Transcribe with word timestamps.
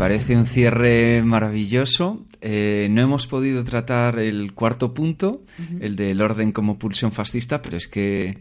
parece 0.00 0.34
un 0.34 0.46
cierre 0.46 1.22
maravilloso. 1.22 2.24
Eh, 2.40 2.88
no 2.90 3.02
hemos 3.02 3.26
podido 3.26 3.64
tratar 3.64 4.18
el 4.18 4.54
cuarto 4.54 4.94
punto, 4.94 5.44
el 5.78 5.94
del 5.94 6.22
orden 6.22 6.52
como 6.52 6.78
pulsión 6.78 7.12
fascista, 7.12 7.60
pero 7.60 7.76
es 7.76 7.86
que, 7.86 8.38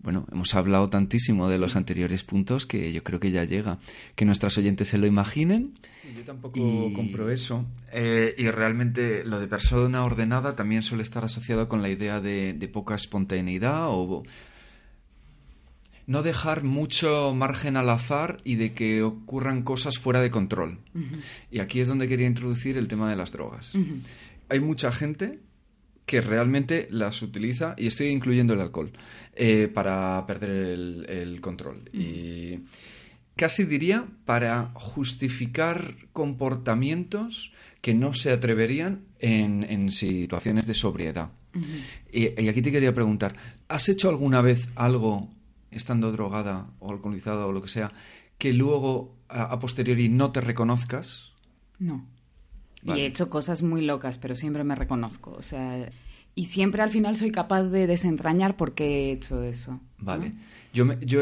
bueno, 0.00 0.26
hemos 0.30 0.54
hablado 0.54 0.90
tantísimo 0.90 1.48
de 1.48 1.56
los 1.56 1.74
anteriores 1.74 2.22
puntos 2.22 2.66
que 2.66 2.92
yo 2.92 3.02
creo 3.02 3.18
que 3.18 3.30
ya 3.30 3.44
llega. 3.44 3.78
Que 4.14 4.26
nuestras 4.26 4.58
oyentes 4.58 4.88
se 4.88 4.98
lo 4.98 5.06
imaginen. 5.06 5.72
yo 6.14 6.22
tampoco 6.22 6.60
compro 6.92 7.30
eso. 7.30 7.64
Eh, 7.94 8.34
y 8.36 8.50
realmente 8.50 9.24
lo 9.24 9.40
de 9.40 9.48
persona 9.48 10.04
ordenada 10.04 10.54
también 10.54 10.82
suele 10.82 11.02
estar 11.02 11.24
asociado 11.24 11.66
con 11.66 11.80
la 11.80 11.88
idea 11.88 12.20
de, 12.20 12.52
de 12.52 12.68
poca 12.68 12.94
espontaneidad 12.94 13.86
o 13.88 14.22
no 16.06 16.22
dejar 16.22 16.64
mucho 16.64 17.34
margen 17.34 17.76
al 17.76 17.88
azar 17.90 18.38
y 18.44 18.56
de 18.56 18.72
que 18.72 19.02
ocurran 19.02 19.62
cosas 19.62 19.98
fuera 19.98 20.20
de 20.20 20.30
control. 20.30 20.78
Y 21.50 21.60
aquí 21.60 21.80
es 21.80 21.88
donde 21.88 22.08
quería 22.08 22.26
introducir 22.26 22.76
el 22.76 22.88
tema 22.88 23.08
de 23.10 23.16
las 23.16 23.32
drogas. 23.32 23.72
Hay 24.48 24.60
mucha 24.60 24.92
gente 24.92 25.38
que 26.10 26.20
realmente 26.20 26.88
las 26.90 27.22
utiliza, 27.22 27.76
y 27.78 27.86
estoy 27.86 28.08
incluyendo 28.08 28.54
el 28.54 28.60
alcohol, 28.60 28.90
eh, 29.36 29.70
para 29.72 30.26
perder 30.26 31.06
el, 31.08 31.40
control. 31.40 31.88
Y 31.92 32.64
casi 33.36 33.62
diría 33.62 34.08
para 34.24 34.72
justificar 34.74 35.94
comportamientos 36.12 37.52
que 37.80 37.94
no 37.94 38.12
se 38.12 38.32
atreverían 38.32 39.02
en, 39.20 39.92
situaciones 39.92 40.66
de 40.66 40.74
sobriedad. 40.74 41.30
y, 42.12 42.26
aquí 42.48 42.60
te 42.60 42.72
quería 42.72 42.92
preguntar, 42.92 43.36
¿has 43.68 43.88
hecho 43.88 44.08
alguna 44.08 44.40
vez 44.40 44.68
algo 44.74 45.30
estando 45.70 46.12
drogada 46.12 46.70
o 46.78 46.90
alcoholizada 46.90 47.46
o 47.46 47.52
lo 47.52 47.62
que 47.62 47.68
sea, 47.68 47.92
que 48.38 48.52
luego 48.52 49.14
a, 49.28 49.58
posteriori 49.58 50.08
no 50.08 50.32
te 50.32 50.40
reconozcas? 50.40 51.32
No. 51.78 52.06
Y 52.82 52.92
he 52.92 53.06
hecho 53.06 53.28
cosas 53.28 53.62
muy 53.62 53.82
locas, 53.82 54.18
pero 54.18 54.34
siempre 54.34 54.64
me 54.64 54.74
reconozco. 54.74 55.32
O 55.32 55.42
sea, 55.42 55.90
y 56.34 56.46
siempre 56.46 56.82
al 56.82 56.90
final 56.90 57.16
soy 57.16 57.30
capaz 57.30 57.64
de 57.64 57.86
desentrañar 57.86 58.56
por 58.56 58.74
qué 58.74 58.84
he 58.84 59.12
hecho 59.12 59.42
eso. 59.42 59.80
Vale. 59.98 60.32
Yo, 60.72 60.86
me, 60.86 60.98
yo, 61.04 61.20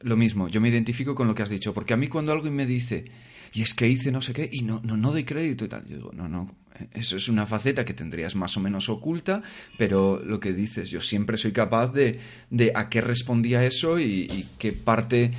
lo 0.00 0.16
mismo, 0.16 0.48
yo 0.48 0.60
me 0.60 0.68
identifico 0.68 1.14
con 1.14 1.26
lo 1.26 1.34
que 1.34 1.42
has 1.42 1.48
dicho, 1.48 1.72
porque 1.72 1.94
a 1.94 1.96
mí 1.96 2.08
cuando 2.08 2.32
alguien 2.32 2.54
me 2.54 2.66
dice, 2.66 3.06
y 3.52 3.62
es 3.62 3.74
que 3.74 3.88
hice 3.88 4.12
no 4.12 4.22
sé 4.22 4.32
qué, 4.32 4.48
y 4.50 4.62
no, 4.62 4.80
no, 4.84 4.96
no 4.96 5.12
doy 5.12 5.24
crédito 5.24 5.64
y 5.64 5.68
tal, 5.68 5.86
yo 5.86 5.96
digo, 5.96 6.12
no, 6.12 6.28
no, 6.28 6.54
eso 6.92 7.16
es 7.16 7.28
una 7.28 7.46
faceta 7.46 7.84
que 7.84 7.94
tendrías 7.94 8.34
más 8.36 8.56
o 8.56 8.60
menos 8.60 8.88
oculta, 8.88 9.42
pero 9.78 10.20
lo 10.22 10.40
que 10.40 10.52
dices, 10.52 10.90
yo 10.90 11.00
siempre 11.00 11.36
soy 11.36 11.52
capaz 11.52 11.88
de, 11.88 12.20
de 12.50 12.72
a 12.74 12.88
qué 12.88 13.00
respondía 13.00 13.64
eso 13.64 13.98
y, 13.98 14.46
qué 14.58 14.72
parte, 14.72 15.32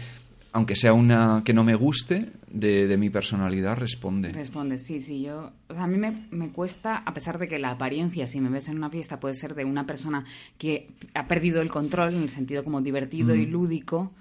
aunque 0.51 0.75
sea 0.75 0.93
una 0.93 1.41
que 1.45 1.53
no 1.53 1.63
me 1.63 1.75
guste, 1.75 2.31
de, 2.47 2.97
mi 2.97 3.09
personalidad 3.09 3.77
responde. 3.77 4.33
Responde, 4.33 4.77
sí, 4.77 4.99
sí. 4.99 5.21
Yo, 5.21 5.51
o 5.69 5.73
sea, 5.73 5.83
a 5.83 5.87
mí 5.87 5.97
me, 5.97 6.49
cuesta, 6.49 6.97
a 6.97 7.13
pesar 7.13 7.39
de 7.39 7.47
que 7.47 7.59
la 7.59 7.71
apariencia, 7.71 8.27
si 8.27 8.41
me 8.41 8.49
ves 8.49 8.67
en 8.67 8.77
una 8.77 8.89
fiesta, 8.89 9.19
puede 9.19 9.35
ser 9.35 9.55
de 9.55 9.65
una 9.65 9.85
persona 9.85 10.25
que 10.57 10.89
ha 11.13 11.27
perdido 11.27 11.61
el 11.61 11.69
control 11.69 12.13
en 12.13 12.23
el 12.23 12.29
sentido 12.29 12.63
como 12.63 12.81
divertido 12.81 13.35
y 13.35 13.47
mm. 13.47 13.51
lúdico, 13.51 14.11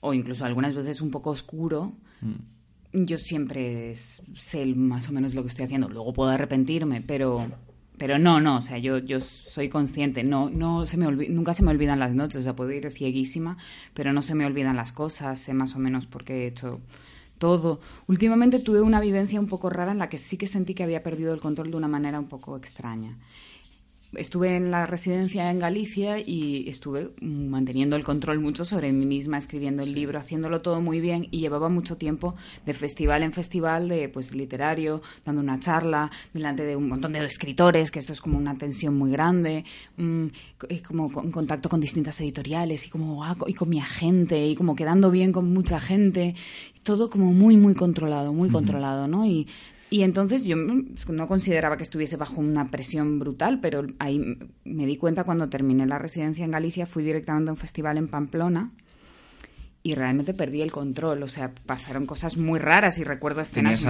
o 0.00 0.14
incluso 0.14 0.44
algunas 0.44 0.74
veces 0.74 1.00
un 1.00 1.10
poco 1.10 1.30
oscuro. 1.30 1.92
Mm 2.20 2.59
yo 2.92 3.18
siempre 3.18 3.94
sé 3.94 4.66
más 4.66 5.08
o 5.08 5.12
menos 5.12 5.34
lo 5.34 5.42
que 5.42 5.48
estoy 5.48 5.64
haciendo. 5.64 5.88
Luego 5.88 6.12
puedo 6.12 6.30
arrepentirme, 6.30 7.00
pero, 7.00 7.46
pero 7.96 8.18
no, 8.18 8.40
no, 8.40 8.56
o 8.56 8.60
sea, 8.60 8.78
yo, 8.78 8.98
yo 8.98 9.20
soy 9.20 9.68
consciente. 9.68 10.24
No, 10.24 10.50
no 10.50 10.86
se 10.86 10.96
me 10.96 11.06
nunca 11.28 11.54
se 11.54 11.62
me 11.62 11.70
olvidan 11.70 11.98
las 11.98 12.14
noches, 12.14 12.36
o 12.36 12.42
sea, 12.42 12.56
puedo 12.56 12.72
ir 12.72 12.90
cieguísima, 12.90 13.58
pero 13.94 14.12
no 14.12 14.22
se 14.22 14.34
me 14.34 14.46
olvidan 14.46 14.76
las 14.76 14.92
cosas, 14.92 15.38
sé 15.38 15.54
más 15.54 15.74
o 15.76 15.78
menos 15.78 16.06
por 16.06 16.24
qué 16.24 16.44
he 16.44 16.46
hecho 16.48 16.80
todo. 17.38 17.80
Últimamente 18.06 18.58
tuve 18.58 18.80
una 18.80 19.00
vivencia 19.00 19.40
un 19.40 19.46
poco 19.46 19.70
rara 19.70 19.92
en 19.92 19.98
la 19.98 20.08
que 20.08 20.18
sí 20.18 20.36
que 20.36 20.46
sentí 20.46 20.74
que 20.74 20.82
había 20.82 21.02
perdido 21.02 21.32
el 21.32 21.40
control 21.40 21.70
de 21.70 21.76
una 21.76 21.88
manera 21.88 22.18
un 22.18 22.28
poco 22.28 22.56
extraña 22.56 23.16
estuve 24.14 24.56
en 24.56 24.70
la 24.70 24.86
residencia 24.86 25.50
en 25.50 25.58
Galicia 25.58 26.18
y 26.18 26.68
estuve 26.68 27.10
manteniendo 27.20 27.96
el 27.96 28.04
control 28.04 28.40
mucho 28.40 28.64
sobre 28.64 28.92
mí 28.92 29.06
misma, 29.06 29.38
escribiendo 29.38 29.82
el 29.82 29.94
libro, 29.94 30.18
haciéndolo 30.18 30.62
todo 30.62 30.80
muy 30.80 31.00
bien 31.00 31.28
y 31.30 31.40
llevaba 31.40 31.68
mucho 31.68 31.96
tiempo 31.96 32.34
de 32.66 32.74
festival 32.74 33.22
en 33.22 33.32
festival 33.32 33.88
de 33.88 34.08
pues 34.08 34.34
literario, 34.34 35.02
dando 35.24 35.40
una 35.40 35.60
charla 35.60 36.10
delante 36.32 36.64
de 36.64 36.76
un 36.76 36.88
montón 36.88 37.12
de 37.12 37.24
escritores, 37.24 37.90
que 37.90 38.00
esto 38.00 38.12
es 38.12 38.20
como 38.20 38.38
una 38.38 38.58
tensión 38.58 38.96
muy 38.96 39.10
grande, 39.10 39.64
mm, 39.96 40.26
como 40.86 41.22
en 41.22 41.30
contacto 41.30 41.68
con 41.68 41.80
distintas 41.80 42.20
editoriales 42.20 42.86
y 42.86 42.90
como 42.90 43.24
ah, 43.24 43.36
y 43.46 43.54
con 43.54 43.68
mi 43.68 43.78
agente 43.78 44.46
y 44.46 44.56
como 44.56 44.74
quedando 44.74 45.10
bien 45.10 45.32
con 45.32 45.52
mucha 45.52 45.78
gente, 45.78 46.34
todo 46.82 47.10
como 47.10 47.32
muy 47.32 47.56
muy 47.56 47.74
controlado, 47.74 48.32
muy 48.32 48.50
controlado, 48.50 49.06
¿no? 49.06 49.26
Y 49.26 49.46
y 49.90 50.02
entonces 50.02 50.44
yo 50.44 50.56
no 50.56 51.28
consideraba 51.28 51.76
que 51.76 51.82
estuviese 51.82 52.16
bajo 52.16 52.40
una 52.40 52.70
presión 52.70 53.18
brutal, 53.18 53.60
pero 53.60 53.84
ahí 53.98 54.38
me 54.64 54.86
di 54.86 54.96
cuenta 54.96 55.24
cuando 55.24 55.48
terminé 55.48 55.84
la 55.86 55.98
residencia 55.98 56.44
en 56.44 56.52
Galicia, 56.52 56.86
fui 56.86 57.02
directamente 57.02 57.50
a 57.50 57.52
un 57.52 57.58
festival 57.58 57.98
en 57.98 58.08
Pamplona 58.08 58.70
y 59.82 59.94
realmente 59.94 60.34
perdí 60.34 60.60
el 60.60 60.72
control. 60.72 61.22
O 61.22 61.28
sea, 61.28 61.52
pasaron 61.66 62.06
cosas 62.06 62.36
muy 62.36 62.58
raras 62.58 62.98
y 62.98 63.04
recuerdo 63.04 63.40
escenas 63.40 63.86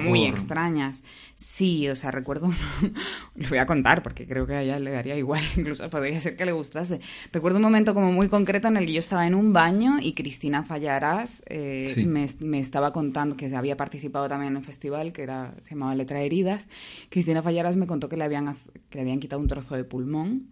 muy 0.00 0.26
extrañas. 0.26 1.02
Sí, 1.34 1.88
o 1.88 1.96
sea, 1.96 2.10
recuerdo. 2.10 2.50
le 3.36 3.48
voy 3.48 3.58
a 3.58 3.66
contar 3.66 4.02
porque 4.02 4.26
creo 4.26 4.46
que 4.46 4.54
a 4.54 4.62
ella 4.62 4.78
le 4.78 4.90
daría 4.90 5.16
igual, 5.16 5.42
incluso 5.56 5.88
podría 5.88 6.20
ser 6.20 6.36
que 6.36 6.44
le 6.44 6.52
gustase. 6.52 7.00
Recuerdo 7.32 7.56
un 7.56 7.62
momento 7.62 7.94
como 7.94 8.12
muy 8.12 8.28
concreto 8.28 8.68
en 8.68 8.76
el 8.76 8.86
que 8.86 8.92
yo 8.92 8.98
estaba 8.98 9.26
en 9.26 9.34
un 9.34 9.52
baño 9.52 9.98
y 10.00 10.12
Cristina 10.12 10.62
Fallarás 10.62 11.42
eh, 11.46 12.04
me, 12.06 12.26
me, 12.40 12.58
estaba 12.58 12.92
contando 12.92 13.36
que 13.36 13.54
había 13.54 13.76
participado 13.76 14.28
también 14.28 14.52
en 14.52 14.58
un 14.58 14.64
festival 14.64 15.12
que 15.12 15.22
era, 15.22 15.54
se 15.62 15.70
llamaba 15.70 15.94
Letra 15.94 16.20
Heridas. 16.20 16.68
Cristina 17.08 17.42
Fallarás 17.42 17.76
me 17.76 17.86
contó 17.86 18.08
que 18.08 18.16
le 18.16 18.24
habían, 18.24 18.54
que 18.90 18.98
le 18.98 19.00
habían 19.02 19.20
quitado 19.20 19.40
un 19.40 19.48
trozo 19.48 19.74
de 19.74 19.84
pulmón 19.84 20.48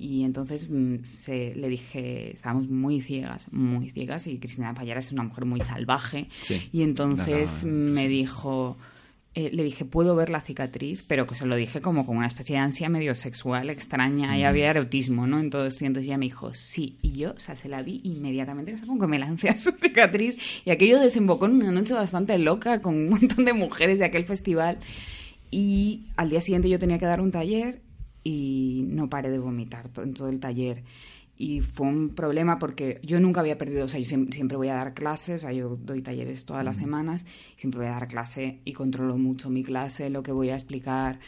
y 0.00 0.24
entonces 0.24 0.68
mm, 0.70 1.04
se, 1.04 1.54
le 1.54 1.68
dije, 1.68 2.32
estábamos 2.32 2.70
muy 2.70 3.02
ciegas, 3.02 3.52
muy 3.52 3.90
ciegas, 3.90 4.26
y 4.26 4.38
Cristina 4.38 4.72
Payara 4.72 5.00
es 5.00 5.12
una 5.12 5.22
mujer 5.22 5.44
muy 5.44 5.60
salvaje. 5.60 6.28
y 6.72 6.82
entonces 6.82 7.64
me 7.66 8.08
dijo, 8.08 8.78
eh, 9.34 9.50
le 9.52 9.62
dije, 9.62 9.84
puedo 9.84 10.16
ver 10.16 10.30
la 10.30 10.40
cicatriz, 10.40 11.04
pero 11.06 11.26
que 11.26 11.34
se 11.34 11.44
lo 11.44 11.54
dije 11.54 11.82
como 11.82 12.06
con 12.06 12.16
una 12.16 12.26
especie 12.26 12.56
de 12.56 12.62
ansia 12.62 12.88
medio 12.88 13.14
sexual 13.14 13.68
extraña, 13.68 14.38
y 14.38 14.44
había 14.44 14.70
erotismo, 14.70 15.26
¿no? 15.26 15.38
En 15.38 15.50
todo 15.50 15.66
esto, 15.66 15.84
y 15.84 15.88
entonces 15.88 16.08
ella 16.08 16.16
me 16.16 16.24
dijo, 16.24 16.54
sí, 16.54 16.96
y 17.02 17.12
yo, 17.12 17.32
o 17.32 17.38
sea, 17.38 17.54
se 17.54 17.68
la 17.68 17.82
vi 17.82 18.00
inmediatamente, 18.02 18.72
o 18.72 18.76
sea, 18.78 18.86
como 18.86 19.00
que 19.00 19.06
me 19.06 19.18
lancé 19.18 19.50
a 19.50 19.58
su 19.58 19.70
cicatriz, 19.80 20.36
y 20.64 20.70
aquello 20.70 20.98
desembocó 20.98 21.44
en 21.44 21.56
una 21.56 21.72
noche 21.72 21.92
bastante 21.92 22.38
loca 22.38 22.80
con 22.80 22.94
un 22.94 23.10
montón 23.10 23.44
de 23.44 23.52
mujeres 23.52 23.98
de 23.98 24.06
aquel 24.06 24.24
festival, 24.24 24.78
y 25.50 26.06
al 26.16 26.30
día 26.30 26.40
siguiente 26.40 26.70
yo 26.70 26.78
tenía 26.78 26.98
que 26.98 27.06
dar 27.06 27.20
un 27.20 27.32
taller, 27.32 27.82
y 28.22 28.84
no 28.88 29.08
paré 29.08 29.30
de 29.30 29.38
vomitar 29.38 29.90
en 29.96 30.14
todo 30.14 30.28
el 30.28 30.40
taller. 30.40 30.82
Y 31.36 31.60
fue 31.60 31.86
un 31.86 32.10
problema 32.10 32.58
porque 32.58 33.00
yo 33.02 33.18
nunca 33.18 33.40
había 33.40 33.56
perdido, 33.56 33.86
o 33.86 33.88
sea, 33.88 33.98
yo 33.98 34.06
siempre, 34.06 34.58
voy 34.58 34.68
a 34.68 34.74
dar 34.74 34.92
clases, 34.92 35.44
o 35.44 35.50
yo 35.50 35.78
doy 35.80 36.02
talleres 36.02 36.44
todas 36.44 36.64
las 36.64 36.76
semanas, 36.76 37.24
siempre 37.56 37.80
voy 37.80 37.88
a 37.88 37.92
dar 37.92 38.08
clase 38.08 38.60
y 38.66 38.74
controlo 38.74 39.16
mucho 39.16 39.48
mi 39.48 39.62
clase, 39.62 40.10
lo 40.10 40.22
que 40.22 40.32
voy 40.32 40.50
a 40.50 40.54
explicar 40.54 41.18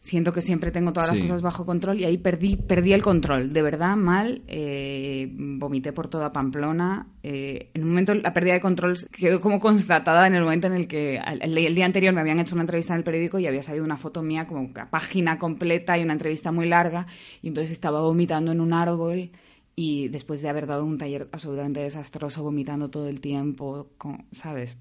siento 0.00 0.32
que 0.32 0.40
siempre 0.40 0.70
tengo 0.70 0.92
todas 0.92 1.10
las 1.10 1.20
cosas 1.20 1.42
bajo 1.42 1.66
control 1.66 2.00
y 2.00 2.04
ahí 2.04 2.16
perdí, 2.16 2.56
perdí 2.56 2.94
el 2.94 3.02
control, 3.02 3.52
de 3.52 3.62
verdad, 3.62 3.96
mal, 3.96 4.42
eh, 4.48 5.30
vomité 5.32 5.92
por 5.92 6.08
toda 6.08 6.32
Pamplona. 6.32 7.06
Eh, 7.22 7.70
en 7.74 7.82
un 7.82 7.90
momento 7.90 8.14
la 8.14 8.32
pérdida 8.32 8.54
de 8.54 8.60
control 8.60 8.96
quedó 9.12 9.40
como 9.40 9.60
constatada 9.60 10.26
en 10.26 10.34
el 10.34 10.42
momento 10.42 10.66
en 10.66 10.72
el 10.72 10.88
que 10.88 11.16
el, 11.18 11.74
día 11.74 11.84
anterior 11.84 12.14
me 12.14 12.22
habían 12.22 12.40
hecho 12.40 12.54
una 12.54 12.62
entrevista 12.62 12.94
en 12.94 12.98
el 12.98 13.04
periódico 13.04 13.38
y 13.38 13.46
había 13.46 13.62
salido 13.62 13.84
una 13.84 13.98
foto 13.98 14.22
mía 14.22 14.46
como 14.46 14.62
una 14.62 14.90
página 14.90 15.38
completa 15.38 15.98
y 15.98 16.02
una 16.02 16.14
entrevista 16.14 16.50
muy 16.50 16.66
larga 16.66 17.06
y 17.42 17.48
entonces 17.48 17.70
estaba 17.70 18.00
vomitando 18.00 18.52
en 18.52 18.60
un 18.60 18.72
árbol 18.72 19.30
y 19.76 20.08
después 20.08 20.40
de 20.40 20.48
haber 20.48 20.66
dado 20.66 20.84
un 20.84 20.96
taller 20.96 21.28
absolutamente 21.30 21.80
desastroso, 21.80 22.42
vomitando 22.42 22.90
todo 22.90 23.06
el 23.06 23.20
tiempo, 23.20 23.90
¿sabes? 24.32 24.78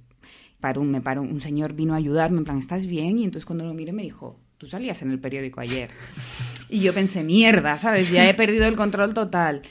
Paró, 0.62 0.84
me 0.84 1.02
paró, 1.02 1.22
un 1.22 1.40
señor 1.40 1.74
vino 1.74 1.94
a 1.94 1.98
ayudarme, 1.98 2.40
en 2.40 2.44
plan, 2.46 2.58
¿estás 2.58 2.86
bien? 2.86 3.18
Y 3.18 3.26
entonces 3.26 3.46
cuando 3.46 3.66
lo 3.66 3.74
miré 3.74 3.94
me 3.94 4.04
dijo, 4.04 4.40
tú 4.60 4.68
salías 4.68 5.02
en 5.02 5.12
el 5.12 5.20
periódico 5.20 5.62
ayer. 5.62 5.90
Y 6.70 6.82
yo 6.82 6.94
pensé, 6.94 7.24
mierda, 7.24 7.78
¿sabes? 7.80 8.12
Ya 8.12 8.30
he 8.30 8.34
perdido 8.34 8.66
el 8.66 8.76
control 8.76 9.14
total. 9.14 9.62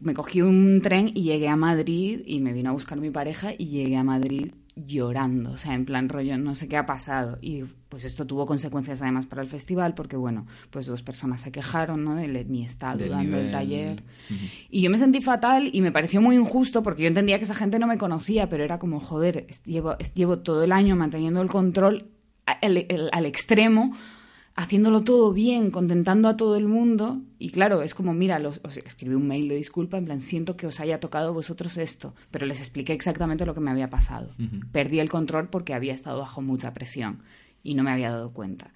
Me 0.00 0.12
cogí 0.12 0.42
un 0.42 0.80
tren 0.82 1.10
y 1.14 1.22
llegué 1.22 1.48
a 1.48 1.56
Madrid 1.56 2.20
y 2.26 2.38
me 2.40 2.52
vino 2.52 2.70
a 2.70 2.72
buscar 2.74 2.98
mi 2.98 3.10
pareja 3.10 3.52
y 3.56 3.66
llegué 3.68 3.96
a 3.96 4.04
Madrid 4.04 4.52
llorando, 4.76 5.52
o 5.52 5.58
sea, 5.58 5.74
en 5.74 5.84
plan 5.84 6.08
rollo, 6.08 6.38
no 6.38 6.54
sé 6.54 6.68
qué 6.68 6.76
ha 6.76 6.84
pasado. 6.84 7.38
Y 7.40 7.64
pues 7.88 8.04
esto 8.04 8.26
tuvo 8.26 8.44
consecuencias 8.44 9.00
además 9.00 9.26
para 9.26 9.42
el 9.42 9.48
festival, 9.48 9.94
porque 9.94 10.16
bueno, 10.16 10.46
pues 10.70 10.86
dos 10.86 11.02
personas 11.02 11.40
se 11.40 11.50
quejaron, 11.50 12.04
¿no? 12.04 12.14
De 12.14 12.44
mi 12.44 12.64
estado 12.64 13.08
dando 13.08 13.38
el 13.38 13.50
taller. 13.50 14.02
Y 14.68 14.82
yo 14.82 14.90
me 14.90 14.98
sentí 14.98 15.22
fatal 15.22 15.70
y 15.72 15.80
me 15.80 15.90
pareció 15.90 16.20
muy 16.20 16.36
injusto 16.36 16.82
porque 16.82 17.02
yo 17.02 17.08
entendía 17.08 17.38
que 17.38 17.44
esa 17.44 17.54
gente 17.54 17.78
no 17.78 17.86
me 17.86 17.98
conocía, 17.98 18.48
pero 18.48 18.62
era 18.62 18.78
como, 18.78 19.00
joder, 19.00 19.46
llevo, 19.64 19.96
llevo 20.14 20.40
todo 20.40 20.62
el 20.62 20.72
año 20.72 20.96
manteniendo 20.96 21.40
el 21.40 21.48
control 21.48 22.10
al 22.46 23.26
extremo 23.26 23.96
haciéndolo 24.58 25.04
todo 25.04 25.32
bien, 25.32 25.70
contentando 25.70 26.26
a 26.26 26.36
todo 26.36 26.56
el 26.56 26.66
mundo. 26.66 27.20
Y 27.38 27.50
claro, 27.50 27.82
es 27.82 27.94
como, 27.94 28.12
mira, 28.12 28.40
los, 28.40 28.60
os 28.64 28.76
escribí 28.76 29.14
un 29.14 29.28
mail 29.28 29.48
de 29.48 29.54
disculpa, 29.54 29.98
en 29.98 30.04
plan, 30.04 30.20
siento 30.20 30.56
que 30.56 30.66
os 30.66 30.80
haya 30.80 30.98
tocado 30.98 31.32
vosotros 31.32 31.76
esto, 31.76 32.12
pero 32.32 32.44
les 32.44 32.58
expliqué 32.58 32.92
exactamente 32.92 33.46
lo 33.46 33.54
que 33.54 33.60
me 33.60 33.70
había 33.70 33.88
pasado. 33.88 34.30
Perdí 34.72 34.98
el 34.98 35.10
control 35.10 35.48
porque 35.48 35.74
había 35.74 35.94
estado 35.94 36.18
bajo 36.18 36.42
mucha 36.42 36.74
presión 36.74 37.22
y 37.62 37.74
no 37.74 37.84
me 37.84 37.92
había 37.92 38.10
dado 38.10 38.32
cuenta. 38.32 38.72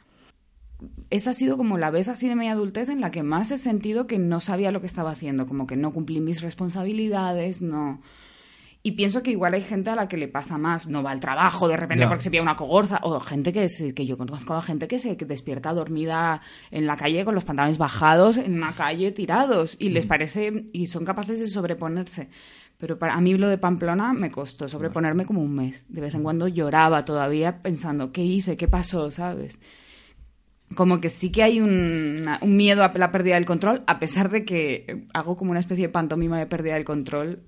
Esa 1.11 1.31
ha 1.31 1.35
sido 1.35 1.57
como 1.57 1.79
la 1.79 1.91
vez 1.91 2.07
así 2.07 2.29
de 2.29 2.37
mi 2.37 2.49
adultez 2.49 2.89
en 2.89 3.01
la 3.01 3.11
que 3.11 3.25
más 3.25 3.51
he 3.51 3.59
sentido 3.59 4.07
que 4.07 4.21
no 4.21 4.39
sabía 4.39 4.71
lo 4.71 4.81
que 4.81 4.87
estaba 4.87 5.11
haciendo, 5.11 5.49
como 5.49 5.67
que 5.67 5.77
no 5.77 5.93
cumplí 5.93 6.21
mis 6.21 6.43
responsabilidades, 6.43 7.61
no, 7.61 8.01
y 8.85 8.93
pienso 8.93 9.23
que 9.23 9.31
igual 9.31 9.55
hay 9.55 9.63
gente 9.63 9.91
a 9.91 9.95
la 9.95 10.09
que 10.09 10.17
le 10.17 10.27
pasa 10.27 10.59
más, 10.59 10.87
no 10.87 11.03
va 11.03 11.13
al 11.13 11.21
trabajo 11.21 11.69
de 11.69 11.77
repente 11.77 12.07
porque 12.07 12.25
se 12.25 12.31
pilla 12.31 12.43
una 12.43 12.57
cogorza, 12.57 12.99
o 13.03 13.21
gente 13.21 13.53
que, 13.53 13.69
que 13.95 14.07
yo 14.07 14.17
conozco 14.17 14.55
a 14.55 14.63
gente 14.63 14.89
que 14.89 14.99
se 14.99 15.15
despierta 15.15 15.73
dormida 15.73 16.41
en 16.71 16.87
la 16.87 16.97
calle 16.97 17.25
con 17.25 17.35
los 17.35 17.45
pantalones 17.45 17.79
bajados 17.79 18.37
en 18.37 18.55
una 18.55 18.73
calle 18.73 19.13
tirados 19.13 19.77
y 19.79 19.91
les 19.91 20.07
mm. 20.07 20.09
parece, 20.09 20.65
y 20.73 20.89
son 20.89 21.05
capaces 21.05 21.39
de 21.39 21.47
sobreponerse. 21.47 22.29
Pero 22.79 22.99
para 22.99 23.15
a 23.15 23.21
mí 23.21 23.35
lo 23.35 23.49
de 23.49 23.59
Pamplona 23.59 24.13
me 24.13 24.33
costó 24.33 24.69
sobreponerme 24.69 25.25
como 25.25 25.41
un 25.41 25.55
mes. 25.55 25.87
De 25.89 26.01
vez 26.01 26.15
en 26.15 26.25
cuando 26.25 26.49
lloraba 26.49 27.05
todavía 27.05 27.63
pensando, 27.63 28.11
¿qué 28.11 28.23
hice? 28.25 28.57
¿Qué 28.57 28.67
pasó? 28.67 29.13
¿Sabes? 29.13 29.61
Como 30.75 31.01
que 31.01 31.09
sí 31.09 31.31
que 31.31 31.43
hay 31.43 31.61
un, 31.61 32.29
miedo 32.43 32.85
a 32.85 32.93
la 32.95 33.13
pérdida 33.13 33.35
del 33.35 33.45
control, 33.45 33.83
a 33.87 33.99
pesar 33.99 34.31
de 34.31 34.45
que 34.45 35.05
hago 35.13 35.37
como 35.37 35.51
una 35.51 35.61
especie 35.61 35.87
de 35.87 35.93
pantomima 35.93 36.39
de 36.39 36.47
pérdida 36.47 36.75
del 36.75 36.85
control, 36.85 37.41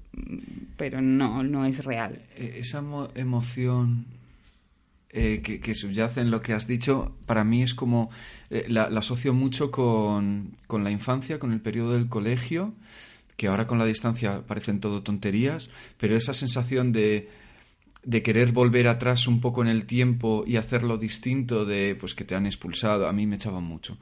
pero 0.77 1.01
no, 1.01 1.43
no 1.43 1.65
es 1.65 1.85
real. 1.85 2.21
E, 2.37 2.59
esa 2.59 2.83
emoción 3.15 4.07
eh, 5.11 5.43
que, 5.43 5.75
subyace 5.75 6.21
en 6.21 6.31
lo 6.31 6.41
que 6.41 6.53
has 6.53 6.67
dicho, 6.67 7.15
para 7.27 7.45
mí 7.45 7.63
es 7.63 7.75
como, 7.75 8.11
eh, 8.51 8.65
la, 8.69 8.91
la, 8.91 9.01
asocio 9.01 9.33
mucho 9.33 9.71
con, 9.71 10.57
con 10.67 10.83
la 10.83 10.91
infancia, 10.91 11.39
con 11.39 11.53
el 11.53 11.61
periodo 11.61 11.93
del 11.93 12.09
colegio, 12.09 12.75
que 13.37 13.49
ahora 13.49 13.67
con 13.67 13.79
la 13.79 13.87
distancia 13.87 14.43
parecen 14.47 14.81
todo 14.81 15.03
tonterías, 15.03 15.71
pero 15.99 16.17
esa 16.17 16.35
sensación 16.35 16.93
de 16.93 17.29
de 18.05 18.23
querer 18.23 18.53
volver 18.53 18.89
atrás 18.89 19.27
un 19.27 19.41
poco 19.41 19.63
en 19.63 19.69
el 19.69 19.87
tiempo 19.87 20.45
y 20.47 20.57
hacerlo 20.57 20.99
distinto 20.99 21.65
de 21.65 21.97
pues 21.99 22.15
que 22.15 22.25
te 22.25 22.35
han 22.35 22.47
expulsado 22.47 23.09
a 23.09 23.13
mí 23.13 23.27
me 23.27 23.37
echaba 23.37 23.61
mucho. 23.61 23.99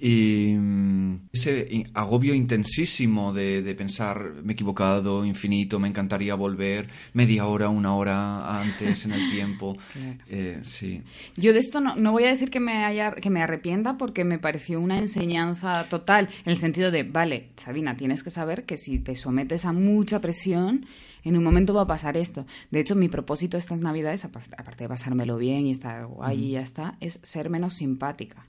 Y 0.00 0.54
mm, 0.56 1.28
ese 1.32 1.86
agobio 1.94 2.34
intensísimo 2.34 3.32
de, 3.32 3.62
de, 3.62 3.74
pensar 3.74 4.32
me 4.42 4.52
he 4.52 4.54
equivocado 4.54 5.24
infinito 5.24 5.78
me 5.78 5.88
encantaría 5.88 6.34
volver 6.34 6.88
media 7.14 7.46
hora 7.46 7.68
una 7.68 7.94
hora 7.94 8.60
antes 8.60 9.06
en 9.06 9.12
el 9.12 9.30
tiempo 9.30 9.76
eh, 10.28 10.60
sí. 10.62 11.02
Yo 11.36 11.52
de 11.52 11.58
esto 11.58 11.80
no, 11.80 11.96
no, 11.96 12.12
voy 12.12 12.24
a 12.24 12.28
decir 12.28 12.50
que 12.50 12.60
me 12.60 12.84
haya 12.84 13.12
que 13.12 13.30
me 13.30 13.42
arrepienta 13.42 13.98
porque 13.98 14.24
me 14.24 14.38
pareció 14.38 14.80
una 14.80 14.98
enseñanza 14.98 15.88
total 15.88 16.28
en 16.44 16.50
el 16.52 16.56
sentido 16.56 16.90
de 16.90 17.02
vale 17.02 17.48
Sabina 17.56 17.96
tienes 17.96 18.22
que 18.22 18.30
saber 18.30 18.64
que 18.64 18.76
si 18.76 18.98
te 18.98 19.16
sometes 19.16 19.64
a 19.64 19.72
mucha 19.72 20.20
presión 20.20 20.86
en 21.24 21.36
un 21.36 21.44
momento 21.44 21.74
va 21.74 21.82
a 21.82 21.86
pasar 21.86 22.16
esto. 22.16 22.46
De 22.70 22.80
hecho, 22.80 22.96
mi 22.96 23.08
propósito 23.08 23.56
estas 23.56 23.80
navidades, 23.80 24.24
aparte 24.24 24.84
de 24.84 24.88
pasármelo 24.88 25.36
bien 25.36 25.66
y 25.66 25.70
estar 25.70 26.06
guay 26.06 26.44
y 26.44 26.50
ya 26.52 26.60
está, 26.60 26.96
es 27.00 27.20
ser 27.22 27.50
menos 27.50 27.74
simpática. 27.74 28.46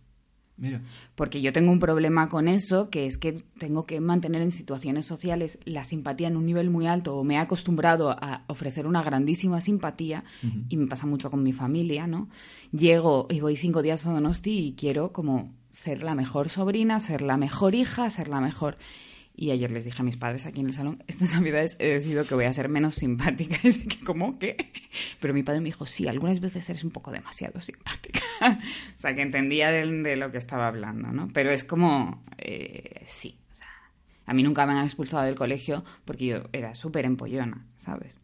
Mira. 0.55 0.81
Porque 1.15 1.41
yo 1.41 1.51
tengo 1.51 1.71
un 1.71 1.79
problema 1.79 2.29
con 2.29 2.47
eso, 2.47 2.91
que 2.91 3.07
es 3.07 3.17
que 3.17 3.43
tengo 3.57 3.85
que 3.85 3.99
mantener 3.99 4.41
en 4.43 4.51
situaciones 4.51 5.05
sociales 5.05 5.57
la 5.65 5.83
simpatía 5.83 6.27
en 6.27 6.37
un 6.37 6.45
nivel 6.45 6.69
muy 6.69 6.85
alto, 6.85 7.17
o 7.17 7.23
me 7.23 7.35
he 7.35 7.37
acostumbrado 7.37 8.11
a 8.11 8.43
ofrecer 8.47 8.85
una 8.85 9.01
grandísima 9.01 9.61
simpatía, 9.61 10.23
y 10.69 10.77
me 10.77 10.87
pasa 10.87 11.07
mucho 11.07 11.31
con 11.31 11.41
mi 11.41 11.53
familia, 11.53 12.05
¿no? 12.05 12.29
Llego 12.71 13.27
y 13.31 13.39
voy 13.39 13.55
cinco 13.55 13.81
días 13.81 14.05
a 14.05 14.13
Donosti 14.13 14.59
y 14.59 14.73
quiero 14.73 15.11
como 15.11 15.51
ser 15.71 16.03
la 16.03 16.13
mejor 16.13 16.49
sobrina, 16.49 16.99
ser 16.99 17.23
la 17.23 17.37
mejor 17.37 17.73
hija, 17.73 18.09
ser 18.11 18.27
la 18.27 18.39
mejor. 18.39 18.77
Y 19.35 19.51
ayer 19.51 19.71
les 19.71 19.83
dije 19.83 19.99
a 19.99 20.05
mis 20.05 20.17
padres 20.17 20.45
aquí 20.45 20.61
en 20.61 20.67
el 20.67 20.73
salón, 20.73 21.03
estas 21.07 21.33
navidades 21.33 21.75
he 21.79 21.87
decidido 21.87 22.23
que 22.23 22.35
voy 22.35 22.45
a 22.45 22.53
ser 22.53 22.69
menos 22.69 22.95
simpática. 22.95 23.57
Es 23.63 23.79
que, 23.79 23.99
¿cómo 24.05 24.37
qué? 24.37 24.71
Pero 25.19 25.33
mi 25.33 25.41
padre 25.41 25.61
me 25.61 25.65
dijo, 25.65 25.85
sí, 25.85 26.07
algunas 26.07 26.39
veces 26.39 26.69
eres 26.69 26.83
un 26.83 26.91
poco 26.91 27.11
demasiado 27.11 27.59
simpática. 27.59 28.19
o 28.41 28.99
sea, 28.99 29.15
que 29.15 29.21
entendía 29.21 29.71
de, 29.71 30.15
lo 30.15 30.31
que 30.31 30.37
estaba 30.37 30.67
hablando, 30.67 31.11
¿no? 31.11 31.29
Pero 31.33 31.51
es 31.51 31.63
como, 31.63 32.23
eh, 32.37 33.03
sí. 33.07 33.39
A 34.25 34.33
mí 34.33 34.43
nunca 34.43 34.65
me 34.65 34.73
han 34.73 34.85
expulsado 34.85 35.23
del 35.23 35.35
colegio 35.35 35.83
porque 36.05 36.25
yo 36.25 36.43
era 36.53 36.75
súper 36.75 37.05
empollona, 37.05 37.65
¿sabes? 37.75 38.22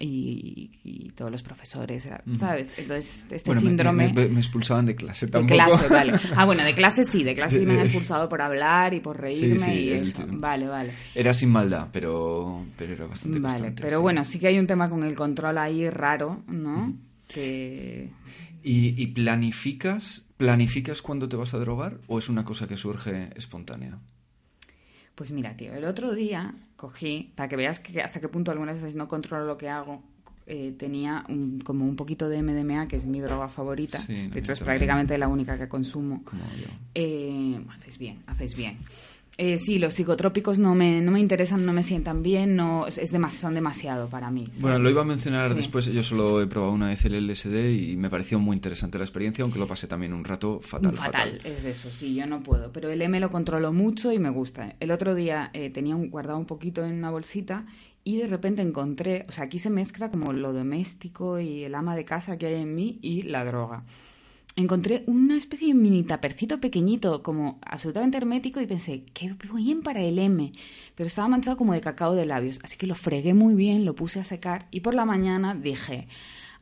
Y, 0.00 1.10
todos 1.16 1.30
los 1.32 1.42
profesores, 1.42 2.08
¿sabes? 2.38 2.74
Entonces, 2.78 3.26
este 3.30 3.54
síndrome... 3.54 4.12
Me, 4.12 4.38
expulsaban 4.38 4.86
de 4.86 4.94
clase 4.94 5.26
tampoco. 5.26 5.60
De 5.60 5.68
clase, 5.68 5.88
vale. 5.92 6.12
Ah, 6.36 6.44
bueno, 6.44 6.62
de 6.62 6.74
clase 6.74 7.04
sí, 7.04 7.24
de 7.24 7.34
clase 7.34 7.58
sí 7.58 7.66
me 7.66 7.74
han 7.74 7.80
expulsado 7.86 8.28
por 8.28 8.40
hablar 8.40 8.94
y 8.94 9.00
por 9.00 9.20
reírme 9.20 9.74
y 9.74 9.92
eso. 9.92 10.24
Vale, 10.28 10.68
vale. 10.68 10.92
Era 11.14 11.34
sin 11.34 11.50
maldad, 11.50 11.88
pero, 11.92 12.64
pero 12.76 12.92
era 12.92 13.06
bastante 13.06 13.40
Vale, 13.40 13.72
pero 13.72 14.00
bueno, 14.00 14.24
sí 14.24 14.38
que 14.38 14.48
hay 14.48 14.58
un 14.58 14.66
tema 14.66 14.88
con 14.88 15.02
el 15.02 15.14
control 15.14 15.58
ahí 15.58 15.88
raro, 15.90 16.42
¿no? 16.46 16.94
Que... 17.26 18.10
¿Y, 18.62 19.00
¿Y 19.00 19.06
planificas, 19.08 20.24
planificas 20.36 21.02
cuándo 21.02 21.28
te 21.28 21.36
vas 21.36 21.54
a 21.54 21.58
drogar 21.58 21.98
o 22.06 22.18
es 22.18 22.28
una 22.28 22.44
cosa 22.44 22.68
que 22.68 22.76
surge 22.76 23.30
espontánea? 23.34 23.98
Pues 25.18 25.32
mira, 25.32 25.56
tío, 25.56 25.72
el 25.72 25.84
otro 25.84 26.14
día 26.14 26.54
cogí, 26.76 27.32
para 27.34 27.48
que 27.48 27.56
veas 27.56 27.80
que 27.80 28.00
hasta 28.00 28.20
qué 28.20 28.28
punto 28.28 28.52
algunas 28.52 28.76
veces 28.76 28.94
no 28.94 29.08
controlo 29.08 29.46
lo 29.46 29.58
que 29.58 29.68
hago, 29.68 30.00
eh, 30.46 30.76
tenía 30.78 31.24
como 31.64 31.84
un 31.84 31.96
poquito 31.96 32.28
de 32.28 32.40
MDMA, 32.40 32.86
que 32.86 32.94
es 32.94 33.04
mi 33.04 33.18
droga 33.18 33.48
favorita. 33.48 33.98
de 34.06 34.30
hecho, 34.38 34.52
es 34.52 34.60
prácticamente 34.60 35.18
la 35.18 35.26
única 35.26 35.58
que 35.58 35.66
consumo. 35.66 36.22
Como 36.22 36.44
yo. 36.54 36.68
Eh, 36.94 37.60
hacéis 37.74 37.98
bien, 37.98 38.22
hacéis 38.28 38.56
bien. 38.56 38.78
Eh, 39.40 39.56
sí, 39.56 39.78
los 39.78 39.94
psicotrópicos 39.94 40.58
no 40.58 40.74
me, 40.74 41.00
no 41.00 41.12
me 41.12 41.20
interesan, 41.20 41.64
no 41.64 41.72
me 41.72 41.84
sientan 41.84 42.24
bien, 42.24 42.56
no 42.56 42.88
es, 42.88 43.00
son 43.30 43.54
demasiado 43.54 44.08
para 44.08 44.32
mí. 44.32 44.42
Bueno, 44.58 44.80
lo 44.80 44.90
iba 44.90 45.02
a 45.02 45.04
mencionar 45.04 45.54
después, 45.54 45.86
yo 45.86 46.02
solo 46.02 46.42
he 46.42 46.48
probado 46.48 46.72
una 46.72 46.88
vez 46.88 47.04
el 47.04 47.24
LSD 47.24 47.70
y 47.70 47.96
me 47.96 48.10
pareció 48.10 48.40
muy 48.40 48.56
interesante 48.56 48.98
la 48.98 49.04
experiencia, 49.04 49.44
aunque 49.44 49.60
lo 49.60 49.68
pasé 49.68 49.86
también 49.86 50.12
un 50.12 50.24
rato 50.24 50.58
fatal. 50.60 50.96
Fatal, 50.96 51.40
es 51.44 51.64
eso, 51.64 51.88
sí, 51.88 52.16
yo 52.16 52.26
no 52.26 52.42
puedo, 52.42 52.72
pero 52.72 52.90
el 52.90 53.00
M 53.00 53.20
lo 53.20 53.30
controlo 53.30 53.72
mucho 53.72 54.10
y 54.10 54.18
me 54.18 54.30
gusta. 54.30 54.74
El 54.80 54.90
otro 54.90 55.14
día 55.14 55.50
eh, 55.52 55.70
tenía 55.70 55.94
un, 55.94 56.10
guardado 56.10 56.40
un 56.40 56.46
poquito 56.46 56.84
en 56.84 56.94
una 56.94 57.10
bolsita 57.10 57.64
y 58.02 58.16
de 58.16 58.26
repente 58.26 58.60
encontré, 58.62 59.24
o 59.28 59.30
sea, 59.30 59.44
aquí 59.44 59.60
se 59.60 59.70
mezcla 59.70 60.10
como 60.10 60.32
lo 60.32 60.52
doméstico 60.52 61.38
y 61.38 61.62
el 61.62 61.76
ama 61.76 61.94
de 61.94 62.04
casa 62.04 62.38
que 62.38 62.46
hay 62.46 62.60
en 62.60 62.74
mí 62.74 62.98
y 63.02 63.22
la 63.22 63.44
droga 63.44 63.84
encontré 64.58 65.04
una 65.06 65.36
especie 65.36 65.68
de 65.68 65.74
mini 65.74 66.02
tapercito 66.02 66.60
pequeñito, 66.60 67.22
como 67.22 67.60
absolutamente 67.62 68.16
hermético, 68.16 68.60
y 68.60 68.66
pensé, 68.66 69.02
qué 69.14 69.32
bien 69.54 69.82
para 69.82 70.00
el 70.00 70.18
M. 70.18 70.52
Pero 70.96 71.06
estaba 71.06 71.28
manchado 71.28 71.56
como 71.56 71.74
de 71.74 71.80
cacao 71.80 72.14
de 72.16 72.26
labios, 72.26 72.58
así 72.64 72.76
que 72.76 72.88
lo 72.88 72.96
fregué 72.96 73.34
muy 73.34 73.54
bien, 73.54 73.84
lo 73.84 73.94
puse 73.94 74.18
a 74.18 74.24
secar, 74.24 74.66
y 74.72 74.80
por 74.80 74.94
la 74.94 75.04
mañana 75.04 75.54
dije, 75.54 76.08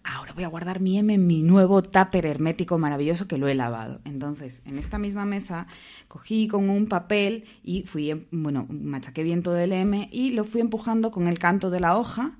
ahora 0.05 0.35
voy 0.35 0.45
a 0.45 0.49
guardar 0.49 0.81
mi 0.81 0.99
M 0.99 1.15
en 1.15 1.27
mi 1.27 1.43
nuevo 1.43 1.83
tupper 1.83 2.27
hermético 2.27 2.77
maravilloso 2.77 3.27
que 3.29 3.39
lo 3.39 3.49
he 3.49 3.55
lavado. 3.55 4.03
Entonces, 4.05 4.61
en 4.67 4.79
esta 4.79 4.99
misma 4.99 5.25
mesa, 5.25 5.67
cogí 6.07 6.49
con 6.49 6.69
un 6.69 6.89
papel 6.89 7.45
y 7.65 7.85
fui, 7.85 8.11
em, 8.11 8.27
bueno, 8.31 8.67
machaqué 8.69 9.23
bien 9.23 9.43
todo 9.43 9.57
el 9.57 9.73
M 9.73 10.11
y 10.13 10.33
lo 10.33 10.45
fui 10.45 10.61
empujando 10.61 11.11
con 11.11 11.29
el 11.29 11.39
canto 11.39 11.71
de 11.71 11.81
la 11.81 11.97
hoja. 11.97 12.33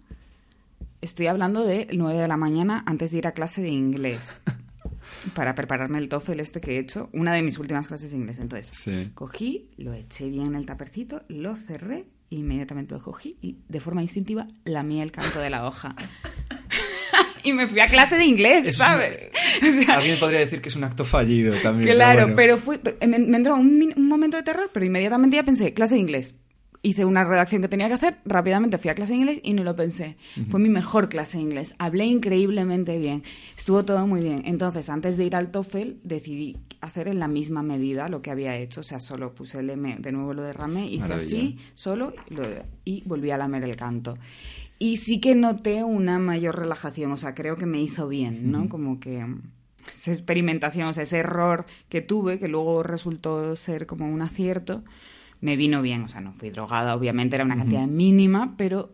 Estoy 1.01 1.29
hablando 1.29 1.65
de 1.65 1.89
9 1.95 2.21
de 2.21 2.29
la 2.29 2.37
mañana 2.37 2.83
antes 2.85 3.11
de 3.11 3.19
ir 3.19 3.27
a 3.27 3.33
clase 3.33 3.63
de 3.63 3.71
inglés. 3.71 4.35
para 5.35 5.55
prepararme 5.55 5.99
el 5.99 6.09
TOEFL 6.09 6.41
este 6.41 6.61
que 6.61 6.77
he 6.77 6.79
hecho, 6.79 7.09
una 7.13 7.35
de 7.35 7.43
mis 7.43 7.59
últimas 7.59 7.87
clases 7.87 8.11
de 8.11 8.17
inglés. 8.17 8.39
Entonces, 8.39 8.73
cogí, 9.15 9.69
lo 9.77 9.93
eché 9.93 10.29
bien 10.29 10.47
en 10.47 10.55
el 10.55 10.67
tapercito, 10.67 11.23
lo 11.29 11.57
cerré, 11.57 12.07
inmediatamente 12.31 12.95
lo 12.95 13.03
cogí 13.03 13.37
y 13.41 13.59
de 13.69 13.81
forma 13.81 14.03
instintiva 14.03 14.47
lamí 14.65 15.01
el 15.01 15.13
canto 15.13 15.41
de 15.41 15.51
la 15.51 15.67
hoja. 15.67 15.95
y 17.43 17.53
me 17.53 17.67
fui 17.67 17.81
a 17.81 17.89
clase 17.89 18.17
de 18.17 18.25
inglés, 18.25 18.77
¿sabes? 18.77 19.31
alguien 19.89 20.19
podría 20.19 20.41
decir 20.41 20.61
que 20.61 20.69
es 20.69 20.77
un 20.77 20.85
acto 20.85 21.05
fallido 21.05 21.55
también. 21.63 21.95
Claro, 21.95 22.35
pero, 22.35 22.59
fui, 22.59 22.81
me, 23.07 23.17
entró 23.17 23.55
un, 23.55 23.95
un 23.97 24.09
momento 24.09 24.37
de 24.37 24.43
terror, 24.43 24.71
pero 24.73 24.87
inmediatamente 24.87 25.37
ya 25.37 25.45
pensé, 25.45 25.73
clase 25.73 25.95
de 25.95 26.01
inglés 26.01 26.35
hice 26.87 27.05
una 27.05 27.25
redacción 27.25 27.63
que 27.63 27.69
tenía 27.69 27.89
que 27.89 27.95
hacer, 27.95 28.19
rápidamente 28.25 28.79
fui 28.79 28.91
a 28.91 28.95
clase 28.95 29.13
de 29.13 29.19
inglés 29.19 29.41
y 29.43 29.55
no 29.55 29.65
lo 29.65 29.75
pensé. 29.75 30.17
Fue 30.49 30.61
mi 30.61 30.69
mejor 30.69 31.09
clase 31.09 31.37
de 31.37 31.43
inglés. 31.43 31.75
Hablé 31.79 32.05
increíblemente 32.07 32.97
bien. 32.97 33.25
Estuvo 33.59 33.85
todo 33.85 34.07
muy 34.07 34.21
bien. 34.21 34.43
Entonces, 34.45 34.89
antes 34.89 35.17
de 35.17 35.25
ir 35.25 35.35
al 35.35 35.51
TOEFL, 35.51 35.95
decidí 36.05 36.59
hacer 36.81 37.09
en 37.09 37.19
la 37.19 37.27
misma 37.27 37.65
medida 37.65 38.09
lo 38.09 38.23
que 38.23 38.31
había 38.31 38.57
hecho. 38.57 38.83
O 38.83 38.85
sea, 38.85 39.01
solo 39.01 39.35
puse 39.35 39.59
el 39.59 39.71
M, 39.71 39.97
de 39.99 40.13
nuevo 40.13 40.33
lo 40.33 40.43
derramé, 40.43 40.87
hice 40.87 41.13
así, 41.13 41.59
solo, 41.75 42.15
y 42.85 43.03
volví 43.05 43.33
a 43.33 43.37
lamer 43.37 43.65
el 43.65 43.75
canto. 43.75 44.15
Y 44.79 44.99
sí 44.99 45.21
que 45.21 45.35
noté 45.35 45.83
una 45.83 46.21
mayor 46.21 46.57
relajación. 46.57 47.11
O 47.11 47.17
sea, 47.17 47.35
creo 47.35 47.57
que 47.57 47.67
me 47.67 47.81
hizo 47.81 48.07
bien, 48.07 48.53
¿no? 48.53 48.69
Como 48.69 49.01
que 49.01 49.27
esa 49.93 50.13
experimentación, 50.13 50.87
o 50.87 50.93
sea, 50.93 51.03
ese 51.03 51.19
error 51.19 51.67
que 51.89 52.01
tuve, 52.01 52.39
que 52.39 52.47
luego 52.47 52.85
resultó 52.85 53.57
ser 53.57 53.87
como 53.87 54.07
un 54.09 54.23
acierto, 54.23 54.85
me 55.47 55.55
vino 55.57 55.81
bien, 55.81 56.03
o 56.03 56.09
sea, 56.09 56.21
no 56.21 56.33
fui 56.33 56.51
drogada, 56.51 56.97
obviamente 56.97 57.37
era 57.37 57.45
una 57.45 57.57
cantidad 57.57 57.87
mínima, 57.87 58.55
pero 58.57 58.91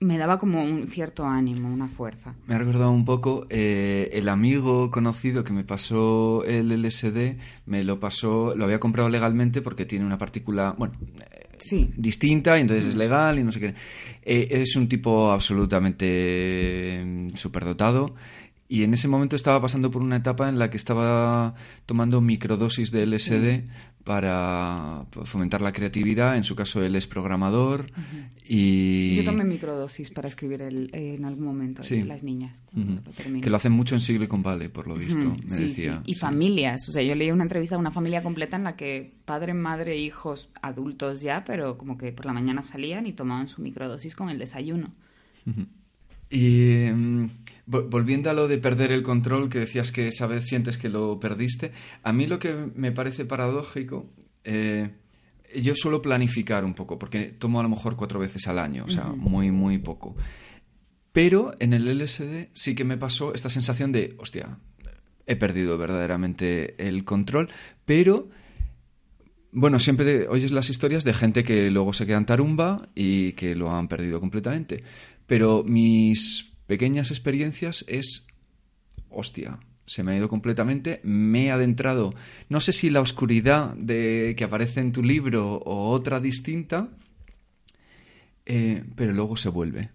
me 0.00 0.16
daba 0.16 0.38
como 0.38 0.64
un 0.64 0.88
cierto 0.88 1.26
ánimo, 1.26 1.70
una 1.70 1.88
fuerza. 1.88 2.34
Me 2.46 2.54
ha 2.54 2.58
recordado 2.58 2.90
un 2.90 3.04
poco 3.04 3.46
eh, 3.50 4.08
el 4.14 4.30
amigo 4.30 4.90
conocido 4.90 5.44
que 5.44 5.52
me 5.52 5.62
pasó 5.62 6.42
el 6.46 6.72
LSD, 6.72 7.36
me 7.66 7.84
lo 7.84 8.00
pasó, 8.00 8.54
lo 8.56 8.64
había 8.64 8.80
comprado 8.80 9.10
legalmente 9.10 9.60
porque 9.60 9.84
tiene 9.84 10.06
una 10.06 10.16
partícula, 10.16 10.74
bueno, 10.78 10.94
sí. 11.58 11.90
distinta, 11.94 12.56
y 12.56 12.62
entonces 12.62 12.86
es 12.86 12.94
legal 12.94 13.38
y 13.38 13.44
no 13.44 13.52
sé 13.52 13.60
qué. 13.60 13.74
Eh, 14.22 14.48
es 14.50 14.76
un 14.76 14.88
tipo 14.88 15.30
absolutamente 15.30 17.02
mm, 17.04 17.34
superdotado 17.34 18.14
y 18.70 18.84
en 18.84 18.94
ese 18.94 19.08
momento 19.08 19.34
estaba 19.34 19.60
pasando 19.60 19.90
por 19.90 20.00
una 20.00 20.14
etapa 20.14 20.48
en 20.48 20.56
la 20.56 20.70
que 20.70 20.76
estaba 20.76 21.56
tomando 21.86 22.20
microdosis 22.20 22.92
de 22.92 23.04
LSD 23.04 23.68
para 24.04 25.06
fomentar 25.24 25.60
la 25.60 25.72
creatividad. 25.72 26.36
En 26.36 26.44
su 26.44 26.54
caso, 26.54 26.80
él 26.80 26.94
es 26.94 27.08
programador 27.08 27.90
y... 28.44 29.16
Yo 29.16 29.24
tomé 29.24 29.42
microdosis 29.42 30.12
para 30.12 30.28
escribir 30.28 30.62
el, 30.62 30.88
en 30.92 31.24
algún 31.24 31.46
momento, 31.46 31.82
las 32.06 32.22
niñas. 32.22 32.62
que 33.42 33.50
lo 33.50 33.56
hacen 33.56 33.72
mucho 33.72 33.96
en 33.96 34.02
Silicon 34.02 34.40
Valley, 34.40 34.68
por 34.68 34.86
lo 34.86 34.94
visto, 34.94 35.34
me 35.48 35.56
decía. 35.56 36.04
Y 36.06 36.14
familias. 36.14 36.88
O 36.88 36.92
sea, 36.92 37.02
yo 37.02 37.16
leí 37.16 37.32
una 37.32 37.42
entrevista 37.42 37.74
de 37.74 37.80
una 37.80 37.90
familia 37.90 38.22
completa 38.22 38.56
en 38.56 38.62
la 38.62 38.76
que 38.76 39.16
padre, 39.24 39.52
madre, 39.52 39.98
hijos, 39.98 40.48
adultos 40.62 41.22
ya, 41.22 41.42
pero 41.44 41.76
como 41.76 41.98
que 41.98 42.12
por 42.12 42.24
la 42.24 42.32
mañana 42.32 42.62
salían 42.62 43.08
y 43.08 43.14
tomaban 43.14 43.48
su 43.48 43.62
microdosis 43.62 44.14
con 44.14 44.30
el 44.30 44.38
desayuno. 44.38 44.92
Y 46.30 46.86
mm, 46.94 47.26
volviendo 47.70 48.30
a 48.30 48.32
lo 48.32 48.48
de 48.48 48.58
perder 48.58 48.90
el 48.90 49.02
control, 49.02 49.48
que 49.48 49.60
decías 49.60 49.92
que 49.92 50.08
esa 50.08 50.26
vez 50.26 50.46
sientes 50.46 50.76
que 50.76 50.88
lo 50.88 51.20
perdiste, 51.20 51.72
a 52.02 52.12
mí 52.12 52.26
lo 52.26 52.38
que 52.38 52.54
me 52.74 52.90
parece 52.90 53.24
paradójico, 53.24 54.10
eh, 54.44 54.90
yo 55.56 55.74
suelo 55.76 56.02
planificar 56.02 56.64
un 56.64 56.74
poco, 56.74 56.98
porque 56.98 57.26
tomo 57.32 57.60
a 57.60 57.62
lo 57.62 57.68
mejor 57.68 57.96
cuatro 57.96 58.18
veces 58.18 58.46
al 58.48 58.58
año, 58.58 58.84
o 58.86 58.90
sea, 58.90 59.04
muy, 59.04 59.50
muy 59.50 59.78
poco. 59.78 60.16
Pero 61.12 61.54
en 61.58 61.72
el 61.72 61.86
LSD 61.98 62.48
sí 62.54 62.74
que 62.74 62.84
me 62.84 62.96
pasó 62.96 63.34
esta 63.34 63.50
sensación 63.50 63.92
de, 63.92 64.14
hostia, 64.18 64.58
he 65.26 65.36
perdido 65.36 65.78
verdaderamente 65.78 66.74
el 66.86 67.04
control, 67.04 67.48
pero... 67.84 68.28
Bueno, 69.52 69.80
siempre 69.80 70.28
oyes 70.28 70.52
las 70.52 70.70
historias 70.70 71.02
de 71.02 71.12
gente 71.12 71.42
que 71.42 71.72
luego 71.72 71.92
se 71.92 72.06
quedan 72.06 72.24
tarumba 72.24 72.88
y 72.94 73.32
que 73.32 73.56
lo 73.56 73.72
han 73.72 73.88
perdido 73.88 74.20
completamente. 74.20 74.84
Pero 75.26 75.64
mis 75.64 76.49
pequeñas 76.70 77.10
experiencias 77.10 77.84
es, 77.88 78.24
hostia, 79.08 79.58
se 79.86 80.04
me 80.04 80.12
ha 80.12 80.16
ido 80.16 80.28
completamente, 80.28 81.00
me 81.02 81.46
he 81.46 81.50
adentrado, 81.50 82.14
no 82.48 82.60
sé 82.60 82.72
si 82.72 82.90
la 82.90 83.00
oscuridad 83.00 83.74
de, 83.74 84.36
que 84.36 84.44
aparece 84.44 84.78
en 84.78 84.92
tu 84.92 85.02
libro 85.02 85.54
o 85.56 85.90
otra 85.90 86.20
distinta, 86.20 86.90
eh, 88.46 88.84
pero 88.94 89.12
luego 89.12 89.36
se 89.36 89.48
vuelve. 89.48 89.90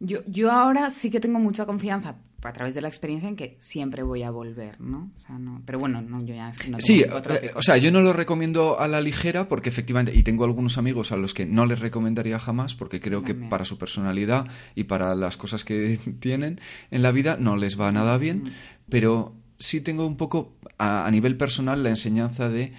Yo, 0.00 0.24
yo 0.26 0.50
ahora 0.50 0.90
sí 0.90 1.10
que 1.10 1.20
tengo 1.20 1.38
mucha 1.38 1.64
confianza, 1.64 2.16
a 2.50 2.52
través 2.52 2.74
de 2.74 2.80
la 2.80 2.88
experiencia 2.88 3.28
en 3.28 3.36
que 3.36 3.56
siempre 3.58 4.02
voy 4.02 4.22
a 4.22 4.30
volver, 4.30 4.80
¿no? 4.80 5.10
O 5.16 5.20
sea, 5.20 5.38
no 5.38 5.62
pero 5.64 5.78
bueno, 5.78 6.02
no, 6.02 6.24
yo 6.24 6.34
ya 6.34 6.52
no 6.68 6.80
Sí, 6.80 7.02
eh, 7.02 7.50
o 7.54 7.62
sea, 7.62 7.76
yo 7.76 7.92
no 7.92 8.00
lo 8.00 8.12
recomiendo 8.12 8.80
a 8.80 8.88
la 8.88 9.00
ligera 9.00 9.48
porque 9.48 9.68
efectivamente, 9.68 10.12
y 10.14 10.22
tengo 10.22 10.44
algunos 10.44 10.78
amigos 10.78 11.12
a 11.12 11.16
los 11.16 11.34
que 11.34 11.46
no 11.46 11.66
les 11.66 11.78
recomendaría 11.78 12.38
jamás 12.38 12.74
porque 12.74 13.00
creo 13.00 13.22
que 13.22 13.34
para 13.34 13.64
su 13.64 13.78
personalidad 13.78 14.46
y 14.74 14.84
para 14.84 15.14
las 15.14 15.36
cosas 15.36 15.64
que 15.64 15.98
tienen 16.20 16.60
en 16.90 17.02
la 17.02 17.12
vida 17.12 17.36
no 17.38 17.56
les 17.56 17.78
va 17.80 17.92
nada 17.92 18.18
bien, 18.18 18.52
pero 18.88 19.36
sí 19.58 19.80
tengo 19.80 20.06
un 20.06 20.16
poco 20.16 20.56
a, 20.78 21.08
nivel 21.10 21.36
personal 21.36 21.82
la 21.82 21.90
enseñanza 21.90 22.48
de, 22.48 22.72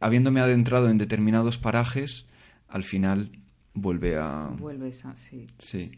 habiéndome 0.00 0.40
adentrado 0.40 0.88
en 0.88 0.98
determinados 0.98 1.58
parajes, 1.58 2.26
al 2.68 2.84
final 2.84 3.30
vuelve 3.74 4.16
a... 4.16 4.50
Vuelves 4.58 5.04
a, 5.04 5.16
sí. 5.16 5.46
sí. 5.58 5.90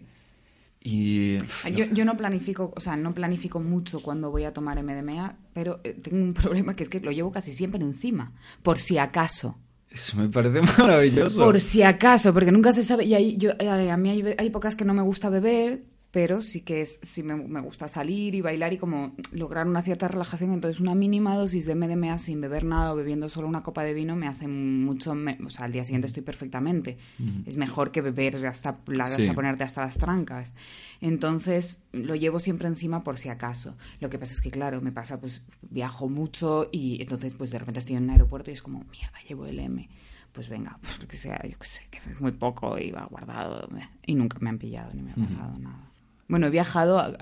Y... 0.83 1.37
Yo, 1.75 1.85
yo, 1.93 2.05
no 2.07 2.17
planifico, 2.17 2.73
o 2.75 2.81
sea, 2.81 2.97
no 2.97 3.13
planifico 3.13 3.61
mucho 3.61 4.01
cuando 4.01 4.31
voy 4.31 4.45
a 4.45 4.53
tomar 4.53 4.83
MDMA, 4.83 5.37
pero 5.53 5.81
eh, 5.85 5.93
tengo 5.93 6.23
un 6.23 6.35
problema 6.35 6.75
que 6.75 6.85
es 6.85 6.89
que 6.89 7.01
lo 7.01 7.13
llevo 7.13 7.31
casi 7.31 7.53
siempre 7.53 7.83
encima, 7.83 8.33
por 8.63 8.79
si 8.79 8.99
acaso. 8.99 9.59
Eso 9.91 10.17
me 10.17 10.29
parece 10.29 10.63
maravilloso. 10.79 11.45
Por 11.45 11.61
si 11.61 11.83
acaso, 11.83 12.33
porque 12.33 12.53
nunca 12.53 12.73
se 12.73 12.85
sabe. 12.85 13.05
Y 13.05 13.37
yo, 13.37 13.51
eh, 13.59 13.91
a 13.91 13.97
mí 13.97 14.11
hay, 14.11 14.35
hay 14.39 14.47
épocas 14.47 14.75
que 14.77 14.85
no 14.85 14.95
me 14.95 15.03
gusta 15.03 15.29
beber, 15.29 15.85
pero 16.11 16.43
sí 16.43 16.63
que 16.63 16.81
es, 16.81 16.99
sí 17.03 17.23
me, 17.23 17.37
me, 17.37 17.61
gusta 17.61 17.87
salir 17.87 18.35
y 18.35 18.41
bailar 18.41 18.73
y 18.73 18.79
como 18.79 19.15
lograr 19.33 19.69
una 19.69 19.81
cierta 19.83 20.09
relajación. 20.09 20.53
Entonces, 20.53 20.81
una 20.81 20.97
mínima 20.97 21.37
dosis 21.37 21.67
de 21.67 21.77
MDMA 21.77 22.19
sin 22.19 22.41
beber 22.41 22.65
nada 22.65 22.93
o 22.93 22.97
bebiendo 22.97 23.29
solo 23.29 23.47
una 23.47 23.63
copa 23.63 23.85
de 23.85 23.95
vino 23.95 24.17
me 24.17 24.27
hace 24.27 24.49
mucho. 24.49 25.13
o 25.13 25.51
sea, 25.51 25.67
al 25.67 25.73
día 25.73 25.85
siguiente 25.85 26.09
estoy 26.09 26.23
perfectamente. 26.23 26.99
Es 27.47 27.57
mejor 27.57 27.93
que 27.93 28.01
beber 28.01 28.45
hasta, 28.47 28.79
la, 28.87 29.05
hasta 29.05 29.35
ponerte 29.35 29.63
hasta 29.63 29.83
las 29.83 29.99
trancas. 29.99 30.53
Entonces, 31.01 31.83
lo 31.93 32.17
llevo 32.17 32.41
siempre 32.41 32.67
encima 32.67 33.05
por 33.05 33.17
si 33.17 33.29
acaso. 33.29 33.77
Lo 34.01 34.11
que 34.11 34.19
pasa 34.19 34.35
es 34.35 34.41
que, 34.41 34.51
claro, 34.51 34.81
me 34.81 34.91
pasa, 34.91 35.21
pues 35.21 35.43
viajo 35.63 36.09
mucho 36.09 36.69
y 36.73 37.01
entonces, 37.01 37.35
pues 37.35 37.51
de 37.51 37.59
repente 37.61 37.81
estoy 37.81 37.97
en 37.97 38.05
un 38.05 38.11
aeropuerto 38.11 38.51
y 38.51 38.55
es 38.55 38.63
como, 38.63 38.85
mierda, 38.91 39.19
llevo 39.29 39.47
el 39.47 39.61
M 39.61 39.89
pues 40.33 40.49
venga, 40.49 40.79
pues, 40.81 41.09
que 41.09 41.17
sea, 41.17 41.41
yo 41.43 41.59
qué 41.59 41.67
sé, 41.67 41.83
que 41.91 41.99
es 42.09 42.23
muy 42.23 42.31
poco 42.31 42.79
y 42.79 42.93
va 42.93 43.05
guardado 43.07 43.69
y 44.07 44.15
nunca 44.15 44.39
me 44.41 44.51
han 44.51 44.59
pillado 44.59 44.95
ni 44.95 45.03
me 45.03 45.11
ha 45.11 45.17
pasado 45.17 45.59
nada. 45.59 45.90
Bueno, 46.31 46.47
he 46.47 46.51
viajado 46.51 47.17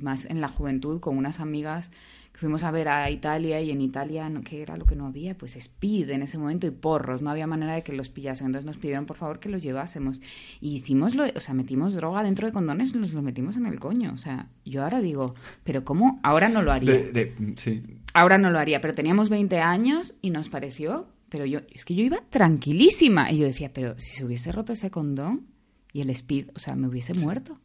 más 0.00 0.24
en 0.24 0.40
la 0.40 0.48
juventud 0.48 0.98
con 0.98 1.18
unas 1.18 1.40
amigas 1.40 1.90
que 2.32 2.38
fuimos 2.38 2.64
a 2.64 2.70
ver 2.70 2.88
a 2.88 3.10
Italia 3.10 3.60
y 3.60 3.70
en 3.70 3.82
Italia, 3.82 4.32
¿qué 4.46 4.62
era 4.62 4.78
lo 4.78 4.86
que 4.86 4.96
no 4.96 5.06
había? 5.06 5.36
Pues 5.36 5.56
speed 5.56 6.08
en 6.08 6.22
ese 6.22 6.38
momento 6.38 6.66
y 6.66 6.70
porros, 6.70 7.20
no 7.20 7.28
había 7.28 7.46
manera 7.46 7.74
de 7.74 7.82
que 7.82 7.92
los 7.92 8.08
pillasen. 8.08 8.46
Entonces 8.46 8.64
nos 8.64 8.78
pidieron 8.78 9.04
por 9.04 9.18
favor 9.18 9.40
que 9.40 9.50
los 9.50 9.62
llevásemos. 9.62 10.22
Y 10.58 10.76
hicimos, 10.76 11.14
lo, 11.14 11.24
o 11.24 11.40
sea, 11.40 11.52
metimos 11.52 11.92
droga 11.92 12.22
dentro 12.22 12.46
de 12.46 12.52
condones, 12.54 12.94
los, 12.94 13.12
los 13.12 13.22
metimos 13.22 13.58
en 13.58 13.66
el 13.66 13.78
coño. 13.78 14.12
O 14.14 14.16
sea, 14.16 14.48
yo 14.64 14.84
ahora 14.84 15.00
digo, 15.02 15.34
¿pero 15.62 15.84
cómo? 15.84 16.18
Ahora 16.22 16.48
no 16.48 16.62
lo 16.62 16.72
haría. 16.72 17.10
sí. 17.56 17.82
Ahora 18.14 18.38
no 18.38 18.50
lo 18.50 18.58
haría, 18.58 18.80
pero 18.80 18.94
teníamos 18.94 19.28
20 19.28 19.58
años 19.58 20.14
y 20.22 20.30
nos 20.30 20.48
pareció, 20.48 21.08
pero 21.28 21.44
yo, 21.44 21.60
es 21.74 21.84
que 21.84 21.94
yo 21.94 22.04
iba 22.04 22.22
tranquilísima. 22.30 23.30
Y 23.30 23.36
yo 23.36 23.44
decía, 23.44 23.70
pero 23.74 23.98
si 23.98 24.16
se 24.16 24.24
hubiese 24.24 24.50
roto 24.50 24.72
ese 24.72 24.90
condón 24.90 25.46
y 25.92 26.00
el 26.00 26.08
speed, 26.08 26.48
o 26.54 26.58
sea, 26.58 26.74
me 26.74 26.88
hubiese 26.88 27.12
muerto. 27.12 27.58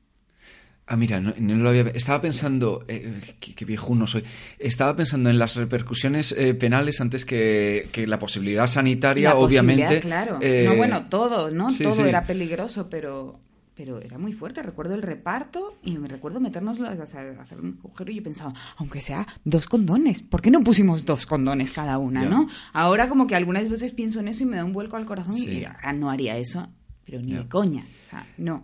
Ah, 0.88 0.98
mira, 0.98 1.20
no, 1.20 1.34
lo 1.38 1.70
había... 1.70 1.82
Estaba 1.94 2.22
pensando... 2.22 2.86
Eh, 2.88 3.20
qué, 3.40 3.66
viejo 3.66 3.96
no 3.96 4.06
soy. 4.06 4.24
Estaba 4.60 4.96
pensando 4.96 5.32
en 5.32 5.40
las 5.40 5.56
repercusiones 5.56 6.32
eh, 6.32 6.54
penales 6.54 7.02
antes 7.02 7.26
que, 7.26 7.90
la 8.08 8.20
posibilidad 8.20 8.68
sanitaria, 8.68 9.30
la 9.30 9.36
obviamente. 9.36 10.00
claro. 10.02 10.38
Eh, 10.42 10.66
no, 10.68 10.76
bueno, 10.76 11.08
todo, 11.08 11.50
¿no? 11.50 11.70
todo 11.76 12.06
era 12.06 12.26
peligroso, 12.26 12.88
pero 12.90 13.40
pero 13.76 14.00
era 14.00 14.18
muy 14.18 14.34
fuerte. 14.34 14.64
Recuerdo 14.64 14.96
el 14.96 15.02
reparto 15.02 15.78
y 15.84 15.98
me 15.98 16.08
recuerdo 16.08 16.40
meternos, 16.40 16.80
a 16.80 16.92
hacer 16.92 17.60
un 17.60 17.78
agujero 17.84 18.12
y 18.12 18.16
yo 18.16 18.24
pensaba, 18.24 18.54
aunque 18.78 19.02
sea 19.02 19.28
dos 19.44 19.68
condones, 19.68 20.22
¿por 20.22 20.42
qué 20.42 20.50
no 20.50 20.64
pusimos 20.64 21.06
dos 21.06 21.26
condones 21.26 21.72
cada 21.72 21.98
una, 21.98 22.24
no? 22.26 22.48
Ahora 22.74 23.10
como 23.10 23.28
que 23.28 23.36
algunas 23.36 23.68
veces 23.70 23.92
pienso 23.92 24.22
en 24.22 24.30
eso 24.30 24.44
y 24.44 24.46
me 24.46 24.56
da 24.56 24.64
un 24.64 24.74
vuelco 24.74 24.96
al 24.96 25.06
corazón 25.06 25.36
y 25.38 25.66
ahora 25.66 25.94
no 25.94 26.10
haría 26.10 26.38
eso, 26.38 26.70
pero 27.04 27.20
ni 27.20 27.34
de 27.34 27.48
coña, 27.48 27.82
o 27.82 28.10
sea, 28.10 28.26
no. 28.38 28.64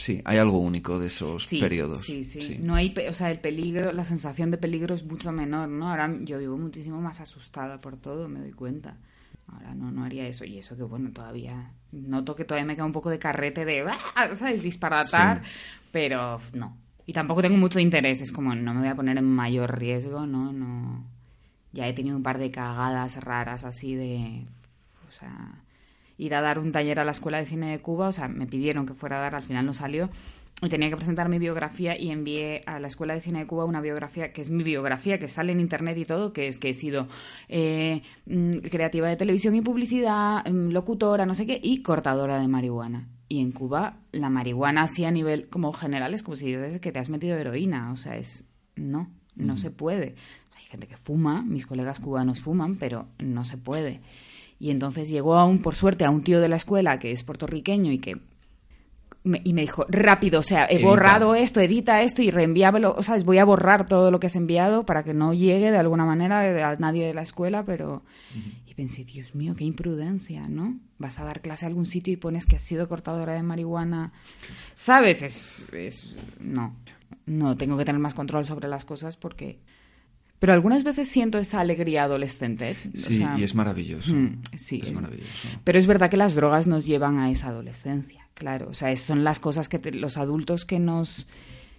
Sí, 0.00 0.22
hay 0.24 0.38
algo 0.38 0.58
único 0.58 0.98
de 0.98 1.08
esos 1.08 1.46
periodos. 1.46 2.06
Sí, 2.06 2.24
sí, 2.24 2.58
No 2.58 2.74
hay, 2.74 2.94
o 3.06 3.12
sea, 3.12 3.30
el 3.30 3.38
peligro, 3.38 3.92
la 3.92 4.06
sensación 4.06 4.50
de 4.50 4.56
peligro 4.56 4.94
es 4.94 5.04
mucho 5.04 5.30
menor, 5.30 5.68
¿no? 5.68 5.90
Ahora 5.90 6.10
yo 6.22 6.38
vivo 6.38 6.56
muchísimo 6.56 7.02
más 7.02 7.20
asustada 7.20 7.82
por 7.82 7.98
todo, 7.98 8.26
me 8.26 8.40
doy 8.40 8.52
cuenta. 8.52 8.96
Ahora 9.46 9.74
no, 9.74 9.90
no 9.90 10.02
haría 10.02 10.26
eso. 10.26 10.46
Y 10.46 10.58
eso 10.58 10.74
que, 10.74 10.84
bueno, 10.84 11.10
todavía 11.12 11.72
noto 11.92 12.34
que 12.34 12.46
todavía 12.46 12.64
me 12.66 12.76
queda 12.76 12.86
un 12.86 12.92
poco 12.92 13.10
de 13.10 13.18
carrete 13.18 13.66
de, 13.66 13.84
¡ah! 14.14 14.34
¿sabes? 14.36 14.62
Disparatar, 14.62 15.42
pero 15.92 16.40
no. 16.54 16.78
Y 17.04 17.12
tampoco 17.12 17.42
tengo 17.42 17.58
mucho 17.58 17.78
interés, 17.78 18.22
es 18.22 18.32
como, 18.32 18.54
no 18.54 18.72
me 18.72 18.80
voy 18.80 18.88
a 18.88 18.94
poner 18.94 19.18
en 19.18 19.24
mayor 19.24 19.78
riesgo, 19.78 20.26
¿no? 20.26 20.52
no 20.52 21.04
Ya 21.72 21.88
he 21.88 21.92
tenido 21.92 22.16
un 22.16 22.22
par 22.22 22.38
de 22.38 22.50
cagadas 22.50 23.22
raras 23.22 23.64
así 23.64 23.94
de, 23.94 24.46
o 25.08 25.12
sea 25.12 25.60
ir 26.20 26.34
a 26.34 26.42
dar 26.42 26.58
un 26.58 26.70
taller 26.70 27.00
a 27.00 27.04
la 27.04 27.12
Escuela 27.12 27.38
de 27.38 27.46
Cine 27.46 27.70
de 27.70 27.78
Cuba, 27.80 28.08
o 28.08 28.12
sea, 28.12 28.28
me 28.28 28.46
pidieron 28.46 28.86
que 28.86 28.94
fuera 28.94 29.16
a 29.16 29.20
dar, 29.20 29.34
al 29.34 29.42
final 29.42 29.64
no 29.64 29.72
salió, 29.72 30.10
y 30.62 30.68
tenía 30.68 30.90
que 30.90 30.96
presentar 30.96 31.30
mi 31.30 31.38
biografía 31.38 31.98
y 31.98 32.10
envié 32.10 32.62
a 32.66 32.78
la 32.78 32.88
Escuela 32.88 33.14
de 33.14 33.20
Cine 33.20 33.38
de 33.38 33.46
Cuba 33.46 33.64
una 33.64 33.80
biografía 33.80 34.30
que 34.32 34.42
es 34.42 34.50
mi 34.50 34.62
biografía, 34.62 35.18
que 35.18 35.28
sale 35.28 35.52
en 35.52 35.60
internet 35.60 35.96
y 35.96 36.04
todo, 36.04 36.34
que 36.34 36.46
es 36.46 36.58
que 36.58 36.70
he 36.70 36.74
sido 36.74 37.08
eh, 37.48 38.02
mm, 38.26 38.58
creativa 38.70 39.08
de 39.08 39.16
televisión 39.16 39.54
y 39.54 39.62
publicidad, 39.62 40.44
mm, 40.44 40.68
locutora, 40.68 41.24
no 41.24 41.34
sé 41.34 41.46
qué, 41.46 41.58
y 41.62 41.82
cortadora 41.82 42.38
de 42.38 42.48
marihuana. 42.48 43.08
Y 43.28 43.40
en 43.40 43.52
Cuba 43.52 43.96
la 44.12 44.28
marihuana 44.28 44.82
así 44.82 45.06
a 45.06 45.10
nivel 45.10 45.48
como 45.48 45.72
general 45.72 46.12
es 46.12 46.22
como 46.22 46.36
si 46.36 46.46
dices 46.46 46.80
que 46.80 46.92
te 46.92 46.98
has 46.98 47.08
metido 47.08 47.38
heroína, 47.38 47.92
o 47.92 47.96
sea, 47.96 48.18
es 48.18 48.44
no, 48.76 49.08
no 49.36 49.56
se 49.56 49.70
puede. 49.70 50.16
Hay 50.58 50.64
gente 50.64 50.86
que 50.86 50.98
fuma, 50.98 51.42
mis 51.42 51.66
colegas 51.66 52.00
cubanos 52.00 52.40
fuman, 52.40 52.76
pero 52.76 53.06
no 53.18 53.44
se 53.44 53.56
puede. 53.56 54.00
Y 54.60 54.70
entonces 54.70 55.08
llegó 55.08 55.36
aún, 55.36 55.60
por 55.60 55.74
suerte, 55.74 56.04
a 56.04 56.10
un 56.10 56.22
tío 56.22 56.40
de 56.40 56.48
la 56.48 56.56
escuela 56.56 56.98
que 56.98 57.10
es 57.10 57.24
puertorriqueño 57.24 57.90
y 57.90 57.98
que 57.98 58.20
y 59.22 59.52
me 59.52 59.60
dijo, 59.60 59.84
rápido, 59.88 60.40
o 60.40 60.42
sea, 60.42 60.66
he 60.70 60.82
borrado 60.82 61.34
esto, 61.34 61.60
edita 61.60 62.00
esto 62.00 62.22
y 62.22 62.30
reenvíabelo, 62.30 62.94
o 62.96 63.02
sea, 63.02 63.18
voy 63.18 63.36
a 63.36 63.44
borrar 63.44 63.84
todo 63.84 64.10
lo 64.10 64.18
que 64.18 64.28
has 64.28 64.36
enviado 64.36 64.86
para 64.86 65.02
que 65.02 65.12
no 65.12 65.34
llegue 65.34 65.70
de 65.70 65.76
alguna 65.76 66.06
manera 66.06 66.70
a 66.70 66.76
nadie 66.76 67.06
de 67.06 67.12
la 67.12 67.22
escuela, 67.22 67.64
pero... 67.64 68.02
pensé, 68.76 69.04
Dios 69.04 69.34
mío, 69.34 69.54
qué 69.56 69.64
imprudencia, 69.64 70.48
¿no? 70.48 70.78
Vas 70.96 71.18
a 71.18 71.24
dar 71.24 71.42
clase 71.42 71.66
a 71.66 71.68
algún 71.68 71.84
sitio 71.84 72.14
y 72.14 72.16
pones 72.16 72.46
que 72.46 72.56
has 72.56 72.62
sido 72.62 72.88
cortadora 72.88 73.34
de 73.34 73.42
marihuana. 73.42 74.12
¿Sabes? 74.72 75.20
Es, 75.20 75.64
es... 75.70 76.16
No, 76.38 76.74
no, 77.26 77.58
tengo 77.58 77.76
que 77.76 77.84
tener 77.84 78.00
más 78.00 78.14
control 78.14 78.46
sobre 78.46 78.68
las 78.68 78.86
cosas 78.86 79.18
porque... 79.18 79.58
Pero 80.40 80.54
algunas 80.54 80.84
veces 80.84 81.08
siento 81.08 81.38
esa 81.38 81.60
alegría 81.60 82.04
adolescente. 82.04 82.70
¿eh? 82.70 82.76
Sí, 82.94 83.22
y 83.36 83.42
es 83.44 83.54
maravilloso. 83.54 84.14
Mm, 84.14 84.40
sí, 84.56 84.80
es 84.82 84.92
maravilloso. 84.92 85.48
Pero 85.62 85.78
es 85.78 85.86
verdad 85.86 86.10
que 86.10 86.16
las 86.16 86.34
drogas 86.34 86.66
nos 86.66 86.86
llevan 86.86 87.18
a 87.18 87.30
esa 87.30 87.48
adolescencia, 87.48 88.26
claro. 88.34 88.68
O 88.70 88.74
sea, 88.74 88.94
son 88.96 89.22
las 89.22 89.38
cosas 89.38 89.68
que 89.68 89.78
los 89.92 90.16
adultos 90.16 90.64
que 90.64 90.78
nos 90.78 91.26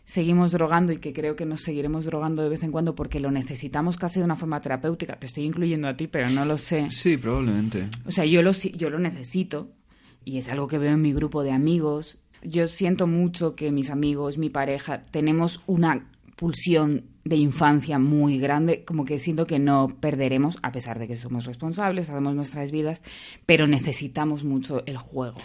seguimos 0.04 0.52
drogando 0.52 0.92
y 0.92 0.98
que 0.98 1.12
creo 1.12 1.36
que 1.36 1.46
nos 1.46 1.62
seguiremos 1.62 2.06
drogando 2.06 2.44
de 2.44 2.50
vez 2.50 2.62
en 2.62 2.72
cuando 2.72 2.94
porque 2.94 3.20
lo 3.20 3.32
necesitamos 3.32 3.98
casi 3.98 4.20
de 4.20 4.26
una 4.26 4.36
forma 4.36 4.62
terapéutica. 4.62 5.18
Te 5.18 5.26
estoy 5.26 5.44
incluyendo 5.44 5.88
a 5.88 5.98
ti, 5.98 6.08
pero 6.08 6.30
no 6.30 6.46
lo 6.46 6.60
sé. 6.60 6.92
Sí, 6.92 7.18
probablemente. 7.18 7.88
O 8.06 8.12
sea, 8.12 8.26
yo 8.26 8.44
lo, 8.44 8.52
yo 8.52 8.90
lo 8.92 9.00
necesito 9.00 9.72
y 10.24 10.38
es 10.38 10.50
algo 10.50 10.68
que 10.68 10.78
veo 10.78 10.94
en 10.94 11.02
mi 11.02 11.14
grupo 11.14 11.42
de 11.42 11.52
amigos. 11.52 12.20
Yo 12.44 12.68
siento 12.68 13.08
mucho 13.08 13.56
que 13.56 13.72
mis 13.72 13.90
amigos, 13.90 14.38
mi 14.38 14.52
pareja, 14.52 15.02
tenemos 15.02 15.62
una 15.66 16.08
pulsión 16.36 17.11
de 17.24 17.36
infancia 17.36 18.00
muy 18.00 18.40
grande, 18.40 18.84
como 18.84 19.06
que 19.06 19.18
siento 19.18 19.46
que 19.46 19.60
no 19.60 19.98
perderemos, 20.00 20.58
a 20.64 20.72
pesar 20.72 21.00
de 21.00 21.08
que 21.08 21.18
somos 21.18 21.46
responsables, 21.46 22.10
hacemos 22.10 22.36
nuestras 22.36 22.72
vidas, 22.72 23.04
pero 23.46 23.68
necesitamos 23.68 24.44
mucho 24.44 24.84
el 24.86 24.98
juego. 24.98 25.40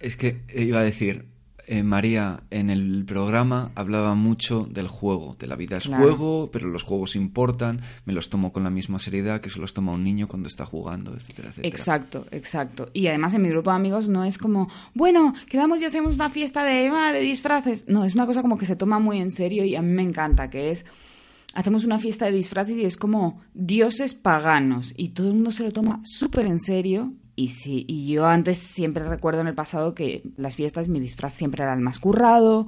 Es 0.00 0.16
que 0.16 0.42
iba 0.54 0.80
a 0.80 0.82
decir, 0.82 1.26
eh, 1.66 1.82
María 1.82 2.42
en 2.50 2.68
el 2.68 3.04
programa 3.06 3.70
hablaba 3.74 4.14
mucho 4.14 4.66
del 4.68 4.86
juego, 4.86 5.34
de 5.38 5.46
la 5.46 5.56
vida 5.56 5.78
es 5.78 5.86
juego, 5.86 6.50
pero 6.52 6.68
los 6.68 6.82
juegos 6.82 7.16
importan, 7.16 7.80
me 8.04 8.12
los 8.12 8.28
tomo 8.28 8.52
con 8.52 8.64
la 8.64 8.70
misma 8.70 8.98
seriedad 8.98 9.40
que 9.40 9.48
se 9.48 9.58
los 9.58 9.72
toma 9.72 9.92
un 9.92 10.04
niño 10.04 10.28
cuando 10.28 10.46
está 10.46 10.66
jugando, 10.66 11.14
etcétera, 11.14 11.48
etcétera. 11.48 11.68
Exacto, 11.68 12.26
exacto. 12.32 12.90
Y 12.92 13.06
además 13.06 13.32
en 13.32 13.42
mi 13.42 13.48
grupo 13.48 13.70
de 13.70 13.76
amigos 13.76 14.08
no 14.10 14.24
es 14.24 14.36
como, 14.36 14.68
bueno, 14.92 15.32
quedamos 15.48 15.80
y 15.80 15.86
hacemos 15.86 16.14
una 16.14 16.28
fiesta 16.28 16.64
de, 16.64 16.88
ah, 16.88 17.12
de 17.12 17.20
disfraces. 17.20 17.88
No, 17.88 18.04
es 18.04 18.14
una 18.14 18.26
cosa 18.26 18.42
como 18.42 18.58
que 18.58 18.66
se 18.66 18.76
toma 18.76 18.98
muy 18.98 19.18
en 19.20 19.30
serio 19.30 19.64
y 19.64 19.74
a 19.74 19.80
mí 19.80 19.90
me 19.90 20.02
encanta, 20.02 20.50
que 20.50 20.70
es 20.70 20.84
hacemos 21.54 21.84
una 21.84 21.98
fiesta 21.98 22.26
de 22.26 22.32
disfraces 22.32 22.76
y 22.76 22.84
es 22.84 22.96
como 22.96 23.40
dioses 23.54 24.14
paganos 24.14 24.92
y 24.96 25.10
todo 25.10 25.28
el 25.28 25.34
mundo 25.34 25.50
se 25.50 25.62
lo 25.62 25.72
toma 25.72 26.00
súper 26.04 26.46
en 26.46 26.58
serio 26.58 27.14
y 27.36 27.48
sí, 27.48 27.84
y 27.88 28.12
yo 28.12 28.26
antes 28.26 28.58
siempre 28.58 29.04
recuerdo 29.04 29.40
en 29.40 29.48
el 29.48 29.54
pasado 29.54 29.94
que 29.94 30.22
las 30.36 30.54
fiestas 30.54 30.88
mi 30.88 31.00
disfraz 31.00 31.34
siempre 31.34 31.64
era 31.64 31.74
el 31.74 31.80
más 31.80 31.98
currado. 31.98 32.66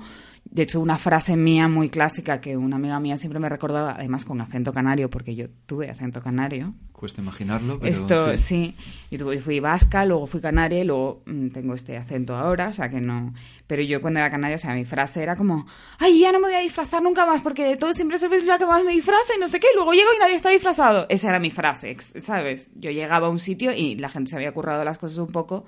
De 0.50 0.62
hecho, 0.62 0.80
una 0.80 0.98
frase 0.98 1.36
mía 1.36 1.68
muy 1.68 1.88
clásica 1.88 2.40
que 2.40 2.56
una 2.56 2.76
amiga 2.76 2.98
mía 3.00 3.16
siempre 3.16 3.40
me 3.40 3.48
recordaba, 3.48 3.92
además 3.92 4.24
con 4.24 4.40
acento 4.40 4.72
canario, 4.72 5.10
porque 5.10 5.34
yo 5.34 5.46
tuve 5.66 5.90
acento 5.90 6.22
canario, 6.22 6.74
Cuesta 6.96 7.20
imaginarlo, 7.20 7.78
pero 7.78 7.92
Esto, 7.92 8.38
sí. 8.38 8.74
Yo 9.10 9.30
fui 9.42 9.60
vasca, 9.60 10.06
luego 10.06 10.26
fui 10.26 10.40
canaria 10.40 10.80
y 10.80 10.84
luego 10.84 11.22
mm, 11.26 11.48
tengo 11.48 11.74
este 11.74 11.98
acento 11.98 12.34
ahora, 12.34 12.68
o 12.68 12.72
sea 12.72 12.88
que 12.88 13.02
no... 13.02 13.34
Pero 13.66 13.82
yo 13.82 14.00
cuando 14.00 14.18
era 14.18 14.30
canaria, 14.30 14.56
o 14.56 14.58
sea, 14.58 14.72
mi 14.72 14.86
frase 14.86 15.22
era 15.22 15.36
como, 15.36 15.66
ay, 15.98 16.20
ya 16.20 16.32
no 16.32 16.40
me 16.40 16.46
voy 16.46 16.54
a 16.54 16.60
disfrazar 16.60 17.02
nunca 17.02 17.26
más 17.26 17.42
porque 17.42 17.66
de 17.66 17.76
todo 17.76 17.92
siempre 17.92 18.18
soy 18.18 18.42
la 18.46 18.56
que 18.56 18.64
más 18.64 18.82
me 18.82 18.92
disfraza 18.92 19.34
y 19.36 19.38
no 19.38 19.46
sé 19.48 19.60
qué, 19.60 19.66
luego 19.74 19.92
llego 19.92 20.08
y 20.16 20.18
nadie 20.18 20.36
está 20.36 20.48
disfrazado. 20.48 21.04
Esa 21.10 21.28
era 21.28 21.38
mi 21.38 21.50
frase, 21.50 21.94
¿sabes? 22.20 22.70
Yo 22.74 22.90
llegaba 22.90 23.26
a 23.26 23.30
un 23.30 23.40
sitio 23.40 23.74
y 23.74 23.96
la 23.96 24.08
gente 24.08 24.30
se 24.30 24.36
había 24.36 24.52
currado 24.52 24.82
las 24.82 24.96
cosas 24.96 25.18
un 25.18 25.32
poco 25.32 25.66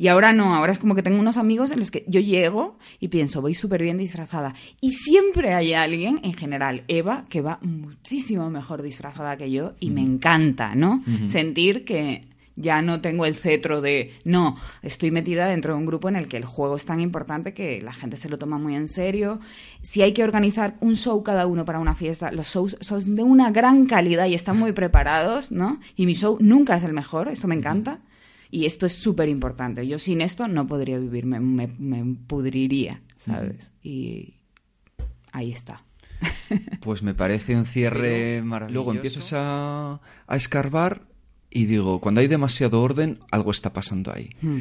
y 0.00 0.08
ahora 0.08 0.32
no, 0.32 0.54
ahora 0.54 0.72
es 0.72 0.78
como 0.78 0.94
que 0.94 1.02
tengo 1.02 1.20
unos 1.20 1.36
amigos 1.36 1.72
en 1.72 1.78
los 1.78 1.90
que 1.90 2.06
yo 2.08 2.20
llego 2.20 2.78
y 3.00 3.08
pienso, 3.08 3.42
voy 3.42 3.54
súper 3.54 3.82
bien 3.82 3.98
disfrazada. 3.98 4.54
Y 4.80 4.92
siempre 4.92 5.52
hay 5.52 5.74
alguien, 5.74 6.20
en 6.22 6.32
general 6.32 6.84
Eva, 6.88 7.26
que 7.28 7.42
va 7.42 7.58
muchísimo 7.60 8.48
mejor 8.48 8.80
disfrazada 8.80 9.36
que 9.36 9.50
yo 9.50 9.74
y 9.78 9.90
me 9.90 10.00
encanta, 10.00 10.74
¿no? 10.74 11.02
Sentir 11.26 11.84
que 11.84 12.24
ya 12.56 12.80
no 12.80 13.02
tengo 13.02 13.26
el 13.26 13.34
cetro 13.34 13.82
de 13.82 14.14
no, 14.24 14.56
estoy 14.80 15.10
metida 15.10 15.46
dentro 15.46 15.74
de 15.74 15.80
un 15.80 15.84
grupo 15.84 16.08
en 16.08 16.16
el 16.16 16.28
que 16.28 16.38
el 16.38 16.46
juego 16.46 16.76
es 16.76 16.86
tan 16.86 17.00
importante 17.00 17.52
que 17.52 17.82
la 17.82 17.92
gente 17.92 18.16
se 18.16 18.30
lo 18.30 18.38
toma 18.38 18.56
muy 18.56 18.76
en 18.76 18.88
serio. 18.88 19.38
Si 19.82 20.00
hay 20.00 20.14
que 20.14 20.24
organizar 20.24 20.78
un 20.80 20.96
show 20.96 21.22
cada 21.22 21.46
uno 21.46 21.66
para 21.66 21.78
una 21.78 21.94
fiesta, 21.94 22.32
los 22.32 22.46
shows 22.46 22.78
son 22.80 23.16
de 23.16 23.22
una 23.22 23.50
gran 23.50 23.84
calidad 23.84 24.24
y 24.24 24.34
están 24.34 24.58
muy 24.58 24.72
preparados, 24.72 25.52
¿no? 25.52 25.78
Y 25.94 26.06
mi 26.06 26.14
show 26.14 26.38
nunca 26.40 26.78
es 26.78 26.84
el 26.84 26.94
mejor, 26.94 27.28
esto 27.28 27.46
me 27.46 27.54
encanta. 27.54 27.98
Y 28.50 28.66
esto 28.66 28.86
es 28.86 28.94
súper 28.94 29.28
importante. 29.28 29.86
Yo 29.86 29.98
sin 29.98 30.20
esto 30.20 30.48
no 30.48 30.66
podría 30.66 30.98
vivir, 30.98 31.26
me, 31.26 31.38
me, 31.40 32.16
pudriría, 32.26 33.00
¿sabes? 33.16 33.70
Y 33.82 34.34
ahí 35.32 35.52
está. 35.52 35.84
Pues 36.80 37.02
me 37.02 37.14
parece 37.14 37.54
un 37.54 37.66
cierre 37.66 38.42
maravilloso. 38.42 38.74
Luego 38.74 38.92
empiezas 38.92 39.32
a, 39.34 40.00
a, 40.26 40.36
escarbar 40.36 41.02
y 41.50 41.66
digo, 41.66 42.00
cuando 42.00 42.20
hay 42.20 42.26
demasiado 42.26 42.82
orden, 42.82 43.18
algo 43.30 43.50
está 43.50 43.72
pasando 43.72 44.12
ahí. 44.12 44.30
Hmm. 44.40 44.58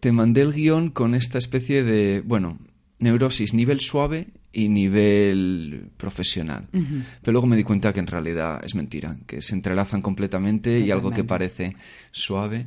Te 0.00 0.10
mandé 0.10 0.40
el 0.40 0.52
guion 0.52 0.90
con 0.90 1.14
esta 1.14 1.38
especie 1.38 1.84
de, 1.84 2.22
bueno, 2.24 2.58
neurosis 2.98 3.54
nivel 3.54 3.80
suave 3.80 4.28
y 4.52 4.68
nivel 4.68 5.90
profesional. 5.96 6.68
Pero 6.72 7.32
luego 7.32 7.46
me 7.46 7.56
di 7.56 7.64
cuenta 7.64 7.92
que 7.92 8.00
en 8.00 8.06
realidad 8.06 8.60
es 8.64 8.74
mentira, 8.74 9.18
que 9.26 9.40
se 9.40 9.54
entrelazan 9.54 10.02
completamente 10.02 10.80
y 10.80 10.90
algo 10.90 11.10
que 11.10 11.24
parece 11.24 11.76
suave 12.12 12.66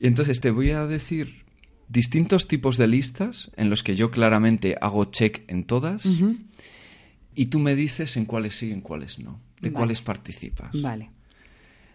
y 0.00 0.06
entonces 0.06 0.40
te 0.40 0.50
voy 0.50 0.70
a 0.70 0.86
decir 0.86 1.44
distintos 1.88 2.46
tipos 2.46 2.76
de 2.76 2.86
listas 2.86 3.50
en 3.56 3.70
los 3.70 3.82
que 3.82 3.96
yo 3.96 4.10
claramente 4.10 4.76
hago 4.80 5.06
check 5.06 5.42
en 5.48 5.64
todas 5.64 6.06
y 7.34 7.46
tú 7.46 7.58
me 7.58 7.74
dices 7.74 8.16
en 8.16 8.24
cuáles 8.24 8.56
sí 8.56 8.68
y 8.68 8.72
en 8.72 8.80
cuáles 8.80 9.18
no, 9.18 9.40
de 9.60 9.72
cuáles 9.72 10.02
participas. 10.02 10.70
Vale. 10.80 11.10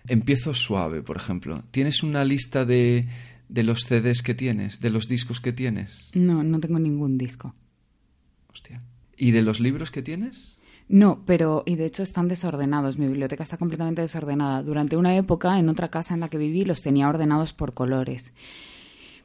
Empiezo 0.07 0.53
suave, 0.53 1.01
por 1.01 1.15
ejemplo. 1.15 1.63
¿Tienes 1.71 2.03
una 2.03 2.25
lista 2.25 2.65
de, 2.65 3.07
de 3.47 3.63
los 3.63 3.81
CDs 3.81 4.21
que 4.21 4.33
tienes, 4.33 4.79
de 4.79 4.89
los 4.89 5.07
discos 5.07 5.39
que 5.39 5.53
tienes? 5.53 6.09
No, 6.13 6.43
no 6.43 6.59
tengo 6.59 6.79
ningún 6.79 7.17
disco. 7.17 7.55
Hostia. 8.51 8.81
¿Y 9.15 9.31
de 9.31 9.41
los 9.41 9.59
libros 9.59 9.91
que 9.91 10.01
tienes? 10.01 10.52
No, 10.93 11.23
pero 11.25 11.63
y 11.65 11.75
de 11.75 11.87
hecho 11.87 12.03
están 12.03 12.27
desordenados. 12.27 12.99
Mi 12.99 13.07
biblioteca 13.07 13.41
está 13.41 13.57
completamente 13.57 14.03
desordenada. 14.03 14.61
Durante 14.61 14.95
una 14.95 15.17
época, 15.17 15.57
en 15.57 15.67
otra 15.67 15.89
casa 15.89 16.13
en 16.13 16.19
la 16.19 16.29
que 16.29 16.37
viví, 16.37 16.65
los 16.65 16.83
tenía 16.83 17.09
ordenados 17.09 17.51
por 17.51 17.73
colores. 17.73 18.31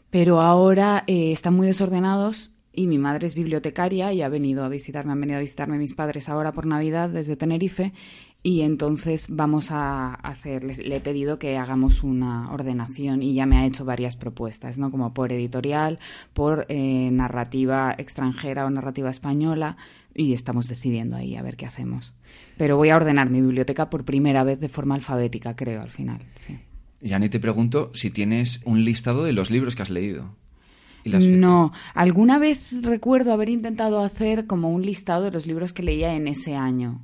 Pero 0.08 0.40
ahora 0.40 1.04
eh, 1.06 1.30
están 1.30 1.52
muy 1.54 1.66
desordenados 1.66 2.52
y 2.72 2.86
mi 2.86 2.96
madre 2.96 3.26
es 3.26 3.34
bibliotecaria 3.34 4.14
y 4.14 4.22
ha 4.22 4.30
venido 4.30 4.64
a 4.64 4.70
visitarme, 4.70 5.12
han 5.12 5.20
venido 5.20 5.36
a 5.36 5.42
visitarme 5.42 5.76
mis 5.76 5.92
padres 5.92 6.30
ahora 6.30 6.52
por 6.52 6.64
Navidad 6.64 7.10
desde 7.10 7.36
Tenerife 7.36 7.92
y 8.42 8.60
entonces 8.60 9.26
vamos 9.28 9.70
a 9.70 10.14
hacer, 10.14 10.64
le 10.64 10.96
he 10.96 11.00
pedido 11.00 11.38
que 11.38 11.56
hagamos 11.56 12.04
una 12.04 12.52
ordenación 12.52 13.22
y 13.22 13.34
ya 13.34 13.46
me 13.46 13.58
ha 13.58 13.66
hecho 13.66 13.84
varias 13.84 14.16
propuestas, 14.16 14.78
¿no? 14.78 14.90
Como 14.90 15.12
por 15.12 15.32
editorial, 15.32 15.98
por 16.34 16.64
eh, 16.68 17.10
narrativa 17.10 17.94
extranjera 17.98 18.64
o 18.64 18.70
narrativa 18.70 19.10
española 19.10 19.76
y 20.14 20.32
estamos 20.34 20.68
decidiendo 20.68 21.16
ahí 21.16 21.36
a 21.36 21.42
ver 21.42 21.56
qué 21.56 21.66
hacemos. 21.66 22.12
Pero 22.56 22.76
voy 22.76 22.90
a 22.90 22.96
ordenar 22.96 23.28
mi 23.28 23.40
biblioteca 23.40 23.90
por 23.90 24.04
primera 24.04 24.44
vez 24.44 24.60
de 24.60 24.68
forma 24.68 24.94
alfabética, 24.94 25.54
creo, 25.54 25.82
al 25.82 25.90
final, 25.90 26.22
sí. 26.36 26.58
Te 27.00 27.40
pregunto 27.40 27.90
si 27.92 28.10
tienes 28.10 28.60
un 28.64 28.84
listado 28.84 29.24
de 29.24 29.32
los 29.32 29.50
libros 29.50 29.76
que 29.76 29.82
has 29.82 29.90
leído. 29.90 30.34
no, 31.04 31.72
alguna 31.94 32.38
vez 32.38 32.82
recuerdo 32.82 33.32
haber 33.32 33.48
intentado 33.48 34.00
hacer 34.00 34.46
como 34.46 34.70
un 34.70 34.82
listado 34.82 35.24
de 35.24 35.30
los 35.30 35.46
libros 35.46 35.72
que 35.72 35.82
leía 35.82 36.14
en 36.14 36.28
ese 36.28 36.54
año. 36.56 37.00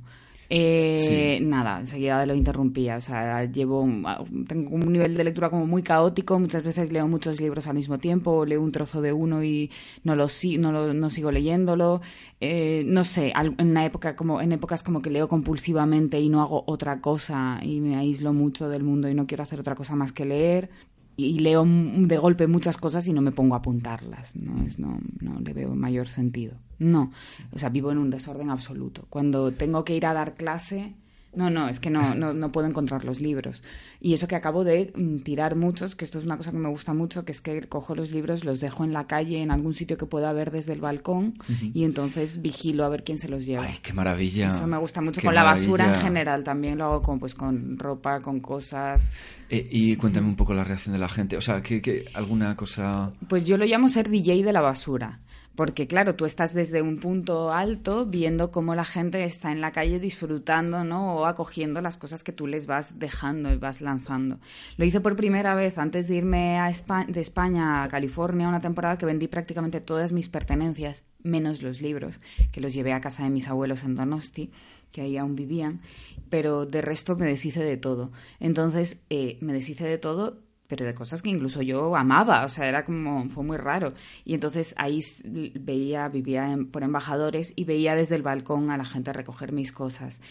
Eh, 0.49 1.39
Nada, 1.41 1.79
enseguida 1.79 2.25
lo 2.25 2.35
interrumpía. 2.35 2.97
O 2.97 3.01
sea, 3.01 3.45
llevo 3.45 3.81
un, 3.81 4.05
tengo 4.47 4.75
un 4.75 4.91
nivel 4.91 5.15
de 5.15 5.23
lectura 5.23 5.49
como 5.49 5.65
muy 5.65 5.81
caótico. 5.83 6.39
Muchas 6.39 6.63
veces 6.63 6.91
leo 6.91 7.07
muchos 7.07 7.39
libros 7.39 7.67
al 7.67 7.75
mismo 7.75 7.97
tiempo, 7.97 8.45
leo 8.45 8.61
un 8.61 8.71
trozo 8.71 9.01
de 9.01 9.13
uno 9.13 9.43
y 9.43 9.71
no 10.03 10.15
lo, 10.15 10.27
no, 10.59 10.93
no 10.93 11.09
sigo 11.09 11.31
leyéndolo. 11.31 12.01
Eh, 12.41 12.83
no 12.85 13.03
sé, 13.03 13.33
en 13.35 13.69
una 13.69 13.85
época 13.85 14.15
como 14.15 14.41
en 14.41 14.51
épocas 14.51 14.83
como 14.83 15.01
que 15.01 15.09
leo 15.09 15.27
compulsivamente 15.27 16.19
y 16.19 16.29
no 16.29 16.41
hago 16.41 16.63
otra 16.67 17.01
cosa 17.01 17.59
y 17.63 17.79
me 17.79 17.95
aíslo 17.95 18.33
mucho 18.33 18.69
del 18.69 18.83
mundo 18.83 19.09
y 19.09 19.15
no 19.15 19.25
quiero 19.25 19.43
hacer 19.43 19.59
otra 19.59 19.75
cosa 19.75 19.95
más 19.95 20.11
que 20.11 20.25
leer 20.25 20.69
y 21.17 21.39
leo 21.39 21.65
de 21.65 22.17
golpe 22.17 22.47
muchas 22.47 22.77
cosas 22.77 23.07
y 23.07 23.13
no 23.13 23.21
me 23.21 23.31
pongo 23.31 23.55
a 23.55 23.59
apuntarlas. 23.59 24.35
No, 24.35 24.63
es, 24.65 24.79
no, 24.79 24.99
no 25.21 25.39
le 25.39 25.53
veo 25.53 25.73
mayor 25.75 26.07
sentido. 26.07 26.55
No, 26.77 27.11
o 27.53 27.59
sea, 27.59 27.69
vivo 27.69 27.91
en 27.91 27.97
un 27.97 28.09
desorden 28.09 28.49
absoluto. 28.49 29.05
Cuando 29.09 29.51
tengo 29.53 29.85
que 29.85 29.95
ir 29.95 30.05
a 30.05 30.13
dar 30.13 30.35
clase, 30.35 30.95
no, 31.35 31.49
no, 31.49 31.69
es 31.69 31.79
que 31.79 31.89
no, 31.89 32.15
no, 32.15 32.33
no, 32.33 32.51
puedo 32.51 32.67
encontrar 32.67 33.05
los 33.05 33.21
libros. 33.21 33.61
Y 33.99 34.13
eso 34.13 34.27
que 34.27 34.35
acabo 34.35 34.63
de 34.63 34.91
mm, 34.95 35.19
tirar 35.19 35.55
muchos, 35.55 35.95
que 35.95 36.05
esto 36.05 36.19
es 36.19 36.25
una 36.25 36.37
cosa 36.37 36.51
que 36.51 36.57
me 36.57 36.69
gusta 36.69 36.93
mucho, 36.93 37.25
que 37.25 37.31
es 37.31 37.41
que 37.41 37.61
cojo 37.63 37.95
los 37.95 38.11
libros, 38.11 38.43
los 38.45 38.59
dejo 38.59 38.83
en 38.83 38.93
la 38.93 39.07
calle, 39.07 39.41
en 39.41 39.51
algún 39.51 39.73
sitio 39.73 39.97
que 39.97 40.05
pueda 40.05 40.31
ver 40.33 40.51
desde 40.51 40.73
el 40.73 40.81
balcón, 40.81 41.35
y 41.73 41.83
entonces 41.83 42.41
vigilo 42.41 42.85
a 42.85 42.89
ver 42.89 43.03
quién 43.03 43.17
se 43.17 43.27
los 43.27 43.45
lleva. 43.45 43.65
¡Ay, 43.65 43.77
qué 43.81 43.93
maravilla! 43.93 44.49
Eso 44.49 44.67
me 44.67 44.77
gusta 44.77 45.01
mucho. 45.01 45.21
con 45.21 45.35
la 45.35 45.43
basura 45.43 45.95
en 45.95 46.01
general 46.01 46.43
también 46.43 46.77
lo 46.77 46.85
hago 46.85 47.01
con, 47.01 47.19
pues, 47.19 47.35
con 47.35 47.77
ropa, 47.77 48.21
con 48.21 48.39
cosas. 48.39 49.11
Eh, 49.49 49.67
y 49.69 49.95
cuéntame 49.95 50.27
un 50.27 50.35
poco 50.35 50.53
la 50.53 50.63
reacción 50.63 50.93
de 50.93 50.99
la 50.99 51.09
gente. 51.09 51.37
O 51.37 51.41
sea, 51.41 51.61
¿qué, 51.61 51.81
qué, 51.81 52.05
alguna 52.13 52.55
cosa...? 52.55 53.11
Pues 53.27 53.45
yo 53.45 53.57
lo 53.57 53.65
llamo 53.65 53.89
ser 53.89 54.09
DJ 54.09 54.43
de 54.43 54.53
la 54.53 54.61
basura 54.61 55.19
porque 55.55 55.87
claro, 55.87 56.15
tú 56.15 56.25
estás 56.25 56.53
desde 56.53 56.81
un 56.81 56.97
punto 56.97 57.51
alto 57.51 58.05
viendo 58.05 58.51
cómo 58.51 58.75
la 58.75 58.85
gente 58.85 59.23
está 59.23 59.51
en 59.51 59.61
la 59.61 59.71
calle 59.71 59.99
disfrutando, 59.99 60.83
¿no? 60.83 61.15
O 61.15 61.25
acogiendo 61.25 61.81
las 61.81 61.97
cosas 61.97 62.23
que 62.23 62.31
tú 62.31 62.47
les 62.47 62.67
vas 62.67 62.99
dejando 62.99 63.51
y 63.51 63.57
vas 63.57 63.81
lanzando. 63.81 64.39
Lo 64.77 64.85
hice 64.85 64.99
por 65.01 65.15
primera 65.15 65.55
vez 65.55 65.77
antes 65.77 66.07
de 66.07 66.15
irme 66.15 66.59
a 66.59 66.71
de 67.07 67.21
España 67.21 67.83
a 67.83 67.87
California, 67.87 68.47
una 68.47 68.61
temporada 68.61 68.97
que 68.97 69.05
vendí 69.05 69.27
prácticamente 69.27 69.81
todas 69.81 70.11
mis 70.11 70.29
pertenencias, 70.29 71.03
menos 71.23 71.61
los 71.61 71.81
libros, 71.81 72.19
que 72.51 72.61
los 72.61 72.73
llevé 72.73 72.93
a 72.93 73.01
casa 73.01 73.23
de 73.23 73.29
mis 73.29 73.47
abuelos 73.47 73.83
en 73.83 73.95
Donosti, 73.95 74.51
que 74.91 75.01
ahí 75.01 75.17
aún 75.17 75.35
vivían, 75.35 75.81
pero 76.29 76.65
de 76.65 76.81
resto 76.81 77.15
me 77.15 77.25
deshice 77.25 77.63
de 77.63 77.77
todo. 77.77 78.11
Entonces, 78.39 79.01
eh, 79.09 79.37
me 79.41 79.53
deshice 79.53 79.85
de 79.85 79.97
todo 79.97 80.44
pero 80.67 80.85
de 80.85 80.93
cosas 80.93 81.21
que 81.21 81.29
incluso 81.29 81.61
yo 81.61 81.95
amaba, 81.95 82.45
o 82.45 82.49
sea, 82.49 82.67
era 82.67 82.85
como, 82.85 83.29
fue 83.29 83.43
muy 83.43 83.57
raro. 83.57 83.93
Y 84.23 84.33
entonces 84.33 84.73
ahí 84.77 84.99
veía, 85.25 86.07
vivía 86.09 86.57
por 86.71 86.83
embajadores 86.83 87.53
y 87.55 87.65
veía 87.65 87.95
desde 87.95 88.15
el 88.15 88.21
balcón 88.23 88.71
a 88.71 88.77
la 88.77 88.85
gente 88.85 89.13
recoger 89.13 89.51
mis 89.51 89.71
cosas. 89.71 90.21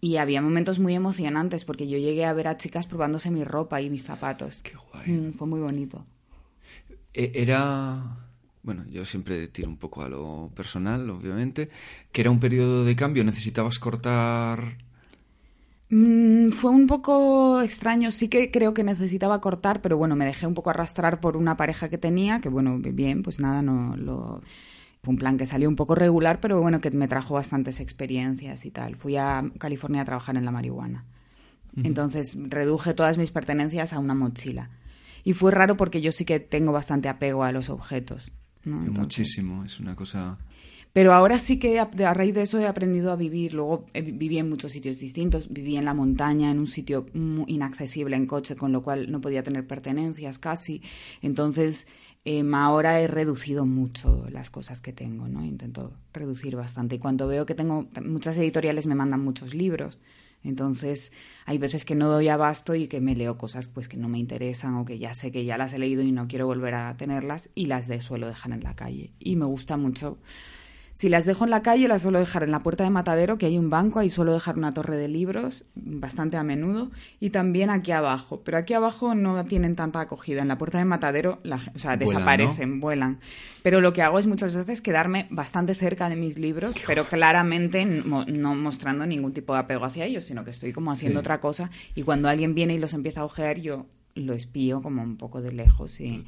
Y 0.00 0.16
había 0.16 0.40
momentos 0.40 0.78
muy 0.78 0.94
emocionantes 0.94 1.64
porque 1.64 1.88
yo 1.88 1.98
llegué 1.98 2.24
a 2.24 2.32
ver 2.32 2.48
a 2.48 2.56
chicas 2.56 2.86
probándose 2.86 3.30
mi 3.30 3.44
ropa 3.44 3.80
y 3.82 3.90
mis 3.90 4.04
zapatos. 4.04 4.60
Qué 4.62 4.74
guay. 4.92 5.10
Mm, 5.10 5.32
fue 5.34 5.46
muy 5.46 5.60
bonito. 5.60 6.06
E, 7.12 7.32
era, 7.34 8.18
bueno, 8.62 8.84
yo 8.88 9.04
siempre 9.04 9.48
tiro 9.48 9.68
un 9.68 9.76
poco 9.76 10.02
a 10.02 10.08
lo 10.08 10.50
personal, 10.54 11.10
obviamente, 11.10 11.68
que 12.12 12.22
era 12.22 12.30
un 12.30 12.40
periodo 12.40 12.84
de 12.84 12.96
cambio, 12.96 13.24
necesitabas 13.24 13.78
cortar 13.78 14.78
Mm, 15.90 16.50
fue 16.52 16.70
un 16.70 16.86
poco 16.86 17.60
extraño, 17.62 18.12
sí 18.12 18.28
que 18.28 18.52
creo 18.52 18.72
que 18.72 18.84
necesitaba 18.84 19.40
cortar, 19.40 19.82
pero 19.82 19.96
bueno, 19.96 20.14
me 20.14 20.24
dejé 20.24 20.46
un 20.46 20.54
poco 20.54 20.70
arrastrar 20.70 21.20
por 21.20 21.36
una 21.36 21.56
pareja 21.56 21.88
que 21.88 21.98
tenía, 21.98 22.40
que 22.40 22.48
bueno, 22.48 22.78
bien, 22.78 23.22
pues 23.22 23.40
nada, 23.40 23.60
no 23.60 23.96
lo... 23.96 24.40
Fue 25.02 25.12
un 25.12 25.18
plan 25.18 25.38
que 25.38 25.46
salió 25.46 25.68
un 25.68 25.76
poco 25.76 25.94
regular, 25.94 26.40
pero 26.40 26.60
bueno, 26.60 26.80
que 26.80 26.90
me 26.90 27.08
trajo 27.08 27.34
bastantes 27.34 27.80
experiencias 27.80 28.66
y 28.66 28.70
tal. 28.70 28.96
Fui 28.96 29.16
a 29.16 29.42
California 29.58 30.02
a 30.02 30.04
trabajar 30.04 30.36
en 30.36 30.44
la 30.44 30.50
marihuana. 30.50 31.06
Entonces 31.82 32.36
reduje 32.38 32.92
todas 32.92 33.16
mis 33.16 33.30
pertenencias 33.30 33.94
a 33.94 33.98
una 33.98 34.14
mochila. 34.14 34.68
Y 35.24 35.32
fue 35.32 35.52
raro 35.52 35.78
porque 35.78 36.02
yo 36.02 36.12
sí 36.12 36.26
que 36.26 36.38
tengo 36.38 36.70
bastante 36.70 37.08
apego 37.08 37.44
a 37.44 37.52
los 37.52 37.70
objetos. 37.70 38.30
Muchísimo, 38.64 39.64
es 39.64 39.80
una 39.80 39.96
cosa 39.96 40.36
pero 40.92 41.12
ahora 41.14 41.38
sí 41.38 41.58
que 41.58 41.78
a, 41.78 42.14
raíz 42.14 42.34
de 42.34 42.42
eso 42.42 42.58
he 42.58 42.66
aprendido 42.66 43.12
a 43.12 43.16
vivir. 43.16 43.54
Luego 43.54 43.86
eh, 43.94 44.02
viví 44.02 44.38
en 44.38 44.48
muchos 44.48 44.72
sitios 44.72 44.98
distintos. 44.98 45.48
Viví 45.48 45.76
en 45.76 45.84
la 45.84 45.94
montaña, 45.94 46.50
en 46.50 46.58
un 46.58 46.66
sitio 46.66 47.06
inaccesible 47.14 48.16
en 48.16 48.26
coche, 48.26 48.56
con 48.56 48.72
lo 48.72 48.82
cual 48.82 49.10
no 49.10 49.20
podía 49.20 49.42
tener 49.42 49.66
pertenencias 49.66 50.38
casi. 50.38 50.82
Entonces, 51.22 51.86
em, 52.24 52.54
ahora 52.54 53.00
he 53.00 53.06
reducido 53.06 53.66
mucho 53.66 54.26
las 54.30 54.50
cosas 54.50 54.80
que 54.80 54.92
tengo, 54.92 55.28
¿no? 55.28 55.44
Intento 55.44 55.92
reducir 56.12 56.56
bastante. 56.56 56.96
Y 56.96 56.98
cuando 56.98 57.28
veo 57.28 57.46
que 57.46 57.54
tengo... 57.54 57.88
Muchas 58.04 58.36
editoriales 58.36 58.86
me 58.86 58.96
mandan 58.96 59.22
muchos 59.22 59.54
libros. 59.54 60.00
Entonces, 60.42 61.12
hay 61.44 61.58
veces 61.58 61.84
que 61.84 61.94
no 61.94 62.08
doy 62.08 62.28
abasto 62.28 62.74
y 62.74 62.88
que 62.88 63.00
me 63.00 63.14
leo 63.14 63.36
cosas 63.36 63.68
pues 63.68 63.88
que 63.88 63.98
no 63.98 64.08
me 64.08 64.18
interesan 64.18 64.74
o 64.76 64.84
que 64.84 64.98
ya 64.98 65.12
sé 65.12 65.30
que 65.30 65.44
ya 65.44 65.58
las 65.58 65.72
he 65.74 65.78
leído 65.78 66.02
y 66.02 66.12
no 66.12 66.28
quiero 66.28 66.46
volver 66.46 66.74
a 66.74 66.96
tenerlas 66.96 67.50
y 67.54 67.66
las 67.66 67.88
de 67.88 68.00
suelo 68.00 68.26
dejar 68.26 68.52
en 68.52 68.62
la 68.62 68.74
calle. 68.74 69.12
Y 69.18 69.36
me 69.36 69.44
gusta 69.44 69.76
mucho 69.76 70.18
si 70.92 71.08
las 71.08 71.24
dejo 71.24 71.44
en 71.44 71.50
la 71.50 71.62
calle, 71.62 71.88
las 71.88 72.02
suelo 72.02 72.18
dejar 72.18 72.42
en 72.42 72.50
la 72.50 72.60
puerta 72.60 72.84
de 72.84 72.90
matadero, 72.90 73.38
que 73.38 73.46
hay 73.46 73.58
un 73.58 73.70
banco, 73.70 73.98
ahí 73.98 74.10
suelo 74.10 74.32
dejar 74.32 74.58
una 74.58 74.72
torre 74.72 74.96
de 74.96 75.08
libros, 75.08 75.64
bastante 75.74 76.36
a 76.36 76.42
menudo, 76.42 76.90
y 77.20 77.30
también 77.30 77.70
aquí 77.70 77.92
abajo. 77.92 78.42
Pero 78.44 78.58
aquí 78.58 78.74
abajo 78.74 79.14
no 79.14 79.44
tienen 79.44 79.76
tanta 79.76 80.00
acogida. 80.00 80.42
En 80.42 80.48
la 80.48 80.58
puerta 80.58 80.78
de 80.78 80.84
matadero, 80.84 81.40
o 81.74 81.78
sea, 81.78 81.96
desaparecen, 81.96 82.80
vuelan. 82.80 83.20
Pero 83.62 83.80
lo 83.80 83.92
que 83.92 84.02
hago 84.02 84.18
es 84.18 84.26
muchas 84.26 84.54
veces 84.54 84.80
quedarme 84.80 85.26
bastante 85.30 85.74
cerca 85.74 86.08
de 86.08 86.16
mis 86.16 86.38
libros, 86.38 86.76
pero 86.86 87.06
claramente 87.06 87.84
no, 87.84 88.54
mostrando 88.54 89.06
ningún 89.06 89.32
tipo 89.32 89.54
de 89.54 89.60
apego 89.60 89.84
hacia 89.84 90.04
ellos, 90.04 90.24
sino 90.24 90.44
que 90.44 90.50
estoy 90.50 90.72
como 90.72 90.90
haciendo 90.90 91.20
otra 91.20 91.40
cosa. 91.40 91.70
Y 91.94 92.02
cuando 92.02 92.28
alguien 92.28 92.54
viene 92.54 92.74
y 92.74 92.78
los 92.78 92.94
empieza 92.94 93.20
a 93.20 93.24
ojear, 93.24 93.58
yo 93.58 93.86
lo 94.14 94.32
espío 94.32 94.82
como 94.82 95.02
un 95.02 95.16
poco 95.16 95.40
de 95.40 95.52
lejos 95.52 96.00
y 96.00 96.24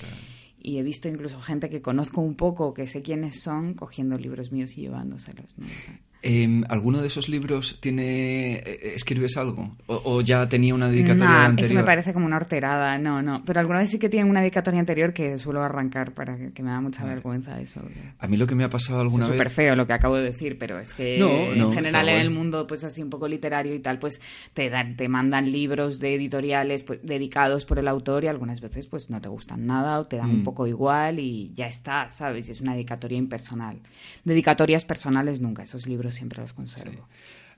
y 0.62 0.78
he 0.78 0.82
visto 0.82 1.08
incluso 1.08 1.40
gente 1.40 1.68
que 1.68 1.82
conozco 1.82 2.20
un 2.20 2.36
poco, 2.36 2.72
que 2.72 2.86
sé 2.86 3.02
quiénes 3.02 3.40
son, 3.40 3.74
cogiendo 3.74 4.16
libros 4.16 4.52
míos 4.52 4.76
y 4.76 4.82
llevándoselos. 4.82 5.46
¿no? 5.58 5.66
Eh, 6.24 6.62
¿Alguno 6.68 7.00
de 7.00 7.08
esos 7.08 7.28
libros 7.28 7.78
tiene 7.80 8.54
eh, 8.54 8.92
escribes 8.94 9.36
algo? 9.36 9.76
¿O, 9.86 10.20
ya 10.20 10.48
tenía 10.48 10.72
una 10.72 10.88
dedicatoria 10.88 11.46
anterior? 11.46 11.70
Eso 11.70 11.74
me 11.74 11.84
parece 11.84 12.12
como 12.12 12.26
una 12.26 12.36
horterada, 12.36 12.96
no, 12.96 13.20
no. 13.22 13.42
Pero 13.44 13.58
alguna 13.58 13.80
vez 13.80 13.90
sí 13.90 13.98
que 13.98 14.08
tiene 14.08 14.30
una 14.30 14.40
dedicatoria 14.40 14.78
anterior 14.78 15.12
que 15.12 15.36
suelo 15.38 15.62
arrancar 15.62 16.12
para 16.12 16.36
que, 16.36 16.62
me 16.62 16.70
da 16.70 16.80
mucha 16.80 17.04
vergüenza 17.04 17.60
eso. 17.60 17.80
A 18.20 18.28
mí 18.28 18.36
lo 18.36 18.46
que 18.46 18.54
me 18.54 18.62
ha 18.62 18.70
pasado 18.70 19.00
alguna 19.00 19.24
es 19.24 19.30
vez... 19.30 19.38
súper 19.38 19.52
feo 19.52 19.74
lo 19.74 19.84
que 19.86 19.94
acabo 19.94 20.16
de 20.16 20.22
decir, 20.22 20.58
pero 20.58 20.78
es 20.78 20.94
que 20.94 21.18
en 21.18 21.72
general 21.72 22.08
en 22.08 22.20
el 22.20 22.30
mundo 22.30 22.68
pues 22.68 22.84
así 22.84 23.02
un 23.02 23.10
poco 23.10 23.26
literario 23.26 23.74
y 23.74 23.80
tal, 23.80 23.98
pues 23.98 24.20
te, 24.54 24.70
dan, 24.70 24.96
te 24.96 25.08
mandan 25.08 25.50
libros 25.50 25.98
de 25.98 26.14
editoriales 26.14 26.84
pues, 26.84 27.00
dedicados 27.02 27.64
por 27.64 27.80
el 27.80 27.88
autor 27.88 28.22
y 28.24 28.28
algunas 28.28 28.60
veces 28.60 28.86
pues 28.86 29.10
no 29.10 29.20
te 29.20 29.28
gustan 29.28 29.66
nada 29.66 29.98
o 29.98 30.06
te 30.06 30.18
dan 30.18 30.30
un 30.30 30.40
mm. 30.42 30.44
poco 30.44 30.68
igual 30.68 31.18
y 31.18 31.52
ya 31.54 31.66
está, 31.66 32.12
¿sabes? 32.12 32.48
Es 32.48 32.60
una 32.60 32.74
dedicatoria 32.74 33.18
impersonal. 33.18 33.80
Dedicatorias 34.24 34.84
personales 34.84 35.40
nunca, 35.40 35.64
esos 35.64 35.88
libros 35.88 36.11
siempre 36.12 36.40
los 36.40 36.52
conservo. 36.52 37.08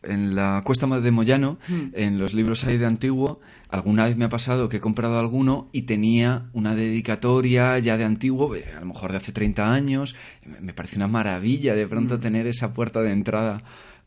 En 0.03 0.35
la 0.35 0.63
Cuesta 0.65 0.87
de 0.87 1.11
Moyano, 1.11 1.59
hmm. 1.67 1.83
en 1.95 2.19
los 2.19 2.35
libros 2.35 2.65
ahí 2.65 2.77
de 2.77 2.87
antiguo, 2.87 3.41
alguna 3.71 4.05
vez 4.05 4.17
me 4.17 4.27
ha 4.27 4.29
pasado 4.29 4.69
que 4.69 4.77
he 4.77 4.81
comprado 4.81 5.19
alguno 5.19 5.69
y 5.73 5.83
tenía 5.83 6.51
una 6.53 6.75
dedicatoria 6.75 7.79
ya 7.79 7.97
de 7.97 8.05
antiguo, 8.05 8.55
eh, 8.55 8.65
a 8.77 8.81
lo 8.81 8.87
mejor 8.87 9.13
de 9.13 9.19
hace 9.19 9.33
30 9.33 9.73
años. 9.73 10.15
Me 10.61 10.75
parece 10.75 10.97
una 10.97 11.09
maravilla 11.09 11.75
de 11.75 11.87
pronto 11.87 12.17
hmm. 12.17 12.21
tener 12.21 12.47
esa 12.47 12.75
puerta 12.75 13.01
de 13.01 13.13
entrada 13.13 13.63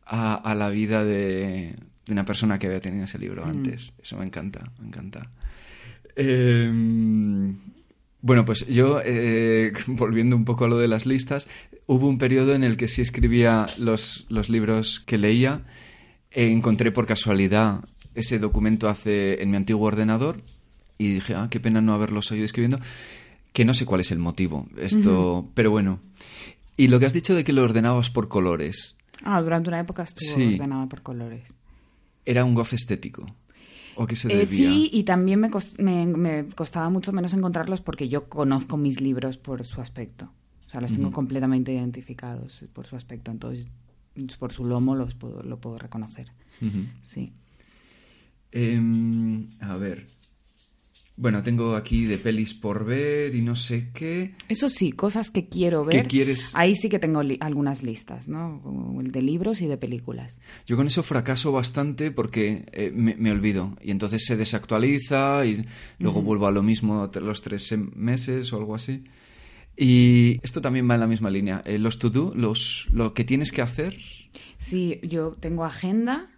a, 0.06 0.56
la 0.56 0.70
vida 0.70 1.04
de, 1.04 1.76
una 2.10 2.24
persona 2.26 2.60
que 2.60 2.68
había 2.68 2.80
tenido 2.80 3.06
ese 3.06 3.18
libro 3.18 3.46
hmm. 3.46 3.50
antes. 3.50 3.92
Eso 4.02 4.18
me 4.18 4.26
encanta, 4.26 4.72
me 4.80 4.88
encanta. 4.88 5.30
Eh, 6.16 6.72
bueno, 8.28 8.44
pues 8.44 8.68
yo, 8.68 9.00
eh, 9.04 9.72
volviendo 9.88 10.36
un 10.36 10.44
poco 10.44 10.66
a 10.66 10.68
lo 10.68 10.78
de 10.78 10.90
las 10.90 11.06
listas, 11.06 11.48
hubo 11.88 12.08
un 12.08 12.18
periodo 12.18 12.54
en 12.54 12.63
el 12.66 12.76
que 12.76 12.90
sí 12.90 13.02
escribía 13.02 13.68
los, 13.78 14.26
los 14.28 14.50
libros 14.50 15.02
que 15.06 15.18
leía. 15.18 15.62
encontré 16.32 16.92
por 16.92 17.06
casualidad 17.06 17.86
ese 18.16 18.38
documento 18.38 18.90
hace, 18.90 19.42
en 19.42 19.50
mi 19.50 19.56
antiguo 19.56 19.88
ordenador 19.88 20.42
y 20.98 21.13
dije, 21.13 21.36
ah, 21.36 21.48
qué 21.50 21.62
pena 21.62 21.80
no 21.80 21.94
haberlo 21.94 22.22
seguido 22.22 22.46
escribiendo, 22.46 22.80
que 23.54 23.63
no 23.63 23.74
sé 23.74 23.86
cuál 23.86 24.02
es 24.02 24.12
el 24.12 24.20
motivo, 24.20 24.68
esto, 24.78 25.50
pero 25.54 25.72
bueno. 25.72 26.02
Y 26.76 26.90
lo 26.90 27.00
que 27.00 27.06
has 27.06 27.13
dicho 27.13 27.34
de 27.34 27.46
que 27.46 27.54
lo 27.54 27.63
ordenabas 27.63 28.10
por 28.10 28.28
colores. 28.28 28.96
Ah, 29.24 29.42
durante 29.42 29.70
una 29.70 29.80
época 29.80 30.04
estuvo 30.04 30.44
ordenado 30.44 30.90
por 30.90 31.02
colores. 31.02 31.56
Era 32.26 32.44
un 32.44 32.56
gof 32.56 32.74
estético. 32.74 33.26
Eh, 34.30 34.46
sí, 34.46 34.90
y 34.94 35.04
también 35.04 35.40
me, 35.40 35.50
me, 36.06 36.46
costaba 36.50 36.90
mucho 36.90 37.12
menos 37.12 37.34
encontrarlos 37.34 37.82
porque 37.82 38.08
yo 38.08 38.30
conozco 38.30 38.78
mis 38.78 39.02
libros 39.02 39.38
por 39.38 39.64
su 39.64 39.82
aspecto. 39.82 40.32
O 40.68 40.70
sea, 40.70 40.82
los 40.82 40.92
tengo 40.92 41.12
completamente 41.12 41.72
identificados 41.74 42.64
por 42.74 42.86
su 42.86 42.96
aspecto. 42.96 43.32
Entonces, 43.32 43.68
por 44.38 44.52
su 44.52 44.66
lomo 44.66 44.96
los 44.96 45.16
puedo, 45.16 45.42
lo 45.42 45.60
puedo 45.60 45.78
reconocer. 45.78 46.32
Sí. 47.02 47.32
Em, 48.52 49.48
a 49.60 49.78
ver, 49.78 50.08
bueno, 51.20 51.42
tengo 51.42 51.76
aquí 51.76 52.06
de 52.06 52.20
pelis 52.20 52.54
por 52.54 52.86
ver 52.86 53.34
y 53.34 53.42
no 53.42 53.56
sé 53.56 53.90
qué. 53.92 54.36
Eso 54.50 54.70
sí, 54.70 54.92
cosas 54.92 55.32
que 55.32 55.50
quiero 55.50 55.84
ver. 55.84 56.04
¿Qué 56.04 56.08
quieres? 56.08 56.52
Ahí 56.54 56.76
sí 56.76 56.90
que 56.90 57.00
tengo 57.00 57.22
algunas 57.40 57.82
listas, 57.82 58.28
¿no? 58.28 58.62
De 59.02 59.24
libros 59.24 59.60
y 59.62 59.66
de 59.66 59.78
películas. 59.78 60.40
Yo 60.68 60.78
con 60.78 60.86
eso 60.86 61.02
fracaso 61.02 61.52
bastante 61.52 62.12
porque 62.12 62.66
eh, 62.72 62.92
me, 62.94 63.32
olvido 63.32 63.76
y 63.82 63.90
entonces 63.90 64.26
se 64.26 64.38
desactualiza 64.38 65.44
y 65.48 65.66
luego 65.98 66.22
vuelvo 66.22 66.46
a 66.46 66.52
lo 66.52 66.62
mismo 66.62 67.10
los 67.16 67.42
tres 67.42 67.76
meses 67.96 68.54
o 68.54 68.58
algo 68.58 68.76
así. 68.76 69.04
Y 69.76 70.40
esto 70.44 70.62
también 70.62 70.88
va 70.88 70.94
en 70.94 71.00
la 71.00 71.08
misma 71.08 71.32
línea. 71.32 71.64
Eh, 71.66 71.80
los 71.80 71.98
to-do, 71.98 72.32
los, 72.36 72.88
lo 72.92 73.16
que 73.16 73.24
tienes 73.24 73.52
que 73.52 73.64
hacer. 73.64 73.98
Sí, 74.60 75.00
yo 75.02 75.36
tengo 75.40 75.66
agenda 75.66 76.30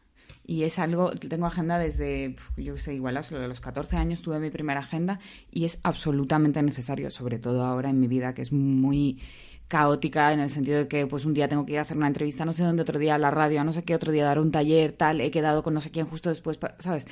y 0.49 0.63
es 0.63 0.79
algo, 0.79 1.11
tengo 1.11 1.45
agenda 1.45 1.77
desde, 1.77 2.35
yo 2.57 2.75
sé, 2.75 2.95
igual 2.95 3.17
a 3.17 3.47
los 3.47 3.61
14 3.61 3.97
años 3.97 4.23
tuve 4.23 4.39
mi 4.39 4.49
primera 4.49 4.79
agenda 4.79 5.19
y 5.51 5.65
es 5.65 5.79
absolutamente 5.83 6.63
necesario, 6.63 7.11
sobre 7.11 7.37
todo 7.37 7.63
ahora 7.65 7.91
en 7.91 7.99
mi 7.99 8.07
vida 8.07 8.33
que 8.33 8.41
es 8.41 8.51
muy 8.51 9.19
caótica 9.67 10.33
en 10.33 10.39
el 10.39 10.49
sentido 10.49 10.79
de 10.79 10.87
que 10.87 11.05
pues 11.05 11.25
un 11.25 11.35
día 11.35 11.47
tengo 11.47 11.67
que 11.67 11.73
ir 11.73 11.77
a 11.77 11.83
hacer 11.83 11.97
una 11.97 12.07
entrevista, 12.07 12.45
no 12.45 12.53
sé 12.53 12.63
dónde, 12.63 12.81
otro 12.81 12.97
día 12.97 13.13
a 13.13 13.19
la 13.19 13.29
radio, 13.29 13.63
no 13.63 13.71
sé 13.71 13.83
qué, 13.83 13.93
otro 13.93 14.11
día 14.11 14.25
dar 14.25 14.39
un 14.39 14.51
taller, 14.51 14.93
tal, 14.93 15.21
he 15.21 15.29
quedado 15.29 15.61
con 15.61 15.75
no 15.75 15.81
sé 15.81 15.91
quién 15.91 16.07
justo 16.07 16.29
después, 16.29 16.57
¿sabes? 16.79 17.05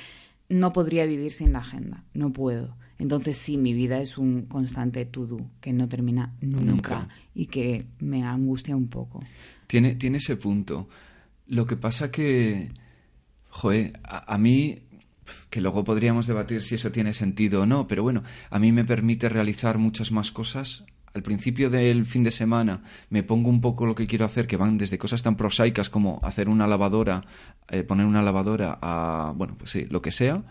No 0.48 0.72
podría 0.72 1.06
vivir 1.06 1.30
sin 1.30 1.52
la 1.52 1.60
agenda, 1.60 2.02
no 2.14 2.32
puedo. 2.32 2.76
Entonces 2.98 3.38
sí, 3.38 3.56
mi 3.56 3.72
vida 3.72 4.00
es 4.00 4.18
un 4.18 4.46
constante 4.46 5.06
to-do 5.06 5.48
que 5.60 5.72
no 5.72 5.88
termina 5.88 6.34
nunca, 6.40 7.06
y 7.36 7.46
que 7.46 7.86
me 8.00 8.24
angustia 8.24 8.74
un 8.74 8.88
poco. 8.88 9.22
Tiene, 9.68 9.94
tiene 9.94 10.18
ese 10.18 10.34
punto. 10.34 10.88
Lo 11.46 11.68
que 11.68 11.76
pasa 11.76 12.10
que 12.10 12.72
joder, 13.48 13.98
a, 14.02 14.38
mí 14.38 14.82
que 15.50 15.60
luego 15.60 15.84
podríamos 15.84 16.26
debatir 16.26 16.62
si 16.62 16.76
eso 16.76 16.90
tiene 16.90 17.12
sentido 17.12 17.62
o 17.62 17.66
no, 17.66 17.86
pero 17.86 18.02
bueno, 18.02 18.22
a 18.50 18.58
mí 18.58 18.72
me 18.72 18.84
permite 18.84 19.28
realizar 19.28 19.78
muchas 19.78 20.12
más 20.12 20.32
cosas 20.32 20.84
al 21.14 21.22
principio 21.22 21.70
del 21.70 22.06
fin 22.06 22.22
de 22.22 22.30
semana 22.30 22.82
me 23.10 23.22
pongo 23.22 23.50
un 23.50 23.60
poco 23.60 23.86
lo 23.86 23.94
que 23.94 24.06
quiero 24.06 24.24
hacer, 24.24 24.46
que 24.46 24.56
van 24.56 24.78
desde 24.78 24.98
cosas 24.98 25.22
tan 25.22 25.36
prosaicas 25.36 25.90
como 25.90 26.20
hacer 26.22 26.48
una 26.48 26.66
lavadora, 26.66 27.24
eh, 27.68 27.82
poner 27.82 28.06
una 28.06 28.22
lavadora 28.22 28.78
a, 28.80 29.32
bueno, 29.34 29.56
pues 29.58 29.70
sí, 29.70 29.86
lo 29.90 30.02
que 30.02 30.12
sea. 30.12 30.44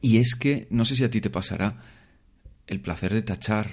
Y 0.00 0.18
es 0.18 0.34
que, 0.34 0.66
no 0.70 0.84
sé 0.84 0.96
si 0.96 1.04
a 1.04 1.10
ti 1.10 1.20
te 1.20 1.30
pasará, 1.30 1.80
el 2.66 2.80
placer 2.80 3.14
de 3.14 3.22
tachar. 3.22 3.70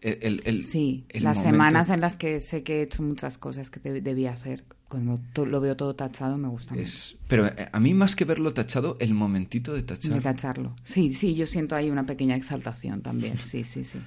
El, 0.00 0.42
el, 0.44 0.62
sí, 0.62 1.06
las 1.12 1.42
semanas 1.42 1.90
en 1.90 2.00
las 2.00 2.14
que 2.14 2.40
sé 2.40 2.62
que 2.62 2.78
he 2.78 2.82
hecho 2.82 3.02
muchas 3.02 3.38
cosas 3.38 3.70
que 3.70 3.80
debía 3.80 4.30
hacer, 4.30 4.64
cuando 4.88 5.20
lo 5.44 5.60
veo 5.60 5.76
todo 5.76 5.94
tachado 5.94 6.38
me 6.38 6.48
gusta 6.48 6.74
es, 6.74 7.16
Pero 7.28 7.46
eh, 7.46 7.68
a 7.70 7.78
mí 7.78 7.92
más 7.92 8.16
que 8.16 8.24
verlo 8.24 8.54
tachado, 8.54 8.96
el 9.00 9.14
momentito 9.14 9.74
de 9.74 9.82
tachar. 9.82 10.14
De 10.14 10.20
tacharlo. 10.20 10.74
Sí, 10.84 11.14
sí, 11.14 11.34
yo 11.34 11.46
siento 11.46 11.76
ahí 11.76 11.90
una 11.90 12.06
pequeña 12.06 12.36
exaltación 12.36 13.02
también, 13.02 13.36
sí, 13.38 13.64
sí, 13.64 13.84
sí. 13.84 13.98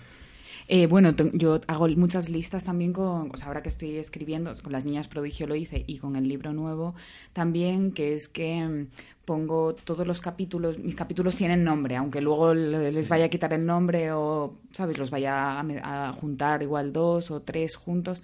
Eh, 0.68 0.88
bueno, 0.88 1.14
yo 1.34 1.60
hago 1.68 1.88
muchas 1.90 2.30
listas 2.30 2.64
también 2.64 2.94
con, 2.94 3.30
o 3.32 3.38
sea, 3.38 3.48
ahora 3.48 3.62
que 3.62 3.70
estoy 3.70 3.98
escribiendo, 3.98 4.56
con 4.62 4.72
las 4.72 4.86
niñas 4.86 5.08
prodigio 5.08 5.46
lo 5.46 5.56
hice 5.56 5.84
y 5.86 5.98
con 5.98 6.16
el 6.16 6.28
libro 6.28 6.54
nuevo 6.54 6.96
también, 7.34 7.92
que 7.92 8.14
es 8.14 8.30
que 8.30 8.66
mm, 8.66 8.88
pongo 9.26 9.76
todos 9.76 10.08
los 10.08 10.22
capítulos, 10.22 10.80
mis 10.80 10.96
capítulos 10.96 11.36
tienen 11.36 11.64
nombre, 11.64 11.98
aunque 11.98 12.22
luego 12.22 12.54
les 12.54 13.10
vaya 13.10 13.26
a 13.26 13.30
quitar 13.30 13.54
el 13.54 13.66
nombre 13.66 14.14
o, 14.14 14.60
¿sabes? 14.72 14.98
Los 14.98 15.10
vaya 15.10 15.60
a, 15.60 16.08
a 16.08 16.14
juntar 16.14 16.64
igual 16.64 16.94
dos 16.94 17.32
o 17.32 17.42
tres 17.42 17.76
juntos, 17.76 18.24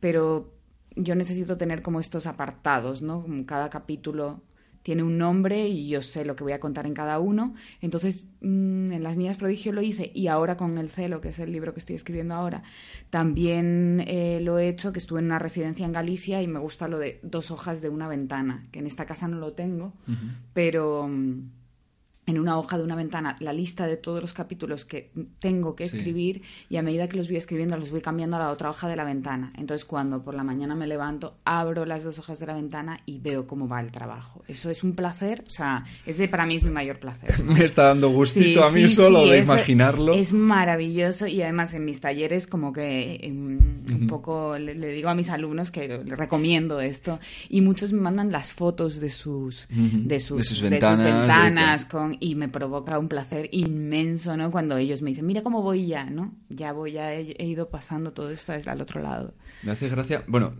pero 0.00 0.61
yo 0.96 1.14
necesito 1.14 1.56
tener 1.56 1.82
como 1.82 2.00
estos 2.00 2.26
apartados, 2.26 3.02
¿no? 3.02 3.24
Cada 3.46 3.70
capítulo 3.70 4.42
tiene 4.82 5.02
un 5.02 5.16
nombre 5.16 5.68
y 5.68 5.88
yo 5.88 6.02
sé 6.02 6.24
lo 6.24 6.34
que 6.34 6.42
voy 6.42 6.52
a 6.52 6.60
contar 6.60 6.86
en 6.86 6.94
cada 6.94 7.18
uno. 7.18 7.54
Entonces, 7.80 8.28
mm, 8.40 8.92
en 8.92 9.02
Las 9.02 9.16
Niñas 9.16 9.36
Prodigio 9.36 9.72
lo 9.72 9.82
hice 9.82 10.10
y 10.14 10.26
ahora 10.26 10.56
con 10.56 10.76
El 10.78 10.90
Celo, 10.90 11.20
que 11.20 11.28
es 11.28 11.38
el 11.38 11.52
libro 11.52 11.72
que 11.72 11.80
estoy 11.80 11.96
escribiendo 11.96 12.34
ahora, 12.34 12.62
también 13.10 14.04
eh, 14.06 14.40
lo 14.42 14.58
he 14.58 14.68
hecho, 14.68 14.92
que 14.92 14.98
estuve 14.98 15.20
en 15.20 15.26
una 15.26 15.38
residencia 15.38 15.86
en 15.86 15.92
Galicia 15.92 16.42
y 16.42 16.48
me 16.48 16.58
gusta 16.58 16.88
lo 16.88 16.98
de 16.98 17.20
dos 17.22 17.50
hojas 17.50 17.80
de 17.80 17.88
una 17.88 18.08
ventana, 18.08 18.66
que 18.72 18.80
en 18.80 18.86
esta 18.86 19.06
casa 19.06 19.28
no 19.28 19.38
lo 19.38 19.52
tengo, 19.52 19.92
pero... 20.52 21.06
Mm, 21.08 21.61
en 22.26 22.38
una 22.38 22.58
hoja 22.58 22.78
de 22.78 22.84
una 22.84 22.94
ventana 22.94 23.34
la 23.40 23.52
lista 23.52 23.86
de 23.86 23.96
todos 23.96 24.20
los 24.20 24.32
capítulos 24.32 24.84
que 24.84 25.10
tengo 25.40 25.74
que 25.74 25.84
escribir 25.84 26.42
y 26.68 26.76
a 26.76 26.82
medida 26.82 27.08
que 27.08 27.16
los 27.16 27.28
voy 27.28 27.36
escribiendo 27.36 27.76
los 27.76 27.90
voy 27.90 28.00
cambiando 28.00 28.36
a 28.36 28.40
la 28.40 28.50
otra 28.50 28.70
hoja 28.70 28.88
de 28.88 28.96
la 28.96 29.04
ventana. 29.04 29.52
Entonces 29.56 29.84
cuando 29.84 30.22
por 30.22 30.34
la 30.34 30.44
mañana 30.44 30.74
me 30.74 30.86
levanto, 30.86 31.38
abro 31.44 31.84
las 31.84 32.04
dos 32.04 32.18
hojas 32.18 32.38
de 32.38 32.46
la 32.46 32.54
ventana 32.54 33.00
y 33.06 33.18
veo 33.18 33.46
cómo 33.46 33.66
va 33.66 33.80
el 33.80 33.90
trabajo. 33.90 34.44
Eso 34.46 34.70
es 34.70 34.84
un 34.84 34.92
placer, 34.92 35.42
o 35.46 35.50
sea, 35.50 35.84
ese 36.06 36.28
para 36.28 36.46
mí 36.46 36.56
es 36.56 36.62
mi 36.62 36.70
mayor 36.70 37.00
placer. 37.00 37.42
me 37.44 37.64
está 37.64 37.84
dando 37.84 38.10
gustito 38.10 38.64
a 38.64 38.70
mí 38.70 38.88
solo 38.88 39.26
de 39.26 39.38
imaginarlo. 39.38 40.14
Es 40.14 40.32
maravilloso 40.32 41.26
y 41.26 41.42
además 41.42 41.74
en 41.74 41.84
mis 41.84 42.00
talleres 42.00 42.46
como 42.46 42.72
que 42.72 43.16
em, 43.22 43.58
un 43.90 44.06
poco 44.06 44.56
le, 44.58 44.74
digo 44.74 45.08
a 45.08 45.14
mis 45.14 45.28
alumnos 45.28 45.70
que 45.70 45.88
le 45.88 46.16
recomiendo 46.16 46.80
esto 46.80 47.18
y 47.48 47.60
muchos 47.62 47.92
me 47.92 48.00
mandan 48.00 48.30
las 48.30 48.52
fotos 48.52 49.00
de 49.00 49.10
sus, 49.10 49.66
de 49.68 50.20
sus, 50.20 50.62
ventanas 50.62 51.84
con 51.84 52.11
y 52.20 52.34
me 52.34 52.48
provoca 52.48 52.98
un 52.98 53.08
placer 53.08 53.48
inmenso, 53.52 54.36
¿no? 54.36 54.50
Cuando 54.50 54.76
ellos 54.76 55.02
me 55.02 55.10
dicen, 55.10 55.26
mira 55.26 55.42
cómo 55.42 55.62
voy 55.62 55.86
ya, 55.86 56.04
¿no? 56.04 56.34
Ya 56.48 56.72
voy, 56.72 56.92
ya 56.92 57.12
he, 57.14 57.44
ido 57.44 57.68
pasando 57.68 58.12
todo 58.12 58.30
esto 58.30 58.52
al 58.52 58.80
otro 58.80 59.00
lado. 59.00 59.34
Me 59.62 59.72
hace 59.72 59.88
gracia. 59.88 60.24
Bueno, 60.26 60.54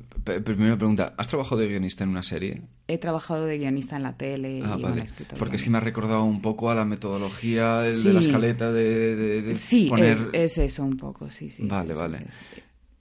primera 0.44 0.76
pregunta, 0.76 1.14
¿has 1.16 1.28
trabajado 1.28 1.60
de 1.60 1.68
guionista 1.68 2.04
en 2.04 2.10
una 2.10 2.22
serie? 2.22 2.62
He 2.88 2.98
trabajado 2.98 3.46
de 3.46 3.58
guionista 3.58 3.96
en 3.96 4.02
la 4.02 4.16
tele 4.16 4.62
ah, 4.64 4.76
y 4.78 4.82
vale. 4.82 5.04
Porque 5.38 5.56
es 5.56 5.62
que 5.62 5.70
me 5.70 5.78
ha 5.78 5.80
recordado 5.80 6.24
un 6.24 6.40
poco 6.40 6.70
a 6.70 6.74
la 6.74 6.84
metodología 6.84 7.78
de 7.80 8.12
la 8.12 8.20
escaleta 8.20 8.72
de, 8.72 9.54
sí, 9.56 9.90
es, 10.32 10.58
eso 10.58 10.84
un 10.84 10.96
poco, 10.96 11.28
sí, 11.28 11.50
sí. 11.50 11.66
Vale, 11.66 11.94
vale. 11.94 12.26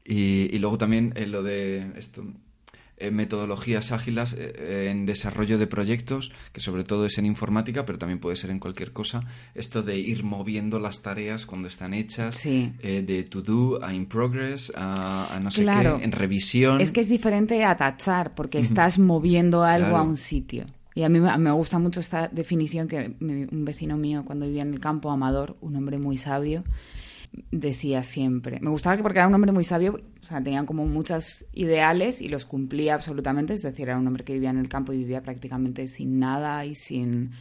Y, 0.03 0.49
y, 0.53 0.59
luego 0.59 0.77
también 0.77 1.13
eh, 1.15 1.27
lo 1.27 1.43
de 1.43 1.91
esto 1.95 2.23
metodologías 3.09 3.91
ágiles 3.91 4.35
eh, 4.37 4.89
en 4.91 5.05
desarrollo 5.05 5.57
de 5.57 5.65
proyectos, 5.65 6.31
que 6.51 6.59
sobre 6.59 6.83
todo 6.83 7.05
es 7.05 7.17
en 7.17 7.25
informática, 7.25 7.85
pero 7.85 7.97
también 7.97 8.19
puede 8.19 8.35
ser 8.35 8.51
en 8.51 8.59
cualquier 8.59 8.91
cosa. 8.91 9.23
Esto 9.55 9.81
de 9.81 9.97
ir 9.97 10.23
moviendo 10.23 10.77
las 10.79 11.01
tareas 11.01 11.45
cuando 11.45 11.67
están 11.67 11.93
hechas, 11.93 12.45
eh, 12.45 13.03
de 13.05 13.23
to 13.23 13.41
do 13.41 13.83
a 13.83 13.93
in 13.93 14.05
progress, 14.05 14.71
a, 14.75 15.39
no 15.41 15.49
sé 15.49 15.65
qué, 15.65 16.03
en 16.03 16.11
revisión. 16.11 16.81
Es 16.81 16.91
que 16.91 16.99
es 16.99 17.09
diferente 17.09 17.63
a 17.63 17.75
tachar, 17.77 18.35
porque 18.35 18.59
estás 18.59 18.99
moviendo 18.99 19.63
algo 19.63 19.97
a 19.97 20.01
un 20.01 20.17
sitio. 20.17 20.65
Y 20.93 21.03
a 21.03 21.09
mí 21.09 21.21
me 21.21 21.51
gusta 21.51 21.79
mucho 21.79 22.01
esta 22.01 22.27
definición 22.27 22.87
que 22.87 23.15
un 23.21 23.63
vecino 23.63 23.95
mío 23.95 24.23
cuando 24.25 24.45
vivía 24.45 24.63
en 24.63 24.73
el 24.73 24.79
campo, 24.81 25.09
Amador, 25.09 25.55
un 25.61 25.77
hombre 25.77 25.97
muy 25.97 26.17
sabio, 26.17 26.63
decía 27.51 28.03
siempre. 28.03 28.59
Me 28.59 28.69
gustaba 28.69 28.97
que 28.97 29.03
porque 29.03 29.19
era 29.19 29.27
un 29.27 29.33
hombre 29.33 29.51
muy 29.51 29.63
sabio, 29.63 29.99
o 30.21 30.23
sea, 30.23 30.43
tenía 30.43 30.65
como 30.65 30.85
muchos 30.85 31.45
ideales 31.53 32.21
y 32.21 32.27
los 32.27 32.45
cumplía 32.45 32.93
absolutamente, 32.93 33.53
es 33.53 33.61
decir, 33.61 33.87
era 33.87 33.97
un 33.97 34.07
hombre 34.07 34.23
que 34.23 34.33
vivía 34.33 34.49
en 34.49 34.57
el 34.57 34.69
campo 34.69 34.93
y 34.93 34.97
vivía 34.97 35.21
prácticamente 35.21 35.87
sin 35.87 36.19
nada 36.19 36.65
y 36.65 36.75
sin... 36.75 37.31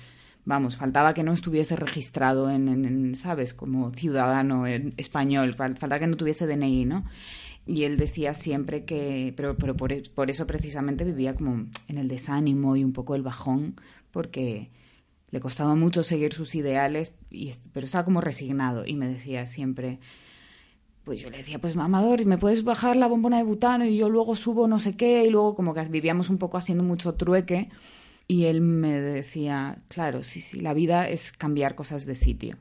Vamos, 0.44 0.76
faltaba 0.76 1.12
que 1.12 1.22
no 1.22 1.32
estuviese 1.32 1.76
registrado 1.76 2.50
en, 2.50 3.14
¿sabes?, 3.14 3.52
como 3.52 3.90
ciudadano 3.90 4.66
español, 4.66 5.54
faltaba 5.54 5.98
que 5.98 6.06
no 6.06 6.16
tuviese 6.16 6.46
DNI, 6.46 6.86
¿no? 6.86 7.04
Y 7.66 7.84
él 7.84 7.98
decía 7.98 8.32
siempre 8.32 8.84
que, 8.84 9.34
pero, 9.36 9.56
pero 9.56 9.76
por 9.76 10.30
eso 10.30 10.46
precisamente 10.46 11.04
vivía 11.04 11.34
como 11.34 11.66
en 11.88 11.98
el 11.98 12.08
desánimo 12.08 12.74
y 12.74 12.84
un 12.84 12.92
poco 12.94 13.14
el 13.14 13.22
bajón, 13.22 13.76
porque 14.10 14.70
le 15.30 15.40
costaba 15.40 15.74
mucho 15.74 16.02
seguir 16.02 16.32
sus 16.32 16.54
ideales, 16.54 17.12
y, 17.30 17.52
pero 17.72 17.86
estaba 17.86 18.04
como 18.04 18.20
resignado 18.20 18.86
y 18.86 18.94
me 18.94 19.08
decía 19.08 19.46
siempre, 19.46 19.98
pues 21.04 21.20
yo 21.20 21.30
le 21.30 21.38
decía, 21.38 21.58
pues 21.58 21.76
mamador, 21.76 22.24
¿me 22.26 22.38
puedes 22.38 22.64
bajar 22.64 22.96
la 22.96 23.06
bombona 23.06 23.38
de 23.38 23.44
butano? 23.44 23.84
Y 23.84 23.96
yo 23.96 24.08
luego 24.08 24.36
subo 24.36 24.68
no 24.68 24.78
sé 24.78 24.96
qué, 24.96 25.24
y 25.24 25.30
luego 25.30 25.54
como 25.54 25.74
que 25.74 25.80
vivíamos 25.82 26.30
un 26.30 26.38
poco 26.38 26.58
haciendo 26.58 26.84
mucho 26.84 27.14
trueque, 27.14 27.70
y 28.28 28.44
él 28.44 28.60
me 28.60 29.00
decía, 29.00 29.78
claro, 29.88 30.22
sí, 30.22 30.40
sí, 30.40 30.60
la 30.60 30.74
vida 30.74 31.08
es 31.08 31.32
cambiar 31.32 31.74
cosas 31.74 32.06
de 32.06 32.14
sitio. 32.14 32.58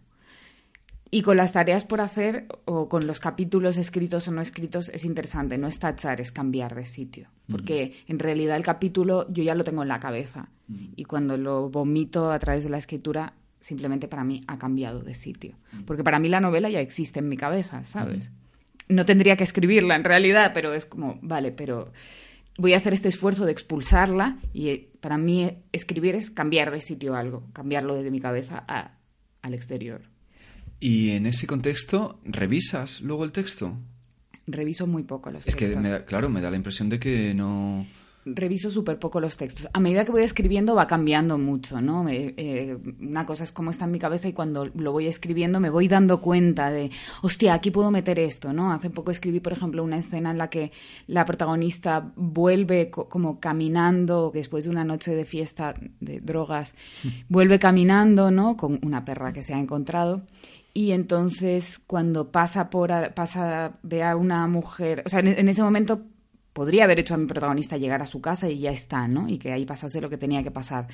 Y 1.11 1.23
con 1.23 1.37
las 1.37 1.53
tareas 1.53 1.85
por 1.85 2.01
hacer 2.01 2.47
o 2.65 2.87
con 2.87 3.07
los 3.07 3.19
capítulos 3.19 3.77
escritos 3.77 4.27
o 4.27 4.31
no 4.31 4.41
escritos 4.41 4.89
es 4.89 5.05
interesante, 5.05 5.57
no 5.57 5.67
es 5.67 5.79
tachar, 5.79 6.21
es 6.21 6.31
cambiar 6.31 6.75
de 6.75 6.85
sitio. 6.85 7.29
Porque 7.49 7.95
en 8.07 8.19
realidad 8.19 8.57
el 8.57 8.63
capítulo 8.63 9.25
yo 9.31 9.41
ya 9.41 9.55
lo 9.55 9.63
tengo 9.63 9.81
en 9.81 9.87
la 9.87 9.99
cabeza 9.99 10.49
y 10.95 11.05
cuando 11.05 11.35
lo 11.35 11.69
vomito 11.69 12.31
a 12.31 12.37
través 12.37 12.63
de 12.63 12.69
la 12.69 12.77
escritura 12.77 13.33
simplemente 13.59 14.07
para 14.07 14.23
mí 14.23 14.41
ha 14.47 14.57
cambiado 14.57 15.01
de 15.01 15.13
sitio. 15.15 15.55
Porque 15.85 16.03
para 16.03 16.19
mí 16.19 16.27
la 16.27 16.39
novela 16.39 16.69
ya 16.69 16.79
existe 16.79 17.19
en 17.19 17.29
mi 17.29 17.37
cabeza, 17.37 17.83
¿sabes? 17.83 18.31
No 18.87 19.05
tendría 19.05 19.35
que 19.35 19.43
escribirla 19.43 19.95
en 19.95 20.03
realidad, 20.03 20.51
pero 20.53 20.73
es 20.73 20.85
como, 20.85 21.19
vale, 21.21 21.51
pero 21.51 21.91
voy 22.57 22.73
a 22.73 22.77
hacer 22.77 22.93
este 22.93 23.09
esfuerzo 23.09 23.45
de 23.45 23.51
expulsarla 23.51 24.37
y 24.53 24.69
eh, 24.69 24.89
para 24.99 25.17
mí 25.17 25.51
escribir 25.71 26.15
es 26.15 26.29
cambiar 26.29 26.71
de 26.71 26.81
sitio 26.81 27.15
algo, 27.15 27.47
cambiarlo 27.53 27.95
desde 27.95 28.11
mi 28.11 28.19
cabeza 28.19 28.65
al 29.41 29.53
exterior. 29.53 30.01
Y 30.79 31.11
en 31.11 31.25
ese 31.25 31.45
contexto, 31.45 32.19
¿revisas 32.23 33.01
luego 33.01 33.25
el 33.25 33.31
texto? 33.31 33.77
Reviso 34.47 34.87
muy 34.87 35.03
poco 35.03 35.29
los 35.29 35.43
textos. 35.43 35.69
Es 35.69 35.75
que, 35.75 36.05
claro, 36.05 36.29
me 36.29 36.41
da 36.41 36.49
la 36.49 36.57
impresión 36.57 36.89
de 36.89 36.99
que 36.99 37.33
no... 37.33 37.85
Reviso 38.35 38.69
súper 38.71 38.99
poco 38.99 39.19
los 39.19 39.37
textos. 39.37 39.67
A 39.73 39.79
medida 39.79 40.05
que 40.05 40.11
voy 40.11 40.23
escribiendo 40.23 40.75
va 40.75 40.87
cambiando 40.87 41.37
mucho, 41.37 41.81
¿no? 41.81 42.07
Eh, 42.09 42.77
una 42.99 43.25
cosa 43.25 43.43
es 43.43 43.51
cómo 43.51 43.71
está 43.71 43.85
en 43.85 43.91
mi 43.91 43.99
cabeza 43.99 44.27
y 44.27 44.33
cuando 44.33 44.65
lo 44.65 44.91
voy 44.91 45.07
escribiendo 45.07 45.59
me 45.59 45.69
voy 45.69 45.87
dando 45.87 46.21
cuenta 46.21 46.71
de, 46.71 46.91
hostia, 47.21 47.53
aquí 47.53 47.71
puedo 47.71 47.91
meter 47.91 48.19
esto, 48.19 48.53
¿no? 48.53 48.71
Hace 48.71 48.89
poco 48.89 49.11
escribí, 49.11 49.39
por 49.39 49.53
ejemplo, 49.53 49.83
una 49.83 49.97
escena 49.97 50.31
en 50.31 50.37
la 50.37 50.49
que 50.49 50.71
la 51.07 51.25
protagonista 51.25 52.11
vuelve 52.15 52.89
como 52.89 53.39
caminando 53.39 54.31
después 54.33 54.65
de 54.65 54.69
una 54.69 54.83
noche 54.83 55.15
de 55.15 55.25
fiesta 55.25 55.73
de 55.99 56.19
drogas, 56.19 56.75
vuelve 57.29 57.59
caminando, 57.59 58.31
¿no? 58.31 58.57
Con 58.57 58.79
una 58.83 59.05
perra 59.05 59.33
que 59.33 59.43
se 59.43 59.53
ha 59.53 59.59
encontrado 59.59 60.23
y 60.73 60.91
entonces 60.91 61.79
cuando 61.79 62.31
pasa 62.31 62.69
por 62.69 62.91
pasa 63.13 63.73
ve 63.83 64.03
a 64.03 64.15
una 64.15 64.47
mujer 64.47 65.03
o 65.05 65.09
sea 65.09 65.19
en, 65.19 65.49
ese 65.49 65.63
momento 65.63 66.01
podría 66.53 66.83
haber 66.85 66.99
hecho 66.99 67.13
a 67.13 67.17
mi 67.17 67.25
protagonista 67.25 67.77
llegar 67.77 68.01
a 68.01 68.07
su 68.07 68.21
casa 68.21 68.49
y 68.49 68.59
ya 68.59 68.71
está 68.71 69.07
no 69.07 69.27
y 69.27 69.37
que 69.37 69.51
ahí 69.51 69.65
pasase 69.65 70.01
lo 70.01 70.09
que 70.09 70.17
tenía 70.17 70.43
que 70.43 70.51
pasar. 70.51 70.87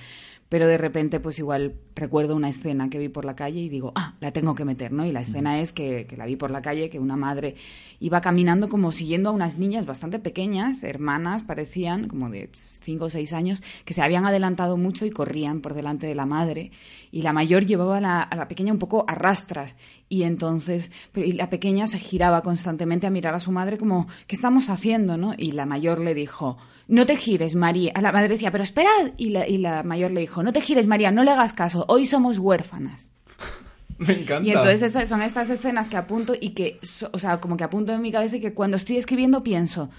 Pero 0.49 0.67
de 0.67 0.77
repente 0.77 1.19
pues 1.19 1.39
igual 1.39 1.75
recuerdo 1.95 2.35
una 2.35 2.49
escena 2.49 2.89
que 2.89 2.99
vi 2.99 3.09
por 3.09 3.25
la 3.25 3.35
calle 3.35 3.61
y 3.61 3.69
digo 3.69 3.91
ah 3.95 4.15
la 4.19 4.31
tengo 4.31 4.53
que 4.53 4.65
meter 4.65 4.91
no 4.91 5.05
y 5.05 5.11
la 5.11 5.21
escena 5.21 5.59
es 5.59 5.73
que, 5.73 6.05
que 6.07 6.17
la 6.17 6.25
vi 6.25 6.35
por 6.35 6.51
la 6.51 6.61
calle 6.61 6.89
que 6.89 6.99
una 6.99 7.17
madre 7.17 7.55
iba 7.99 8.21
caminando 8.21 8.69
como 8.69 8.91
siguiendo 8.91 9.29
a 9.29 9.33
unas 9.33 9.57
niñas 9.57 9.85
bastante 9.85 10.19
pequeñas 10.19 10.83
hermanas 10.83 11.43
parecían 11.43 12.07
como 12.07 12.29
de 12.29 12.49
cinco 12.53 13.05
o 13.05 13.09
seis 13.09 13.33
años 13.33 13.63
que 13.85 13.93
se 13.93 14.01
habían 14.01 14.25
adelantado 14.25 14.77
mucho 14.77 15.05
y 15.05 15.09
corrían 15.09 15.61
por 15.61 15.73
delante 15.73 16.07
de 16.07 16.15
la 16.15 16.25
madre. 16.25 16.71
Y 17.11 17.21
la 17.21 17.33
mayor 17.33 17.65
llevaba 17.65 17.97
a 17.97 18.01
la, 18.01 18.21
a 18.21 18.35
la 18.35 18.47
pequeña 18.47 18.73
un 18.73 18.79
poco 18.79 19.05
a 19.07 19.15
rastras 19.15 19.75
y 20.07 20.23
entonces 20.23 20.91
y 21.15 21.31
la 21.33 21.49
pequeña 21.49 21.87
se 21.87 21.99
giraba 21.99 22.41
constantemente 22.41 23.07
a 23.07 23.09
mirar 23.09 23.33
a 23.33 23.39
su 23.39 23.51
madre 23.51 23.77
como 23.77 24.07
¿qué 24.27 24.35
estamos 24.35 24.69
haciendo? 24.69 25.17
¿no? 25.17 25.33
Y 25.37 25.51
la 25.51 25.65
mayor 25.65 25.99
le 25.99 26.13
dijo 26.13 26.57
no 26.87 27.05
te 27.05 27.15
gires, 27.15 27.55
María. 27.55 27.91
A 27.95 28.01
la 28.01 28.11
madre 28.11 28.29
decía, 28.29 28.51
pero 28.51 28.63
esperad. 28.63 29.11
Y 29.17 29.29
la, 29.29 29.47
y 29.47 29.57
la 29.57 29.83
mayor 29.83 30.11
le 30.11 30.21
dijo, 30.21 30.43
no 30.43 30.53
te 30.53 30.61
gires, 30.61 30.87
María, 30.87 31.11
no 31.11 31.23
le 31.23 31.31
hagas 31.31 31.53
caso. 31.53 31.85
Hoy 31.87 32.05
somos 32.05 32.37
huérfanas. 32.37 33.11
Me 33.97 34.21
encanta. 34.21 34.47
Y 34.47 34.51
entonces 34.51 35.07
son 35.07 35.21
estas 35.21 35.49
escenas 35.49 35.87
que 35.87 35.97
apunto 35.97 36.33
y 36.39 36.49
que, 36.49 36.79
o 37.11 37.17
sea, 37.17 37.39
como 37.39 37.57
que 37.57 37.63
apunto 37.63 37.93
en 37.93 38.01
mi 38.01 38.11
cabeza 38.11 38.35
y 38.35 38.41
que 38.41 38.53
cuando 38.53 38.77
estoy 38.77 38.97
escribiendo 38.97 39.41
pienso, 39.41 39.89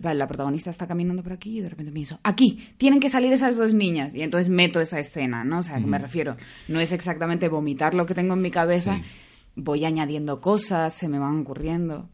vale, 0.00 0.18
la 0.18 0.28
protagonista 0.28 0.70
está 0.70 0.86
caminando 0.86 1.22
por 1.22 1.32
aquí 1.32 1.58
y 1.58 1.60
de 1.60 1.70
repente 1.70 1.90
pienso, 1.92 2.20
aquí, 2.22 2.68
tienen 2.76 3.00
que 3.00 3.08
salir 3.08 3.32
esas 3.32 3.56
dos 3.56 3.74
niñas. 3.74 4.14
Y 4.14 4.22
entonces 4.22 4.48
meto 4.48 4.80
esa 4.80 5.00
escena, 5.00 5.44
¿no? 5.44 5.60
O 5.60 5.62
sea, 5.62 5.78
que 5.78 5.86
me 5.86 5.98
refiero, 5.98 6.36
no 6.68 6.78
es 6.78 6.92
exactamente 6.92 7.48
vomitar 7.48 7.94
lo 7.94 8.06
que 8.06 8.14
tengo 8.14 8.34
en 8.34 8.42
mi 8.42 8.50
cabeza, 8.50 9.00
voy 9.58 9.84
añadiendo 9.84 10.40
cosas, 10.40 10.94
se 10.94 11.08
me 11.08 11.18
van 11.18 11.40
ocurriendo. 11.40 12.08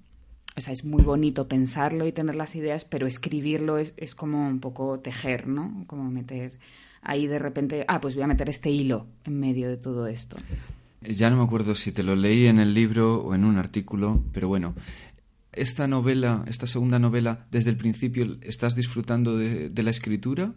O 0.56 0.60
sea, 0.60 0.72
es 0.72 0.84
muy 0.84 1.02
bonito 1.02 1.48
pensarlo 1.48 2.06
y 2.06 2.12
tener 2.12 2.36
las 2.36 2.54
ideas, 2.54 2.84
pero 2.84 3.06
escribirlo 3.06 3.78
es, 3.78 3.92
es 3.96 4.14
como 4.14 4.48
un 4.48 4.60
poco 4.60 5.00
tejer, 5.00 5.46
¿no? 5.46 5.84
Como 5.86 6.10
meter 6.10 6.58
ahí 7.02 7.26
de 7.26 7.38
repente, 7.38 7.84
ah, 7.86 8.00
pues 8.00 8.14
voy 8.14 8.24
a 8.24 8.28
meter 8.28 8.48
este 8.48 8.70
hilo 8.70 9.06
en 9.24 9.38
medio 9.38 9.68
de 9.68 9.76
todo 9.76 10.06
esto. 10.06 10.36
Ya 11.02 11.28
no 11.28 11.36
me 11.36 11.42
acuerdo 11.42 11.74
si 11.74 11.92
te 11.92 12.02
lo 12.02 12.16
leí 12.16 12.46
en 12.46 12.58
el 12.58 12.72
libro 12.72 13.22
o 13.22 13.34
en 13.34 13.44
un 13.44 13.58
artículo, 13.58 14.22
pero 14.32 14.48
bueno, 14.48 14.74
esta 15.52 15.86
novela, 15.86 16.44
esta 16.46 16.66
segunda 16.66 16.98
novela, 16.98 17.46
desde 17.50 17.70
el 17.70 17.76
principio, 17.76 18.38
¿estás 18.40 18.74
disfrutando 18.74 19.36
de, 19.36 19.70
la 19.82 19.90
escritura? 19.90 20.52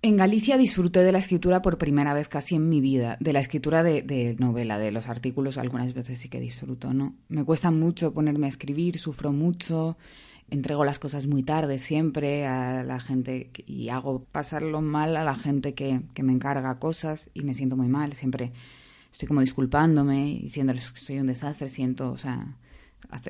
En 0.00 0.16
Galicia 0.16 0.56
disfruté 0.56 1.00
de 1.00 1.10
la 1.10 1.18
escritura 1.18 1.60
por 1.60 1.76
primera 1.76 2.14
vez 2.14 2.28
casi 2.28 2.54
en 2.54 2.68
mi 2.68 2.80
vida, 2.80 3.16
de 3.18 3.32
la 3.32 3.40
escritura 3.40 3.82
de, 3.82 4.36
novela, 4.38 4.78
de 4.78 4.92
los 4.92 5.08
artículos 5.08 5.58
algunas 5.58 5.92
veces 5.92 6.20
sí 6.20 6.28
que 6.28 6.38
disfruto, 6.38 6.94
¿no? 6.94 7.16
Me 7.28 7.42
cuesta 7.44 7.72
mucho 7.72 8.14
ponerme 8.14 8.46
a 8.46 8.48
escribir, 8.48 8.96
sufro 9.00 9.32
mucho, 9.32 9.98
entrego 10.50 10.84
las 10.84 11.00
cosas 11.00 11.26
muy 11.26 11.42
tarde 11.42 11.80
siempre 11.80 12.46
a 12.46 12.84
la 12.84 13.00
gente 13.00 13.50
y 13.66 13.88
hago 13.88 14.22
pasarlo 14.30 14.82
mal 14.82 15.16
a 15.16 15.24
la 15.24 15.34
gente 15.34 15.74
que, 15.74 16.02
que 16.14 16.22
me 16.22 16.32
encarga 16.32 16.78
cosas 16.78 17.28
y 17.34 17.42
me 17.42 17.54
siento 17.54 17.76
muy 17.76 17.88
mal, 17.88 18.12
siempre 18.12 18.52
estoy 19.10 19.26
como 19.26 19.40
disculpándome, 19.40 20.38
diciéndoles 20.42 20.92
que 20.92 21.00
soy 21.00 21.18
un 21.18 21.26
desastre, 21.26 21.68
siento, 21.68 22.12
o 22.12 22.18
sea, 22.18 22.56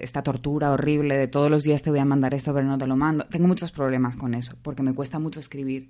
esta 0.03 0.23
tortura 0.23 0.71
horrible 0.71 1.17
de 1.17 1.29
todos 1.29 1.51
los 1.51 1.63
días 1.63 1.81
te 1.81 1.89
voy 1.89 2.01
a 2.01 2.05
mandar 2.05 2.35
esto 2.35 2.53
pero 2.53 2.67
no 2.67 2.77
te 2.77 2.87
lo 2.87 2.97
mando. 2.97 3.25
Tengo 3.25 3.49
muchos 3.49 3.73
problemas 3.73 4.17
con 4.17 4.35
eso 4.35 4.55
porque 4.61 4.83
me 4.83 4.93
cuesta 4.93 5.19
mucho 5.19 5.41
escribir. 5.41 5.89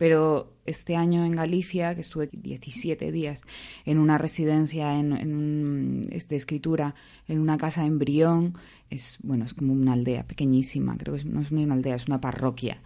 Pero 0.00 0.54
este 0.64 0.96
año 0.96 1.26
en 1.26 1.32
Galicia, 1.32 1.94
que 1.94 2.00
estuve 2.00 2.30
17 2.32 3.12
días 3.12 3.42
en 3.84 3.98
una 3.98 4.16
residencia 4.16 4.98
en, 4.98 5.12
en 5.12 6.00
de 6.08 6.36
escritura, 6.36 6.94
en 7.28 7.38
una 7.38 7.58
casa 7.58 7.84
en 7.84 7.98
Brión, 7.98 8.54
es, 8.88 9.18
bueno, 9.22 9.44
es 9.44 9.52
como 9.52 9.74
una 9.74 9.92
aldea 9.92 10.22
pequeñísima, 10.26 10.96
creo 10.96 11.16
que 11.16 11.24
no 11.24 11.42
es 11.42 11.52
ni 11.52 11.64
una 11.64 11.74
aldea, 11.74 11.96
es 11.96 12.06
una 12.06 12.18
parroquia 12.18 12.80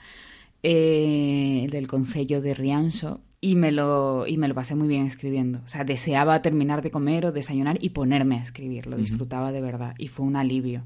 eh, 0.65 1.69
del 1.71 1.87
concello 1.87 2.43
de 2.43 2.53
Rianxo 2.53 3.21
y 3.41 3.55
me 3.55 3.71
lo 3.71 4.27
y 4.27 4.37
me 4.37 4.49
lo 4.49 4.55
pasé 4.57 4.75
muy 4.75 4.89
bien 4.89 5.07
escribiendo. 5.07 5.61
O 5.65 5.69
sea, 5.69 5.85
deseaba 5.85 6.43
terminar 6.43 6.83
de 6.83 6.91
comer 6.91 7.27
o 7.27 7.31
desayunar 7.31 7.79
y 7.81 7.91
ponerme 7.91 8.39
a 8.41 8.43
escribir, 8.43 8.89
lo 8.89 8.97
disfrutaba 8.97 9.53
de 9.53 9.61
verdad 9.61 9.95
y 9.99 10.09
fue 10.09 10.27
un 10.27 10.35
alivio. 10.35 10.83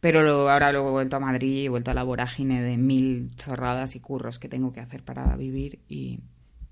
Pero 0.00 0.48
ahora 0.48 0.70
luego 0.72 0.88
he 0.88 0.92
vuelto 0.92 1.16
a 1.16 1.20
Madrid 1.20 1.62
y 1.62 1.66
he 1.66 1.68
vuelto 1.68 1.90
a 1.90 1.94
la 1.94 2.04
vorágine 2.04 2.62
de 2.62 2.76
mil 2.76 3.30
chorradas 3.36 3.96
y 3.96 4.00
curros 4.00 4.38
que 4.38 4.48
tengo 4.48 4.72
que 4.72 4.80
hacer 4.80 5.02
para 5.02 5.34
vivir 5.36 5.80
y 5.88 6.20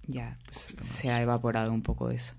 ya 0.07 0.39
pues, 0.47 0.87
se 0.87 1.11
ha 1.11 1.21
evaporado 1.21 1.73
un 1.73 1.83
poco 1.83 2.11
eso. 2.11 2.35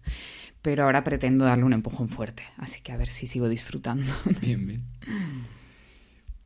Pero 0.61 0.85
ahora 0.85 1.03
pretendo 1.03 1.45
darle 1.45 1.65
un 1.65 1.73
empujón 1.73 2.09
fuerte, 2.09 2.43
así 2.57 2.81
que 2.81 2.91
a 2.91 2.97
ver 2.97 3.09
si 3.09 3.27
sigo 3.27 3.49
disfrutando. 3.49 4.11
Bien, 4.41 4.65
bien. 4.65 4.83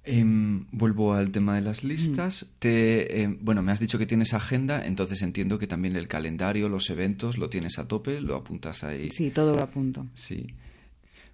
Em, 0.03 0.65
vuelvo 0.71 1.13
al 1.13 1.31
tema 1.31 1.55
de 1.55 1.61
las 1.61 1.83
listas. 1.83 2.43
Mm. 2.43 2.59
Te, 2.59 3.21
em, 3.21 3.37
bueno, 3.41 3.61
me 3.61 3.71
has 3.71 3.79
dicho 3.79 3.99
que 3.99 4.07
tienes 4.07 4.33
agenda, 4.33 4.83
entonces 4.85 5.21
entiendo 5.21 5.59
que 5.59 5.67
también 5.67 5.95
el 5.95 6.07
calendario, 6.07 6.69
los 6.69 6.89
eventos, 6.89 7.37
lo 7.37 7.49
tienes 7.49 7.77
a 7.77 7.87
tope, 7.87 8.19
lo 8.19 8.35
apuntas 8.35 8.83
ahí. 8.83 9.11
Sí, 9.11 9.29
todo 9.29 9.55
lo 9.55 9.61
apunto. 9.61 10.07
Sí. 10.15 10.47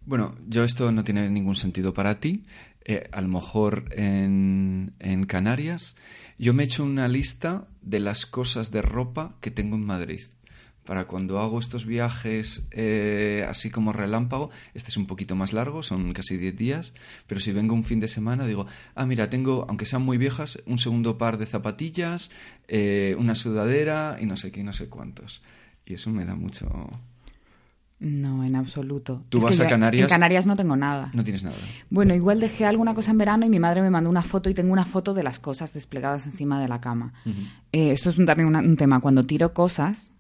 Bueno, 0.08 0.38
yo 0.48 0.63
esto 0.63 0.89
no 0.93 1.04
tiene 1.04 1.30
ningún 1.30 1.58
sentido 1.58 1.93
para 1.93 2.22
ti. 2.22 2.46
Eh, 2.86 3.10
a 3.12 3.20
lo 3.20 3.28
mejor 3.28 3.89
en, 3.91 4.93
en 5.00 5.26
Canarias. 5.26 5.98
Yo 6.39 6.54
me 6.54 6.63
he 6.63 6.65
hecho 6.65 6.86
una 6.86 7.10
lista 7.10 7.67
de 7.82 8.00
las 8.00 8.26
cosas 8.26 8.72
de 8.72 8.82
ropa 8.82 9.36
que 9.41 9.52
tengo 9.52 9.76
en 9.76 9.84
Madrid 9.84 10.22
para 10.86 11.06
cuando 11.06 11.41
hago 11.41 11.60
estos 11.60 11.86
viajes 11.86 12.65
eh, 12.72 13.46
así 13.50 13.70
como 13.70 13.91
relámpago, 13.91 14.52
este 14.74 14.89
es 14.89 14.96
un 14.96 15.06
poquito 15.06 15.36
más 15.36 15.52
largo, 15.52 15.84
son 15.84 16.13
casi 16.13 16.38
10 16.38 16.56
días, 16.56 16.93
pero 17.28 17.41
si 17.41 17.52
vengo 17.52 17.76
un 17.76 17.84
fin 17.84 18.00
de 18.00 18.08
semana 18.08 18.48
digo, 18.48 18.67
ah, 18.96 19.06
mira, 19.06 19.30
tengo, 19.30 19.65
aunque 19.67 19.86
sean 19.86 20.04
muy 20.04 20.17
viejas, 20.17 20.63
un 20.65 20.78
segundo 20.78 21.17
par 21.17 21.38
de 21.38 21.46
zapatillas, 21.46 22.32
eh, 22.70 23.17
una 23.20 23.36
sudadera 23.36 24.17
y 24.22 24.28
no 24.28 24.38
sé 24.38 24.54
qué, 24.54 24.63
no 24.63 24.72
sé 24.72 24.88
cuántos. 24.88 25.43
Y 25.86 25.96
eso 25.96 26.10
me 26.10 26.24
da 26.24 26.36
mucho... 26.36 26.89
No, 27.99 28.43
en 28.43 28.55
absoluto. 28.55 29.23
¿Tú 29.29 29.39
vas 29.39 29.60
a 29.60 29.67
Canarias? 29.67 30.03
En 30.03 30.10
Canarias 30.10 30.45
no 30.45 30.55
tengo 30.55 30.75
nada. 30.75 31.10
No 31.13 31.23
tienes 31.23 31.43
nada. 31.43 31.55
Bueno, 31.89 32.13
igual 32.13 32.39
dejé 32.39 32.65
alguna 32.65 32.93
cosa 32.93 33.10
en 33.12 33.17
verano 33.17 33.45
y 33.45 33.49
mi 33.49 33.60
madre 33.60 33.81
me 33.81 33.89
mandó 33.89 34.10
una 34.10 34.21
foto 34.21 34.49
y 34.49 34.53
tengo 34.53 34.71
una 34.71 34.86
foto 34.86 35.15
de 35.15 35.23
las 35.23 35.39
cosas 35.39 35.73
desplegadas 35.73 36.25
encima 36.27 36.62
de 36.62 36.67
la 36.67 36.79
cama. 36.79 37.13
Eh, 37.71 37.91
esto 37.91 38.12
es 38.12 38.19
un, 38.19 38.27
también 38.27 38.55
un, 38.55 38.77
tema. 38.77 38.99
Cuando 38.99 39.25
tiro 39.25 39.53
cosas, 39.53 40.12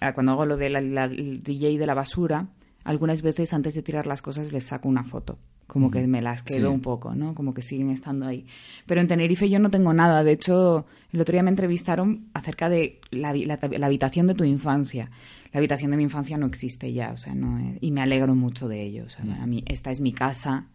Ah, 0.00 0.12
cuando 0.12 0.32
hago 0.32 0.46
lo 0.46 0.56
del 0.56 1.42
DJ 1.42 1.78
de 1.78 1.86
la 1.86 1.94
basura, 1.94 2.48
algunas 2.84 3.22
veces 3.22 3.52
antes 3.52 3.74
de 3.74 3.82
tirar 3.82 4.06
las 4.06 4.22
cosas 4.22 4.52
les 4.52 4.64
saco 4.64 4.88
una 4.88 5.04
foto. 5.04 5.38
Como 5.66 5.90
que 5.90 6.06
me 6.06 6.20
las 6.20 6.42
quedo 6.42 6.70
un 6.70 6.80
poco, 6.80 7.14
¿no? 7.14 7.34
Como 7.34 7.54
que 7.54 7.62
siguen 7.62 7.90
estando 7.90 8.26
ahí. 8.26 8.46
Pero 8.86 9.00
en 9.00 9.08
Tenerife 9.08 9.48
yo 9.48 9.58
no 9.58 9.70
tengo 9.70 9.94
nada. 9.94 10.22
De 10.22 10.32
hecho, 10.32 10.86
el 11.12 11.20
otro 11.20 11.32
día 11.32 11.42
me 11.42 11.50
entrevistaron 11.50 12.26
acerca 12.34 12.68
de 12.68 13.00
la, 13.10 13.30
habitación 13.30 14.26
de 14.26 14.34
tu 14.34 14.44
infancia. 14.44 15.10
La 15.52 15.58
habitación 15.58 15.90
de 15.90 15.96
mi 15.96 16.02
infancia 16.02 16.36
no 16.36 16.46
existe 16.46 16.92
ya, 16.92 17.12
o 17.12 17.16
sea, 17.16 17.34
no 17.34 17.58
y 17.80 17.90
me 17.92 18.02
alegro 18.02 18.34
mucho 18.34 18.68
de 18.68 18.82
ello. 18.82 19.04
O 19.06 19.08
sea, 19.08 19.24
a 19.40 19.46
mí 19.46 19.64
esta 19.66 19.90
es 19.90 20.00
mi 20.00 20.12
casa 20.12 20.68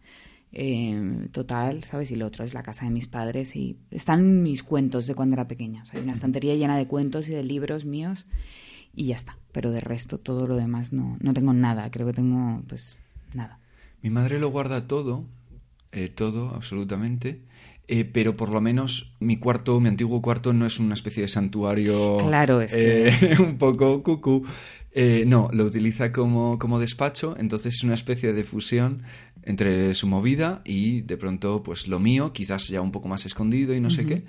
eh, 0.51 1.27
total, 1.31 1.83
¿sabes? 1.83 2.11
Y 2.11 2.15
lo 2.15 2.25
otro 2.25 2.43
es 2.43 2.53
la 2.53 2.63
casa 2.63 2.85
de 2.85 2.91
mis 2.91 3.07
padres 3.07 3.55
y 3.55 3.77
están 3.91 4.41
mis 4.41 4.63
cuentos 4.63 5.05
de 5.05 5.15
cuando 5.15 5.35
era 5.35 5.47
pequeña. 5.47 5.83
O 5.83 5.85
sea, 5.85 5.99
hay 5.99 6.03
una 6.03 6.13
estantería 6.13 6.55
llena 6.55 6.77
de 6.77 6.87
cuentos 6.87 7.29
y 7.29 7.33
de 7.33 7.43
libros 7.43 7.85
míos 7.85 8.25
y 8.95 9.07
ya 9.07 9.15
está. 9.15 9.37
Pero 9.51 9.71
de 9.71 9.79
resto, 9.79 10.17
todo 10.17 10.47
lo 10.47 10.55
demás 10.55 10.93
no, 10.93 11.17
no 11.19 11.33
tengo 11.33 11.53
nada. 11.53 11.89
Creo 11.91 12.07
que 12.07 12.13
tengo, 12.13 12.61
pues, 12.67 12.97
nada. 13.33 13.58
Mi 14.01 14.09
madre 14.09 14.39
lo 14.39 14.49
guarda 14.49 14.87
todo, 14.87 15.25
eh, 15.91 16.09
todo, 16.09 16.53
absolutamente. 16.55 17.41
Eh, 17.87 18.05
pero 18.05 18.37
por 18.37 18.49
lo 18.49 18.61
menos 18.61 19.15
mi 19.19 19.37
cuarto, 19.37 19.79
mi 19.79 19.89
antiguo 19.89 20.21
cuarto, 20.21 20.53
no 20.53 20.65
es 20.65 20.79
una 20.79 20.93
especie 20.93 21.23
de 21.23 21.27
santuario. 21.27 22.17
Claro, 22.17 22.61
es 22.61 22.71
que... 22.71 23.07
Eh, 23.07 23.37
un 23.39 23.57
poco 23.57 24.03
cucú. 24.03 24.45
no, 25.25 25.49
lo 25.51 25.63
utiliza 25.65 26.11
como, 26.11 26.59
como 26.59 26.79
despacho, 26.79 27.35
entonces 27.39 27.75
es 27.75 27.83
una 27.83 27.95
especie 27.95 28.33
de 28.33 28.43
fusión 28.43 29.03
entre 29.43 29.95
su 29.95 30.05
movida 30.05 30.61
y 30.65 31.01
de 31.01 31.17
pronto, 31.17 31.63
pues 31.63 31.87
lo 31.87 31.99
mío, 31.99 32.31
quizás 32.33 32.67
ya 32.67 32.81
un 32.81 32.91
poco 32.91 33.07
más 33.07 33.25
escondido 33.25 33.73
y 33.73 33.79
no 33.79 33.89
sé 33.89 34.05
qué, 34.05 34.23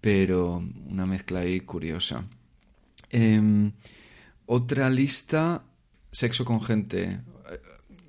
pero 0.00 0.62
una 0.88 1.04
mezcla 1.04 1.40
ahí 1.40 1.60
curiosa. 1.60 2.24
Em, 3.10 3.72
otra 4.46 4.88
lista, 4.88 5.64
sexo 6.10 6.44
con 6.44 6.62
gente. 6.62 7.20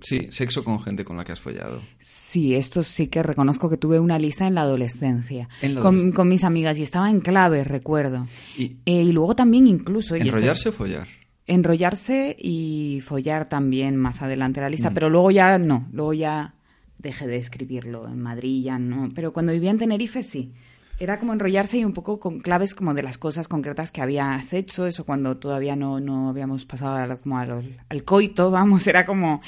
Sí, 0.03 0.27
sexo 0.31 0.65
con 0.65 0.81
gente 0.81 1.05
con 1.05 1.15
la 1.15 1.23
que 1.23 1.31
has 1.31 1.39
follado. 1.39 1.81
Sí, 1.99 2.55
esto 2.55 2.83
sí 2.83 3.07
que 3.07 3.23
reconozco 3.23 3.69
que 3.69 3.77
tuve 3.77 3.99
una 3.99 4.19
lista 4.19 4.45
en 4.45 4.53
la 4.53 4.61
adolescencia, 4.61 5.47
con, 5.81 6.27
mis 6.27 6.43
amigas 6.43 6.77
y 6.77 6.83
estaba 6.83 7.09
en 7.09 7.21
clave, 7.21 7.63
recuerdo. 7.63 8.27
Y, 8.57 8.75
eh, 8.85 9.05
luego 9.05 9.35
también 9.35 9.65
incluso... 9.65 10.15
¿Enrollarse 10.15 10.69
o 10.69 10.71
follar? 10.73 11.07
Enrollarse 11.47 12.35
y 12.37 13.01
follar 13.01 13.47
también 13.47 13.95
más 13.95 14.21
adelante 14.21 14.59
la 14.59 14.69
lista, 14.69 14.89
mm. 14.89 14.93
pero 14.93 15.09
luego 15.09 15.31
ya 15.31 15.57
no, 15.57 15.87
luego 15.93 16.13
ya 16.13 16.53
dejé 16.97 17.25
de 17.25 17.37
escribirlo 17.37 18.07
en 18.07 18.21
Madrid, 18.21 18.61
ya 18.63 18.77
no. 18.77 19.09
Pero 19.15 19.31
cuando 19.31 19.53
vivía 19.53 19.71
en 19.71 19.77
Tenerife 19.77 20.21
sí 20.21 20.53
era 20.99 21.19
como 21.19 21.33
enrollarse 21.33 21.77
y 21.79 21.85
un 21.85 21.93
poco 21.93 22.19
con 22.19 22.39
claves 22.39 22.75
como 22.75 22.93
de 22.93 23.03
las 23.03 23.17
cosas 23.17 23.47
concretas 23.47 23.91
que 23.91 24.01
habías 24.01 24.53
hecho, 24.53 24.85
eso 24.85 25.05
cuando 25.05 25.37
todavía 25.37 25.75
no, 25.75 25.99
no 25.99 26.29
habíamos 26.29 26.65
pasado 26.65 27.19
como 27.19 27.39
al, 27.39 28.03
coito, 28.05 28.51
vamos, 28.51 28.85
era 28.87 29.05
como... 29.05 29.41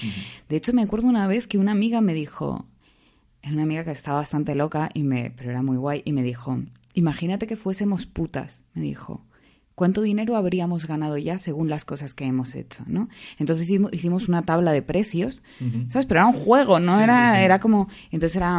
De 0.49 0.55
hecho, 0.55 0.73
me 0.73 0.81
acuerdo 0.81 1.07
una 1.07 1.27
vez 1.27 1.47
que 1.47 1.57
una 1.57 1.71
amiga 1.71 2.01
me 2.01 2.13
dijo, 2.13 2.65
es 3.41 3.51
una 3.51 3.63
amiga 3.63 3.83
que 3.83 3.91
estaba 3.91 4.19
bastante 4.19 4.55
loca, 4.55 4.89
y 4.93 5.03
me, 5.03 5.31
pero 5.31 5.51
era 5.51 5.61
muy 5.61 5.77
guay, 5.77 6.01
y 6.05 6.13
me 6.13 6.23
dijo, 6.23 6.59
imagínate 6.93 7.47
que 7.47 7.57
fuésemos 7.57 8.05
putas, 8.05 8.63
me 8.73 8.81
dijo. 8.81 9.23
¿Cuánto 9.75 10.01
dinero 10.01 10.37
habríamos 10.37 10.87
ganado 10.87 11.17
ya 11.17 11.37
según 11.37 11.69
las 11.69 11.83
cosas 11.83 12.13
que 12.13 12.23
hemos 12.23 12.55
hecho, 12.55 12.85
no? 12.87 13.09
Entonces 13.37 13.69
hicimos 13.91 14.29
una 14.29 14.43
tabla 14.43 14.71
de 14.71 14.81
precios, 14.81 15.43
¿sabes? 15.89 16.05
Pero 16.05 16.21
era 16.21 16.27
un 16.27 16.33
juego, 16.33 16.79
¿no? 16.79 16.97
era, 17.01 17.43
era 17.43 17.59
como... 17.59 17.89
Entonces 18.09 18.37
era 18.37 18.57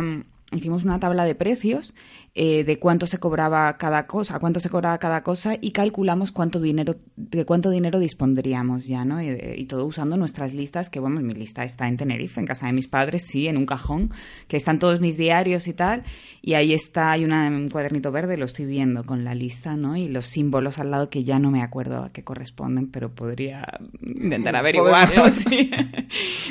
hicimos 0.52 0.84
una 0.84 1.00
tabla 1.00 1.24
de 1.24 1.34
precios 1.34 1.94
eh, 2.38 2.64
de 2.64 2.78
cuánto 2.78 3.06
se 3.06 3.16
cobraba 3.16 3.78
cada 3.78 4.06
cosa, 4.06 4.38
cuánto 4.38 4.60
se 4.60 4.68
cobraba 4.68 4.98
cada 4.98 5.22
cosa 5.22 5.56
y 5.58 5.70
calculamos 5.70 6.32
cuánto 6.32 6.60
dinero, 6.60 6.96
de 7.16 7.46
cuánto 7.46 7.70
dinero 7.70 7.98
dispondríamos 7.98 8.86
ya, 8.86 9.06
¿no? 9.06 9.22
Y, 9.22 9.64
todo 9.64 9.86
usando 9.86 10.18
nuestras 10.18 10.52
listas, 10.52 10.90
que 10.90 11.00
bueno, 11.00 11.22
mi 11.22 11.32
lista 11.32 11.64
está 11.64 11.88
en 11.88 11.96
Tenerife, 11.96 12.38
en 12.38 12.46
casa 12.46 12.66
de 12.66 12.74
mis 12.74 12.88
padres, 12.88 13.24
sí, 13.26 13.48
en 13.48 13.56
un 13.56 13.64
cajón, 13.64 14.10
que 14.48 14.58
están 14.58 14.78
todos 14.78 15.00
mis 15.00 15.16
diarios 15.16 15.66
y 15.66 15.72
tal, 15.72 16.04
y 16.42 16.52
ahí 16.52 16.74
está, 16.74 17.12
hay 17.12 17.24
un 17.24 17.70
cuadernito 17.70 18.12
verde, 18.12 18.36
lo 18.36 18.44
estoy 18.44 18.66
viendo 18.66 19.04
con 19.04 19.24
la 19.24 19.34
lista, 19.34 19.74
¿no? 19.74 19.96
Y 19.96 20.06
los 20.06 20.26
símbolos 20.26 20.78
al 20.78 20.90
lado 20.90 21.08
que 21.08 21.24
ya 21.24 21.38
no 21.38 21.50
me 21.50 21.62
acuerdo 21.62 22.04
a 22.04 22.12
qué 22.12 22.22
corresponden, 22.22 22.88
pero 22.88 23.14
podría 23.14 23.66
intentar 24.02 24.56
averiguarlo, 24.56 25.30
sí. 25.30 25.70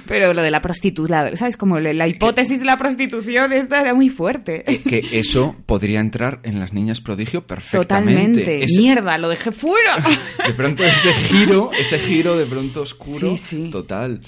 pero 0.07 0.33
lo 0.33 0.41
de 0.41 0.49
la 0.49 0.61
prostituta, 0.61 1.35
¿sabes? 1.35 1.57
Como 1.57 1.79
la 1.79 2.07
hipótesis 2.07 2.61
de 2.61 2.65
la 2.65 2.77
prostitución, 2.77 3.53
esta 3.53 3.81
era 3.81 3.93
muy 3.93 4.09
fuerte. 4.09 4.63
Que, 4.63 5.05
eso 5.11 5.55
podría 5.75 5.99
entrar 5.99 6.39
en 6.43 6.57
las 6.57 6.71
niñas 6.71 7.01
prodigio 7.01 7.45
perfectamente. 7.45 8.39
Totalmente. 8.39 8.65
Mierda, 8.77 9.17
lo 9.17 9.27
dejé 9.27 9.51
fuera. 9.51 9.97
De 10.47 10.53
pronto 10.53 10.85
ese 10.85 11.13
giro, 11.13 11.69
ese 11.77 11.99
giro 11.99 12.37
de 12.37 12.45
pronto 12.45 12.83
oscuro, 12.83 13.35
total. 13.69 14.21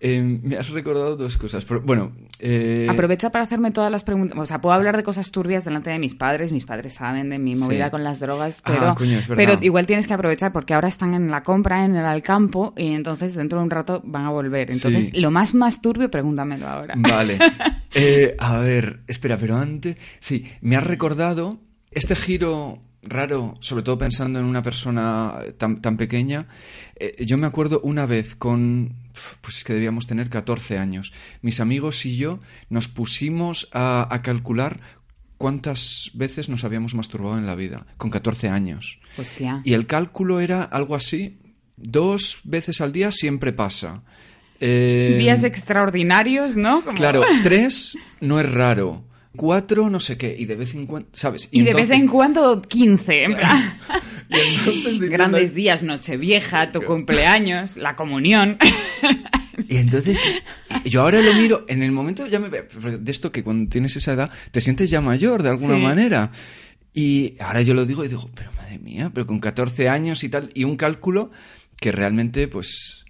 Em, 0.00 0.40
me 0.44 0.56
has 0.56 0.70
recordado 0.70 1.16
dos 1.16 1.36
cosas. 1.36 1.66
Bueno, 1.82 2.12
eh... 2.38 2.86
aprovecha 2.88 3.30
para 3.30 3.44
hacerme 3.44 3.72
todas 3.72 3.90
las 3.90 4.04
preguntas. 4.04 4.38
O 4.38 4.46
sea, 4.46 4.60
puedo 4.60 4.74
hablar 4.74 4.96
de 4.96 5.02
cosas 5.02 5.32
turbias 5.32 5.64
delante 5.64 5.90
de 5.90 5.98
mis 5.98 6.14
padres. 6.14 6.52
Mis 6.52 6.64
padres 6.64 6.94
saben 6.94 7.30
de 7.30 7.38
mi 7.38 7.56
movida 7.56 7.90
con 7.90 8.04
las 8.04 8.20
drogas, 8.20 8.62
ah, 8.64 8.94
pero, 8.96 9.26
pero 9.34 9.58
igual 9.60 9.86
tienes 9.86 10.06
que 10.06 10.14
aprovechar 10.14 10.52
porque 10.52 10.74
ahora 10.74 10.86
están 10.86 11.14
en 11.14 11.30
la 11.30 11.42
compra, 11.42 11.84
en 11.84 11.96
el 11.96 12.04
Alcampo, 12.04 12.74
y 12.76 12.94
entonces 12.94 13.34
dentro 13.34 13.58
de 13.58 13.64
un 13.64 13.70
rato 13.70 14.00
van 14.04 14.24
a 14.24 14.30
volver. 14.30 14.70
Entonces, 14.70 15.16
lo 15.16 15.32
más 15.32 15.54
más 15.54 15.82
turbio, 15.82 16.10
pregúntamelo 16.10 16.66
ahora. 16.66 16.94
Vale. 16.96 17.38
Eh, 17.94 18.36
a 18.38 18.58
ver, 18.58 19.00
espera, 19.06 19.38
pero 19.38 19.56
antes, 19.56 19.96
sí, 20.20 20.44
me 20.60 20.76
has 20.76 20.84
recordado 20.84 21.58
este 21.90 22.14
giro 22.14 22.82
raro, 23.02 23.56
sobre 23.60 23.82
todo 23.82 23.98
pensando 23.98 24.38
en 24.38 24.44
una 24.44 24.62
persona 24.62 25.38
tan, 25.56 25.80
tan 25.80 25.96
pequeña. 25.96 26.46
Eh, 26.96 27.24
yo 27.24 27.38
me 27.38 27.46
acuerdo 27.46 27.80
una 27.82 28.06
vez 28.06 28.34
con, 28.34 28.94
pues 29.40 29.58
es 29.58 29.64
que 29.64 29.74
debíamos 29.74 30.06
tener 30.06 30.28
14 30.28 30.78
años, 30.78 31.12
mis 31.42 31.60
amigos 31.60 32.04
y 32.06 32.16
yo 32.16 32.40
nos 32.68 32.88
pusimos 32.88 33.68
a, 33.72 34.20
calcular 34.22 34.80
cuántas 35.36 36.10
veces 36.14 36.48
nos 36.48 36.64
habíamos 36.64 36.94
masturbado 36.94 37.38
en 37.38 37.46
la 37.46 37.54
vida, 37.54 37.86
con 37.96 38.10
14 38.10 38.48
años. 38.48 38.98
Y 39.64 39.74
el 39.74 39.86
cálculo 39.86 40.40
era 40.40 40.62
algo 40.64 40.96
así, 40.96 41.38
dos 41.76 42.40
veces 42.44 42.80
al 42.80 42.92
día 42.92 43.12
siempre 43.12 43.52
pasa. 43.52 44.02
Eh, 44.60 45.14
Días 45.18 45.44
extraordinarios, 45.44 46.56
¿no? 46.56 46.82
Claro, 46.96 47.22
tres 47.44 47.96
no 48.20 48.40
es 48.40 48.50
raro 48.50 49.07
cuatro, 49.36 49.90
no 49.90 50.00
sé 50.00 50.16
qué, 50.16 50.34
y 50.38 50.44
de 50.44 50.56
vez 50.56 50.74
en 50.74 50.86
cuando, 50.86 51.08
¿sabes? 51.12 51.48
Y, 51.50 51.62
de 51.62 51.72
vez 51.72 51.90
en 51.90 52.08
cuando 52.08 52.62
quince. 52.62 53.26
Grandes 55.00 55.54
días, 55.54 55.82
Nochevieja, 55.82 56.72
tu 56.72 56.82
cumpleaños, 56.82 57.76
la 57.76 57.96
comunión. 57.96 58.58
Y 59.68 59.76
entonces, 59.76 60.18
yo 60.84 61.02
ahora 61.02 61.20
lo 61.20 61.34
miro, 61.34 61.64
en 61.68 61.82
el 61.82 61.90
momento 61.90 62.26
ya 62.26 62.38
me 62.38 62.48
de 62.48 63.10
esto 63.10 63.32
que 63.32 63.42
cuando 63.42 63.68
tienes 63.68 63.96
esa 63.96 64.12
edad 64.12 64.30
te 64.50 64.60
sientes 64.60 64.88
ya 64.90 65.00
mayor 65.00 65.42
de 65.42 65.50
alguna 65.50 65.76
manera. 65.76 66.30
Y 66.94 67.34
ahora 67.40 67.62
yo 67.62 67.74
lo 67.74 67.84
digo 67.84 68.04
y 68.04 68.08
digo, 68.08 68.30
pero 68.34 68.52
madre 68.52 68.78
mía, 68.78 69.10
pero 69.12 69.26
con 69.26 69.40
14 69.40 69.88
años 69.88 70.24
y 70.24 70.28
tal, 70.28 70.50
y 70.54 70.64
un 70.64 70.76
cálculo 70.76 71.30
que 71.80 71.92
realmente, 71.92 72.48
pues, 72.48 73.04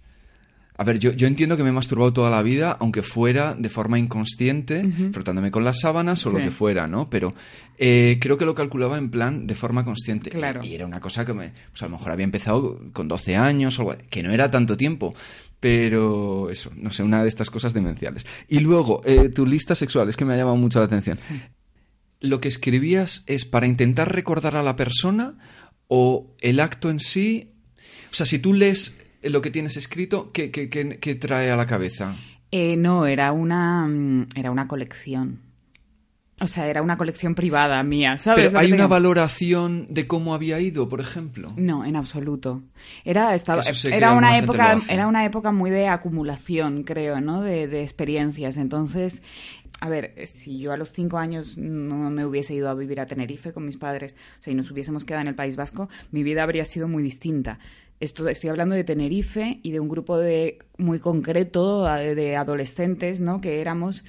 a 0.80 0.84
ver, 0.84 1.00
yo, 1.00 1.10
yo, 1.10 1.26
entiendo 1.26 1.56
que 1.56 1.64
me 1.64 1.70
he 1.70 1.72
masturbado 1.72 2.12
toda 2.12 2.30
la 2.30 2.40
vida, 2.40 2.76
aunque 2.78 3.02
fuera 3.02 3.56
de 3.58 3.68
forma 3.68 3.98
inconsciente, 3.98 4.88
frotándome 5.10 5.50
con 5.50 5.64
las 5.64 5.80
sábanas 5.80 6.24
o 6.24 6.30
lo 6.30 6.38
que 6.38 6.52
fuera, 6.52 6.86
¿no? 6.86 7.10
Pero 7.10 7.34
eh, 7.78 8.18
creo 8.20 8.38
que 8.38 8.44
lo 8.44 8.54
calculaba 8.54 8.96
en 8.96 9.10
plan 9.10 9.48
de 9.48 9.56
forma 9.56 9.84
consciente. 9.84 10.30
Claro. 10.30 10.62
Y 10.62 10.76
era 10.76 10.86
una 10.86 11.00
cosa 11.00 11.24
que 11.24 11.34
me, 11.34 11.52
pues 11.72 11.82
a 11.82 11.86
lo 11.86 11.96
mejor 11.96 12.12
había 12.12 12.22
empezado 12.22 12.80
con 12.92 13.08
12 13.08 13.36
años 13.36 13.76
o 13.80 13.90
algo, 13.90 13.96
que 14.08 14.22
no 14.22 14.32
era 14.32 14.52
tanto 14.52 14.76
tiempo. 14.76 15.16
Pero 15.58 16.48
eso, 16.48 16.70
no 16.76 16.92
sé, 16.92 17.02
una 17.02 17.24
de 17.24 17.28
estas 17.28 17.50
cosas 17.50 17.74
demenciales. 17.74 18.24
Y 18.46 18.60
luego, 18.60 19.02
eh, 19.04 19.30
tu 19.30 19.46
lista 19.46 19.74
sexual, 19.74 20.08
es 20.08 20.16
que 20.16 20.24
me 20.24 20.34
ha 20.34 20.36
llamado 20.36 20.56
mucho 20.56 20.78
la 20.78 20.84
atención. 20.84 21.18
¿Lo 22.20 22.40
que 22.40 22.46
escribías 22.46 23.24
es 23.26 23.44
para 23.44 23.66
intentar 23.66 24.14
recordar 24.14 24.54
a 24.54 24.62
la 24.62 24.76
persona 24.76 25.38
o 25.88 26.36
el 26.38 26.60
acto 26.60 26.88
en 26.88 27.00
sí? 27.00 27.50
O 28.12 28.14
sea, 28.14 28.26
si 28.26 28.38
tú 28.38 28.54
lees 28.54 28.96
lo 29.22 29.40
que 29.40 29.50
tienes 29.50 29.76
escrito, 29.76 30.30
¿qué, 30.32 30.48
trae 31.20 31.50
a 31.50 31.56
la 31.56 31.66
cabeza? 31.66 32.16
Eh, 32.50 32.76
no, 32.76 33.06
era 33.06 33.32
una, 33.32 33.86
mm, 33.86 34.28
era 34.34 34.50
una 34.50 34.66
colección. 34.66 35.40
O 36.40 36.46
sea, 36.46 36.68
era 36.68 36.82
una 36.82 36.96
colección 36.96 37.34
privada 37.34 37.82
mía, 37.82 38.16
¿sabes? 38.16 38.44
Pero 38.44 38.60
hay 38.60 38.72
una 38.72 38.86
valoración 38.86 39.86
de 39.90 40.06
cómo 40.06 40.34
había 40.34 40.60
ido, 40.60 40.88
por 40.88 41.00
ejemplo. 41.00 41.52
No, 41.56 41.84
en 41.84 41.96
absoluto. 41.96 42.62
Era, 43.04 43.34
estaba, 43.34 43.60
era 43.90 44.12
una 44.12 44.38
época, 44.38 44.80
era 44.88 45.08
una 45.08 45.24
época 45.24 45.50
muy 45.50 45.70
de 45.70 45.88
acumulación, 45.88 46.84
creo, 46.84 47.20
¿no? 47.20 47.42
De, 47.42 47.66
de, 47.66 47.82
experiencias. 47.82 48.56
Entonces, 48.56 49.20
a 49.80 49.88
ver, 49.88 50.14
si 50.26 50.60
yo 50.60 50.72
a 50.72 50.76
los 50.76 50.92
cinco 50.92 51.18
años 51.18 51.58
no 51.58 52.08
me 52.10 52.24
hubiese 52.24 52.54
ido 52.54 52.68
a 52.68 52.74
vivir 52.74 53.00
a 53.00 53.06
Tenerife 53.06 53.52
con 53.52 53.64
mis 53.64 53.76
padres, 53.76 54.14
o 54.38 54.42
sea, 54.42 54.52
y 54.52 54.56
nos 54.56 54.70
hubiésemos 54.70 55.04
quedado 55.04 55.22
en 55.22 55.28
el 55.28 55.34
País 55.34 55.56
Vasco, 55.56 55.88
mi 56.12 56.22
vida 56.22 56.44
habría 56.44 56.64
sido 56.64 56.86
muy 56.86 57.02
distinta 57.02 57.58
esto, 58.01 58.28
estoy 58.28 58.51
hablando 58.51 58.74
de 58.74 58.84
Tenerife 58.84 59.61
y 59.62 59.72
de 59.72 59.80
un 59.80 59.88
grupo 59.88 60.18
de 60.18 60.59
muy 60.76 60.99
concreto 61.01 61.84
de 61.84 62.36
adolescentes, 62.36 63.20
¿no? 63.20 63.40
Que 63.40 63.61
éramos 63.61 64.05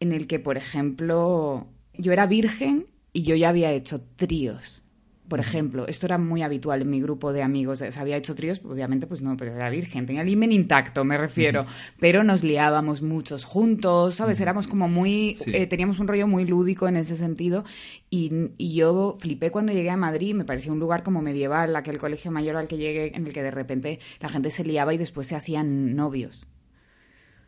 en 0.00 0.12
el 0.12 0.26
que, 0.26 0.38
por 0.38 0.56
ejemplo, 0.56 1.66
yo 1.94 2.12
era 2.12 2.26
virgen 2.26 2.86
y 3.12 3.22
yo 3.22 3.34
ya 3.34 3.48
había 3.48 3.72
hecho 3.72 4.00
tríos 4.16 4.84
por 5.28 5.40
ejemplo, 5.40 5.86
esto 5.86 6.06
era 6.06 6.16
muy 6.16 6.42
habitual 6.42 6.82
en 6.82 6.90
mi 6.90 7.00
grupo 7.00 7.32
de 7.32 7.42
amigos. 7.42 7.78
Se 7.78 8.00
había 8.00 8.16
hecho 8.16 8.34
tríos, 8.34 8.60
obviamente, 8.64 9.06
pues 9.06 9.20
no, 9.20 9.36
pero 9.36 9.54
era 9.54 9.68
virgen. 9.68 10.06
Tenía 10.06 10.22
el 10.22 10.28
imen 10.28 10.52
intacto, 10.52 11.04
me 11.04 11.18
refiero. 11.18 11.66
Pero 12.00 12.24
nos 12.24 12.42
liábamos 12.42 13.02
muchos 13.02 13.44
juntos, 13.44 14.16
¿sabes? 14.16 14.40
Éramos 14.40 14.66
como 14.66 14.88
muy. 14.88 15.36
Eh, 15.46 15.66
teníamos 15.66 15.98
un 15.98 16.08
rollo 16.08 16.26
muy 16.26 16.44
lúdico 16.44 16.88
en 16.88 16.96
ese 16.96 17.16
sentido. 17.16 17.64
Y, 18.10 18.30
yo 18.58 19.16
flipé 19.18 19.50
cuando 19.50 19.72
llegué 19.72 19.90
a 19.90 19.96
Madrid. 19.96 20.34
Me 20.34 20.44
parecía 20.44 20.72
un 20.72 20.80
lugar 20.80 21.02
como 21.02 21.20
medieval, 21.20 21.76
aquel 21.76 21.98
colegio 21.98 22.30
mayor 22.30 22.56
al 22.56 22.68
que 22.68 22.78
llegué, 22.78 23.14
en 23.14 23.26
el 23.26 23.32
que 23.32 23.42
de 23.42 23.50
repente 23.50 23.98
la 24.20 24.28
gente 24.28 24.50
se 24.50 24.64
liaba 24.64 24.94
y 24.94 24.98
después 24.98 25.26
se 25.26 25.36
hacían 25.36 25.94
novios. 25.94 26.46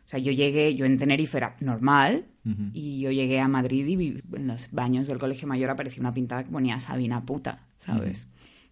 O 0.05 0.09
sea, 0.09 0.19
yo 0.19 0.31
llegué, 0.31 0.75
yo 0.75 0.85
en 0.85 0.97
Tenerife 0.97 1.37
era 1.37 1.55
normal, 1.61 2.25
y 2.73 3.01
yo 3.01 3.11
llegué 3.11 3.39
a 3.39 3.47
Madrid 3.47 3.87
y 3.87 4.35
en 4.35 4.47
los 4.47 4.69
baños 4.71 5.07
del 5.07 5.19
colegio 5.19 5.47
mayor 5.47 5.69
apareció 5.69 6.01
una 6.01 6.13
pintada 6.13 6.43
que 6.43 6.51
ponía 6.51 6.79
Sabina 6.79 7.23
puta, 7.25 7.59
¿sabes? 7.77 8.27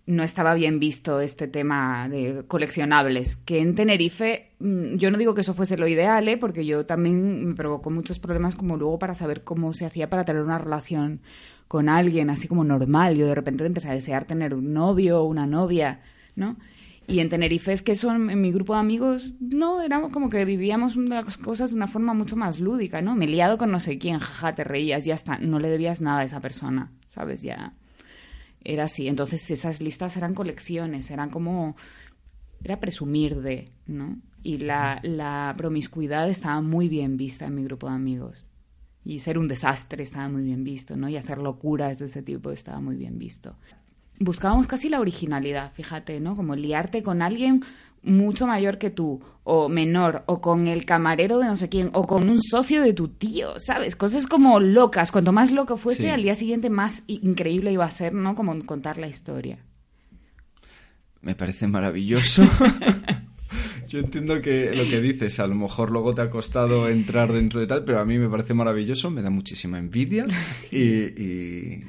No 0.07 0.23
estaba 0.23 0.55
bien 0.55 0.79
visto 0.79 1.21
este 1.21 1.47
tema 1.47 2.09
de 2.09 2.43
coleccionables, 2.47 3.35
que 3.35 3.59
en 3.59 3.75
Tenerife, 3.75 4.53
mm, 4.59 4.95
yo 4.95 5.11
no 5.11 5.19
digo 5.19 5.35
que 5.35 5.41
eso 5.41 5.53
fuese 5.53 5.77
lo 5.77 5.87
ideal, 5.87 6.27
¿eh? 6.27 6.37
porque 6.37 6.65
yo 6.65 6.87
también 6.87 7.49
me 7.49 7.53
provocó 7.53 7.91
muchos 7.91 8.17
problemas 8.17 8.55
como 8.55 8.75
luego 8.75 8.97
para 8.97 9.13
saber 9.13 9.43
cómo 9.43 9.71
se 9.73 9.85
hacía 9.85 10.09
para 10.09 10.25
tener 10.25 10.41
una 10.41 10.57
relación 10.57 11.21
con 11.67 11.89
alguien 11.89 12.31
así 12.31 12.47
como 12.47 12.63
normal. 12.63 13.15
Yo 13.15 13.27
de 13.27 13.35
repente 13.35 13.63
empecé 13.63 13.89
a 13.89 13.93
desear 13.93 14.25
tener 14.25 14.55
un 14.55 14.73
novio 14.73 15.21
o 15.21 15.25
una 15.25 15.45
novia, 15.45 16.01
¿no? 16.35 16.57
Y 17.09 17.21
en 17.21 17.29
Tenerife 17.29 17.73
es 17.73 17.81
que 17.81 17.95
son, 17.95 18.29
en 18.29 18.39
mi 18.39 18.51
grupo 18.51 18.73
de 18.73 18.81
amigos, 18.81 19.33
no, 19.39 19.81
éramos 19.81 20.13
como 20.13 20.29
que 20.29 20.45
vivíamos 20.45 20.95
las 20.95 21.39
cosas 21.39 21.71
de 21.71 21.75
una 21.75 21.87
forma 21.87 22.13
mucho 22.13 22.35
más 22.35 22.59
lúdica, 22.59 23.01
¿no? 23.01 23.15
Me 23.15 23.25
he 23.25 23.27
liado 23.27 23.57
con 23.57 23.71
no 23.71 23.79
sé 23.79 23.97
quién, 23.97 24.19
jaja, 24.19 24.53
te 24.53 24.63
reías, 24.63 25.05
ya 25.05 25.15
está, 25.15 25.39
no 25.39 25.57
le 25.57 25.69
debías 25.69 26.01
nada 26.01 26.19
a 26.19 26.23
esa 26.23 26.39
persona, 26.39 26.91
¿sabes? 27.07 27.41
Ya 27.41 27.73
era 28.63 28.83
así. 28.83 29.07
Entonces 29.07 29.49
esas 29.49 29.81
listas 29.81 30.17
eran 30.17 30.35
colecciones, 30.35 31.09
eran 31.09 31.31
como, 31.31 31.75
era 32.63 32.79
presumir 32.79 33.41
de, 33.41 33.71
¿no? 33.87 34.19
Y 34.43 34.59
la, 34.59 34.99
la 35.01 35.55
promiscuidad 35.57 36.29
estaba 36.29 36.61
muy 36.61 36.89
bien 36.89 37.17
vista 37.17 37.47
en 37.47 37.55
mi 37.55 37.63
grupo 37.63 37.87
de 37.87 37.95
amigos. 37.95 38.45
Y 39.03 39.17
ser 39.17 39.39
un 39.39 39.47
desastre 39.47 40.03
estaba 40.03 40.29
muy 40.29 40.43
bien 40.43 40.63
visto, 40.63 40.95
¿no? 40.95 41.09
Y 41.09 41.17
hacer 41.17 41.39
locuras 41.39 41.97
de 41.97 42.05
ese 42.05 42.21
tipo 42.21 42.51
estaba 42.51 42.79
muy 42.79 42.97
bien 42.97 43.17
visto 43.17 43.55
buscábamos 44.19 44.67
casi 44.67 44.89
la 44.89 44.99
originalidad, 44.99 45.71
fíjate, 45.73 46.19
¿no? 46.19 46.35
Como 46.35 46.55
liarte 46.55 47.01
con 47.01 47.21
alguien 47.21 47.63
mucho 48.01 48.47
mayor 48.47 48.77
que 48.77 48.89
tú, 48.89 49.21
o 49.43 49.67
menor, 49.69 50.23
o 50.25 50.41
con 50.41 50.67
el 50.67 50.85
camarero 50.85 51.39
de 51.39 51.47
no 51.47 51.55
sé 51.55 51.69
quién, 51.69 51.89
o 51.93 52.07
con 52.07 52.29
un 52.29 52.41
socio 52.41 52.81
de 52.81 52.93
tu 52.93 53.09
tío, 53.09 53.59
¿sabes? 53.59 53.95
Cosas 53.95 54.27
como 54.27 54.59
locas. 54.59 55.11
Cuanto 55.11 55.31
más 55.31 55.51
loco 55.51 55.77
fuese, 55.77 56.11
al 56.11 56.23
día 56.23 56.35
siguiente 56.35 56.69
más 56.69 57.03
increíble 57.07 57.71
iba 57.71 57.85
a 57.85 57.91
ser, 57.91 58.13
¿no? 58.13 58.35
Como 58.35 58.65
contar 58.65 58.97
la 58.97 59.07
historia. 59.07 59.59
Me 61.21 61.35
parece 61.35 61.67
maravilloso. 61.67 62.43
Yo 63.89 63.99
entiendo 63.99 64.39
que 64.39 64.71
lo 64.75 64.83
que 64.83 65.01
dices, 65.01 65.39
a 65.39 65.47
lo 65.47 65.55
mejor 65.55 65.89
luego 65.89 66.13
te 66.13 66.21
ha 66.21 66.29
costado 66.29 66.87
entrar 66.87 67.33
dentro 67.33 67.59
de 67.59 67.65
tal, 67.65 67.83
pero 67.83 67.99
a 67.99 68.05
mí 68.05 68.19
me 68.19 68.29
parece 68.29 68.53
maravilloso, 68.53 69.09
me 69.09 69.23
da 69.23 69.31
muchísima 69.31 69.79
envidia 69.79 70.27
y 70.71 71.81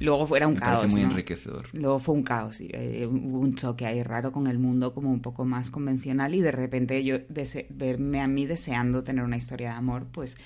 Luego 0.00 0.26
fue, 0.26 0.38
era 0.38 0.46
un 0.48 0.54
Me 0.54 0.60
caos. 0.60 0.90
muy 0.90 1.00
enriquecedor. 1.02 1.68
Luego 1.72 1.98
fue 1.98 2.14
un 2.14 2.22
caos. 2.22 2.58
Eh, 2.60 3.06
hubo 3.10 3.38
un 3.40 3.54
choque 3.54 3.86
ahí 3.86 4.02
raro 4.02 4.30
con 4.32 4.46
el 4.46 4.58
mundo 4.58 4.92
como 4.92 5.10
un 5.10 5.20
poco 5.20 5.44
más 5.44 5.70
convencional 5.70 6.34
y 6.34 6.40
de 6.42 6.52
repente 6.52 7.02
yo 7.02 7.18
verme 7.70 8.20
a 8.20 8.26
mí 8.28 8.46
deseando 8.46 9.02
tener 9.04 9.24
una 9.24 9.36
historia 9.36 9.70
de 9.70 9.76
amor, 9.76 10.06
pues 10.12 10.36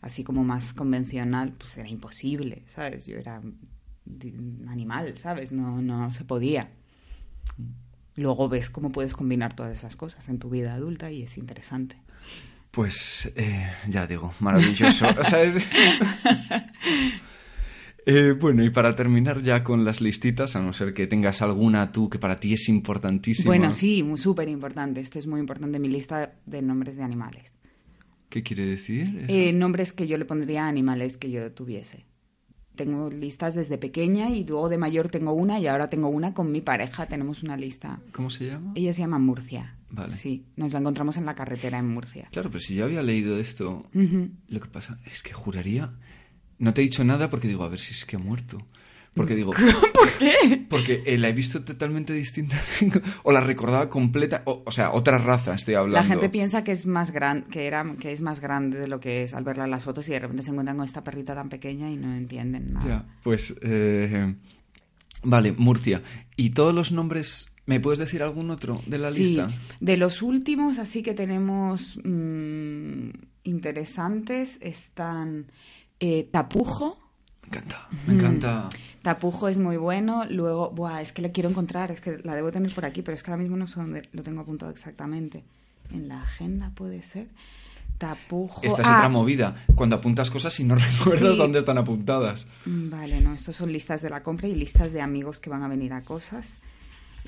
así 0.00 0.22
como 0.24 0.44
más 0.44 0.72
convencional, 0.72 1.52
pues 1.52 1.76
era 1.78 1.88
imposible, 1.88 2.62
¿sabes? 2.74 3.06
Yo 3.06 3.16
era 3.16 3.40
animal, 4.68 5.18
¿sabes? 5.18 5.52
No, 5.52 5.82
no 5.82 6.12
se 6.12 6.24
podía. 6.24 6.70
Luego 8.14 8.48
ves 8.48 8.70
cómo 8.70 8.90
puedes 8.90 9.14
combinar 9.14 9.54
todas 9.54 9.72
esas 9.72 9.96
cosas 9.96 10.28
en 10.28 10.38
tu 10.38 10.50
vida 10.50 10.74
adulta 10.74 11.10
y 11.10 11.22
es 11.22 11.38
interesante. 11.38 11.96
Pues 12.70 13.32
eh, 13.36 13.70
ya 13.88 14.06
digo, 14.06 14.32
maravilloso. 14.40 15.06
Eh, 18.04 18.34
bueno, 18.38 18.64
y 18.64 18.70
para 18.70 18.96
terminar 18.96 19.42
ya 19.42 19.62
con 19.62 19.84
las 19.84 20.00
listitas, 20.00 20.56
a 20.56 20.62
no 20.62 20.72
ser 20.72 20.92
que 20.92 21.06
tengas 21.06 21.40
alguna 21.42 21.92
tú 21.92 22.10
que 22.10 22.18
para 22.18 22.36
ti 22.36 22.52
es 22.54 22.68
importantísima. 22.68 23.46
Bueno, 23.46 23.72
sí, 23.72 24.04
súper 24.16 24.48
importante. 24.48 25.00
Esto 25.00 25.18
es 25.18 25.26
muy 25.26 25.40
importante, 25.40 25.78
mi 25.78 25.88
lista 25.88 26.32
de 26.46 26.62
nombres 26.62 26.96
de 26.96 27.04
animales. 27.04 27.52
¿Qué 28.28 28.42
quiere 28.42 28.64
decir? 28.64 29.26
Eh, 29.28 29.52
nombres 29.52 29.92
que 29.92 30.06
yo 30.06 30.16
le 30.16 30.24
pondría 30.24 30.64
a 30.64 30.68
animales 30.68 31.16
que 31.16 31.30
yo 31.30 31.52
tuviese. 31.52 32.06
Tengo 32.74 33.10
listas 33.10 33.54
desde 33.54 33.76
pequeña 33.76 34.30
y 34.30 34.44
luego 34.44 34.70
de 34.70 34.78
mayor 34.78 35.10
tengo 35.10 35.34
una 35.34 35.60
y 35.60 35.66
ahora 35.66 35.90
tengo 35.90 36.08
una 36.08 36.32
con 36.32 36.50
mi 36.50 36.62
pareja. 36.62 37.06
Tenemos 37.06 37.42
una 37.42 37.58
lista. 37.58 38.00
¿Cómo 38.12 38.30
se 38.30 38.46
llama? 38.46 38.72
Ella 38.74 38.94
se 38.94 39.02
llama 39.02 39.18
Murcia. 39.18 39.76
Vale. 39.90 40.14
Sí, 40.14 40.46
nos 40.56 40.72
la 40.72 40.78
encontramos 40.78 41.18
en 41.18 41.26
la 41.26 41.34
carretera 41.34 41.78
en 41.78 41.88
Murcia. 41.88 42.28
Claro, 42.32 42.48
pero 42.48 42.60
si 42.60 42.74
yo 42.74 42.86
había 42.86 43.02
leído 43.02 43.38
esto, 43.38 43.84
lo 44.48 44.60
que 44.60 44.68
pasa 44.68 44.98
es 45.04 45.22
que 45.22 45.34
juraría. 45.34 45.92
No 46.62 46.72
te 46.72 46.80
he 46.80 46.84
dicho 46.84 47.02
nada 47.02 47.28
porque 47.28 47.48
digo, 47.48 47.64
a 47.64 47.68
ver 47.68 47.80
si 47.80 47.92
es 47.92 48.04
que 48.04 48.14
ha 48.14 48.20
muerto. 48.20 48.64
Porque 49.14 49.34
digo... 49.34 49.52
¿Por 49.92 50.12
qué? 50.16 50.64
Porque 50.70 51.02
eh, 51.04 51.18
la 51.18 51.28
he 51.28 51.32
visto 51.32 51.64
totalmente 51.64 52.12
distinta 52.12 52.56
o 53.24 53.32
la 53.32 53.40
recordaba 53.40 53.88
completa, 53.90 54.44
o, 54.46 54.70
sea, 54.70 54.92
otra 54.92 55.18
raza 55.18 55.54
estoy 55.54 55.74
hablando. 55.74 55.98
La 55.98 56.04
gente 56.04 56.28
piensa 56.28 56.62
que 56.62 56.70
es 56.70 56.86
más 56.86 57.10
grande, 57.10 57.48
que 57.50 57.66
era, 57.66 57.84
que 57.98 58.12
es 58.12 58.22
más 58.22 58.38
grande 58.38 58.78
de 58.78 58.86
lo 58.86 59.00
que 59.00 59.24
es 59.24 59.34
al 59.34 59.42
verla 59.42 59.64
en 59.64 59.72
las 59.72 59.82
fotos 59.82 60.08
y 60.08 60.12
de 60.12 60.20
repente 60.20 60.44
se 60.44 60.50
encuentran 60.50 60.76
con 60.76 60.86
esta 60.86 61.02
perrita 61.02 61.34
tan 61.34 61.48
pequeña 61.48 61.90
y 61.90 61.96
no 61.96 62.14
entienden 62.14 62.74
nada. 62.74 62.86
Ya, 62.86 63.04
pues 63.24 63.56
eh, 63.62 64.32
vale, 65.24 65.50
Murcia. 65.50 66.00
¿Y 66.36 66.50
todos 66.50 66.72
los 66.72 66.92
nombres 66.92 67.48
¿Me 67.64 67.78
puedes 67.80 67.98
decir 67.98 68.22
algún 68.22 68.50
otro 68.50 68.82
de 68.86 68.98
la 68.98 69.10
lista? 69.10 69.50
De 69.80 69.96
los 69.96 70.22
últimos, 70.22 70.78
así 70.78 71.02
que 71.02 71.14
tenemos 71.14 71.96
mm, 72.02 73.10
interesantes, 73.44 74.58
están 74.60 75.46
eh, 76.02 76.28
Tapujo. 76.32 76.98
Me 77.42 77.48
encanta, 77.48 77.88
me 78.08 78.14
encanta. 78.14 78.68
Tapujo 79.02 79.46
es 79.46 79.58
muy 79.58 79.76
bueno. 79.76 80.24
Luego, 80.28 80.70
buah, 80.70 81.00
es 81.00 81.12
que 81.12 81.22
le 81.22 81.30
quiero 81.30 81.48
encontrar, 81.48 81.92
es 81.92 82.00
que 82.00 82.18
la 82.24 82.34
debo 82.34 82.50
tener 82.50 82.74
por 82.74 82.84
aquí, 82.84 83.02
pero 83.02 83.14
es 83.14 83.22
que 83.22 83.30
ahora 83.30 83.40
mismo 83.40 83.56
no 83.56 83.68
sé 83.68 83.78
dónde 83.78 84.02
lo 84.12 84.24
tengo 84.24 84.40
apuntado 84.40 84.72
exactamente. 84.72 85.44
En 85.92 86.08
la 86.08 86.22
agenda 86.22 86.72
puede 86.74 87.02
ser. 87.02 87.28
Tapujo. 87.98 88.62
Esta 88.64 88.82
es 88.82 88.88
otra 88.88 89.04
ah. 89.04 89.08
movida. 89.08 89.54
Cuando 89.76 89.94
apuntas 89.94 90.28
cosas 90.28 90.58
y 90.58 90.64
no 90.64 90.74
recuerdas 90.98 91.36
dónde 91.36 91.60
están 91.60 91.78
apuntadas. 91.78 92.48
Mm, 92.66 92.90
vale, 92.90 93.20
no, 93.20 93.32
estos 93.34 93.54
son 93.54 93.72
listas 93.72 94.02
de 94.02 94.10
la 94.10 94.24
compra 94.24 94.48
y 94.48 94.56
listas 94.56 94.92
de 94.92 95.00
amigos 95.00 95.38
que 95.38 95.50
van 95.50 95.62
a 95.62 95.68
venir 95.68 95.92
a 95.92 96.02
cosas 96.02 96.58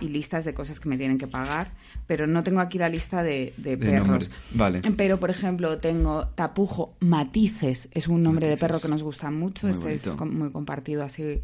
y 0.01 0.09
listas 0.09 0.45
de 0.45 0.55
cosas 0.55 0.81
que 0.81 0.89
me 0.89 0.97
tienen 0.97 1.19
que 1.19 1.27
pagar, 1.27 1.73
pero 2.07 2.27
no 2.27 2.43
tengo 2.43 2.61
aquí 2.61 2.79
la 2.79 2.89
lista 2.89 3.23
de, 3.23 3.53
perros. 3.81 4.31
Vale. 4.53 4.83
Pero, 4.97 5.21
por 5.21 5.31
ejemplo, 5.31 5.79
tengo 5.79 6.29
Tapujo 6.35 6.95
Matices, 7.01 7.89
es 7.93 8.09
un 8.09 8.23
nombre 8.23 8.49
de 8.49 8.57
perro 8.57 8.81
que 8.81 8.89
nos 8.89 9.03
gusta 9.03 9.31
mucho, 9.31 9.69
este 9.69 9.95
es 9.95 10.17
muy 10.21 10.51
compartido 10.51 11.03
así 11.03 11.43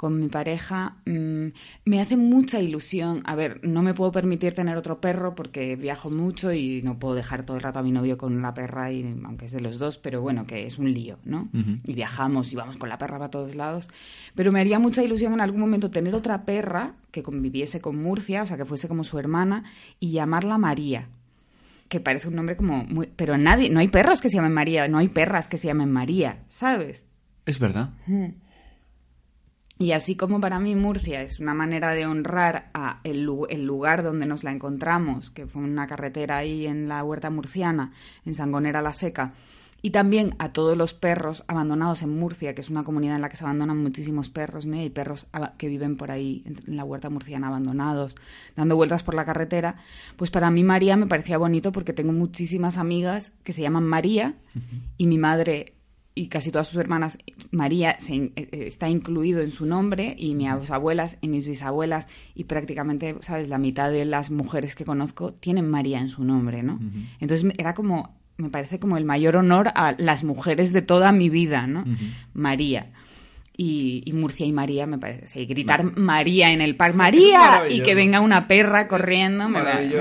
con 0.00 0.18
mi 0.18 0.28
pareja, 0.28 0.96
mm, 1.04 1.48
me 1.84 2.00
hace 2.00 2.16
mucha 2.16 2.58
ilusión. 2.58 3.20
A 3.26 3.34
ver, 3.34 3.60
no 3.62 3.82
me 3.82 3.92
puedo 3.92 4.10
permitir 4.12 4.54
tener 4.54 4.78
otro 4.78 4.98
perro 4.98 5.34
porque 5.34 5.76
viajo 5.76 6.08
mucho 6.08 6.54
y 6.54 6.80
no 6.80 6.98
puedo 6.98 7.14
dejar 7.14 7.44
todo 7.44 7.58
el 7.58 7.62
rato 7.62 7.80
a 7.80 7.82
mi 7.82 7.92
novio 7.92 8.16
con 8.16 8.40
la 8.40 8.54
perra, 8.54 8.90
y, 8.90 9.02
aunque 9.24 9.44
es 9.44 9.52
de 9.52 9.60
los 9.60 9.78
dos, 9.78 9.98
pero 9.98 10.22
bueno, 10.22 10.46
que 10.46 10.64
es 10.64 10.78
un 10.78 10.94
lío, 10.94 11.18
¿no? 11.26 11.50
Y 11.84 11.92
viajamos 11.92 12.50
y 12.50 12.56
vamos 12.56 12.78
con 12.78 12.88
la 12.88 12.96
perra 12.96 13.18
para 13.18 13.30
todos 13.30 13.54
lados. 13.56 13.90
Pero 14.34 14.52
me 14.52 14.60
haría 14.60 14.78
mucha 14.78 15.02
ilusión 15.02 15.34
en 15.34 15.42
algún 15.42 15.60
momento 15.60 15.90
tener 15.90 16.14
otra 16.14 16.46
perra 16.46 16.94
que 17.10 17.22
conviviese 17.22 17.82
con 17.82 18.02
Murcia, 18.02 18.44
o 18.44 18.46
sea, 18.46 18.56
que 18.56 18.64
fuese 18.64 18.88
como 18.88 19.04
su 19.04 19.18
hermana, 19.18 19.64
y 19.98 20.12
llamarla 20.12 20.56
María 20.56 21.08
que 21.90 22.00
parece 22.00 22.28
un 22.28 22.36
nombre 22.36 22.56
como 22.56 22.84
muy... 22.84 23.08
Pero 23.16 23.36
nadie, 23.36 23.68
no 23.68 23.80
hay 23.80 23.88
perros 23.88 24.22
que 24.22 24.30
se 24.30 24.36
llamen 24.36 24.54
María, 24.54 24.86
no 24.86 24.98
hay 24.98 25.08
perras 25.08 25.48
que 25.48 25.58
se 25.58 25.66
llamen 25.66 25.90
María, 25.90 26.38
¿sabes? 26.48 27.04
Es 27.46 27.58
verdad. 27.58 27.90
Y 29.80 29.92
así 29.92 30.14
como 30.14 30.42
para 30.42 30.60
mí 30.60 30.74
Murcia 30.74 31.22
es 31.22 31.40
una 31.40 31.54
manera 31.54 31.94
de 31.94 32.04
honrar 32.04 32.68
a 32.74 33.00
el, 33.02 33.24
lugar 33.24 34.02
donde 34.02 34.26
nos 34.26 34.44
la 34.44 34.52
encontramos, 34.52 35.30
que 35.30 35.46
fue 35.46 35.62
una 35.62 35.86
carretera 35.86 36.36
ahí 36.36 36.66
en 36.66 36.86
la 36.86 37.02
huerta 37.02 37.30
murciana, 37.30 37.94
en 38.26 38.34
Sangonera 38.34 38.82
la 38.82 38.92
Seca, 38.92 39.32
y 39.80 39.88
también 39.88 40.34
a 40.38 40.52
todos 40.52 40.76
los 40.76 40.92
perros 40.92 41.44
abandonados 41.48 42.02
en 42.02 42.14
Murcia, 42.14 42.54
que 42.54 42.60
es 42.60 42.68
una 42.68 42.84
comunidad 42.84 43.16
en 43.16 43.22
la 43.22 43.30
que 43.30 43.38
se 43.38 43.44
abandonan 43.44 43.82
muchísimos 43.82 44.28
perros, 44.28 44.66
¿no? 44.66 44.76
Hay 44.76 44.90
perros 44.90 45.26
que 45.56 45.68
viven 45.68 45.96
por 45.96 46.10
ahí 46.10 46.44
en 46.44 46.76
la 46.76 46.84
huerta 46.84 47.08
murciana 47.08 47.46
abandonados, 47.46 48.16
dando 48.56 48.76
vueltas 48.76 49.02
por 49.02 49.14
la 49.14 49.24
carretera. 49.24 49.76
Pues 50.18 50.30
para 50.30 50.50
mí 50.50 50.62
María 50.62 50.98
me 50.98 51.06
parecía 51.06 51.38
bonito 51.38 51.72
porque 51.72 51.94
tengo 51.94 52.12
muchísimas 52.12 52.76
amigas 52.76 53.32
que 53.44 53.54
se 53.54 53.62
llaman 53.62 53.86
María 53.86 54.34
y 54.98 55.06
mi 55.06 55.16
madre 55.16 55.72
y 56.14 56.26
casi 56.26 56.50
todas 56.50 56.68
sus 56.68 56.78
hermanas, 56.78 57.18
María 57.50 57.96
se, 57.98 58.32
eh, 58.36 58.48
está 58.52 58.88
incluido 58.88 59.40
en 59.40 59.50
su 59.50 59.66
nombre 59.66 60.14
y 60.18 60.34
mis 60.34 60.70
abuelas 60.70 61.18
y 61.20 61.28
mis 61.28 61.46
bisabuelas 61.46 62.08
y 62.34 62.44
prácticamente, 62.44 63.16
¿sabes? 63.20 63.48
La 63.48 63.58
mitad 63.58 63.90
de 63.90 64.04
las 64.04 64.30
mujeres 64.30 64.74
que 64.74 64.84
conozco 64.84 65.32
tienen 65.32 65.68
María 65.68 66.00
en 66.00 66.08
su 66.08 66.24
nombre, 66.24 66.62
¿no? 66.62 66.80
Entonces 67.20 67.52
era 67.58 67.74
como, 67.74 68.16
me 68.36 68.50
parece 68.50 68.78
como 68.78 68.96
el 68.96 69.04
mayor 69.04 69.36
honor 69.36 69.68
a 69.74 69.94
las 69.98 70.24
mujeres 70.24 70.72
de 70.72 70.82
toda 70.82 71.12
mi 71.12 71.28
vida, 71.28 71.66
¿no? 71.66 71.84
María 72.34 72.90
y, 73.62 74.12
Murcia 74.14 74.46
y 74.46 74.52
María, 74.52 74.86
me 74.86 74.96
parece. 74.96 75.42
Y 75.42 75.46
gritar 75.46 75.96
María 75.98 76.50
en 76.50 76.62
el 76.62 76.76
parque, 76.76 76.96
¡María! 76.96 77.64
Y 77.68 77.82
que 77.82 77.94
venga 77.94 78.20
una 78.20 78.48
perra 78.48 78.88
corriendo, 78.88 79.48
me, 79.48 79.60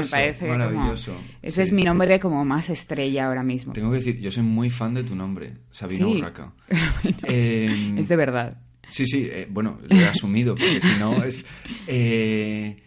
parece 0.09 0.47
maravilloso. 0.47 1.15
ese 1.41 1.63
es 1.63 1.73
mi 1.73 1.83
nombre 1.83 2.19
como 2.21 2.45
más 2.45 2.69
estrella 2.69 3.25
ahora 3.25 3.43
mismo. 3.43 3.73
Tengo 3.73 3.91
que 3.91 3.97
decir, 3.97 4.19
yo 4.19 4.31
soy 4.31 4.43
muy 4.43 4.69
fan 4.69 4.93
de 4.93 5.03
tu 5.03 5.13
nombre, 5.15 5.57
Sabina 5.71 6.07
Urraca. 6.07 6.53
Em, 7.23 7.97
es 7.97 8.07
de 8.07 8.15
verdad. 8.15 8.57
Sí, 8.87 9.05
sí, 9.05 9.27
eh, 9.29 9.45
bueno, 9.49 9.79
lo 9.87 9.95
he 9.95 10.07
asumido, 10.07 10.55
porque 10.55 10.79
si 10.79 10.99
no 10.99 11.23
es... 11.23 11.45
Eh, 11.87 12.77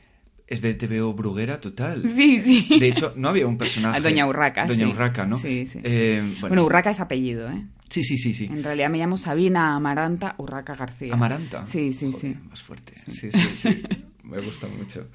es 0.53 0.61
de 0.61 0.75
TVO 0.75 1.15
Bruguera 1.15 1.61
total. 1.61 2.03
Sí, 2.07 2.41
sí. 2.41 2.79
De 2.79 2.89
hecho, 2.89 3.15
no 3.17 3.29
había 3.29 3.47
un 3.47 3.57
personaje. 3.57 4.01
Doña 4.03 4.27
Urraca. 4.27 4.67
Doña 4.67 4.89
Urraca, 4.89 5.27
¿no? 5.27 5.39
Sí, 5.39 5.67
sí. 5.67 5.81
Eh, 5.83 6.37
bueno. 6.41 6.65
Urraca 6.65 6.91
es 6.91 7.01
apellido, 7.01 7.51
¿eh? 7.51 7.65
Sí, 7.89 8.05
sí, 8.05 8.19
sí, 8.19 8.35
sí. 8.35 8.45
En 8.45 8.63
realidad 8.63 8.89
me 8.91 8.99
llamo 8.99 9.17
Sabina 9.17 9.75
Amaranta 9.75 10.35
Urraca 10.39 10.75
García. 10.75 11.13
¿Amaranta? 11.13 11.67
Sí, 11.67 11.93
sí, 11.93 12.15
sí. 12.19 12.37
Más 12.49 12.63
fuerte. 12.63 12.95
Sí, 12.95 13.31
sí, 13.31 13.31
sí. 13.55 13.83
me 14.23 14.41
gusta 14.41 14.67
mucho. 14.69 15.09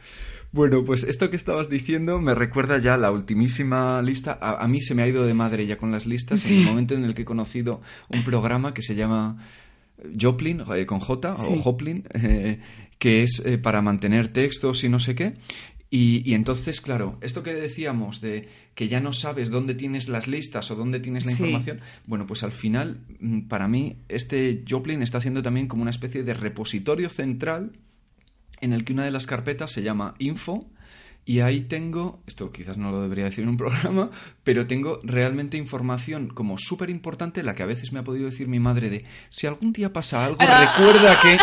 Bueno, 0.52 0.84
pues 0.84 1.04
esto 1.04 1.30
que 1.30 1.36
estabas 1.36 1.70
diciendo 1.70 2.20
me 2.20 2.34
recuerda 2.34 2.78
ya 2.78 2.98
la 2.98 3.12
ultimísima 3.12 4.02
lista. 4.02 4.38
A, 4.42 4.68
mí 4.68 4.82
se 4.82 4.96
me 4.96 5.04
ha 5.04 5.08
ido 5.08 5.26
de 5.26 5.34
madre 5.34 5.66
ya 5.68 5.78
con 5.78 5.92
las 5.92 6.06
listas 6.06 6.50
en 6.50 6.60
el 6.60 6.66
momento 6.66 6.96
en 6.96 7.04
el 7.04 7.14
que 7.14 7.24
he 7.24 7.26
conocido 7.26 7.82
un 8.10 8.24
programa 8.24 8.74
que 8.74 8.82
se 8.82 8.96
llama 8.96 9.38
Joplin, 10.20 10.64
eh, 10.76 10.86
con 10.86 11.00
J, 11.00 11.34
o 11.34 11.58
Joplin, 11.58 12.04
eh, 12.14 12.60
que 13.00 13.24
es 13.24 13.42
eh, 13.46 13.58
para 13.58 13.82
mantener 13.82 14.28
textos 14.30 14.84
y 14.84 14.90
no 14.90 15.00
sé 15.00 15.16
qué. 15.16 15.34
Y, 15.90 16.34
entonces, 16.34 16.82
claro, 16.82 17.18
esto 17.22 17.44
que 17.44 17.54
decíamos 17.54 18.20
de 18.20 18.50
que 18.76 18.90
ya 18.90 19.00
no 19.00 19.14
sabes 19.14 19.50
dónde 19.50 19.74
tienes 19.74 20.10
las 20.10 20.28
listas 20.28 20.70
o 20.70 20.76
dónde 20.76 21.00
tienes 21.00 21.26
la 21.26 21.32
información, 21.32 21.80
bueno, 22.06 22.28
pues 22.28 22.44
al 22.44 22.52
final, 22.52 23.00
mm, 23.20 23.48
para 23.48 23.70
mí, 23.70 23.96
este 24.10 24.66
Joplin 24.68 25.02
está 25.02 25.20
haciendo 25.20 25.42
también 25.42 25.70
como 25.70 25.84
una 25.84 25.92
especie 25.92 26.24
de 26.24 26.34
repositorio 26.34 27.10
central 27.10 27.72
en 28.60 28.74
el 28.74 28.84
que 28.84 28.92
una 28.92 29.06
de 29.06 29.12
las 29.12 29.28
carpetas 29.28 29.72
se 29.72 29.82
llama 29.82 30.16
Info 30.20 30.70
y 31.24 31.40
ahí 31.40 31.62
tengo, 31.62 32.22
esto 32.28 32.52
quizás 32.52 32.78
no 32.78 32.92
lo 32.92 33.02
debería 33.02 33.26
decir 33.26 33.44
en 33.44 33.52
un 33.52 33.58
programa, 33.58 34.10
pero 34.44 34.68
tengo 34.68 35.00
realmente 35.04 35.56
información 35.56 36.28
como 36.28 36.58
súper 36.58 36.90
importante, 36.90 37.44
la 37.44 37.56
que 37.56 37.64
a 37.64 37.66
veces 37.66 37.94
me 37.94 38.00
ha 38.00 38.04
podido 38.04 38.26
decir 38.26 38.50
mi 38.50 38.60
madre 38.60 38.90
de, 38.90 39.06
si 39.30 39.48
algún 39.48 39.72
día 39.72 39.94
pasa 39.94 40.26
algo, 40.26 40.40
recuerda 40.40 41.18
que... 41.22 41.38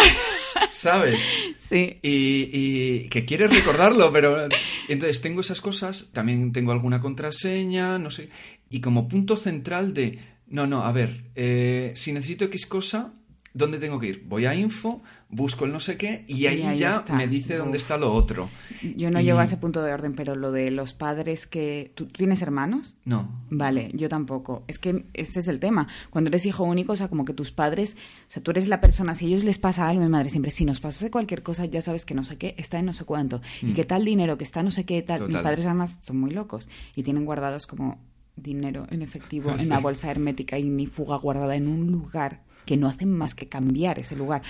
¿sabes? 0.75 1.23
Sí. 1.59 1.99
Y, 2.03 3.09
que 3.09 3.25
quieres 3.25 3.51
recordarlo, 3.51 4.13
pero... 4.13 4.49
Entonces 4.89 5.23
tengo 5.23 5.41
esas 5.41 5.63
cosas, 5.63 6.11
también 6.13 6.53
tengo 6.53 6.73
alguna 6.73 7.01
contraseña, 7.01 7.99
no 7.99 8.11
sé, 8.11 8.29
y 8.69 8.81
como 8.81 9.09
punto 9.09 9.35
central 9.37 9.95
de, 9.95 10.19
no, 10.47 10.67
no, 10.67 10.85
a 10.85 10.93
ver, 10.93 11.25
eh, 11.37 11.93
si 11.97 12.13
necesito 12.13 12.45
X 12.45 12.67
cosa, 12.67 13.15
¿dónde 13.55 13.79
tengo 13.79 13.99
que 14.01 14.09
ir? 14.09 14.25
Voy 14.27 14.47
a 14.47 14.55
info, 14.55 15.01
busco 15.31 15.65
el 15.65 15.73
no 15.73 15.81
sé 15.81 15.97
qué 15.97 16.25
y 16.27 16.47
ahí, 16.47 16.77
ya 16.77 17.05
me 17.15 17.29
dice 17.29 17.57
dónde 17.57 17.79
está 17.79 17.97
lo 17.97 18.13
otro. 18.13 18.51
Yo 18.97 19.11
no 19.11 19.21
llego 19.21 19.39
a 19.39 19.45
ese 19.45 19.57
punto 19.57 19.83
de 19.83 19.93
orden, 19.93 20.15
pero 20.15 20.35
lo 20.35 20.53
de 20.53 20.71
los 20.71 20.93
padres 20.93 21.47
que... 21.47 21.93
¿Tú 21.95 22.07
tienes 22.07 22.43
hermanos? 22.43 22.97
No. 23.05 23.47
Vale, 23.51 23.91
yo 23.95 24.09
tampoco. 24.09 24.65
Es 24.67 24.79
que 24.79 25.07
ese 25.15 25.41
es 25.41 25.49
el 25.49 25.61
tema. 25.61 25.87
Cuando 26.11 26.29
eres 26.29 26.45
hijo 26.45 26.65
único, 26.65 26.93
o 26.93 26.97
sea, 26.97 27.09
como 27.09 27.25
que 27.25 27.33
tus 27.33 27.53
padres... 27.53 27.97
O 28.29 28.33
sea, 28.33 28.43
tú 28.43 28.51
eres 28.51 28.67
la 28.67 28.81
persona, 28.81 29.15
si 29.15 29.27
a 29.27 29.29
ellos 29.29 29.45
les 29.45 29.59
pasa 29.59 29.89
algo, 29.89 30.03
mi 30.03 30.09
madre 30.09 30.29
siempre, 30.29 30.51
si 30.51 30.65
nos 30.65 30.81
pasase 30.81 31.11
cualquier 31.11 31.43
cosa, 31.43 31.65
ya 31.65 31.81
sabes 31.81 32.05
que 32.05 32.15
no 32.15 32.25
sé 32.25 32.37
qué 32.37 32.55
está 32.59 32.81
en 32.81 32.87
no 32.87 32.93
sé 32.93 33.05
cuánto. 33.05 33.41
Y 33.63 33.67
mm. 33.67 33.75
que 33.75 33.85
tal 33.85 34.05
dinero 34.05 34.37
que 34.37 34.45
está 34.45 34.63
no 34.63 34.73
sé 34.73 34.85
qué 34.85 35.01
tal... 35.03 35.29
Mis 35.29 35.39
padres 35.39 35.65
además 35.65 36.01
son 36.03 36.19
muy 36.19 36.33
locos 36.33 36.69
y 36.97 37.05
tienen 37.05 37.25
guardados 37.25 37.67
como 37.67 38.01
dinero 38.37 38.87
en 38.91 39.03
efectivo 39.03 39.51
en 39.51 39.67
una 39.67 39.79
bolsa 39.79 40.11
hermética 40.11 40.59
y 40.59 40.69
ni 40.69 40.87
fuga 40.87 41.17
guardada 41.17 41.55
en 41.55 41.69
un 41.69 41.93
lugar 41.93 42.43
que 42.65 42.77
no 42.77 42.89
hacen 42.89 43.11
más 43.11 43.35
que 43.35 43.49
cambiar 43.49 43.99
ese 43.99 44.17
lugar. 44.17 44.43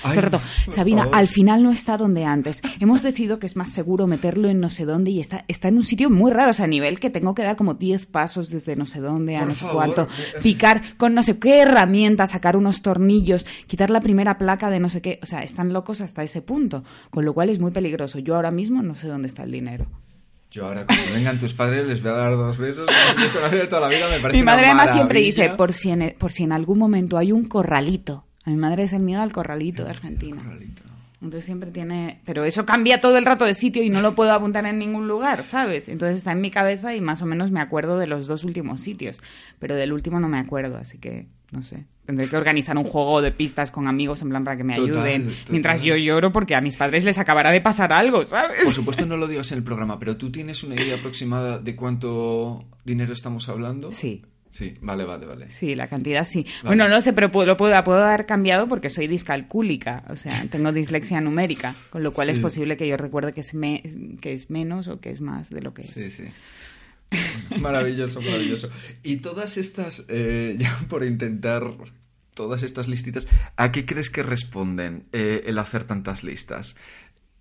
Sabina, 0.71 1.09
al 1.13 1.29
final 1.29 1.63
no 1.63 1.71
está 1.71 1.97
donde 1.97 2.25
antes. 2.25 2.63
Hemos 2.81 3.03
decidido 3.03 3.39
que 3.39 3.47
es 3.47 3.57
más 3.57 3.71
seguro 3.71 4.07
meterlo 4.07 4.49
en 4.49 4.61
no 4.61 4.71
sé 4.71 4.85
dónde 4.85 5.11
y 5.11 5.21
está, 5.21 5.45
está 5.49 5.69
en 5.69 5.77
un 5.77 5.85
sitio 5.85 6.11
muy 6.11 6.31
raro, 6.31 6.51
o 6.51 6.55
sea, 6.55 6.65
a 6.65 6.69
nivel 6.69 7.01
que 7.01 7.11
tengo 7.11 7.35
que 7.35 7.43
dar 7.43 7.57
como 7.57 7.75
10 7.75 8.07
pasos 8.07 8.51
desde 8.51 8.77
no 8.77 8.87
sé 8.87 9.01
dónde 9.01 9.37
a 9.37 9.45
no 9.45 9.55
sé 9.55 9.67
cuánto, 9.73 10.09
picar 10.43 10.83
con 10.97 11.15
no 11.15 11.23
sé 11.23 11.39
qué 11.39 11.61
herramienta, 11.61 12.27
sacar 12.27 12.57
unos 12.57 12.83
tornillos, 12.83 13.47
quitar 13.67 13.91
la 13.91 14.01
primera 14.01 14.39
placa 14.39 14.71
de 14.71 14.81
no 14.81 14.91
sé 14.91 15.03
qué, 15.03 15.19
o 15.23 15.27
sea, 15.27 15.43
están 15.43 15.73
locos 15.73 16.01
hasta 16.01 16.23
ese 16.23 16.43
punto, 16.43 16.85
con 17.11 17.25
lo 17.25 17.35
cual 17.35 17.51
es 17.51 17.61
muy 17.61 17.71
peligroso. 17.71 18.19
Yo 18.19 18.37
ahora 18.37 18.51
mismo 18.51 18.83
no 18.83 18.95
sé 18.95 19.09
dónde 19.09 19.29
está 19.29 19.45
el 19.45 19.53
dinero. 19.53 19.87
Yo 20.55 20.67
ahora 20.69 20.87
cuando 20.87 21.13
vengan 21.13 21.37
tus 21.37 21.53
padres 21.53 21.85
les 21.85 22.01
voy 22.01 22.13
a 22.13 22.15
dar 22.15 22.37
dos 22.37 22.57
besos. 22.57 22.89
toda 23.69 23.81
la 23.81 23.89
vida 23.89 24.07
me 24.09 24.33
Mi 24.33 24.43
madre 24.45 24.67
además 24.67 24.93
siempre 24.93 25.19
dice, 25.19 25.49
por 25.51 25.73
si, 25.73 25.91
en, 25.91 26.15
por 26.17 26.31
si 26.31 26.45
en 26.45 26.53
algún 26.53 26.79
momento 26.79 27.19
hay 27.19 27.33
un 27.33 27.49
corralito. 27.49 28.25
A 28.45 28.51
mi 28.51 28.57
madre 28.57 28.85
es 28.85 28.93
el 28.93 29.01
miedo 29.01 29.21
al 29.21 29.33
corralito 29.33 29.83
de 29.83 29.91
Argentina. 29.91 30.41
Entonces 31.25 31.47
siempre 31.47 31.71
tiene... 31.71 32.21
Pero 32.25 32.45
eso 32.45 32.67
cambia 32.67 33.01
todo 33.01 33.17
el 33.17 33.25
rato 33.25 33.47
de 33.47 33.55
sitio 33.55 33.83
y 33.83 33.89
no 33.89 34.03
lo 34.03 34.15
puedo 34.15 34.33
apuntar 34.33 34.67
en 34.67 34.79
ningún 34.79 35.09
lugar, 35.09 35.45
¿sabes? 35.45 35.89
Entonces 35.89 36.19
está 36.19 36.33
en 36.33 36.43
mi 36.43 36.51
cabeza 36.51 36.95
y 36.95 37.01
más 37.01 37.23
o 37.23 37.27
menos 37.27 37.51
me 37.51 37.61
acuerdo 37.61 37.99
de 37.99 38.07
los 38.07 38.27
dos 38.27 38.45
últimos 38.45 38.81
sitios. 38.81 39.21
Pero 39.59 39.75
del 39.75 39.93
último 39.93 40.21
no 40.21 40.29
me 40.29 40.39
acuerdo, 40.39 40.77
así 40.77 40.99
que 40.99 41.27
no 41.51 41.65
sé. 41.65 41.85
Tendré 42.05 42.29
que 42.29 42.37
organizar 42.37 42.77
un 42.77 42.85
juego 42.85 43.23
de 43.23 43.33
pistas 43.33 43.71
con 43.71 43.89
amigos 43.89 44.21
en 44.21 44.29
plan 44.29 44.45
para 44.45 44.59
que 44.59 44.65
me 44.65 44.75
ayuden. 44.75 45.35
Mientras 45.49 45.83
yo 45.83 45.97
lloro 45.97 46.31
porque 46.31 46.55
a 46.55 46.61
mis 46.61 46.77
padres 46.77 47.05
les 47.05 47.17
acabará 47.17 47.51
de 47.51 47.63
pasar 47.63 47.93
algo, 47.93 48.25
¿sabes? 48.25 48.65
Por 48.65 48.75
supuesto 48.75 49.07
no 49.07 49.17
lo 49.17 49.27
digas 49.27 49.51
en 49.53 49.59
el 49.59 49.65
programa, 49.65 49.99
pero 49.99 50.19
¿tú 50.19 50.31
tienes 50.31 50.63
una 50.63 50.75
idea 50.75 50.97
aproximada 50.97 51.59
de 51.59 51.75
cuánto 51.75 52.67
dinero 52.85 53.15
estamos 53.15 53.49
hablando? 53.49 53.93
Sí. 53.93 54.23
Sí, 54.55 54.77
vale, 54.83 55.03
vale, 55.03 55.27
vale. 55.27 55.51
Sí, 55.51 55.75
la 55.75 55.89
cantidad 55.89 56.25
sí. 56.25 56.47
Bueno, 56.63 56.89
no 56.89 57.01
sé, 57.01 57.13
pero 57.13 57.29
puedo, 57.29 57.45
lo 57.45 57.57
puedo, 57.57 57.83
puedo 57.83 58.05
haber 58.05 58.25
cambiado 58.25 58.69
porque 58.69 58.89
soy 58.89 59.09
discalcúlica, 59.09 60.05
o 60.09 60.15
sea, 60.15 60.47
tengo 60.49 60.71
dislexia 60.71 61.21
numérica, 61.21 61.75
con 61.91 62.05
lo 62.05 62.13
cual 62.13 62.29
es 62.29 62.39
posible 62.39 62.77
que 62.77 62.87
yo 62.87 62.97
recuerde 62.97 63.33
que 63.33 63.41
es, 63.41 63.51
que 63.51 64.33
es 64.33 64.51
menos 64.51 64.87
o 64.87 65.01
que 65.01 65.11
es 65.11 65.21
más 65.21 65.51
de 65.51 65.61
lo 65.61 65.75
que 65.75 65.83
es. 65.83 65.91
Sí, 65.91 66.09
sí. 66.09 66.27
Maravilloso, 67.61 68.23
maravilloso. 68.23 68.71
Y 69.03 69.17
todas 69.17 69.59
estas, 69.59 70.05
eh, 70.07 70.55
ya 70.59 70.87
por 70.89 71.05
intentar, 71.05 71.75
todas 72.35 72.63
estas 72.63 72.87
listitas, 72.87 73.27
¿a 73.57 73.73
qué 73.73 73.85
crees 73.87 74.09
que 74.09 74.23
responden 74.23 75.07
eh, 75.11 75.43
el 75.47 75.59
hacer 75.59 75.83
tantas 75.83 76.23
listas? 76.23 76.77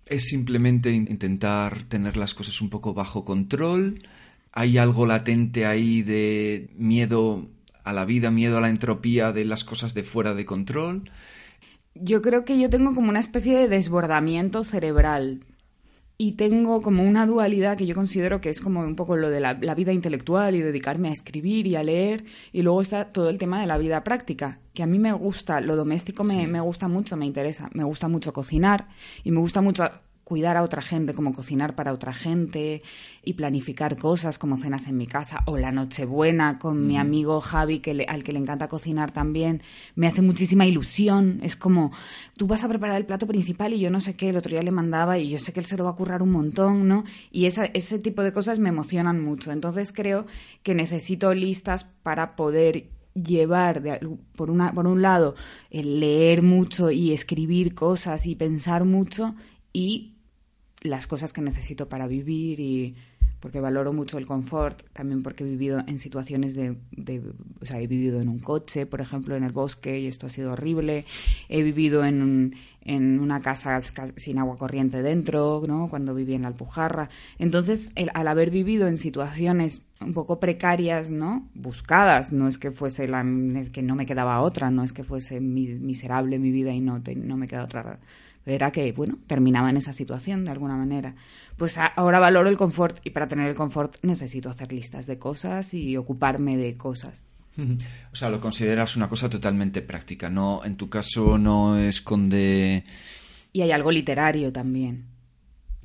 ¿Es 0.04 0.24
simplemente 0.24 0.90
intentar 0.90 1.84
tener 1.84 2.16
las 2.16 2.34
cosas 2.34 2.60
un 2.60 2.70
poco 2.70 2.92
bajo 2.92 3.24
control? 3.24 4.02
Hay 4.56 4.78
algo 4.78 5.04
latente 5.04 5.66
ahí 5.66 6.02
de 6.02 6.70
miedo 6.76 7.48
a 7.82 7.92
la 7.92 8.04
vida, 8.04 8.30
miedo 8.30 8.56
a 8.56 8.60
la 8.60 8.68
entropía 8.68 9.32
de 9.32 9.44
las 9.44 9.64
cosas 9.64 9.94
de 9.94 10.04
fuera 10.04 10.32
de 10.34 10.46
control. 10.46 11.10
Yo 11.96 12.22
creo 12.22 12.44
que 12.44 12.58
yo 12.58 12.70
tengo 12.70 12.94
como 12.94 13.08
una 13.08 13.18
especie 13.18 13.58
de 13.58 13.68
desbordamiento 13.68 14.62
cerebral 14.62 15.40
y 16.16 16.32
tengo 16.32 16.82
como 16.82 17.02
una 17.02 17.26
dualidad 17.26 17.76
que 17.76 17.86
yo 17.86 17.96
considero 17.96 18.40
que 18.40 18.48
es 18.48 18.60
como 18.60 18.80
un 18.80 18.94
poco 18.94 19.16
lo 19.16 19.30
de 19.30 19.40
la, 19.40 19.54
vida 19.54 19.92
intelectual 19.92 20.54
y 20.54 20.60
dedicarme 20.60 21.08
a 21.08 21.12
escribir 21.12 21.66
y 21.66 21.74
a 21.74 21.82
leer 21.82 22.24
y 22.52 22.62
luego 22.62 22.80
está 22.80 23.06
todo 23.06 23.30
el 23.30 23.38
tema 23.38 23.60
de 23.60 23.66
la 23.66 23.76
vida 23.76 24.04
práctica 24.04 24.60
que 24.72 24.84
a 24.84 24.86
mí 24.86 25.00
me 25.00 25.12
gusta, 25.12 25.60
lo 25.60 25.74
doméstico 25.74 26.22
me, 26.22 26.46
me 26.46 26.60
gusta 26.60 26.86
mucho, 26.86 27.16
me 27.16 27.26
interesa, 27.26 27.68
me 27.72 27.82
gusta 27.82 28.06
mucho 28.06 28.32
cocinar 28.32 28.86
y 29.24 29.32
me 29.32 29.40
gusta 29.40 29.60
mucho 29.60 29.90
cuidar 30.24 30.56
a 30.56 30.62
otra 30.62 30.82
gente, 30.82 31.12
como 31.12 31.34
cocinar 31.34 31.74
para 31.74 31.92
otra 31.92 32.14
gente 32.14 32.82
y 33.22 33.34
planificar 33.34 33.96
cosas 33.98 34.38
como 34.38 34.56
cenas 34.56 34.86
en 34.86 34.96
mi 34.96 35.06
casa 35.06 35.42
o 35.46 35.58
la 35.58 35.70
Nochebuena 35.70 36.58
con 36.58 36.86
mi 36.86 36.96
amigo 36.96 37.40
Javi, 37.40 37.80
que 37.80 38.04
al 38.08 38.24
que 38.24 38.32
le 38.32 38.38
encanta 38.38 38.68
cocinar 38.68 39.12
también, 39.12 39.62
me 39.94 40.06
hace 40.06 40.22
muchísima 40.22 40.66
ilusión. 40.66 41.40
Es 41.42 41.56
como, 41.56 41.92
tú 42.36 42.46
vas 42.46 42.64
a 42.64 42.68
preparar 42.68 42.96
el 42.96 43.06
plato 43.06 43.26
principal 43.26 43.74
y 43.74 43.80
yo 43.80 43.90
no 43.90 44.00
sé 44.00 44.14
qué, 44.14 44.30
el 44.30 44.36
otro 44.36 44.50
día 44.50 44.62
le 44.62 44.70
mandaba 44.70 45.18
y 45.18 45.28
yo 45.28 45.38
sé 45.38 45.52
que 45.52 45.60
él 45.60 45.66
se 45.66 45.76
lo 45.76 45.84
va 45.84 45.90
a 45.90 45.96
currar 45.96 46.22
un 46.22 46.32
montón, 46.32 46.88
¿no? 46.88 47.04
Y 47.30 47.44
esa, 47.44 47.66
ese 47.66 47.98
tipo 47.98 48.22
de 48.22 48.32
cosas 48.32 48.58
me 48.58 48.70
emocionan 48.70 49.22
mucho. 49.22 49.52
Entonces 49.52 49.92
creo 49.92 50.26
que 50.62 50.74
necesito 50.74 51.34
listas 51.34 51.84
para 52.02 52.34
poder 52.34 52.88
llevar 53.14 53.82
por, 54.36 54.50
una, 54.50 54.72
por 54.72 54.86
un 54.86 55.02
lado 55.02 55.34
el 55.70 56.00
leer 56.00 56.42
mucho 56.42 56.90
y 56.90 57.12
escribir 57.12 57.74
cosas 57.74 58.26
y 58.26 58.34
pensar 58.34 58.84
mucho 58.84 59.36
y 59.72 60.13
las 60.84 61.06
cosas 61.06 61.32
que 61.32 61.40
necesito 61.40 61.88
para 61.88 62.06
vivir 62.06 62.60
y 62.60 62.94
porque 63.40 63.60
valoro 63.60 63.92
mucho 63.92 64.16
el 64.16 64.24
confort, 64.24 64.82
también 64.94 65.22
porque 65.22 65.44
he 65.44 65.46
vivido 65.46 65.80
en 65.86 65.98
situaciones 65.98 66.54
de, 66.54 66.76
o 67.60 67.66
sea, 67.66 67.78
he 67.78 67.86
vivido 67.86 68.22
en 68.22 68.30
un 68.30 68.38
coche, 68.38 68.86
por 68.86 69.02
ejemplo, 69.02 69.36
en 69.36 69.44
el 69.44 69.52
bosque, 69.52 70.00
y 70.00 70.06
esto 70.06 70.26
ha 70.26 70.30
sido 70.30 70.52
horrible. 70.52 71.04
He 71.50 71.62
vivido 71.62 72.06
en, 72.06 72.54
en 72.80 73.20
una 73.20 73.42
casa 73.42 73.78
sin 73.82 74.38
agua 74.38 74.56
corriente 74.56 75.02
dentro, 75.02 75.62
¿no? 75.66 75.88
Cuando 75.88 76.14
viví 76.14 76.34
en 76.34 76.42
la 76.42 76.48
Alpujarra. 76.48 77.10
Entonces, 77.38 77.92
al 78.14 78.28
haber 78.28 78.50
vivido 78.50 78.88
en 78.88 78.96
situaciones 78.96 79.82
un 80.00 80.14
poco 80.14 80.40
precarias, 80.40 81.10
¿no? 81.10 81.46
Buscadas, 81.54 82.32
no 82.32 82.48
es 82.48 82.56
que 82.56 82.70
fuese 82.70 83.08
la, 83.08 83.22
que 83.72 83.82
no 83.82 83.94
me 83.94 84.06
quedaba 84.06 84.40
otra, 84.40 84.70
no 84.70 84.84
es 84.84 84.94
que 84.94 85.04
fuese 85.04 85.42
miserable 85.42 86.38
mi 86.38 86.50
vida 86.50 86.72
y 86.72 86.80
no, 86.80 87.02
no 87.16 87.36
me 87.36 87.46
queda 87.46 87.64
otra 87.64 88.00
era 88.46 88.70
que, 88.70 88.92
bueno, 88.92 89.18
terminaba 89.26 89.70
en 89.70 89.76
esa 89.76 89.92
situación 89.92 90.44
de 90.44 90.50
alguna 90.50 90.76
manera. 90.76 91.14
Pues 91.56 91.78
ahora 91.78 92.18
valoro 92.18 92.48
el 92.48 92.56
confort 92.56 92.98
y 93.04 93.10
para 93.10 93.28
tener 93.28 93.48
el 93.48 93.54
confort 93.54 93.96
necesito 94.02 94.50
hacer 94.50 94.72
listas 94.72 95.06
de 95.06 95.18
cosas 95.18 95.72
y 95.74 95.96
ocuparme 95.96 96.56
de 96.56 96.76
cosas. 96.76 97.26
O 98.12 98.16
sea, 98.16 98.30
lo 98.30 98.40
consideras 98.40 98.96
una 98.96 99.08
cosa 99.08 99.28
totalmente 99.28 99.82
práctica, 99.82 100.30
no 100.30 100.64
en 100.64 100.76
tu 100.76 100.88
caso 100.88 101.36
no 101.36 101.76
esconde 101.76 102.84
y 103.54 103.62
hay 103.62 103.70
algo 103.70 103.90
literario 103.90 104.52
también. 104.52 105.06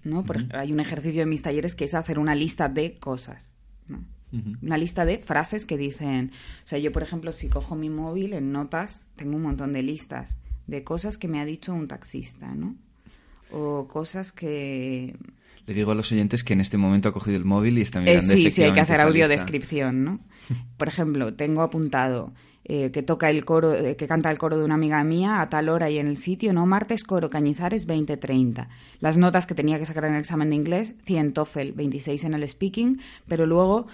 ¿No? 0.03 0.24
hay 0.53 0.72
un 0.72 0.80
ejercicio 0.80 1.22
en 1.22 1.30
mis 1.30 1.41
talleres 1.41 1.76
que 1.76 1.84
es 1.84 1.93
hacer 1.93 2.20
una 2.20 2.34
lista 2.34 2.70
de 2.70 2.97
cosas, 2.97 3.53
Una 4.62 4.78
lista 4.78 5.05
de 5.05 5.20
frases 5.20 5.66
que 5.66 5.78
dicen, 5.78 6.32
o 6.64 6.68
sea, 6.68 6.80
yo 6.80 6.91
por 6.91 7.03
ejemplo, 7.03 7.32
si 7.32 7.49
cojo 7.49 7.76
mi 7.76 7.89
móvil 7.89 8.34
en 8.34 8.51
notas, 8.51 9.03
tengo 9.16 9.36
un 9.36 9.43
montón 9.43 9.74
de 9.74 9.84
listas 9.84 10.38
de 10.70 10.84
cosas 10.84 11.18
que 11.18 11.28
me 11.28 11.42
ha 11.42 11.46
dicho 11.46 11.74
un 11.74 11.88
taxista, 11.88 12.54
¿no? 12.54 12.76
O 13.52 13.88
cosas 13.88 14.32
que... 14.32 15.16
Le 15.66 15.74
digo 15.74 15.92
a 15.92 15.96
los 15.96 16.12
oyentes 16.12 16.44
que 16.44 16.54
en 16.54 16.62
este 16.62 16.78
momento 16.78 17.10
ha 17.10 17.14
cogido 17.14 17.38
el 17.38 17.46
móvil 17.46 17.78
y 17.78 17.82
está 17.82 18.00
mirando 18.00 18.34
eh, 18.34 18.38
Sí, 18.38 18.52
sí, 18.52 18.64
hay 18.64 18.74
que 18.74 18.80
hacer 18.80 19.02
audiodescripción, 19.02 20.04
¿no? 20.04 20.20
Por 20.78 20.88
ejemplo, 20.88 21.34
tengo 21.34 21.62
apuntado 21.62 22.34
eh, 22.66 22.92
que 22.92 23.02
toca 23.02 23.30
el 23.32 23.46
coro, 23.46 23.74
eh, 23.74 23.96
que 23.96 24.08
canta 24.08 24.30
el 24.30 24.38
coro 24.38 24.58
de 24.58 24.64
una 24.64 24.76
amiga 24.76 25.04
mía 25.04 25.42
a 25.42 25.48
tal 25.48 25.70
hora 25.70 25.90
y 25.90 25.98
en 25.98 26.08
el 26.08 26.18
sitio, 26.18 26.54
¿no? 26.54 26.68
Martes, 26.68 27.04
coro 27.04 27.30
Cañizares, 27.30 27.88
20-30. 27.88 28.68
Las 29.00 29.18
notas 29.18 29.48
que 29.48 29.56
tenía 29.56 29.80
que 29.80 29.88
sacar 29.88 30.06
en 30.06 30.14
el 30.14 30.20
examen 30.20 30.50
de 30.50 30.56
inglés, 30.56 30.94
100 31.04 31.34
TOEFL, 31.34 31.72
26 31.74 32.24
en 32.26 32.34
el 32.36 32.48
speaking, 32.48 33.02
pero 33.28 33.48
luego 33.48 33.88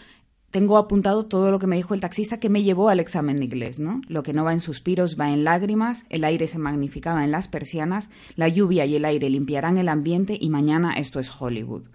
tengo 0.55 0.77
apuntado 0.77 1.25
todo 1.25 1.51
lo 1.51 1.59
que 1.59 1.67
me 1.67 1.75
dijo 1.75 1.93
el 1.93 1.99
taxista 1.99 2.39
que 2.39 2.47
me 2.47 2.63
llevó 2.63 2.87
al 2.87 3.01
examen 3.01 3.39
de 3.39 3.43
inglés, 3.43 3.77
¿no? 3.77 3.99
Lo 4.07 4.23
que 4.23 4.31
no 4.31 4.45
va 4.45 4.53
en 4.53 4.61
suspiros 4.61 5.19
va 5.19 5.33
en 5.33 5.43
lágrimas, 5.43 6.05
el 6.09 6.23
aire 6.23 6.47
se 6.47 6.59
magnificaba 6.59 7.25
en 7.25 7.31
las 7.31 7.49
persianas, 7.49 8.09
la 8.37 8.47
lluvia 8.47 8.85
y 8.85 8.95
el 8.95 9.03
aire 9.03 9.29
limpiarán 9.29 9.77
el 9.77 9.89
ambiente 9.89 10.37
y 10.39 10.49
mañana 10.49 10.93
esto 10.93 11.19
es 11.19 11.29
Hollywood. 11.29 11.87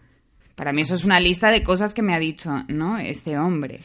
Para 0.57 0.75
mí 0.75 0.83
eso 0.83 0.95
es 0.95 1.05
una 1.05 1.21
lista 1.21 1.51
de 1.51 1.63
cosas 1.63 1.95
que 1.95 2.03
me 2.03 2.15
ha 2.15 2.19
dicho, 2.19 2.51
¿no? 2.69 2.99
Este 2.99 3.39
hombre. 3.39 3.81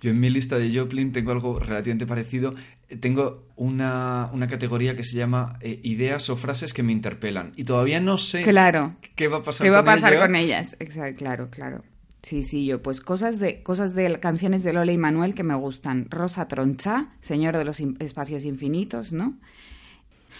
Yo 0.00 0.12
en 0.12 0.20
mi 0.20 0.30
lista 0.30 0.58
de 0.58 0.72
Joplin 0.72 1.10
tengo 1.10 1.32
algo 1.32 1.58
relativamente 1.58 2.06
parecido. 2.06 2.54
Tengo 3.00 3.48
una, 3.56 4.30
categoría 4.48 4.94
que 4.94 5.02
se 5.02 5.16
llama 5.16 5.58
eh, 5.60 5.80
ideas 5.82 6.30
o 6.30 6.36
frases 6.36 6.72
que 6.72 6.84
me 6.84 6.92
interpelan. 6.92 7.52
Y 7.56 7.64
todavía 7.64 7.98
no 7.98 8.16
sé 8.16 8.44
claro. 8.44 8.96
qué 9.16 9.26
va 9.26 9.38
a 9.38 9.42
pasar, 9.42 9.64
¿Qué 9.64 9.70
va 9.70 9.80
a 9.80 9.84
pasar 9.84 10.20
con 10.20 10.36
ellas. 10.36 10.76
Exacto, 10.78 11.18
claro, 11.18 11.48
claro. 11.50 11.82
Sí, 12.22 12.42
sí, 12.42 12.64
yo, 12.64 12.80
pues 12.82 13.00
cosas 13.00 13.40
de, 13.40 13.62
cosas 13.62 13.94
de 13.94 14.20
canciones 14.20 14.62
de 14.62 14.72
Lola 14.72 14.92
y 14.92 14.98
Manuel 14.98 15.34
que 15.34 15.42
me 15.42 15.56
gustan. 15.56 16.06
Rosa 16.08 16.46
Troncha, 16.46 17.08
Señor 17.20 17.56
de 17.56 17.64
los 17.64 17.80
Espacios 17.80 18.44
Infinitos, 18.44 19.12
¿no? 19.12 19.34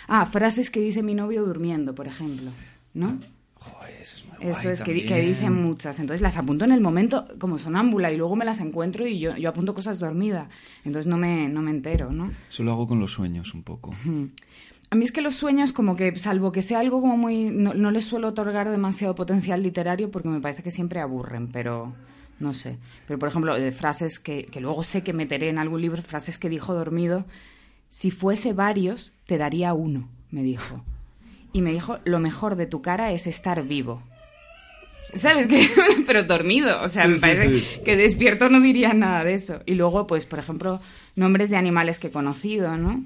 Ah, 0.06 0.26
frases 0.26 0.70
que 0.70 0.80
dice 0.80 1.02
mi 1.02 1.14
novio 1.14 1.44
durmiendo, 1.44 1.94
por 1.94 2.06
ejemplo, 2.06 2.52
¿no? 2.94 3.18
Eso 4.40 4.70
es 4.70 4.80
que, 4.80 5.04
que, 5.04 5.20
dicen 5.20 5.54
muchas. 5.54 6.00
Entonces 6.00 6.20
las 6.20 6.36
apunto 6.36 6.64
en 6.64 6.72
el 6.72 6.80
momento 6.80 7.24
como 7.38 7.58
sonámbula 7.58 8.10
y 8.10 8.16
luego 8.16 8.34
me 8.34 8.44
las 8.44 8.60
encuentro 8.60 9.06
y 9.06 9.20
yo, 9.20 9.36
yo 9.36 9.48
apunto 9.48 9.74
cosas 9.74 10.00
dormida. 10.00 10.48
Entonces 10.84 11.06
no 11.06 11.16
me, 11.16 11.48
no 11.48 11.62
me 11.62 11.70
entero, 11.70 12.10
¿no? 12.10 12.30
Eso 12.48 12.64
lo 12.64 12.72
hago 12.72 12.88
con 12.88 12.98
los 12.98 13.12
sueños 13.12 13.54
un 13.54 13.62
poco. 13.62 13.94
A 14.92 14.94
mí 14.94 15.06
es 15.06 15.10
que 15.10 15.22
los 15.22 15.36
sueños, 15.36 15.72
como 15.72 15.96
que, 15.96 16.18
salvo 16.18 16.52
que 16.52 16.60
sea 16.60 16.80
algo 16.80 17.00
como 17.00 17.16
muy. 17.16 17.48
No, 17.50 17.72
no 17.72 17.90
les 17.90 18.04
suelo 18.04 18.28
otorgar 18.28 18.70
demasiado 18.70 19.14
potencial 19.14 19.62
literario 19.62 20.10
porque 20.10 20.28
me 20.28 20.42
parece 20.42 20.62
que 20.62 20.70
siempre 20.70 21.00
aburren, 21.00 21.48
pero. 21.50 21.94
No 22.38 22.52
sé. 22.52 22.76
Pero, 23.06 23.18
por 23.18 23.30
ejemplo, 23.30 23.58
de 23.58 23.72
frases 23.72 24.18
que, 24.18 24.44
que 24.44 24.60
luego 24.60 24.84
sé 24.84 25.02
que 25.02 25.14
meteré 25.14 25.48
en 25.48 25.58
algún 25.58 25.80
libro, 25.80 26.02
frases 26.02 26.36
que 26.36 26.50
dijo 26.50 26.74
dormido. 26.74 27.24
Si 27.88 28.10
fuese 28.10 28.52
varios, 28.52 29.14
te 29.26 29.38
daría 29.38 29.72
uno, 29.72 30.10
me 30.30 30.42
dijo. 30.42 30.84
Y 31.54 31.62
me 31.62 31.72
dijo: 31.72 31.98
Lo 32.04 32.18
mejor 32.18 32.56
de 32.56 32.66
tu 32.66 32.82
cara 32.82 33.12
es 33.12 33.26
estar 33.26 33.62
vivo. 33.62 34.02
¿Sabes? 35.14 35.48
Que, 35.48 35.70
pero 36.06 36.24
dormido. 36.24 36.82
O 36.82 36.88
sea, 36.88 37.08
me 37.08 37.18
parece 37.18 37.80
que 37.82 37.96
despierto 37.96 38.50
no 38.50 38.60
diría 38.60 38.92
nada 38.92 39.24
de 39.24 39.32
eso. 39.32 39.62
Y 39.64 39.74
luego, 39.74 40.06
pues, 40.06 40.26
por 40.26 40.38
ejemplo, 40.38 40.82
nombres 41.16 41.48
de 41.48 41.56
animales 41.56 41.98
que 41.98 42.08
he 42.08 42.12
conocido, 42.12 42.76
¿no? 42.76 43.02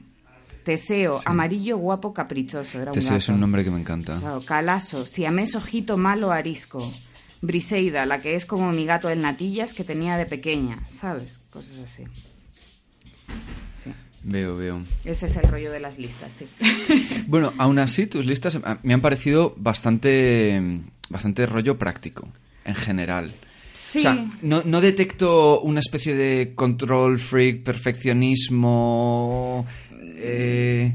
Teseo, 0.67 1.21
amarillo, 1.25 1.79
guapo, 1.79 2.13
caprichoso. 2.13 2.83
Era 2.83 2.91
Teseo 2.91 3.19
es 3.19 3.29
un 3.29 3.39
nombre 3.39 3.63
que 3.63 3.71
me 3.71 3.79
encanta. 3.79 4.19
Claro, 4.19 4.43
Calaso, 4.45 5.07
siamés, 5.07 5.55
ojito, 5.55 5.97
malo, 5.97 6.33
arisco. 6.33 6.93
Briseida, 7.41 8.05
la 8.05 8.21
que 8.21 8.35
es 8.35 8.47
como 8.47 8.73
mi 8.73 8.85
gato 8.85 9.07
del 9.07 9.21
Natillas 9.21 9.75
que 9.75 9.85
tenía 9.85 10.17
de 10.17 10.27
pequeña, 10.27 10.81
¿sabes? 10.89 11.39
Cosas 11.51 11.79
así. 11.85 12.03
Sí. 13.81 13.93
Veo, 14.25 14.57
veo. 14.57 14.83
Ese 15.05 15.27
es 15.27 15.37
el 15.37 15.45
rollo 15.45 15.71
de 15.71 15.79
las 15.79 15.99
listas, 15.99 16.33
sí. 16.33 16.49
bueno, 17.29 17.53
aún 17.59 17.79
así, 17.79 18.09
tus 18.09 18.27
listas 18.27 18.59
me 18.83 18.93
han 18.93 19.01
parecido 19.01 19.55
bastante, 19.57 20.61
bastante 21.09 21.47
rollo 21.47 21.79
práctico, 21.79 22.27
en 22.65 22.75
general. 22.75 23.35
Sí. 23.73 23.99
O 23.99 24.03
sea, 24.03 24.27
no, 24.43 24.63
no 24.65 24.81
detecto 24.81 25.61
una 25.61 25.79
especie 25.79 26.17
de 26.17 26.55
control 26.57 27.21
freak, 27.21 27.63
perfeccionismo. 27.63 29.65
Eh, 30.27 30.95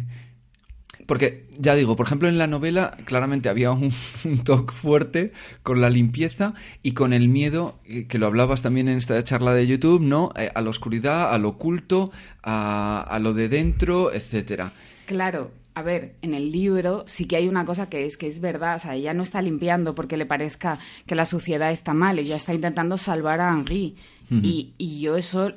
porque, 1.05 1.45
ya 1.57 1.75
digo, 1.75 1.95
por 1.95 2.05
ejemplo, 2.05 2.29
en 2.29 2.37
la 2.37 2.47
novela 2.47 2.97
claramente 3.05 3.49
había 3.49 3.71
un, 3.71 3.91
toque 4.45 4.73
fuerte 4.73 5.33
con 5.63 5.81
la 5.81 5.89
limpieza 5.89 6.53
y 6.83 6.93
con 6.93 7.13
el 7.13 7.27
miedo, 7.27 7.79
eh, 7.85 8.07
que 8.07 8.17
lo 8.17 8.27
hablabas 8.27 8.61
también 8.61 8.87
en 8.87 8.97
esta 8.97 9.21
charla 9.23 9.53
de 9.53 9.67
YouTube, 9.67 10.01
¿no? 10.01 10.31
Eh, 10.37 10.51
a 10.53 10.61
la 10.61 10.69
oscuridad, 10.69 11.33
al 11.33 11.45
oculto, 11.45 12.11
a, 12.43 13.01
a 13.01 13.19
lo 13.19 13.33
de 13.33 13.49
dentro, 13.49 14.13
etcétera. 14.13 14.73
Claro, 15.05 15.51
a 15.73 15.81
ver, 15.83 16.15
en 16.21 16.33
el 16.33 16.51
libro 16.51 17.05
sí 17.07 17.25
que 17.25 17.37
hay 17.37 17.47
una 17.47 17.65
cosa 17.65 17.89
que 17.89 18.05
es 18.05 18.17
que 18.17 18.27
es 18.27 18.41
verdad, 18.41 18.75
o 18.75 18.79
sea, 18.79 18.95
ella 18.95 19.13
no 19.13 19.23
está 19.23 19.41
limpiando 19.41 19.95
porque 19.95 20.17
le 20.17 20.25
parezca 20.25 20.79
que 21.05 21.15
la 21.15 21.25
suciedad 21.25 21.71
está 21.71 21.93
mal, 21.93 22.19
ella 22.19 22.35
está 22.35 22.53
intentando 22.53 22.97
salvar 22.97 23.39
a 23.39 23.49
Henri. 23.49 23.95
y, 24.29 24.73
y, 24.77 25.01
yo 25.01 25.17
eso 25.17 25.51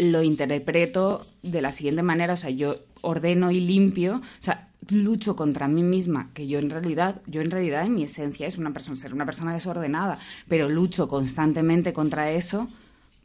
lo 0.00 0.22
interpreto 0.22 1.26
de 1.42 1.60
la 1.60 1.72
siguiente 1.72 2.02
manera, 2.02 2.34
o 2.34 2.36
sea, 2.36 2.50
yo 2.50 2.76
ordeno 3.02 3.50
y 3.50 3.60
limpio, 3.60 4.16
o 4.16 4.42
sea, 4.42 4.68
lucho 4.88 5.36
contra 5.36 5.68
mí 5.68 5.82
misma, 5.82 6.30
que 6.32 6.48
yo 6.48 6.58
en 6.58 6.70
realidad, 6.70 7.20
yo 7.26 7.42
en 7.42 7.50
realidad 7.50 7.84
en 7.84 7.94
mi 7.94 8.04
esencia 8.04 8.46
es 8.46 8.56
una 8.56 8.72
persona, 8.72 8.96
ser 8.96 9.12
una 9.12 9.26
persona 9.26 9.52
desordenada, 9.52 10.18
pero 10.48 10.68
lucho 10.68 11.06
constantemente 11.06 11.92
contra 11.92 12.30
eso 12.30 12.68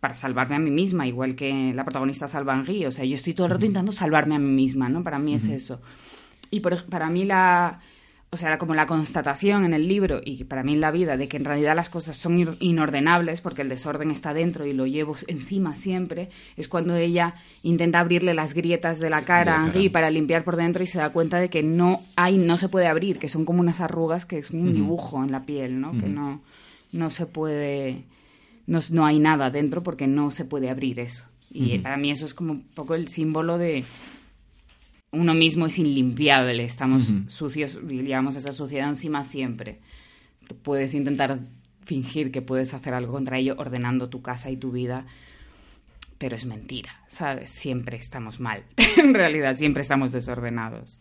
para 0.01 0.15
salvarme 0.15 0.55
a 0.55 0.59
mí 0.59 0.69
misma, 0.69 1.07
igual 1.07 1.35
que 1.35 1.73
la 1.73 1.85
protagonista 1.85 2.27
salva 2.27 2.53
a 2.53 2.87
o 2.87 2.91
sea, 2.91 3.05
yo 3.05 3.15
estoy 3.15 3.33
todo 3.33 3.47
el 3.47 3.53
rato 3.53 3.65
intentando 3.65 3.91
salvarme 3.91 4.35
a 4.35 4.39
mí 4.39 4.51
misma, 4.51 4.89
¿no? 4.89 5.01
Para 5.01 5.17
mí 5.17 5.33
es 5.33 5.47
eso. 5.47 5.79
Y 6.51 6.59
por, 6.59 6.83
para 6.85 7.09
mí 7.09 7.23
la, 7.25 7.79
o 8.35 8.37
sea, 8.37 8.57
como 8.57 8.73
la 8.73 8.85
constatación 8.85 9.63
en 9.63 9.73
el 9.73 9.87
libro 9.87 10.19
y 10.23 10.43
para 10.43 10.61
mí 10.61 10.73
en 10.73 10.81
la 10.81 10.91
vida 10.91 11.15
de 11.15 11.29
que 11.29 11.37
en 11.37 11.45
realidad 11.45 11.73
las 11.73 11.89
cosas 11.89 12.17
son 12.17 12.57
inordenables 12.59 13.39
porque 13.39 13.61
el 13.61 13.69
desorden 13.69 14.11
está 14.11 14.33
dentro 14.33 14.65
y 14.65 14.73
lo 14.73 14.85
llevo 14.85 15.15
encima 15.27 15.75
siempre, 15.75 16.27
es 16.57 16.67
cuando 16.67 16.97
ella 16.97 17.35
intenta 17.63 18.01
abrirle 18.01 18.33
las 18.33 18.53
grietas 18.53 18.99
de 18.99 19.09
la 19.09 19.23
cara 19.23 19.63
a 19.63 19.89
para 19.89 20.09
limpiar 20.09 20.43
por 20.43 20.57
dentro 20.57 20.83
y 20.83 20.85
se 20.85 20.97
da 20.97 21.11
cuenta 21.11 21.39
de 21.39 21.49
que 21.49 21.63
no 21.63 22.01
hay, 22.17 22.37
no 22.37 22.57
se 22.57 22.67
puede 22.67 22.87
abrir, 22.87 23.19
que 23.19 23.29
son 23.29 23.45
como 23.45 23.61
unas 23.61 23.79
arrugas, 23.79 24.25
que 24.25 24.39
es 24.39 24.51
un 24.51 24.73
dibujo 24.73 25.23
en 25.23 25.31
la 25.31 25.45
piel, 25.45 25.79
¿no? 25.79 25.93
Que 25.97 26.09
no, 26.09 26.41
no 26.91 27.09
se 27.09 27.27
puede, 27.27 28.03
no, 28.67 28.79
no 28.91 29.05
hay 29.05 29.17
nada 29.17 29.49
dentro 29.49 29.81
porque 29.81 30.07
no 30.07 30.29
se 30.29 30.43
puede 30.43 30.69
abrir 30.69 30.99
eso. 30.99 31.23
Y 31.51 31.79
para 31.79 31.95
mí 31.95 32.11
eso 32.11 32.25
es 32.25 32.33
como 32.33 32.51
un 32.51 32.63
poco 32.63 32.95
el 32.95 33.07
símbolo 33.07 33.57
de, 33.57 33.85
uno 35.15 35.33
mismo 35.33 35.65
es 35.65 35.79
inlimpiable, 35.79 36.63
estamos 36.63 37.13
sucios 37.27 37.79
y 37.89 38.03
llevamos 38.03 38.35
esa 38.35 38.51
suciedad 38.51 38.89
encima 38.89 39.23
siempre. 39.23 39.79
puedes 40.61 40.93
intentar 40.93 41.39
fingir 41.83 42.31
que 42.31 42.41
puedes 42.41 42.73
hacer 42.73 42.93
algo 42.93 43.13
contra 43.13 43.37
ello 43.37 43.55
ordenando 43.57 44.09
tu 44.09 44.21
casa 44.21 44.51
y 44.51 44.57
tu 44.57 44.71
vida, 44.71 45.05
pero 46.17 46.35
es 46.35 46.45
mentira, 46.45 46.91
¿sabes? 47.07 47.49
Siempre 47.49 47.97
estamos 47.97 48.39
mal, 48.39 48.63
en 48.97 49.13
realidad 49.13 49.55
siempre 49.55 49.81
estamos 49.81 50.11
desordenados. 50.11 50.99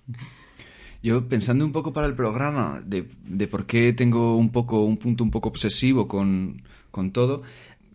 Yo 1.02 1.28
pensando 1.28 1.66
un 1.66 1.72
poco 1.72 1.92
para 1.92 2.06
el 2.06 2.14
programa 2.14 2.82
de, 2.84 3.06
de 3.26 3.46
por 3.46 3.66
qué 3.66 3.92
tengo 3.92 4.36
un 4.36 4.50
poco 4.50 4.84
un 4.84 4.96
punto 4.96 5.22
un 5.22 5.30
poco 5.30 5.50
obsesivo 5.50 6.08
con, 6.08 6.62
con 6.90 7.10
todo, 7.12 7.42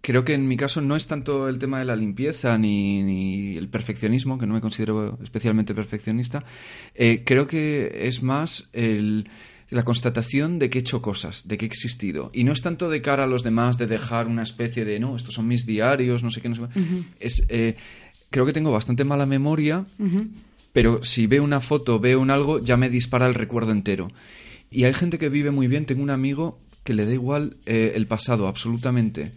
creo 0.01 0.23
que 0.23 0.33
en 0.33 0.47
mi 0.47 0.57
caso 0.57 0.81
no 0.81 0.95
es 0.95 1.07
tanto 1.07 1.49
el 1.49 1.59
tema 1.59 1.79
de 1.79 1.85
la 1.85 1.95
limpieza 1.95 2.57
ni, 2.57 3.57
el 3.57 3.67
perfeccionismo, 3.67 4.37
que 4.37 4.47
no 4.47 4.53
me 4.53 4.61
considero 4.61 5.17
especialmente 5.23 5.73
perfeccionista. 5.73 6.43
Eh, 6.95 7.23
creo 7.25 7.47
que 7.47 8.07
es 8.07 8.23
más 8.23 8.69
la 9.69 9.83
constatación 9.83 10.59
de 10.59 10.69
que 10.69 10.79
he 10.79 10.81
hecho 10.81 11.01
cosas, 11.01 11.43
de 11.45 11.57
que 11.57 11.65
he 11.65 11.67
existido. 11.67 12.31
Y 12.33 12.43
no 12.43 12.51
es 12.51 12.61
tanto 12.61 12.89
de 12.89 13.01
cara 13.01 13.25
a 13.25 13.27
los 13.27 13.43
demás, 13.43 13.77
de 13.77 13.87
dejar 13.87 14.27
una 14.27 14.43
especie 14.43 14.85
de, 14.85 14.99
no, 14.99 15.15
estos 15.15 15.35
son 15.35 15.47
mis 15.47 15.65
diarios, 15.65 16.23
no 16.23 16.31
sé 16.31 16.41
qué, 16.41 16.49
no 16.49 16.55
sé 16.55 16.61
qué. 16.73 16.81
es, 17.19 17.45
eh, 17.49 17.75
creo 18.29 18.45
que 18.45 18.53
tengo 18.53 18.71
bastante 18.71 19.03
mala 19.03 19.25
memoria, 19.25 19.85
pero 20.73 21.03
si 21.03 21.27
veo 21.27 21.43
una 21.43 21.61
foto, 21.61 21.99
veo 21.99 22.19
un 22.19 22.31
algo, 22.31 22.59
ya 22.63 22.77
me 22.77 22.89
dispara 22.89 23.27
el 23.27 23.35
recuerdo 23.35 23.71
entero. 23.71 24.11
Y 24.71 24.83
hay 24.83 24.93
gente 24.93 25.17
que 25.17 25.29
vive 25.29 25.51
muy 25.51 25.67
bien. 25.67 25.85
Tengo 25.85 26.03
un 26.03 26.11
amigo 26.11 26.59
que 26.83 26.93
le 26.93 27.05
da 27.05 27.13
igual 27.13 27.57
eh, 27.65 27.93
el 27.95 28.05
pasado, 28.07 28.47
absolutamente 28.47 29.31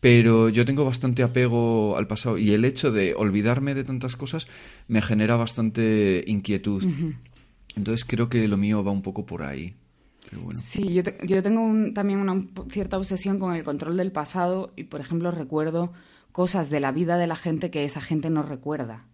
pero 0.00 0.48
yo 0.48 0.64
tengo 0.64 0.84
bastante 0.84 1.22
apego 1.22 1.96
al 1.96 2.06
pasado 2.06 2.38
y 2.38 2.52
el 2.52 2.64
hecho 2.64 2.92
de 2.92 3.14
olvidarme 3.14 3.74
de 3.74 3.84
tantas 3.84 4.16
cosas 4.16 4.46
me 4.88 5.02
genera 5.02 5.36
bastante 5.36 6.24
inquietud. 6.26 6.84
Entonces 7.74 8.04
creo 8.04 8.28
que 8.28 8.46
lo 8.48 8.56
mío 8.56 8.82
va 8.84 8.90
un 8.90 9.02
poco 9.02 9.26
por 9.26 9.42
ahí. 9.42 9.74
Sí, 10.54 10.92
yo, 10.92 11.02
yo 11.24 11.42
tengo 11.42 11.92
también 11.92 12.18
una 12.18 12.44
cierta 12.70 12.98
obsesión 12.98 13.38
con 13.38 13.54
el 13.54 13.62
control 13.62 13.96
del 13.96 14.12
pasado 14.12 14.72
y, 14.76 14.84
por 14.84 15.00
ejemplo, 15.00 15.30
recuerdo 15.30 15.92
cosas 16.32 16.68
de 16.68 16.80
la 16.80 16.92
vida 16.92 17.16
de 17.16 17.26
la 17.26 17.36
gente 17.36 17.70
que 17.70 17.84
esa 17.84 18.00
gente 18.00 18.28
no 18.28 18.42
recuerda. 18.42 19.06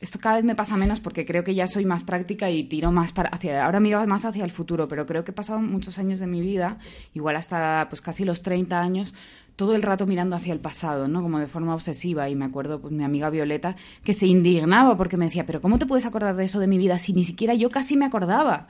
Esto 0.00 0.20
cada 0.20 0.36
vez 0.36 0.44
me 0.44 0.54
pasa 0.54 0.76
menos 0.76 1.00
porque 1.00 1.26
creo 1.26 1.42
que 1.42 1.54
ya 1.54 1.66
soy 1.66 1.84
más 1.84 2.04
práctica 2.04 2.50
y 2.50 2.62
tiro 2.62 2.92
más 2.92 3.12
para 3.12 3.30
hacia 3.30 3.64
ahora 3.64 3.80
miro 3.80 4.06
más 4.06 4.24
hacia 4.24 4.44
el 4.44 4.52
futuro, 4.52 4.86
pero 4.86 5.06
creo 5.06 5.24
que 5.24 5.32
he 5.32 5.34
pasado 5.34 5.58
muchos 5.58 5.98
años 5.98 6.20
de 6.20 6.28
mi 6.28 6.40
vida, 6.40 6.78
igual 7.14 7.34
hasta 7.34 7.86
pues 7.88 8.00
casi 8.00 8.24
los 8.24 8.42
30 8.42 8.80
años, 8.80 9.14
todo 9.58 9.74
el 9.74 9.82
rato 9.82 10.06
mirando 10.06 10.36
hacia 10.36 10.52
el 10.52 10.60
pasado, 10.60 11.08
¿no? 11.08 11.20
Como 11.20 11.40
de 11.40 11.48
forma 11.48 11.74
obsesiva. 11.74 12.28
Y 12.28 12.36
me 12.36 12.44
acuerdo, 12.44 12.80
pues, 12.80 12.94
mi 12.94 13.02
amiga 13.02 13.28
Violeta, 13.28 13.74
que 14.04 14.12
se 14.12 14.28
indignaba 14.28 14.96
porque 14.96 15.16
me 15.16 15.24
decía, 15.24 15.46
pero 15.46 15.60
¿cómo 15.60 15.80
te 15.80 15.86
puedes 15.86 16.06
acordar 16.06 16.36
de 16.36 16.44
eso 16.44 16.60
de 16.60 16.68
mi 16.68 16.78
vida 16.78 16.96
si 16.98 17.12
ni 17.12 17.24
siquiera 17.24 17.54
yo 17.54 17.68
casi 17.68 17.96
me 17.96 18.04
acordaba? 18.04 18.68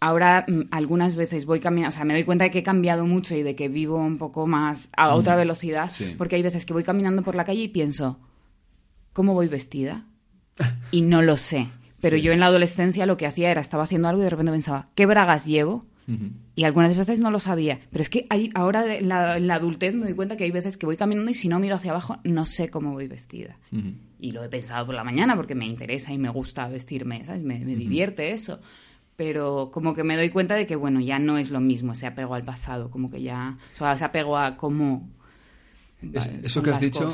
Ahora, 0.00 0.46
mm, 0.48 0.62
algunas 0.72 1.14
veces 1.14 1.46
voy 1.46 1.60
caminando, 1.60 1.94
o 1.94 1.96
sea, 1.96 2.04
me 2.04 2.14
doy 2.14 2.24
cuenta 2.24 2.42
de 2.42 2.50
que 2.50 2.58
he 2.58 2.62
cambiado 2.64 3.06
mucho 3.06 3.36
y 3.36 3.44
de 3.44 3.54
que 3.54 3.68
vivo 3.68 3.96
un 3.96 4.18
poco 4.18 4.48
más 4.48 4.90
a 4.96 5.14
otra 5.14 5.36
velocidad, 5.36 5.88
porque 6.18 6.34
hay 6.34 6.42
veces 6.42 6.66
que 6.66 6.72
voy 6.72 6.82
caminando 6.82 7.22
por 7.22 7.36
la 7.36 7.44
calle 7.44 7.62
y 7.62 7.68
pienso, 7.68 8.18
¿cómo 9.12 9.32
voy 9.32 9.46
vestida? 9.46 10.06
Y 10.90 11.02
no 11.02 11.22
lo 11.22 11.36
sé. 11.36 11.68
Pero 12.00 12.16
yo 12.16 12.32
en 12.32 12.40
la 12.40 12.46
adolescencia 12.46 13.06
lo 13.06 13.16
que 13.16 13.26
hacía 13.26 13.50
era, 13.50 13.60
estaba 13.60 13.84
haciendo 13.84 14.08
algo 14.08 14.20
y 14.20 14.24
de 14.24 14.30
repente 14.30 14.52
pensaba, 14.52 14.88
¿qué 14.94 15.06
bragas 15.06 15.46
llevo? 15.46 15.86
Y 16.54 16.64
algunas 16.64 16.94
veces 16.94 17.18
no 17.18 17.30
lo 17.30 17.40
sabía. 17.40 17.80
Pero 17.90 18.02
es 18.02 18.10
que 18.10 18.26
hay, 18.28 18.50
ahora 18.54 18.94
en 18.94 19.08
la, 19.08 19.54
adultez 19.54 19.94
me 19.94 20.04
doy 20.04 20.14
cuenta 20.14 20.36
que 20.36 20.44
hay 20.44 20.50
veces 20.50 20.76
que 20.76 20.84
voy 20.84 20.98
caminando 20.98 21.30
y 21.30 21.34
si 21.34 21.48
no 21.48 21.58
miro 21.58 21.76
hacia 21.76 21.92
abajo 21.92 22.18
no 22.24 22.44
sé 22.44 22.68
cómo 22.68 22.92
voy 22.92 23.08
vestida. 23.08 23.56
Y 24.20 24.32
lo 24.32 24.44
he 24.44 24.48
pensado 24.48 24.84
por 24.84 24.94
la 24.94 25.02
mañana 25.02 25.34
porque 25.34 25.54
me 25.54 25.66
interesa 25.66 26.12
y 26.12 26.18
me 26.18 26.28
gusta 26.28 26.68
vestirme, 26.68 27.24
¿sabes? 27.24 27.42
Me, 27.42 27.58
divierte 27.64 28.32
eso. 28.32 28.60
Pero 29.16 29.70
como 29.72 29.94
que 29.94 30.04
me 30.04 30.16
doy 30.16 30.28
cuenta 30.28 30.56
de 30.56 30.66
que, 30.66 30.76
bueno, 30.76 31.00
ya 31.00 31.18
no 31.18 31.38
es 31.38 31.50
lo 31.50 31.60
mismo 31.60 31.92
ese 31.92 32.06
apego 32.06 32.34
al 32.34 32.44
pasado, 32.44 32.90
como 32.90 33.10
que 33.10 33.22
ya, 33.22 33.56
o 33.74 33.78
sea, 33.78 33.92
ese 33.92 34.04
apego 34.04 34.36
a 34.36 34.56
cómo 34.56 35.08
eso 36.12 36.62
que 36.62 36.70
has 36.70 36.80
dicho, 36.80 37.12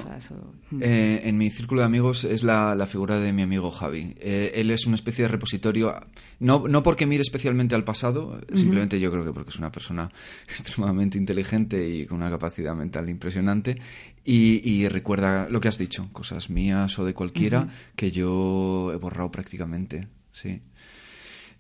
eh, 0.81 1.23
en 1.25 1.37
mi 1.37 1.51
círculo 1.51 1.81
de 1.83 1.87
amigos 1.87 2.25
es 2.25 2.43
la, 2.43 2.87
figura 2.87 3.19
de 3.19 3.33
mi 3.33 3.43
amigo 3.43 3.71
Javi. 3.71 4.15
Eh, 4.19 4.53
él 4.55 4.71
es 4.71 4.87
una 4.87 4.97
especie 4.97 5.25
de 5.25 5.29
repositorio, 5.29 5.95
no, 6.39 6.67
no 6.69 6.83
porque 6.83 7.07
mire 7.07 7.23
especialmente 7.23 7.75
al 7.75 7.85
pasado, 7.85 8.41
simplemente 8.55 8.99
yo 8.99 9.11
creo 9.11 9.25
que 9.25 9.33
porque 9.33 9.51
es 9.51 9.57
una 9.57 9.71
persona 9.71 10.11
extremadamente 10.49 11.19
inteligente 11.19 11.89
y 11.89 12.07
con 12.07 12.19
una 12.19 12.31
capacidad 12.31 12.75
mental 12.75 13.09
impresionante 13.09 13.79
y, 14.25 14.89
recuerda 14.89 15.49
lo 15.49 15.61
que 15.61 15.69
has 15.69 15.79
dicho, 15.79 16.09
cosas 16.13 16.51
mías 16.51 16.99
o 16.99 17.05
de 17.05 17.15
cualquiera 17.15 17.69
que 17.97 18.11
yo 18.11 18.93
he 18.93 18.97
borrado 18.97 19.31
prácticamente. 19.31 20.09
Sí. 20.33 20.61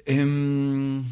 Em, 0.04 1.02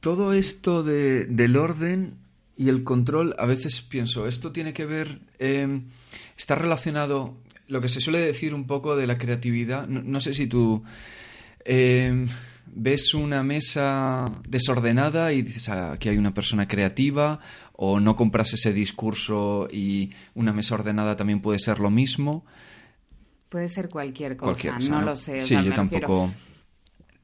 todo 0.00 0.32
esto 0.32 0.82
de, 0.82 1.26
del 1.26 1.56
orden 1.56 2.19
y 2.60 2.68
el 2.68 2.84
control, 2.84 3.34
a 3.38 3.46
veces 3.46 3.80
pienso, 3.80 4.26
esto 4.26 4.52
tiene 4.52 4.74
que 4.74 4.84
ver, 4.84 5.22
em, 5.38 5.86
está 6.36 6.56
relacionado, 6.56 7.38
lo 7.68 7.80
que 7.80 7.88
se 7.88 8.00
suele 8.00 8.20
decir 8.20 8.52
un 8.52 8.66
poco 8.66 8.96
de 8.96 9.06
la 9.06 9.16
creatividad, 9.16 9.88
no, 9.88 10.20
sé 10.20 10.34
si 10.34 10.46
tú 10.46 10.84
em, 11.64 12.28
ves 12.66 13.14
una 13.14 13.42
mesa 13.42 14.30
desordenada 14.46 15.32
y 15.32 15.40
dices, 15.40 15.70
ah, 15.70 15.92
aquí 15.92 16.10
hay 16.10 16.18
una 16.18 16.34
persona 16.34 16.68
creativa, 16.68 17.40
o 17.72 17.98
no 17.98 18.14
compras 18.14 18.52
ese 18.52 18.74
discurso 18.74 19.66
y 19.72 20.10
una 20.34 20.52
mesa 20.52 20.74
ordenada 20.74 21.16
también 21.16 21.40
puede 21.40 21.58
ser 21.58 21.80
lo 21.80 21.88
mismo. 21.88 22.44
Puede 23.48 23.70
ser 23.70 23.88
cualquier 23.88 24.36
cosa, 24.36 24.78
no, 24.80 25.00
lo 25.00 25.16
sé. 25.16 25.40
Sí, 25.40 25.54
yo 25.64 25.72
tampoco. 25.72 26.30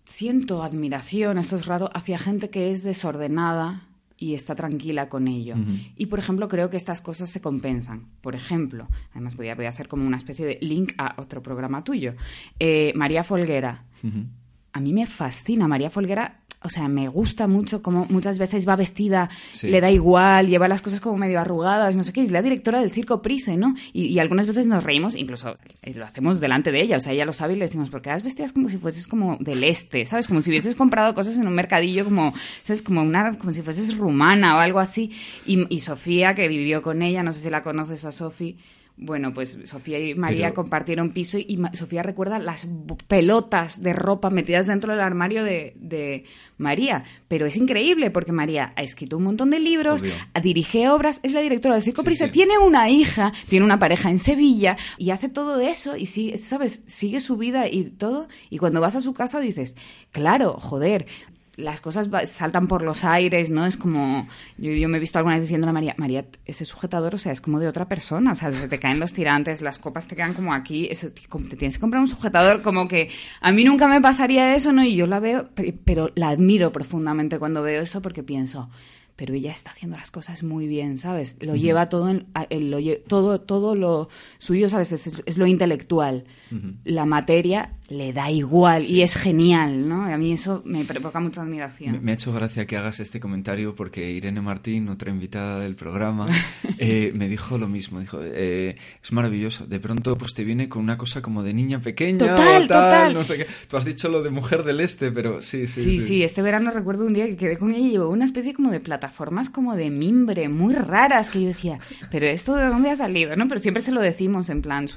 Siento 0.06 0.62
admiración, 0.62 1.36
esto 1.36 1.56
es 1.56 1.66
raro, 1.66 1.90
hacia 1.92 2.18
gente 2.18 2.48
que 2.48 2.70
es 2.70 2.82
desordenada 2.82 3.86
y 4.18 4.34
está 4.34 4.54
tranquila 4.54 5.08
con 5.08 5.28
ello. 5.28 5.56
Y, 5.96 6.06
por 6.06 6.18
ejemplo, 6.18 6.48
creo 6.48 6.70
que 6.70 6.76
estas 6.76 7.00
cosas 7.00 7.28
se 7.28 7.40
compensan. 7.40 8.06
Por 8.20 8.34
ejemplo, 8.34 8.88
además 9.12 9.36
voy 9.36 9.48
a, 9.48 9.54
voy 9.54 9.66
a 9.66 9.70
hacer 9.70 9.88
como 9.88 10.06
una 10.06 10.16
especie 10.16 10.46
de 10.46 10.58
link 10.60 10.92
a 10.98 11.20
otro 11.20 11.42
programa 11.42 11.84
tuyo. 11.84 12.14
Eh, 12.58 12.92
María 12.94 13.22
Folguera. 13.22 13.84
A 14.76 14.80
mí 14.80 14.92
me 14.92 15.06
fascina. 15.06 15.66
María 15.66 15.88
Folguera 15.88 16.42
o 16.62 16.68
sea, 16.68 16.88
me 16.88 17.08
gusta 17.08 17.46
mucho 17.46 17.80
como 17.80 18.06
muchas 18.06 18.38
veces 18.38 18.68
va 18.68 18.76
vestida, 18.76 19.30
le 19.62 19.80
da 19.80 19.90
igual, 19.90 20.48
lleva 20.48 20.66
las 20.68 20.82
cosas 20.82 21.00
como 21.00 21.16
medio 21.16 21.38
arrugadas, 21.38 21.94
no 21.94 22.02
sé 22.02 22.12
qué, 22.12 22.22
es 22.22 22.32
la 22.32 22.42
directora 22.42 22.80
del 22.80 22.90
circo 22.90 23.22
Prise, 23.22 23.56
¿no? 23.56 23.74
Y, 23.92 24.18
algunas 24.18 24.46
veces 24.46 24.66
nos 24.66 24.82
reímos, 24.82 25.14
incluso 25.14 25.54
eh, 25.82 25.94
lo 25.94 26.04
hacemos 26.04 26.40
delante 26.40 26.72
de 26.72 26.82
ella, 26.82 26.96
o 26.96 27.00
sea, 27.00 27.12
ella 27.12 27.24
lo 27.24 27.32
sabe 27.32 27.54
y 27.54 27.56
le 27.56 27.66
decimos, 27.66 27.90
porque 27.90 28.08
vas 28.08 28.24
vestidas 28.24 28.52
como 28.52 28.68
si 28.68 28.78
fueses 28.78 29.06
como 29.06 29.36
del 29.38 29.62
este, 29.62 30.04
¿sabes? 30.06 30.26
Como 30.26 30.40
si 30.40 30.50
hubieses 30.50 30.74
comprado 30.74 31.14
cosas 31.14 31.36
en 31.36 31.46
un 31.46 31.54
mercadillo, 31.54 32.04
como, 32.04 32.34
¿sabes? 32.64 32.82
Como, 32.82 33.02
una, 33.02 33.38
como 33.38 33.52
si 33.52 33.62
fueses 33.62 33.96
rumana 33.96 34.56
o 34.56 34.58
algo 34.58 34.80
así. 34.80 35.12
Y, 35.44 35.72
y 35.72 35.80
Sofía, 35.80 36.34
que 36.34 36.48
vivió 36.48 36.82
con 36.82 37.02
ella, 37.02 37.22
no 37.22 37.32
sé 37.32 37.40
si 37.40 37.50
la 37.50 37.62
conoces 37.62 38.04
a 38.04 38.12
Sofía, 38.12 38.56
bueno, 38.98 39.34
pues 39.34 39.58
Sofía 39.64 39.98
y 39.98 40.14
María 40.14 40.52
compartieron 40.52 41.12
piso 41.12 41.38
y 41.38 41.60
Sofía 41.74 42.02
recuerda 42.02 42.38
las 42.38 42.66
pelotas 43.06 43.82
de 43.82 43.92
ropa 43.92 44.30
metidas 44.30 44.66
dentro 44.66 44.92
del 44.92 45.02
armario 45.02 45.44
de, 45.44 46.24
María. 46.56 47.04
Pero 47.28 47.44
es 47.44 47.56
increíble 47.56 48.10
porque 48.10 48.32
María 48.32 48.72
ha 48.74 48.82
escrito 48.82 49.18
un 49.18 49.24
montón 49.24 49.50
de 49.50 49.58
libros, 49.58 50.02
dirige 50.42 50.88
obras, 50.88 51.20
es 51.22 51.34
la 51.34 51.40
directora 51.40 51.74
del 51.74 51.84
Circo 51.84 52.04
Prisa, 52.04 52.30
tiene 52.30 52.58
una 52.58 52.88
hija, 52.88 53.34
tiene 53.48 53.66
una 53.66 53.78
pareja 53.78 54.10
en 54.10 54.18
Sevilla 54.18 54.78
y 54.96 55.10
hace 55.10 55.28
todo 55.28 55.60
eso 55.60 55.98
y 55.98 56.06
sigue, 56.06 56.38
¿sabes? 56.38 56.80
Sigue 56.86 57.20
su 57.20 57.36
vida 57.36 57.68
y 57.68 57.84
todo. 57.84 58.28
Y 58.48 58.56
cuando 58.56 58.80
vas 58.80 58.96
a 58.96 59.02
su 59.02 59.12
casa 59.12 59.40
dices, 59.40 59.76
claro, 60.10 60.54
joder, 60.54 61.06
las 61.56 61.80
cosas 61.80 62.08
saltan 62.26 62.68
por 62.68 62.82
los 62.82 63.04
aires, 63.04 63.50
¿no? 63.50 63.66
Es 63.66 63.76
como, 63.76 64.28
yo, 64.58 64.88
me 64.88 64.98
he 64.98 65.00
visto 65.00 65.18
alguna 65.18 65.36
vez 65.36 65.42
diciendo 65.44 65.68
a 65.68 65.72
María, 65.72 65.94
María, 65.96 66.26
ese 66.44 66.64
sujetador, 66.64 67.14
o 67.14 67.18
sea, 67.18 67.32
es 67.32 67.40
como 67.40 67.58
de 67.58 67.66
otra 67.66 67.88
persona, 67.88 68.32
o 68.32 68.34
sea, 68.34 68.52
se 68.52 68.68
te 68.68 68.78
caen 68.78 69.00
los 69.00 69.12
tirantes, 69.12 69.62
las 69.62 69.78
copas 69.78 70.06
te 70.06 70.14
quedan 70.14 70.34
como 70.34 70.52
aquí, 70.52 70.88
te 70.90 71.56
tienes 71.56 71.76
que 71.76 71.80
comprar 71.80 72.02
un 72.02 72.08
sujetador, 72.08 72.60
como 72.62 72.88
que 72.88 73.10
a 73.40 73.52
mí 73.52 73.64
nunca 73.64 73.88
me 73.88 74.00
pasaría 74.00 74.54
eso, 74.54 74.72
¿no? 74.72 74.84
Y 74.84 74.96
yo 74.96 75.06
la 75.06 75.18
veo, 75.18 75.48
pero 75.84 76.10
la 76.14 76.28
admiro 76.28 76.72
profundamente 76.72 77.38
cuando 77.38 77.62
veo 77.62 77.82
eso 77.82 78.02
porque 78.02 78.22
pienso, 78.22 78.68
pero 79.16 79.32
ella 79.32 79.50
está 79.50 79.70
haciendo 79.70 79.96
las 79.96 80.10
cosas 80.10 80.42
muy 80.42 80.66
bien, 80.66 80.98
¿sabes? 80.98 81.36
Lo 81.40 81.56
lleva 81.56 81.86
todo, 81.86 82.10
en, 82.10 82.70
lo, 82.70 82.78
todo, 83.08 83.40
todo 83.40 83.74
lo 83.74 84.10
suyo, 84.38 84.68
¿sabes? 84.68 84.92
Es, 84.92 85.38
lo 85.38 85.46
intelectual. 85.46 86.24
La 86.84 87.06
materia 87.06 87.72
le 87.88 88.12
da 88.12 88.30
igual 88.30 88.84
y 88.84 89.02
es 89.02 89.16
genial, 89.16 89.88
¿no? 89.88 90.04
A 90.04 90.16
mí 90.16 90.32
eso 90.32 90.62
me 90.64 90.84
provoca 90.84 91.18
mucha 91.18 91.42
admiración. 91.42 92.04
Me, 92.04 92.12
ha 92.12 92.14
hecho 92.14 92.32
gracia 92.32 92.66
que 92.66 92.76
hagas 92.76 93.00
este 93.00 93.18
comentario 93.18 93.74
porque 93.74 94.12
Irene 94.12 94.40
Martín, 94.40 94.88
otra 94.88 95.10
invitada 95.10 95.60
del 95.60 95.76
programa, 95.76 96.28
eh, 96.78 97.12
me 97.14 97.28
dijo 97.28 97.58
lo 97.58 97.68
mismo. 97.68 98.00
Dijo, 98.00 98.18
eh, 98.22 98.76
es 99.02 99.12
maravilloso. 99.12 99.66
De 99.66 99.80
pronto 99.80 100.18
pues 100.18 100.34
te 100.34 100.44
viene 100.44 100.68
con 100.68 100.82
una 100.82 100.98
cosa 100.98 101.22
como 101.22 101.42
de 101.42 101.54
niña 101.54 101.80
pequeña 101.80 102.18
total, 102.18 102.64
o 102.64 102.66
tal, 102.66 103.14
no 103.14 103.24
sé 103.24 103.38
qué. 103.38 103.46
Tú 103.68 103.76
has 103.76 103.84
dicho 103.84 104.08
lo 104.08 104.22
de 104.22 104.30
mujer 104.30 104.62
del 104.62 104.80
este, 104.80 105.10
pero 105.10 105.40
sí, 105.40 105.66
sí. 105.66 105.82
Sí, 105.82 106.00
sí, 106.00 106.22
este 106.22 106.42
verano 106.42 106.70
recuerdo 106.70 107.06
un 107.06 107.14
día 107.14 107.26
que 107.26 107.36
quedé 107.36 107.56
con 107.56 107.72
ella 107.72 107.86
y 107.86 107.90
llevó 107.92 108.10
una 108.10 108.24
especie 108.24 108.52
como 108.52 108.70
de 108.70 108.80
plataformas 109.06 109.50
como 109.50 109.76
de 109.76 109.88
mimbre, 109.88 110.48
muy 110.48 110.74
raras, 110.74 111.30
que 111.30 111.40
yo 111.40 111.48
decía, 111.48 111.78
pero 112.10 112.26
esto 112.26 112.56
de 112.56 112.66
dónde 112.66 112.90
ha 112.90 112.96
salido, 112.96 113.36
¿no? 113.36 113.46
Pero 113.46 113.60
siempre 113.60 113.82
se 113.82 113.92
lo 113.92 114.00
decimos 114.00 114.48
en 114.48 114.62
plan, 114.62 114.88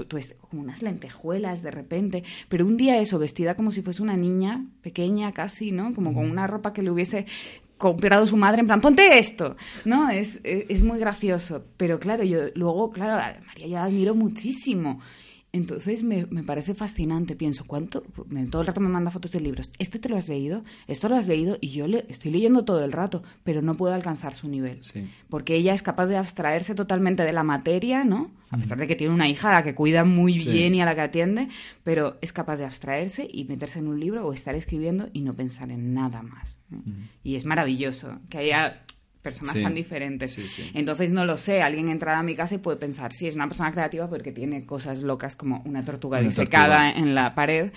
como 0.49 0.63
unas 0.63 0.81
lentejuelas 0.81 1.61
de 1.61 1.69
repente, 1.69 2.23
pero 2.47 2.65
un 2.65 2.75
día 2.75 2.97
eso, 2.99 3.19
vestida 3.19 3.53
como 3.55 3.71
si 3.71 3.83
fuese 3.83 4.01
una 4.01 4.17
niña 4.17 4.65
pequeña 4.81 5.31
casi, 5.31 5.71
¿no? 5.71 5.93
Como 5.93 6.13
con 6.13 6.29
una 6.29 6.47
ropa 6.47 6.73
que 6.73 6.81
le 6.81 6.89
hubiese 6.89 7.27
comprado 7.77 8.25
su 8.25 8.35
madre 8.35 8.61
en 8.61 8.65
plan, 8.67 8.81
ponte 8.81 9.19
esto, 9.19 9.55
¿no? 9.85 10.09
Es, 10.09 10.39
es, 10.43 10.81
muy 10.81 10.97
gracioso. 10.97 11.63
Pero 11.77 11.99
claro, 11.99 12.23
yo 12.23 12.39
luego, 12.55 12.89
claro, 12.89 13.13
a 13.13 13.35
María 13.45 13.67
ya 13.67 13.83
admiro 13.83 14.15
muchísimo. 14.15 15.01
Entonces 15.51 16.03
me, 16.03 16.27
me, 16.27 16.43
parece 16.43 16.75
fascinante. 16.75 17.35
Pienso, 17.35 17.65
¿cuánto? 17.65 18.03
Todo 18.51 18.61
el 18.61 18.67
rato 18.67 18.81
me 18.81 18.89
manda 18.89 19.09
fotos 19.09 19.31
de 19.31 19.39
libros. 19.39 19.71
¿Este 19.79 19.97
te 19.97 20.07
lo 20.07 20.15
has 20.15 20.29
leído? 20.29 20.63
Esto 20.87 21.09
lo 21.09 21.15
has 21.15 21.27
leído 21.27 21.57
y 21.59 21.69
yo 21.69 21.87
le 21.87 22.05
estoy 22.07 22.31
leyendo 22.31 22.65
todo 22.65 22.83
el 22.85 22.91
rato, 22.91 23.23
pero 23.43 23.61
no 23.61 23.73
puedo 23.73 23.93
alcanzar 23.93 24.35
su 24.35 24.47
nivel. 24.47 24.81
Porque 25.29 25.55
ella 25.55 25.73
es 25.73 25.81
capaz 25.81 26.05
de 26.05 26.17
abstraerse 26.17 26.75
totalmente 26.75 27.23
de 27.23 27.33
la 27.33 27.43
materia, 27.43 28.03
¿no? 28.03 28.31
A 28.51 28.57
pesar 28.57 28.77
de 28.77 28.87
que 28.87 28.95
tiene 28.95 29.13
una 29.13 29.27
hija 29.27 29.49
a 29.49 29.53
la 29.53 29.63
que 29.63 29.75
cuida 29.75 30.03
muy 30.03 30.39
bien 30.39 30.73
y 30.73 30.81
a 30.81 30.85
la 30.85 30.95
que 30.95 31.01
atiende, 31.01 31.49
pero 31.83 32.17
es 32.21 32.33
capaz 32.33 32.57
de 32.57 32.65
abstraerse 32.65 33.27
y 33.31 33.45
meterse 33.45 33.79
en 33.79 33.87
un 33.87 33.99
libro 33.99 34.25
o 34.25 34.33
estar 34.33 34.55
escribiendo 34.55 35.09
y 35.13 35.21
no 35.21 35.33
pensar 35.33 35.71
en 35.71 35.93
nada 35.93 36.21
más. 36.21 36.59
Y 37.23 37.35
es 37.35 37.45
maravilloso 37.45 38.19
que 38.29 38.39
haya 38.39 38.83
personas 39.21 39.61
tan 39.61 39.75
diferentes. 39.75 40.37
Entonces, 40.73 41.11
no 41.11 41.25
lo 41.25 41.37
sé, 41.37 41.61
alguien 41.61 41.89
entrará 41.89 42.19
a 42.19 42.23
mi 42.23 42.35
casa 42.35 42.55
y 42.55 42.57
puede 42.59 42.77
pensar, 42.77 43.13
sí, 43.13 43.27
es 43.27 43.35
una 43.35 43.47
persona 43.47 43.71
creativa 43.71 44.09
porque 44.09 44.31
tiene 44.31 44.65
cosas 44.65 45.01
locas 45.01 45.35
como 45.35 45.61
una 45.65 45.83
tortuga 45.83 46.21
disecada 46.21 46.91
en 46.91 47.15
la 47.15 47.35
pared. 47.35 47.71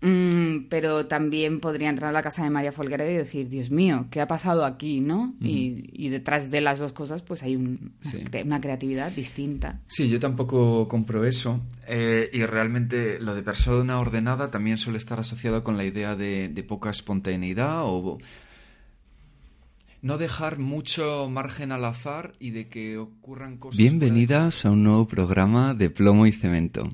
Mm, 0.00 0.66
pero 0.68 1.06
también 1.06 1.60
podría 1.60 1.88
entrar 1.88 2.10
a 2.10 2.12
la 2.12 2.20
casa 2.20 2.44
de 2.44 2.50
María 2.50 2.72
Folguera 2.72 3.10
y 3.10 3.14
decir, 3.14 3.48
Dios 3.48 3.70
mío, 3.70 4.06
¿qué 4.10 4.20
ha 4.20 4.26
pasado 4.26 4.66
aquí? 4.66 5.00
¿no? 5.00 5.34
y, 5.40 6.08
detrás 6.10 6.50
de 6.50 6.60
las 6.60 6.78
dos 6.78 6.92
cosas, 6.92 7.22
pues 7.22 7.42
hay 7.42 7.56
una 7.56 8.60
creatividad 8.60 9.10
distinta. 9.12 9.80
Sí, 9.86 10.10
yo 10.10 10.20
tampoco 10.20 10.88
compro 10.88 11.24
eso. 11.24 11.60
Eh, 11.88 12.28
y 12.34 12.44
realmente 12.44 13.18
lo 13.18 13.34
de 13.34 13.42
persona 13.42 13.98
ordenada 13.98 14.50
también 14.50 14.76
suele 14.76 14.98
estar 14.98 15.18
asociado 15.18 15.64
con 15.64 15.78
la 15.78 15.84
idea 15.84 16.16
de, 16.16 16.48
de 16.48 16.62
poca 16.62 16.90
espontaneidad 16.90 17.84
o 17.84 18.18
no 20.04 20.18
dejar 20.18 20.58
mucho 20.58 21.30
margen 21.30 21.72
al 21.72 21.82
azar 21.86 22.34
y 22.38 22.50
de 22.50 22.68
que 22.68 22.98
ocurran 22.98 23.56
cosas. 23.56 23.78
Bienvenidas 23.78 24.66
a 24.66 24.70
un 24.70 24.82
nuevo 24.82 25.08
programa 25.08 25.72
de 25.72 25.88
Plomo 25.88 26.26
y 26.26 26.32
Cemento. 26.32 26.92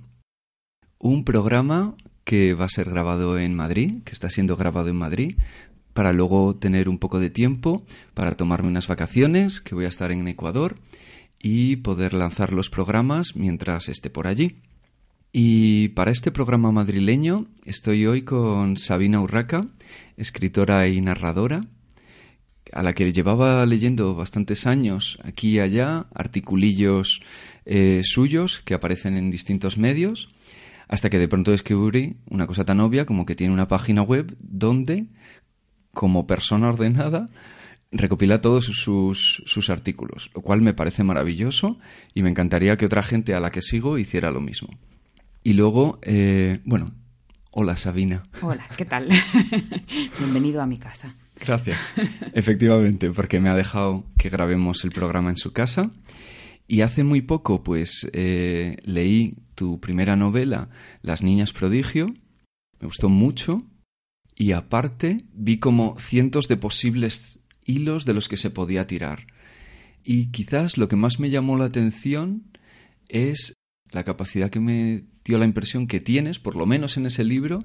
Un 0.96 1.24
programa 1.24 1.96
que 2.22 2.54
va 2.54 2.66
a 2.66 2.68
ser 2.68 2.88
grabado 2.88 3.36
en 3.36 3.56
Madrid, 3.56 4.04
que 4.04 4.12
está 4.12 4.30
siendo 4.30 4.56
grabado 4.56 4.90
en 4.90 4.96
Madrid, 4.96 5.34
para 5.92 6.12
luego 6.12 6.54
tener 6.54 6.88
un 6.88 6.98
poco 6.98 7.18
de 7.18 7.30
tiempo 7.30 7.84
para 8.14 8.36
tomarme 8.36 8.68
unas 8.68 8.86
vacaciones, 8.86 9.60
que 9.60 9.74
voy 9.74 9.86
a 9.86 9.88
estar 9.88 10.12
en 10.12 10.28
Ecuador, 10.28 10.78
y 11.42 11.76
poder 11.76 12.12
lanzar 12.12 12.52
los 12.52 12.70
programas 12.70 13.34
mientras 13.34 13.88
esté 13.88 14.10
por 14.10 14.28
allí. 14.28 14.62
Y 15.32 15.88
para 15.88 16.12
este 16.12 16.30
programa 16.30 16.70
madrileño 16.70 17.46
estoy 17.64 18.06
hoy 18.06 18.22
con 18.22 18.76
Sabina 18.76 19.20
Urraca, 19.20 19.66
escritora 20.16 20.86
y 20.86 21.00
narradora, 21.00 21.66
a 22.72 22.82
la 22.82 22.92
que 22.92 23.12
llevaba 23.12 23.64
leyendo 23.66 24.14
bastantes 24.14 24.66
años 24.66 25.18
aquí 25.22 25.56
y 25.56 25.60
allá, 25.60 26.06
articulillos 26.14 27.20
eh, 27.64 28.02
suyos 28.04 28.62
que 28.64 28.74
aparecen 28.74 29.16
en 29.16 29.30
distintos 29.30 29.78
medios, 29.78 30.28
hasta 30.88 31.10
que 31.10 31.18
de 31.18 31.28
pronto 31.28 31.50
descubrí 31.52 32.16
una 32.28 32.46
cosa 32.46 32.64
tan 32.64 32.80
obvia 32.80 33.06
como 33.06 33.26
que 33.26 33.36
tiene 33.36 33.54
una 33.54 33.68
página 33.68 34.02
web 34.02 34.36
donde, 34.40 35.06
como 35.92 36.26
persona 36.26 36.68
ordenada, 36.68 37.28
recopila 37.92 38.40
todos 38.40 38.64
sus, 38.64 39.42
sus 39.46 39.70
artículos, 39.70 40.30
lo 40.34 40.42
cual 40.42 40.62
me 40.62 40.74
parece 40.74 41.04
maravilloso 41.04 41.78
y 42.14 42.22
me 42.22 42.30
encantaría 42.30 42.76
que 42.76 42.86
otra 42.86 43.02
gente 43.02 43.34
a 43.34 43.40
la 43.40 43.50
que 43.50 43.62
sigo 43.62 43.98
hiciera 43.98 44.30
lo 44.30 44.40
mismo. 44.40 44.68
Y 45.42 45.54
luego, 45.54 45.98
eh, 46.02 46.60
bueno, 46.64 46.92
hola 47.50 47.76
Sabina. 47.76 48.24
Hola, 48.42 48.66
¿qué 48.76 48.84
tal? 48.84 49.08
Bienvenido 50.18 50.60
a 50.60 50.66
mi 50.66 50.78
casa. 50.78 51.16
Gracias. 51.44 51.94
Efectivamente, 52.34 53.10
porque 53.10 53.40
me 53.40 53.48
ha 53.48 53.54
dejado 53.54 54.04
que 54.18 54.28
grabemos 54.28 54.84
el 54.84 54.92
programa 54.92 55.30
en 55.30 55.36
su 55.36 55.52
casa. 55.52 55.90
Y 56.68 56.82
hace 56.82 57.02
muy 57.02 57.20
poco, 57.20 57.64
pues, 57.64 58.08
eh, 58.12 58.76
leí 58.84 59.34
tu 59.54 59.80
primera 59.80 60.14
novela, 60.14 60.68
Las 61.02 61.22
Niñas 61.22 61.52
Prodigio. 61.52 62.14
Me 62.78 62.86
gustó 62.86 63.08
mucho. 63.08 63.66
Y 64.36 64.52
aparte, 64.52 65.24
vi 65.32 65.58
como 65.58 65.98
cientos 65.98 66.46
de 66.46 66.56
posibles 66.56 67.40
hilos 67.64 68.04
de 68.04 68.14
los 68.14 68.28
que 68.28 68.36
se 68.36 68.50
podía 68.50 68.86
tirar. 68.86 69.26
Y 70.04 70.30
quizás 70.30 70.78
lo 70.78 70.88
que 70.88 70.96
más 70.96 71.18
me 71.18 71.30
llamó 71.30 71.58
la 71.58 71.66
atención 71.66 72.50
es 73.08 73.54
la 73.90 74.04
capacidad 74.04 74.50
que 74.50 74.60
me 74.60 75.04
dio 75.24 75.38
la 75.38 75.44
impresión 75.44 75.86
que 75.86 76.00
tienes, 76.00 76.38
por 76.38 76.56
lo 76.56 76.66
menos 76.66 76.96
en 76.96 77.06
ese 77.06 77.24
libro, 77.24 77.64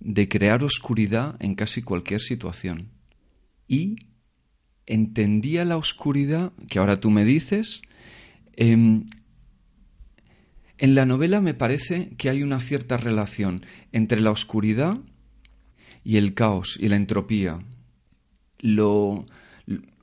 de 0.00 0.28
crear 0.28 0.62
oscuridad 0.62 1.36
en 1.40 1.54
casi 1.54 1.82
cualquier 1.82 2.20
situación. 2.20 2.90
Y 3.68 3.96
entendía 4.86 5.64
la 5.64 5.76
oscuridad, 5.76 6.52
que 6.68 6.78
ahora 6.78 7.00
tú 7.00 7.10
me 7.10 7.24
dices, 7.24 7.82
em, 8.56 9.04
en 10.78 10.94
la 10.94 11.06
novela 11.06 11.40
me 11.40 11.54
parece 11.54 12.10
que 12.16 12.28
hay 12.30 12.42
una 12.42 12.60
cierta 12.60 12.96
relación 12.96 13.64
entre 13.92 14.20
la 14.20 14.30
oscuridad 14.30 14.98
y 16.04 16.18
el 16.18 16.34
caos 16.34 16.78
y 16.80 16.88
la 16.88 16.96
entropía. 16.96 17.58
Lo, 18.58 19.24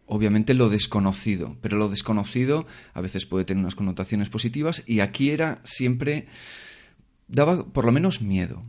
obviamente 0.05 0.53
lo 0.53 0.69
desconocido, 0.69 1.57
pero 1.61 1.77
lo 1.77 1.89
desconocido 1.89 2.65
a 2.93 3.01
veces 3.01 3.25
puede 3.25 3.45
tener 3.45 3.61
unas 3.61 3.75
connotaciones 3.75 4.29
positivas 4.29 4.83
y 4.85 4.99
aquí 4.99 5.29
era 5.29 5.61
siempre 5.63 6.27
daba 7.27 7.65
por 7.65 7.85
lo 7.85 7.91
menos 7.91 8.21
miedo. 8.21 8.63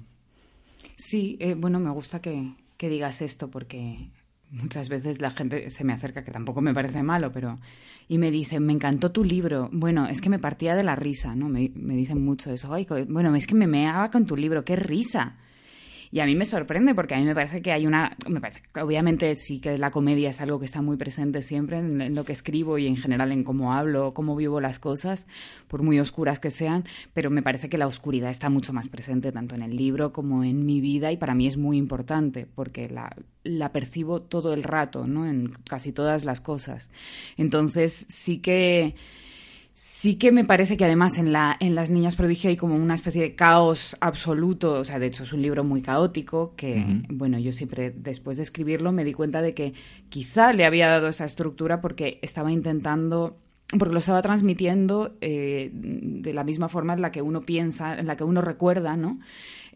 Sí, 0.96 1.36
eh, 1.40 1.54
bueno, 1.54 1.80
me 1.80 1.90
gusta 1.90 2.20
que, 2.20 2.54
digas 2.78 3.22
esto 3.22 3.48
porque 3.48 4.10
muchas 4.50 4.90
veces 4.90 5.22
la 5.22 5.30
gente 5.30 5.70
se 5.70 5.84
me 5.84 5.94
acerca, 5.94 6.22
que 6.22 6.30
tampoco 6.30 6.60
me 6.60 6.74
parece 6.74 7.02
malo, 7.02 7.32
pero... 7.32 7.58
Y 8.06 8.18
me 8.18 8.30
dicen, 8.30 8.66
me 8.66 8.74
encantó 8.74 9.10
tu 9.10 9.24
libro. 9.24 9.70
Bueno, 9.72 10.06
es 10.06 10.20
que 10.20 10.28
me 10.28 10.38
partía 10.38 10.74
de 10.74 10.82
la 10.82 10.94
risa, 10.94 11.34
¿no? 11.34 11.48
Me, 11.48 11.72
me 11.74 11.96
dicen 11.96 12.22
mucho 12.22 12.52
eso. 12.52 12.74
Ay, 12.74 12.86
bueno, 13.08 13.34
es 13.34 13.46
que 13.46 13.54
me 13.54 13.66
meaba 13.66 14.10
con 14.10 14.26
tu 14.26 14.36
libro, 14.36 14.62
qué 14.62 14.76
risa. 14.76 15.38
Y 16.14 16.20
a 16.20 16.26
mí 16.26 16.36
me 16.36 16.44
sorprende 16.44 16.94
porque 16.94 17.16
a 17.16 17.18
mí 17.18 17.24
me 17.24 17.34
parece 17.34 17.60
que 17.60 17.72
hay 17.72 17.88
una... 17.88 18.16
Obviamente 18.80 19.34
sí 19.34 19.58
que 19.58 19.76
la 19.78 19.90
comedia 19.90 20.30
es 20.30 20.40
algo 20.40 20.60
que 20.60 20.64
está 20.64 20.80
muy 20.80 20.96
presente 20.96 21.42
siempre 21.42 21.78
en, 21.78 22.14
lo 22.14 22.24
que 22.24 22.30
escribo 22.30 22.78
y 22.78 22.86
en 22.86 22.96
general 22.96 23.32
en 23.32 23.42
cómo 23.42 23.72
hablo, 23.72 24.14
cómo 24.14 24.36
vivo 24.36 24.60
las 24.60 24.78
cosas, 24.78 25.26
por 25.66 25.82
muy 25.82 25.98
oscuras 25.98 26.38
que 26.38 26.52
sean, 26.52 26.84
pero 27.14 27.30
me 27.30 27.42
parece 27.42 27.68
que 27.68 27.78
la 27.78 27.88
oscuridad 27.88 28.30
está 28.30 28.48
mucho 28.48 28.72
más 28.72 28.86
presente 28.86 29.32
tanto 29.32 29.56
en 29.56 29.62
el 29.62 29.76
libro 29.76 30.12
como 30.12 30.44
en 30.44 30.64
mi 30.64 30.80
vida 30.80 31.10
y 31.10 31.16
para 31.16 31.34
mí 31.34 31.48
es 31.48 31.56
muy 31.56 31.78
importante 31.78 32.46
porque 32.46 32.88
la, 32.88 33.16
la 33.42 33.72
percibo 33.72 34.22
todo 34.22 34.54
el 34.54 34.62
rato, 34.62 35.08
¿no? 35.08 35.26
En 35.26 35.48
casi 35.68 35.90
todas 35.90 36.24
las 36.24 36.40
cosas. 36.40 36.90
Entonces 37.36 38.06
sí 38.08 38.38
que 38.38 38.94
Sí 39.74 40.14
que 40.14 40.30
me 40.30 40.44
parece 40.44 40.76
que 40.76 40.84
además 40.84 41.18
en, 41.18 41.32
la, 41.32 41.56
en 41.58 41.74
Las 41.74 41.90
Niñas 41.90 42.14
Prodigio 42.14 42.48
hay 42.48 42.56
como 42.56 42.76
una 42.76 42.94
especie 42.94 43.20
de 43.20 43.34
caos 43.34 43.96
absoluto, 44.00 44.74
o 44.74 44.84
sea, 44.84 45.00
de 45.00 45.06
hecho 45.06 45.24
es 45.24 45.32
un 45.32 45.42
libro 45.42 45.64
muy 45.64 45.82
caótico 45.82 46.54
que, 46.56 47.02
bueno, 47.08 47.40
yo 47.40 47.50
siempre 47.50 47.90
después 47.90 48.36
de 48.36 48.44
escribirlo 48.44 48.92
me 48.92 49.02
di 49.02 49.12
cuenta 49.12 49.42
de 49.42 49.52
que 49.52 49.74
quizá 50.10 50.52
le 50.52 50.64
había 50.64 50.88
dado 50.88 51.08
esa 51.08 51.24
estructura 51.24 51.80
porque 51.80 52.20
estaba 52.22 52.52
intentando 52.52 53.36
porque 53.76 53.94
lo 53.94 53.98
estaba 53.98 54.22
transmitiendo 54.22 55.16
eh, 55.20 55.70
de 55.72 56.32
la 56.32 56.44
misma 56.44 56.68
forma 56.68 56.92
en 56.92 57.02
la 57.02 57.10
que 57.10 57.22
uno 57.22 57.40
piensa, 57.40 57.98
en 57.98 58.06
la 58.06 58.16
que 58.16 58.22
uno 58.22 58.42
recuerda, 58.42 58.96
¿no? 58.96 59.18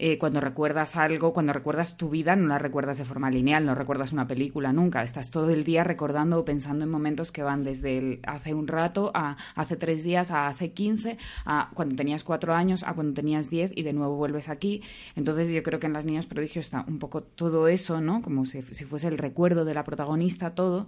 Eh, 0.00 0.16
cuando 0.16 0.40
recuerdas 0.40 0.94
algo, 0.94 1.32
cuando 1.32 1.52
recuerdas 1.52 1.96
tu 1.96 2.08
vida, 2.08 2.36
no 2.36 2.46
la 2.46 2.58
recuerdas 2.58 2.98
de 2.98 3.04
forma 3.04 3.30
lineal, 3.30 3.66
no 3.66 3.74
recuerdas 3.74 4.12
una 4.12 4.28
película 4.28 4.72
nunca. 4.72 5.02
Estás 5.02 5.30
todo 5.30 5.50
el 5.50 5.64
día 5.64 5.82
recordando 5.82 6.38
o 6.38 6.44
pensando 6.44 6.84
en 6.84 6.90
momentos 6.90 7.32
que 7.32 7.42
van 7.42 7.64
desde 7.64 8.20
hace 8.22 8.54
un 8.54 8.68
rato 8.68 9.10
a 9.14 9.36
hace 9.56 9.76
tres 9.76 10.04
días, 10.04 10.30
a 10.30 10.46
hace 10.46 10.70
quince, 10.70 11.18
a 11.44 11.70
cuando 11.74 11.96
tenías 11.96 12.22
cuatro 12.22 12.54
años, 12.54 12.84
a 12.84 12.94
cuando 12.94 13.12
tenías 13.12 13.50
diez 13.50 13.72
y 13.74 13.82
de 13.82 13.92
nuevo 13.92 14.14
vuelves 14.14 14.48
aquí. 14.48 14.82
Entonces 15.16 15.50
yo 15.50 15.64
creo 15.64 15.80
que 15.80 15.86
en 15.88 15.94
Las 15.94 16.04
Niñas 16.04 16.26
Prodigios 16.26 16.66
está 16.66 16.84
un 16.86 17.00
poco 17.00 17.24
todo 17.24 17.66
eso, 17.66 18.00
¿no? 18.00 18.22
Como 18.22 18.46
si, 18.46 18.62
fuese 18.62 19.08
el 19.08 19.18
recuerdo 19.18 19.64
de 19.64 19.74
la 19.74 19.82
protagonista, 19.82 20.54
todo. 20.54 20.86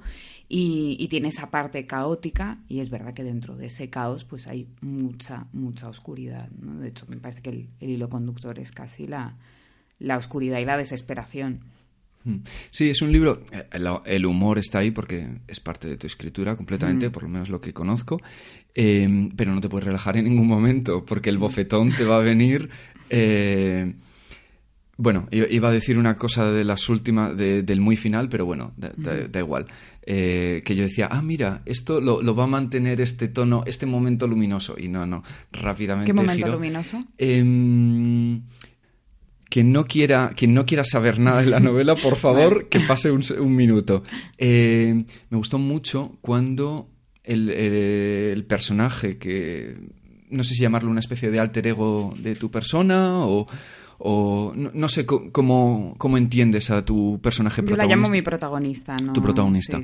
Y, 0.52 1.06
tiene 1.06 1.28
esa 1.28 1.48
parte 1.48 1.86
caótica 1.86 2.58
y 2.68 2.80
es 2.80 2.90
verdad 2.90 3.14
que 3.14 3.22
dentro 3.22 3.56
de 3.56 3.66
ese 3.66 3.88
caos 3.88 4.24
pues 4.24 4.48
hay 4.48 4.66
mucha, 4.80 5.46
mucha 5.52 5.88
oscuridad. 5.88 6.50
¿no? 6.50 6.80
De 6.80 6.88
hecho, 6.88 7.06
me 7.08 7.18
parece 7.18 7.40
que 7.40 7.50
el 7.50 7.68
hilo 7.88 8.08
conductor 8.08 8.58
es 8.58 8.72
casi 8.72 9.06
la, 9.06 9.36
la 10.00 10.16
oscuridad 10.16 10.58
y 10.58 10.64
la 10.64 10.76
desesperación. 10.76 11.60
Hmm. 12.24 12.38
Sí, 12.70 12.90
es 12.90 13.00
un 13.00 13.12
libro, 13.12 13.44
eh, 13.52 13.68
el, 14.04 14.26
humor 14.26 14.58
está 14.58 14.80
ahí 14.80 14.90
porque 14.90 15.38
es 15.46 15.60
parte 15.60 15.88
de 15.88 15.96
tu 15.96 16.08
escritura 16.08 16.56
completamente, 16.56 17.08
hmm. 17.08 17.12
por 17.12 17.22
lo 17.22 17.28
menos 17.28 17.48
lo 17.48 17.60
que 17.60 17.72
conozco, 17.72 18.20
em, 18.74 19.30
pero 19.30 19.54
no 19.54 19.60
te 19.60 19.68
puedes 19.68 19.86
relajar 19.86 20.16
en 20.16 20.24
ningún 20.24 20.48
momento 20.48 21.04
porque 21.04 21.30
el 21.30 21.38
bofetón 21.38 21.92
te 21.92 22.04
va 22.04 22.16
a 22.16 22.20
venir. 22.20 22.68
Eh, 23.08 23.94
bueno, 25.00 25.26
iba 25.30 25.70
a 25.70 25.72
decir 25.72 25.96
una 25.96 26.18
cosa 26.18 26.52
de 26.52 26.62
las 26.62 26.90
últimas, 26.90 27.34
del 27.34 27.80
muy 27.80 27.96
final, 27.96 28.28
pero 28.28 28.44
bueno, 28.44 28.74
da, 28.76 28.92
hmm. 28.96 29.38
igual. 29.38 29.66
Eh, 30.02 30.60
que 30.62 30.74
yo 30.74 30.82
decía, 30.82 31.08
ah, 31.10 31.22
mira, 31.22 31.62
esto 31.64 32.02
lo, 32.02 32.34
va 32.34 32.44
a 32.44 32.46
mantener 32.46 33.00
este 33.00 33.28
tono, 33.28 33.62
este 33.66 33.86
momento 33.86 34.26
luminoso. 34.26 34.74
Y 34.78 34.88
no, 34.88 35.06
no, 35.06 35.24
rápidamente. 35.52 36.10
¿Qué 36.10 36.12
momento 36.12 36.48
luminoso? 36.48 37.02
Em, 37.16 38.42
quien 39.48 39.72
no 39.72 39.86
quiera, 39.86 40.32
quien 40.36 40.52
no 40.52 40.66
quiera 40.66 40.84
saber 40.84 41.18
nada 41.18 41.40
de 41.40 41.46
la 41.46 41.60
novela, 41.60 41.96
por 41.96 42.16
favor, 42.16 42.68
que 42.70 42.80
pase 42.80 43.10
un, 43.10 43.56
minuto. 43.56 44.02
Eh, 44.36 45.04
me 45.30 45.36
gustó 45.38 45.58
mucho 45.58 46.18
cuando 46.20 46.90
el, 47.24 48.44
personaje 48.46 49.16
que 49.16 49.76
no 50.28 50.44
sé 50.44 50.54
si 50.54 50.60
llamarlo 50.60 50.90
una 50.90 51.00
especie 51.00 51.30
de 51.30 51.40
alter 51.40 51.66
ego 51.68 52.14
de 52.18 52.36
tu 52.36 52.50
persona 52.50 53.24
o, 53.24 53.46
no, 54.02 54.88
sé 54.88 55.04
cómo, 55.04 55.94
cómo, 55.98 56.16
entiendes 56.16 56.70
a 56.70 56.84
tu 56.84 57.20
personaje 57.20 57.62
protagonista. 57.62 57.84
Yo 57.84 57.88
la 57.88 57.96
llamo 57.96 58.10
mi 58.10 58.22
protagonista, 58.22 58.96
¿no? 58.96 59.12
Tu 59.12 59.22
protagonista. 59.22 59.80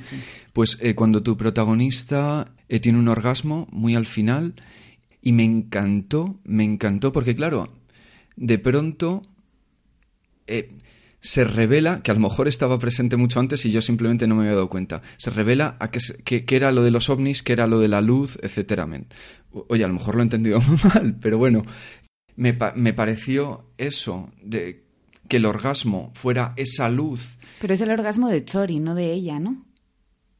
Pues 0.52 0.78
eh, 0.80 0.94
cuando 0.94 1.22
tu 1.22 1.36
protagonista 1.36 2.52
eh, 2.68 2.80
tiene 2.80 2.98
un 2.98 3.08
orgasmo 3.08 3.66
muy 3.70 3.94
al 3.94 4.06
final 4.06 4.54
y 5.20 5.32
me 5.32 5.44
encantó, 5.44 6.38
me 6.44 6.64
encantó 6.64 7.12
porque 7.12 7.34
claro, 7.34 7.68
de 8.36 8.58
pronto 8.58 9.22
eh, 10.46 10.70
se 11.20 11.44
revela, 11.44 12.02
que 12.02 12.10
a 12.10 12.14
lo 12.14 12.20
mejor 12.20 12.48
estaba 12.48 12.78
presente 12.78 13.16
mucho 13.16 13.40
antes 13.40 13.66
y 13.66 13.72
yo 13.72 13.82
simplemente 13.82 14.26
no 14.26 14.36
me 14.36 14.42
había 14.42 14.54
dado 14.54 14.68
cuenta, 14.68 15.02
se 15.16 15.30
revela 15.30 15.76
a 15.80 15.90
que, 15.90 16.44
era 16.48 16.70
lo 16.72 16.84
de 16.84 16.90
los 16.90 17.10
ovnis, 17.10 17.42
que 17.42 17.52
era 17.52 17.66
lo 17.66 17.80
de 17.80 17.88
la 17.88 18.00
luz, 18.00 18.38
etcétera. 18.42 18.86
Oye, 19.50 19.84
a 19.84 19.88
lo 19.88 19.94
mejor 19.94 20.14
lo 20.14 20.20
he 20.20 20.24
entendido 20.24 20.60
mal, 20.94 21.16
pero 21.20 21.36
bueno, 21.36 21.64
me, 22.36 22.56
me 22.74 22.92
pareció 22.92 23.64
eso, 23.78 24.30
de 24.42 24.84
que 25.28 25.38
el 25.38 25.46
orgasmo 25.46 26.12
fuera 26.14 26.52
esa 26.56 26.88
luz. 26.88 27.36
Pero 27.60 27.74
es 27.74 27.80
el 27.80 27.90
orgasmo 27.90 28.28
de 28.28 28.44
Chori, 28.44 28.80
no 28.80 28.94
de 28.94 29.12
ella, 29.12 29.38
¿no? 29.38 29.66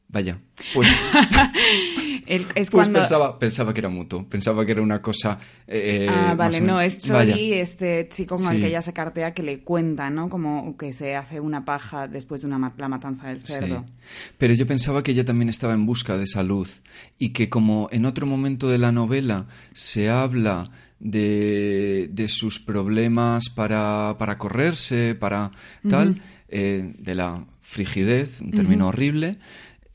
Vaya, 0.09 0.39
pues... 0.73 0.97
pues 2.71 2.87
pensaba, 2.87 3.37
pensaba 3.37 3.73
que 3.73 3.81
era 3.81 3.89
mutuo, 3.89 4.25
pensaba 4.25 4.65
que 4.65 4.71
era 4.71 4.81
una 4.81 5.01
cosa... 5.01 5.37
Eh, 5.67 6.07
ah, 6.09 6.33
vale, 6.33 6.61
no, 6.61 6.79
es 6.79 6.99
Chori, 6.99 7.53
este 7.55 8.07
chico 8.09 8.37
con 8.37 8.55
el 8.55 8.61
que 8.61 8.67
ella 8.67 8.81
se 8.81 8.93
cartea, 8.93 9.33
que 9.33 9.43
le 9.43 9.65
cuenta, 9.65 10.09
¿no? 10.09 10.29
Como 10.29 10.77
que 10.77 10.93
se 10.93 11.17
hace 11.17 11.41
una 11.41 11.65
paja 11.65 12.07
después 12.07 12.39
de 12.39 12.47
una, 12.47 12.73
la 12.77 12.87
matanza 12.87 13.27
del 13.27 13.41
cerdo. 13.41 13.85
Pero 14.37 14.53
yo 14.53 14.65
pensaba 14.65 15.03
que 15.03 15.11
ella 15.11 15.25
también 15.25 15.49
estaba 15.49 15.73
en 15.73 15.85
busca 15.85 16.17
de 16.17 16.23
esa 16.23 16.41
luz 16.41 16.83
y 17.19 17.33
que 17.33 17.49
como 17.49 17.89
en 17.91 18.05
otro 18.05 18.25
momento 18.25 18.69
de 18.69 18.77
la 18.77 18.93
novela 18.93 19.47
se 19.73 20.09
habla 20.09 20.71
de, 20.99 22.09
de 22.11 22.29
sus 22.29 22.59
problemas 22.59 23.49
para, 23.49 24.15
para 24.17 24.37
correrse, 24.37 25.15
para 25.15 25.51
tal, 25.89 26.21
eh, 26.49 26.93
de 26.97 27.15
la 27.15 27.45
frigidez, 27.61 28.41
un 28.41 28.51
término 28.51 28.87
horrible, 28.87 29.37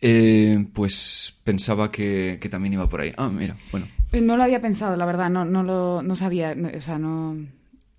eh, 0.01 0.67
pues 0.73 1.39
pensaba 1.45 1.91
que, 1.91 2.39
también 2.51 2.75
iba 2.75 2.89
por 2.89 3.01
ahí. 3.01 3.13
Ah, 3.17 3.29
mira, 3.29 3.57
bueno. 3.71 3.87
Eh, 4.13 4.21
no 4.21 4.37
lo 4.37 4.43
había 4.43 4.61
pensado, 4.61 4.97
la 4.97 5.07
verdad, 5.07 5.31
no, 5.31 5.45
no 5.45 5.63
lo 5.63 6.03
no 6.03 6.17
sabía, 6.17 6.55
o 6.77 6.81
sea, 6.81 6.99
no 6.99 7.37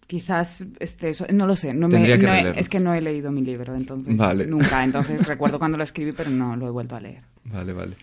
quizás 0.05 0.65
este 0.79 1.13
no 1.33 1.47
lo 1.47 1.55
sé 1.55 1.73
no 1.73 1.87
me, 1.87 2.13
es 2.55 2.69
que 2.69 2.79
no 2.79 2.93
he 2.93 3.01
leído 3.01 3.31
mi 3.31 3.41
libro 3.41 3.73
entonces 3.73 4.13
nunca 4.47 4.83
entonces 4.83 5.25
recuerdo 5.25 5.57
cuando 5.57 5.77
lo 5.77 5.83
escribí 5.83 6.11
pero 6.11 6.29
no 6.29 6.55
lo 6.55 6.67
he 6.67 6.71
vuelto 6.71 6.95
a 6.95 6.99
leer. 6.99 7.23
Vale 7.45 7.73
vale. 7.73 7.95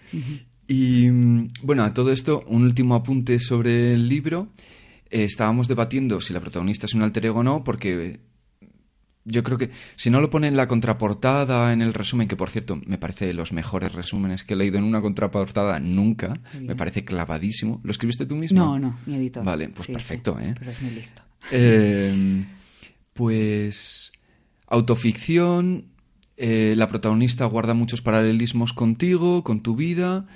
Y 0.67 1.09
mm, 1.09 1.49
bueno 1.63 1.85
a 1.85 1.95
todo 1.95 2.11
esto 2.11 2.43
un 2.49 2.63
último 2.63 2.95
apunte 2.95 3.39
sobre 3.39 3.93
el 3.93 4.09
libro 4.09 4.49
eh, 5.11 5.25
estábamos 5.25 5.69
debatiendo 5.69 6.21
si 6.21 6.33
la 6.33 6.41
protagonista 6.41 6.87
es 6.87 6.95
un 6.95 7.03
alter 7.03 7.27
ego 7.27 7.41
o 7.41 7.43
no 7.43 7.65
porque 7.65 8.21
yo 9.25 9.43
creo 9.43 9.59
que 9.59 9.71
si 9.97 10.11
no 10.11 10.21
lo 10.21 10.31
pone 10.31 10.47
en 10.47 10.57
la 10.57 10.67
contraportada, 10.67 11.73
en 11.73 11.83
el 11.83 11.93
resumen, 11.93 12.27
que 12.27 12.37
por 12.37 12.51
cierto 12.51 12.81
me 12.87 12.99
parece 12.99 13.27
de 13.27 13.35
los 13.35 13.53
mejores 13.53 13.93
resúmenes 13.93 14.45
que 14.45 14.55
he 14.55 14.57
leído 14.57 14.79
en 14.79 14.85
una 14.85 15.01
contraportada 15.01 15.79
nunca, 15.79 16.35
me 16.61 16.75
parece 16.75 17.05
clavadísimo. 17.05 17.81
¿Lo 17.85 17.91
escribiste 17.91 18.27
tú 18.27 18.37
mismo? 18.37 18.59
No, 18.59 18.79
no, 18.79 18.99
mi 19.07 19.17
editor. 19.17 19.45
Vale, 19.45 19.69
pues 19.69 19.89
perfecto, 19.89 20.39
¿eh? 20.41 20.55
Pero 20.59 20.71
es 20.71 20.83
muy 20.83 20.93
listo. 20.93 21.23
Eh, 21.51 22.45
pues 23.13 24.13
autoficción, 24.67 25.87
eh, 26.37 26.75
la 26.77 26.89
protagonista 26.89 27.45
guarda 27.45 27.75
muchos 27.75 28.01
paralelismos 28.01 28.73
contigo, 28.73 29.45
con 29.45 29.61
tu 29.61 29.77
vida. 29.77 30.27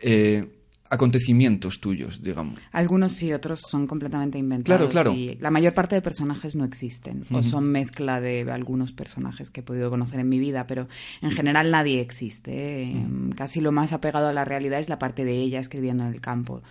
Eh, 0.00 0.61
acontecimientos 0.92 1.80
tuyos, 1.80 2.22
digamos. 2.22 2.60
Algunos 2.70 3.12
sí, 3.12 3.32
otros 3.32 3.60
son 3.60 3.86
completamente 3.86 4.38
inventados. 4.38 4.90
Claro, 4.90 5.10
claro. 5.10 5.18
Y 5.18 5.36
la 5.40 5.50
mayor 5.50 5.72
parte 5.72 5.94
de 5.94 6.02
personajes 6.02 6.54
no 6.54 6.66
existen, 6.66 7.24
o 7.32 7.42
son 7.42 7.64
mezcla 7.64 8.20
de 8.20 8.42
algunos 8.52 8.92
personajes 8.92 9.50
que 9.50 9.60
he 9.60 9.62
podido 9.62 9.88
conocer 9.88 10.20
en 10.20 10.28
mi 10.28 10.38
vida, 10.38 10.66
pero 10.66 10.88
en 11.22 11.30
general 11.30 11.70
nadie 11.70 12.02
existe. 12.02 12.82
¿eh? 12.82 13.06
Casi 13.34 13.62
lo 13.62 13.72
más 13.72 13.94
apegado 13.94 14.28
a 14.28 14.34
la 14.34 14.44
realidad 14.44 14.80
es 14.80 14.90
la 14.90 14.98
parte 14.98 15.24
de 15.24 15.40
ella 15.40 15.60
escribiendo 15.60 16.04
en 16.04 16.12
el 16.12 16.20
campo. 16.20 16.62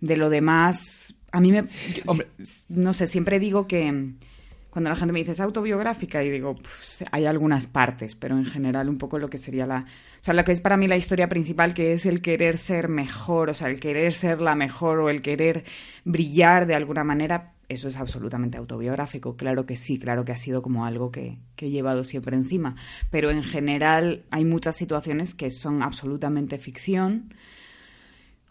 De 0.00 0.16
lo 0.16 0.30
demás, 0.30 1.14
a 1.30 1.40
mí 1.40 1.52
me... 1.52 1.68
Hombre. 2.06 2.26
No 2.68 2.92
sé, 2.92 3.06
siempre 3.06 3.38
digo 3.38 3.68
que 3.68 4.14
cuando 4.70 4.90
la 4.90 4.96
gente 4.96 5.12
me 5.12 5.18
dice 5.18 5.32
es 5.32 5.40
autobiográfica 5.40 6.22
y 6.22 6.30
digo, 6.30 6.54
pues, 6.54 7.04
hay 7.10 7.26
algunas 7.26 7.66
partes, 7.66 8.14
pero 8.14 8.36
en 8.36 8.44
general 8.44 8.88
un 8.88 8.98
poco 8.98 9.18
lo 9.18 9.28
que 9.28 9.38
sería 9.38 9.66
la, 9.66 9.84
o 10.20 10.24
sea, 10.24 10.34
lo 10.34 10.44
que 10.44 10.52
es 10.52 10.60
para 10.60 10.76
mí 10.76 10.86
la 10.86 10.96
historia 10.96 11.28
principal, 11.28 11.74
que 11.74 11.92
es 11.92 12.06
el 12.06 12.22
querer 12.22 12.58
ser 12.58 12.88
mejor, 12.88 13.50
o 13.50 13.54
sea, 13.54 13.68
el 13.68 13.80
querer 13.80 14.12
ser 14.12 14.40
la 14.40 14.54
mejor 14.54 15.00
o 15.00 15.10
el 15.10 15.20
querer 15.20 15.64
brillar 16.04 16.66
de 16.66 16.74
alguna 16.74 17.04
manera, 17.04 17.54
eso 17.68 17.88
es 17.88 17.96
absolutamente 17.96 18.58
autobiográfico. 18.58 19.36
Claro 19.36 19.66
que 19.66 19.76
sí, 19.76 19.98
claro 19.98 20.24
que 20.24 20.32
ha 20.32 20.36
sido 20.36 20.62
como 20.62 20.86
algo 20.86 21.10
que, 21.10 21.38
que 21.56 21.66
he 21.66 21.70
llevado 21.70 22.04
siempre 22.04 22.36
encima, 22.36 22.76
pero 23.10 23.30
en 23.30 23.42
general 23.42 24.24
hay 24.30 24.44
muchas 24.44 24.76
situaciones 24.76 25.34
que 25.34 25.50
son 25.50 25.82
absolutamente 25.82 26.58
ficción 26.58 27.34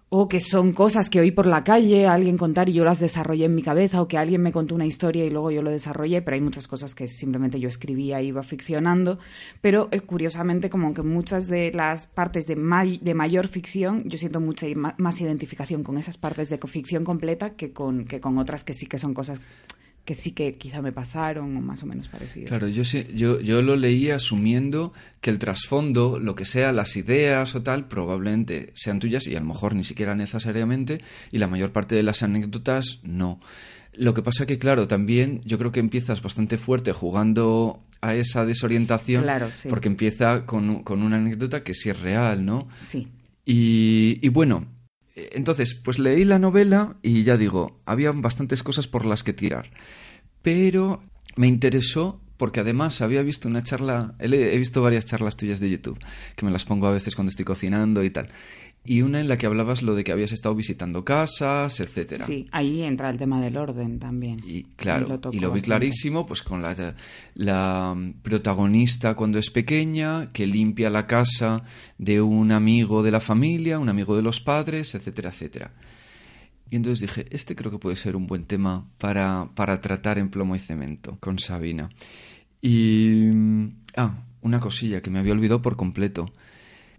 o 0.10 0.28
que 0.28 0.40
son 0.40 0.72
cosas 0.72 1.10
que 1.10 1.20
oí 1.20 1.32
por 1.32 1.46
la 1.46 1.64
calle, 1.64 2.08
alguien 2.08 2.38
contar 2.38 2.68
y 2.70 2.74
yo 2.74 2.84
las 2.84 3.00
desarrollé 3.00 3.46
en 3.46 3.56
mi 3.56 3.62
cabeza, 3.62 4.02
o 4.02 4.08
que 4.08 4.18
alguien 4.18 4.42
me 4.42 4.52
contó 4.52 4.76
una 4.76 4.86
historia 4.86 5.24
y 5.26 5.30
luego 5.30 5.52
yo 5.52 5.62
lo 5.62 5.70
desarrollé, 5.70 6.22
pero 6.22 6.36
hay 6.36 6.42
muchas 6.42 6.68
cosas 6.68 6.96
que 6.96 7.08
simplemente 7.08 7.60
yo 7.60 7.70
escribía 7.70 8.22
y 8.22 8.28
iba 8.28 8.42
ficcionando, 8.42 9.20
pero 9.62 9.88
eh, 9.92 10.02
curiosamente 10.02 10.70
como 10.70 10.94
que 10.94 11.04
muchas 11.04 11.48
de 11.48 11.72
las 11.72 12.08
partes 12.08 12.48
de, 12.48 12.56
de 12.56 13.14
mayor 13.14 13.48
ficción, 13.48 14.04
yo 14.10 14.18
siento 14.18 14.42
mucha 14.42 14.66
más 14.98 15.22
identificación 15.22 15.84
con 15.84 15.98
esas 15.98 16.18
partes 16.18 16.50
de 16.50 16.60
ficción 16.68 17.04
completa 17.04 17.52
que 17.52 17.72
con, 17.72 18.06
que 18.06 18.20
con 18.20 18.38
otras 18.38 18.64
que 18.64 18.74
sí 18.74 18.86
que 18.86 19.00
son 19.00 19.14
cosas 19.14 19.42
que 20.10 20.16
sí 20.16 20.32
que 20.32 20.54
quizá 20.54 20.82
me 20.82 20.92
pasaron 20.92 21.56
o 21.56 21.62
más 21.62 21.84
o 21.84 21.86
menos 21.86 22.10
parecido. 22.10 22.48
Claro, 22.48 22.68
yo, 22.68 22.82
yo, 22.82 23.40
yo 23.40 23.62
lo 23.62 23.76
leí 23.76 24.10
asumiendo 24.10 24.92
que 25.22 25.30
el 25.30 25.38
trasfondo, 25.38 26.18
lo 26.18 26.34
que 26.34 26.46
sea, 26.46 26.72
las 26.72 26.96
ideas 26.96 27.54
o 27.54 27.62
tal, 27.62 27.88
probablemente 27.88 28.74
sean 28.74 28.98
tuyas 28.98 29.28
y 29.28 29.36
a 29.36 29.40
lo 29.40 29.46
mejor 29.46 29.76
ni 29.76 29.84
siquiera 29.84 30.16
necesariamente, 30.16 31.00
y 31.32 31.38
la 31.38 31.46
mayor 31.46 31.72
parte 31.72 31.94
de 31.94 32.02
las 32.02 32.24
anécdotas 32.24 33.02
no. 33.04 33.40
Lo 33.94 34.16
que 34.16 34.24
pasa 34.24 34.48
que, 34.48 34.58
claro, 34.58 34.88
también 34.88 35.42
yo 35.46 35.60
creo 35.60 35.72
que 35.72 35.80
empiezas 35.80 36.24
bastante 36.24 36.58
fuerte 36.58 36.92
jugando 36.92 37.84
a 38.02 38.16
esa 38.16 38.48
desorientación, 38.48 39.22
claro, 39.22 39.52
sí. 39.56 39.70
porque 39.70 39.90
empieza 39.90 40.48
con, 40.48 40.82
con, 40.82 41.04
una 41.04 41.18
anécdota 41.18 41.62
que 41.62 41.76
sí 41.76 41.92
es 41.92 42.00
real, 42.00 42.44
¿no? 42.44 42.68
Sí. 42.82 43.10
Y, 43.46 44.18
y 44.24 44.30
bueno, 44.30 44.66
entonces, 45.32 45.74
pues 45.74 46.00
leí 46.00 46.26
la 46.26 46.40
novela 46.40 46.98
y 47.02 47.24
ya 47.24 47.38
digo, 47.38 47.80
había 47.86 48.12
bastantes 48.12 48.64
cosas 48.64 48.88
por 48.88 49.06
las 49.06 49.24
que 49.24 49.34
tirar. 49.34 49.72
Pero 50.42 51.02
me 51.36 51.48
interesó 51.48 52.22
porque 52.38 52.62
además 52.62 53.02
había 53.02 53.22
visto 53.22 53.50
una 53.50 53.64
charla, 53.64 54.16
he 54.20 54.58
visto 54.58 54.82
varias 54.82 55.06
charlas 55.06 55.36
tuyas 55.36 55.60
de 55.60 55.70
YouTube, 55.70 56.00
que 56.38 56.46
me 56.46 56.52
las 56.52 56.64
pongo 56.64 56.88
a 56.88 56.92
veces 56.92 57.16
cuando 57.16 57.32
estoy 57.32 57.44
cocinando 57.44 58.04
y 58.04 58.10
tal 58.10 58.30
y 58.86 59.02
una 59.02 59.20
en 59.20 59.28
la 59.28 59.38
que 59.38 59.46
hablabas 59.46 59.82
lo 59.82 59.94
de 59.94 60.04
que 60.04 60.12
habías 60.12 60.32
estado 60.32 60.56
visitando 60.56 61.04
casas, 61.04 61.80
etcétera. 61.80 62.26
Sí, 62.26 62.48
ahí 62.52 62.82
entra 62.82 63.10
el 63.10 63.18
tema 63.18 63.42
del 63.42 63.58
orden 63.58 64.00
también. 64.00 64.40
Y 64.46 64.64
claro, 64.76 65.20
y 65.32 65.40
lo 65.40 65.52
vi 65.52 65.62
clarísimo, 65.62 66.26
pues 66.26 66.42
con 66.42 66.62
la, 66.62 66.96
la 67.36 67.96
protagonista 68.22 69.16
cuando 69.16 69.38
es 69.38 69.52
pequeña, 69.52 70.32
que 70.32 70.48
limpia 70.48 70.90
la 70.90 71.08
casa 71.08 71.64
de 71.98 72.22
un 72.22 72.52
amigo 72.52 73.04
de 73.04 73.12
la 73.12 73.20
familia, 73.20 73.80
un 73.80 73.90
amigo 73.90 74.16
de 74.16 74.22
los 74.22 74.40
padres, 74.42 74.96
etcétera, 74.96 75.30
etcétera. 75.30 75.74
Y 76.72 76.76
entonces 76.76 77.02
dije, 77.02 77.26
este 77.32 77.56
creo 77.56 77.72
que 77.72 77.80
puede 77.80 77.96
ser 77.96 78.16
un 78.16 78.28
buen 78.28 78.46
tema 78.46 78.88
para, 78.98 79.50
para 79.56 79.82
tratar 79.82 80.20
en 80.20 80.30
plomo 80.30 80.56
y 80.56 80.60
cemento 80.60 81.18
con 81.20 81.40
Sabina. 81.40 81.90
Y... 82.62 83.30
Ah, 83.96 84.24
una 84.42 84.60
cosilla 84.60 85.02
que 85.02 85.10
me 85.10 85.20
había 85.20 85.34
olvidado 85.34 85.62
por 85.62 85.76
completo. 85.76 86.32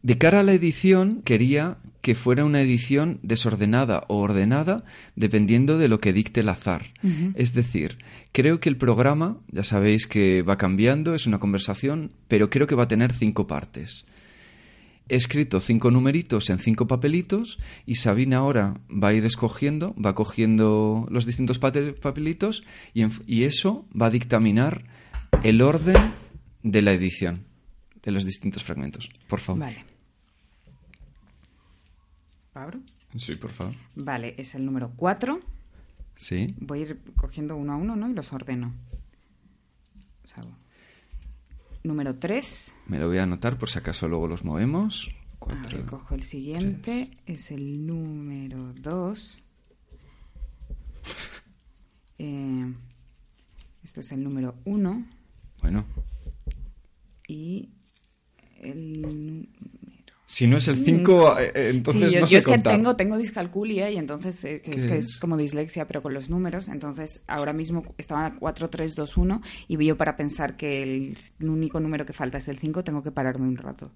De 0.02 0.16
cara 0.16 0.40
a 0.40 0.42
la 0.42 0.54
edición, 0.54 1.20
quería 1.22 1.76
que 2.00 2.14
fuera 2.14 2.44
una 2.44 2.62
edición 2.62 3.18
desordenada 3.22 4.04
o 4.08 4.18
ordenada 4.20 4.84
dependiendo 5.16 5.76
de 5.76 5.88
lo 5.88 6.00
que 6.00 6.12
dicte 6.12 6.40
el 6.40 6.48
azar. 6.48 6.86
Es 7.34 7.52
decir, 7.52 7.98
creo 8.32 8.60
que 8.60 8.70
el 8.70 8.76
programa, 8.76 9.38
ya 9.50 9.64
sabéis 9.64 10.06
que 10.06 10.42
va 10.42 10.56
cambiando, 10.56 11.14
es 11.14 11.26
una 11.26 11.38
conversación, 11.38 12.12
pero 12.28 12.48
creo 12.48 12.66
que 12.66 12.74
va 12.74 12.84
a 12.84 12.88
tener 12.88 13.12
cinco 13.12 13.46
partes. 13.46 14.06
He 15.10 15.16
escrito 15.16 15.60
cinco 15.60 15.90
numeritos 15.90 16.48
en 16.50 16.60
cinco 16.60 16.86
papelitos 16.86 17.58
y 17.84 17.96
Sabina 17.96 18.38
ahora 18.38 18.80
va 18.90 19.08
a 19.08 19.12
ir 19.12 19.24
escogiendo, 19.26 19.94
va 19.94 20.14
cogiendo 20.14 21.06
los 21.10 21.26
distintos 21.26 21.58
papelitos 21.58 22.62
y, 22.94 23.02
y 23.26 23.42
eso 23.42 23.84
va 24.00 24.06
a 24.06 24.10
dictaminar 24.10 24.84
el 25.42 25.60
orden 25.62 26.14
de 26.62 26.82
la 26.82 26.92
edición 26.92 27.44
de 28.02 28.12
los 28.12 28.24
distintos 28.24 28.62
fragmentos. 28.62 29.10
Por 29.28 29.40
favor. 29.40 29.60
Vale. 29.60 29.89
¿Pablo? 32.52 32.80
Sí, 33.16 33.36
por 33.36 33.50
favor. 33.50 33.74
Vale, 33.94 34.34
es 34.38 34.54
el 34.54 34.64
número 34.64 34.92
4. 34.96 35.40
Sí. 36.16 36.54
Voy 36.58 36.80
a 36.80 36.82
ir 36.82 37.00
cogiendo 37.16 37.56
uno 37.56 37.72
a 37.72 37.76
uno, 37.76 37.96
¿no? 37.96 38.10
Y 38.10 38.14
los 38.14 38.32
ordeno. 38.32 38.74
Número 41.82 42.16
3. 42.16 42.74
Me 42.88 42.98
lo 42.98 43.08
voy 43.08 43.18
a 43.18 43.22
anotar 43.22 43.56
por 43.58 43.70
si 43.70 43.78
acaso 43.78 44.06
luego 44.06 44.28
los 44.28 44.44
movemos. 44.44 45.08
Cuatro, 45.38 45.86
cojo 45.86 46.14
el 46.14 46.22
siguiente. 46.22 47.10
Es 47.24 47.50
el 47.50 47.86
número 47.86 48.72
2. 48.74 49.42
Eh, 52.22 52.74
esto 53.82 54.00
es 54.00 54.12
el 54.12 54.22
número 54.22 54.54
1. 54.66 55.06
Bueno. 55.62 55.86
Y 57.26 57.70
el 58.58 59.48
si 60.30 60.46
no 60.46 60.58
es 60.58 60.68
el 60.68 60.76
5, 60.76 61.40
eh, 61.40 61.52
eh, 61.56 61.70
entonces 61.70 62.12
yo, 62.12 62.20
no 62.20 62.26
sé 62.28 62.38
es 62.38 62.46
que 62.46 62.56
tengo, 62.58 62.94
tengo 62.94 63.18
discalculia 63.18 63.90
y 63.90 63.96
entonces 63.96 64.44
eh, 64.44 64.62
es, 64.64 64.84
que 64.84 64.98
es? 64.98 65.18
como 65.18 65.36
dislexia, 65.36 65.88
pero 65.88 66.02
con 66.02 66.14
los 66.14 66.30
números. 66.30 66.68
Entonces 66.68 67.20
ahora 67.26 67.52
mismo 67.52 67.82
estaba 67.98 68.36
4, 68.38 68.70
3, 68.70 68.94
2, 68.94 69.16
1 69.16 69.42
y 69.66 69.84
yo 69.84 69.96
para 69.96 70.16
pensar 70.16 70.56
que 70.56 70.84
el, 70.84 71.16
único 71.40 71.80
número 71.80 72.06
que 72.06 72.12
falta 72.12 72.38
es 72.38 72.46
el 72.46 72.58
5, 72.58 72.84
tengo 72.84 73.02
que 73.02 73.10
pararme 73.10 73.48
un 73.48 73.56
rato, 73.56 73.90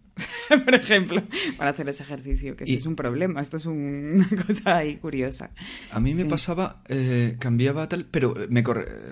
por 0.65 0.75
ejemplo, 0.75 1.23
para 1.57 1.71
hacer 1.71 1.89
ese 1.89 2.03
ejercicio, 2.03 2.57
que 2.57 2.65
esto 2.65 2.79
es 2.79 2.87
un 2.87 2.97
problema, 2.97 3.41
esto 3.41 3.59
es 3.59 3.67
una 3.67 4.29
cosa 4.45 4.79
ahí 4.79 4.97
curiosa. 4.97 5.51
A 5.93 6.01
mí 6.01 6.15
me 6.15 6.25
pasaba, 6.25 6.83
cambiaba 7.39 7.89
tal, 7.89 8.07
pero 8.11 8.35
me, 8.49 8.65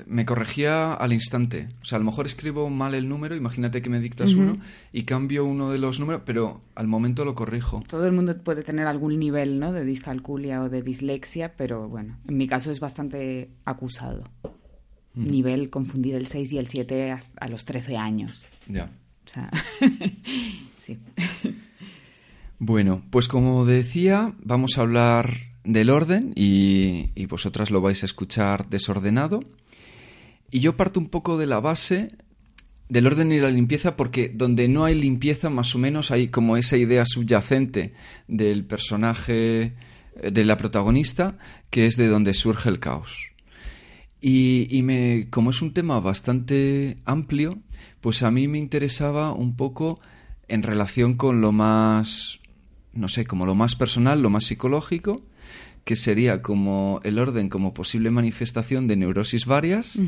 me 0.06 0.26
corregía 0.26 0.94
al 0.94 1.12
instante. 1.12 1.68
O 1.82 1.84
sea, 1.84 1.96
a 1.96 1.98
lo 2.00 2.04
mejor 2.04 2.26
escribo 2.26 2.68
mal 2.68 2.96
el 2.96 3.08
número, 3.08 3.36
imagínate 3.36 3.80
que 3.80 3.90
me 3.90 4.00
dictas 4.00 4.34
uno 4.34 4.58
y 4.92 5.04
cambio 5.04 5.44
uno 5.44 5.70
de 5.70 5.78
los 5.78 6.00
números, 6.00 6.22
pero 6.26 6.62
al 6.74 6.88
momento 6.88 7.11
lo 7.24 7.34
corrijo. 7.34 7.82
Todo 7.88 8.06
el 8.06 8.12
mundo 8.12 8.36
puede 8.38 8.62
tener 8.62 8.86
algún 8.86 9.18
nivel 9.18 9.58
¿no? 9.58 9.72
de 9.72 9.84
discalculia 9.84 10.62
o 10.62 10.68
de 10.68 10.82
dislexia, 10.82 11.54
pero 11.56 11.88
bueno, 11.88 12.18
en 12.28 12.36
mi 12.36 12.46
caso 12.46 12.70
es 12.70 12.80
bastante 12.80 13.50
acusado. 13.64 14.24
Nivel 15.14 15.68
confundir 15.68 16.14
el 16.14 16.26
6 16.26 16.52
y 16.52 16.58
el 16.58 16.66
7 16.66 17.14
a 17.36 17.48
los 17.48 17.66
13 17.66 17.98
años. 17.98 18.42
Ya. 18.66 18.90
O 19.26 19.28
sea, 19.28 19.50
sí. 20.78 20.98
Bueno, 22.58 23.02
pues 23.10 23.28
como 23.28 23.66
decía, 23.66 24.34
vamos 24.42 24.78
a 24.78 24.80
hablar 24.80 25.34
del 25.64 25.90
orden 25.90 26.32
y, 26.34 27.10
y 27.14 27.26
vosotras 27.26 27.70
lo 27.70 27.80
vais 27.80 28.02
a 28.02 28.06
escuchar 28.06 28.68
desordenado. 28.68 29.40
Y 30.50 30.60
yo 30.60 30.76
parto 30.76 31.00
un 31.00 31.08
poco 31.08 31.38
de 31.38 31.46
la 31.46 31.60
base 31.60 32.16
del 32.92 33.06
orden 33.06 33.32
y 33.32 33.40
la 33.40 33.50
limpieza 33.50 33.96
porque 33.96 34.28
donde 34.28 34.68
no 34.68 34.84
hay 34.84 34.94
limpieza 34.94 35.48
más 35.48 35.74
o 35.74 35.78
menos 35.78 36.10
hay 36.10 36.28
como 36.28 36.58
esa 36.58 36.76
idea 36.76 37.06
subyacente 37.06 37.94
del 38.28 38.66
personaje 38.66 39.72
eh, 40.16 40.30
de 40.30 40.44
la 40.44 40.58
protagonista 40.58 41.38
que 41.70 41.86
es 41.86 41.96
de 41.96 42.08
donde 42.08 42.34
surge 42.34 42.68
el 42.68 42.80
caos. 42.80 43.30
Y, 44.20 44.68
y 44.70 44.82
me, 44.82 45.28
como 45.30 45.50
es 45.50 45.62
un 45.62 45.72
tema 45.72 46.00
bastante 46.00 46.98
amplio, 47.06 47.60
pues 48.02 48.22
a 48.22 48.30
mí 48.30 48.46
me 48.46 48.58
interesaba 48.58 49.32
un 49.32 49.56
poco 49.56 49.98
en 50.48 50.62
relación 50.62 51.14
con 51.14 51.40
lo 51.40 51.50
más, 51.50 52.40
no 52.92 53.08
sé, 53.08 53.24
como 53.24 53.46
lo 53.46 53.54
más 53.54 53.74
personal, 53.74 54.20
lo 54.20 54.28
más 54.28 54.44
psicológico, 54.44 55.22
que 55.84 55.96
sería 55.96 56.42
como 56.42 57.00
el 57.04 57.18
orden 57.18 57.48
como 57.48 57.72
posible 57.72 58.10
manifestación 58.10 58.86
de 58.86 58.96
neurosis 58.96 59.46
varias 59.46 59.98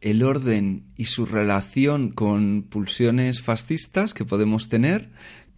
el 0.00 0.22
orden 0.22 0.84
y 0.96 1.06
su 1.06 1.26
relación 1.26 2.10
con 2.10 2.62
pulsiones 2.62 3.42
fascistas 3.42 4.14
que 4.14 4.24
podemos 4.24 4.68
tener 4.68 5.10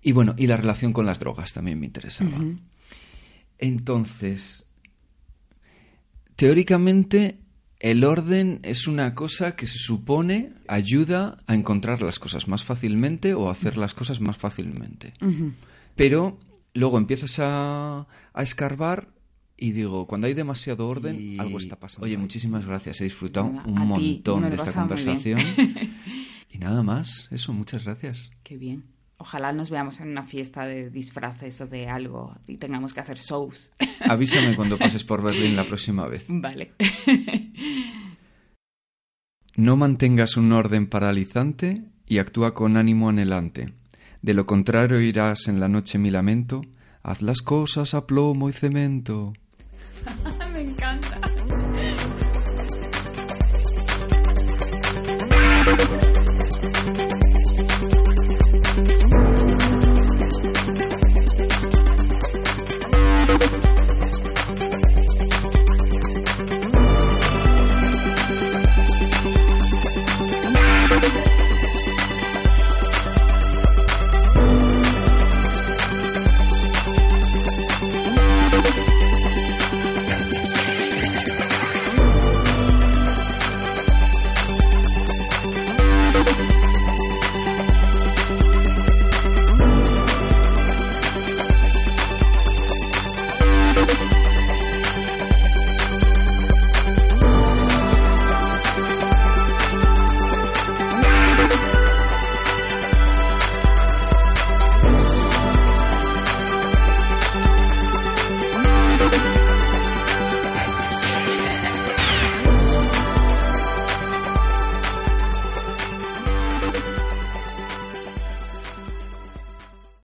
y 0.03 0.13
bueno, 0.13 0.35
y 0.37 0.47
la 0.47 0.57
relación 0.57 0.93
con 0.93 1.05
las 1.05 1.19
drogas 1.19 1.53
también 1.53 1.81
me 1.81 1.87
interesaba. 1.87 2.39
Entonces, 3.59 4.65
teóricamente 6.37 7.41
el 7.81 8.05
orden 8.05 8.61
es 8.63 8.87
una 8.87 9.15
cosa 9.15 9.57
que 9.57 9.67
se 9.67 9.79
supone 9.79 10.53
ayuda 10.69 11.39
a 11.47 11.55
encontrar 11.55 12.03
las 12.03 12.19
cosas 12.19 12.49
más 12.49 12.65
fácilmente 12.65 13.35
o 13.35 13.49
a 13.49 13.53
hacer 13.53 13.77
las 13.77 13.95
cosas 13.95 14.21
más 14.21 14.37
fácilmente. 14.37 15.13
Pero 15.97 16.39
luego 16.73 16.99
empiezas 16.99 17.39
a, 17.41 18.07
a 18.33 18.43
escarbar 18.43 19.09
y 19.57 19.73
digo, 19.73 20.07
cuando 20.07 20.27
hay 20.27 20.35
demasiado 20.35 20.87
orden, 20.87 21.41
algo 21.41 21.59
está 21.59 21.79
pasando. 21.79 22.05
Oye, 22.05 22.19
muchísimas 22.19 22.67
gracias. 22.67 23.01
He 23.01 23.05
disfrutado 23.05 23.47
un 23.47 23.87
montón 23.87 24.51
de 24.51 24.57
esta 24.57 24.73
conversación. 24.73 25.41
y 26.51 26.59
nada 26.59 26.83
más, 26.83 27.29
eso, 27.31 27.53
muchas 27.53 27.85
gracias. 27.85 28.29
Qué 28.43 28.57
bien. 28.57 28.85
Ojalá 29.19 29.55
nos 29.55 29.71
veamos 29.71 30.01
en 30.01 30.09
una 30.09 30.25
fiesta 30.25 30.67
de 30.67 30.91
disfraces 30.91 31.59
o 31.63 31.67
de 31.67 31.89
algo 31.89 32.35
y 32.47 32.59
tengamos 32.59 32.93
que 32.93 33.01
hacer 33.01 33.17
shows. 33.17 33.73
Avísame 34.01 34.55
cuando 34.55 34.77
pases 34.77 35.05
por 35.05 35.23
Berlín 35.23 35.57
la 35.57 35.65
próxima 35.65 36.07
vez. 36.07 36.27
Vale. 36.29 36.73
No 39.59 39.75
mantengas 39.75 40.37
un 40.37 40.53
orden 40.53 40.87
paralizante 40.87 41.83
y 42.07 42.19
actúa 42.19 42.53
con 42.53 42.77
ánimo 42.77 43.09
anhelante. 43.09 43.73
De 44.21 44.35
lo 44.35 44.45
contrario 44.45 45.01
irás 45.01 45.49
en 45.49 45.61
la 45.61 45.69
noche 45.69 45.97
mi 45.97 46.11
lamento. 46.11 46.61
Haz 47.03 47.23
las 47.23 47.41
cosas 47.41 47.95
a 47.95 48.07
plomo 48.07 48.51
y 48.51 48.53
cemento. 48.53 49.33
me 50.53 50.61
encanta. 50.61 51.36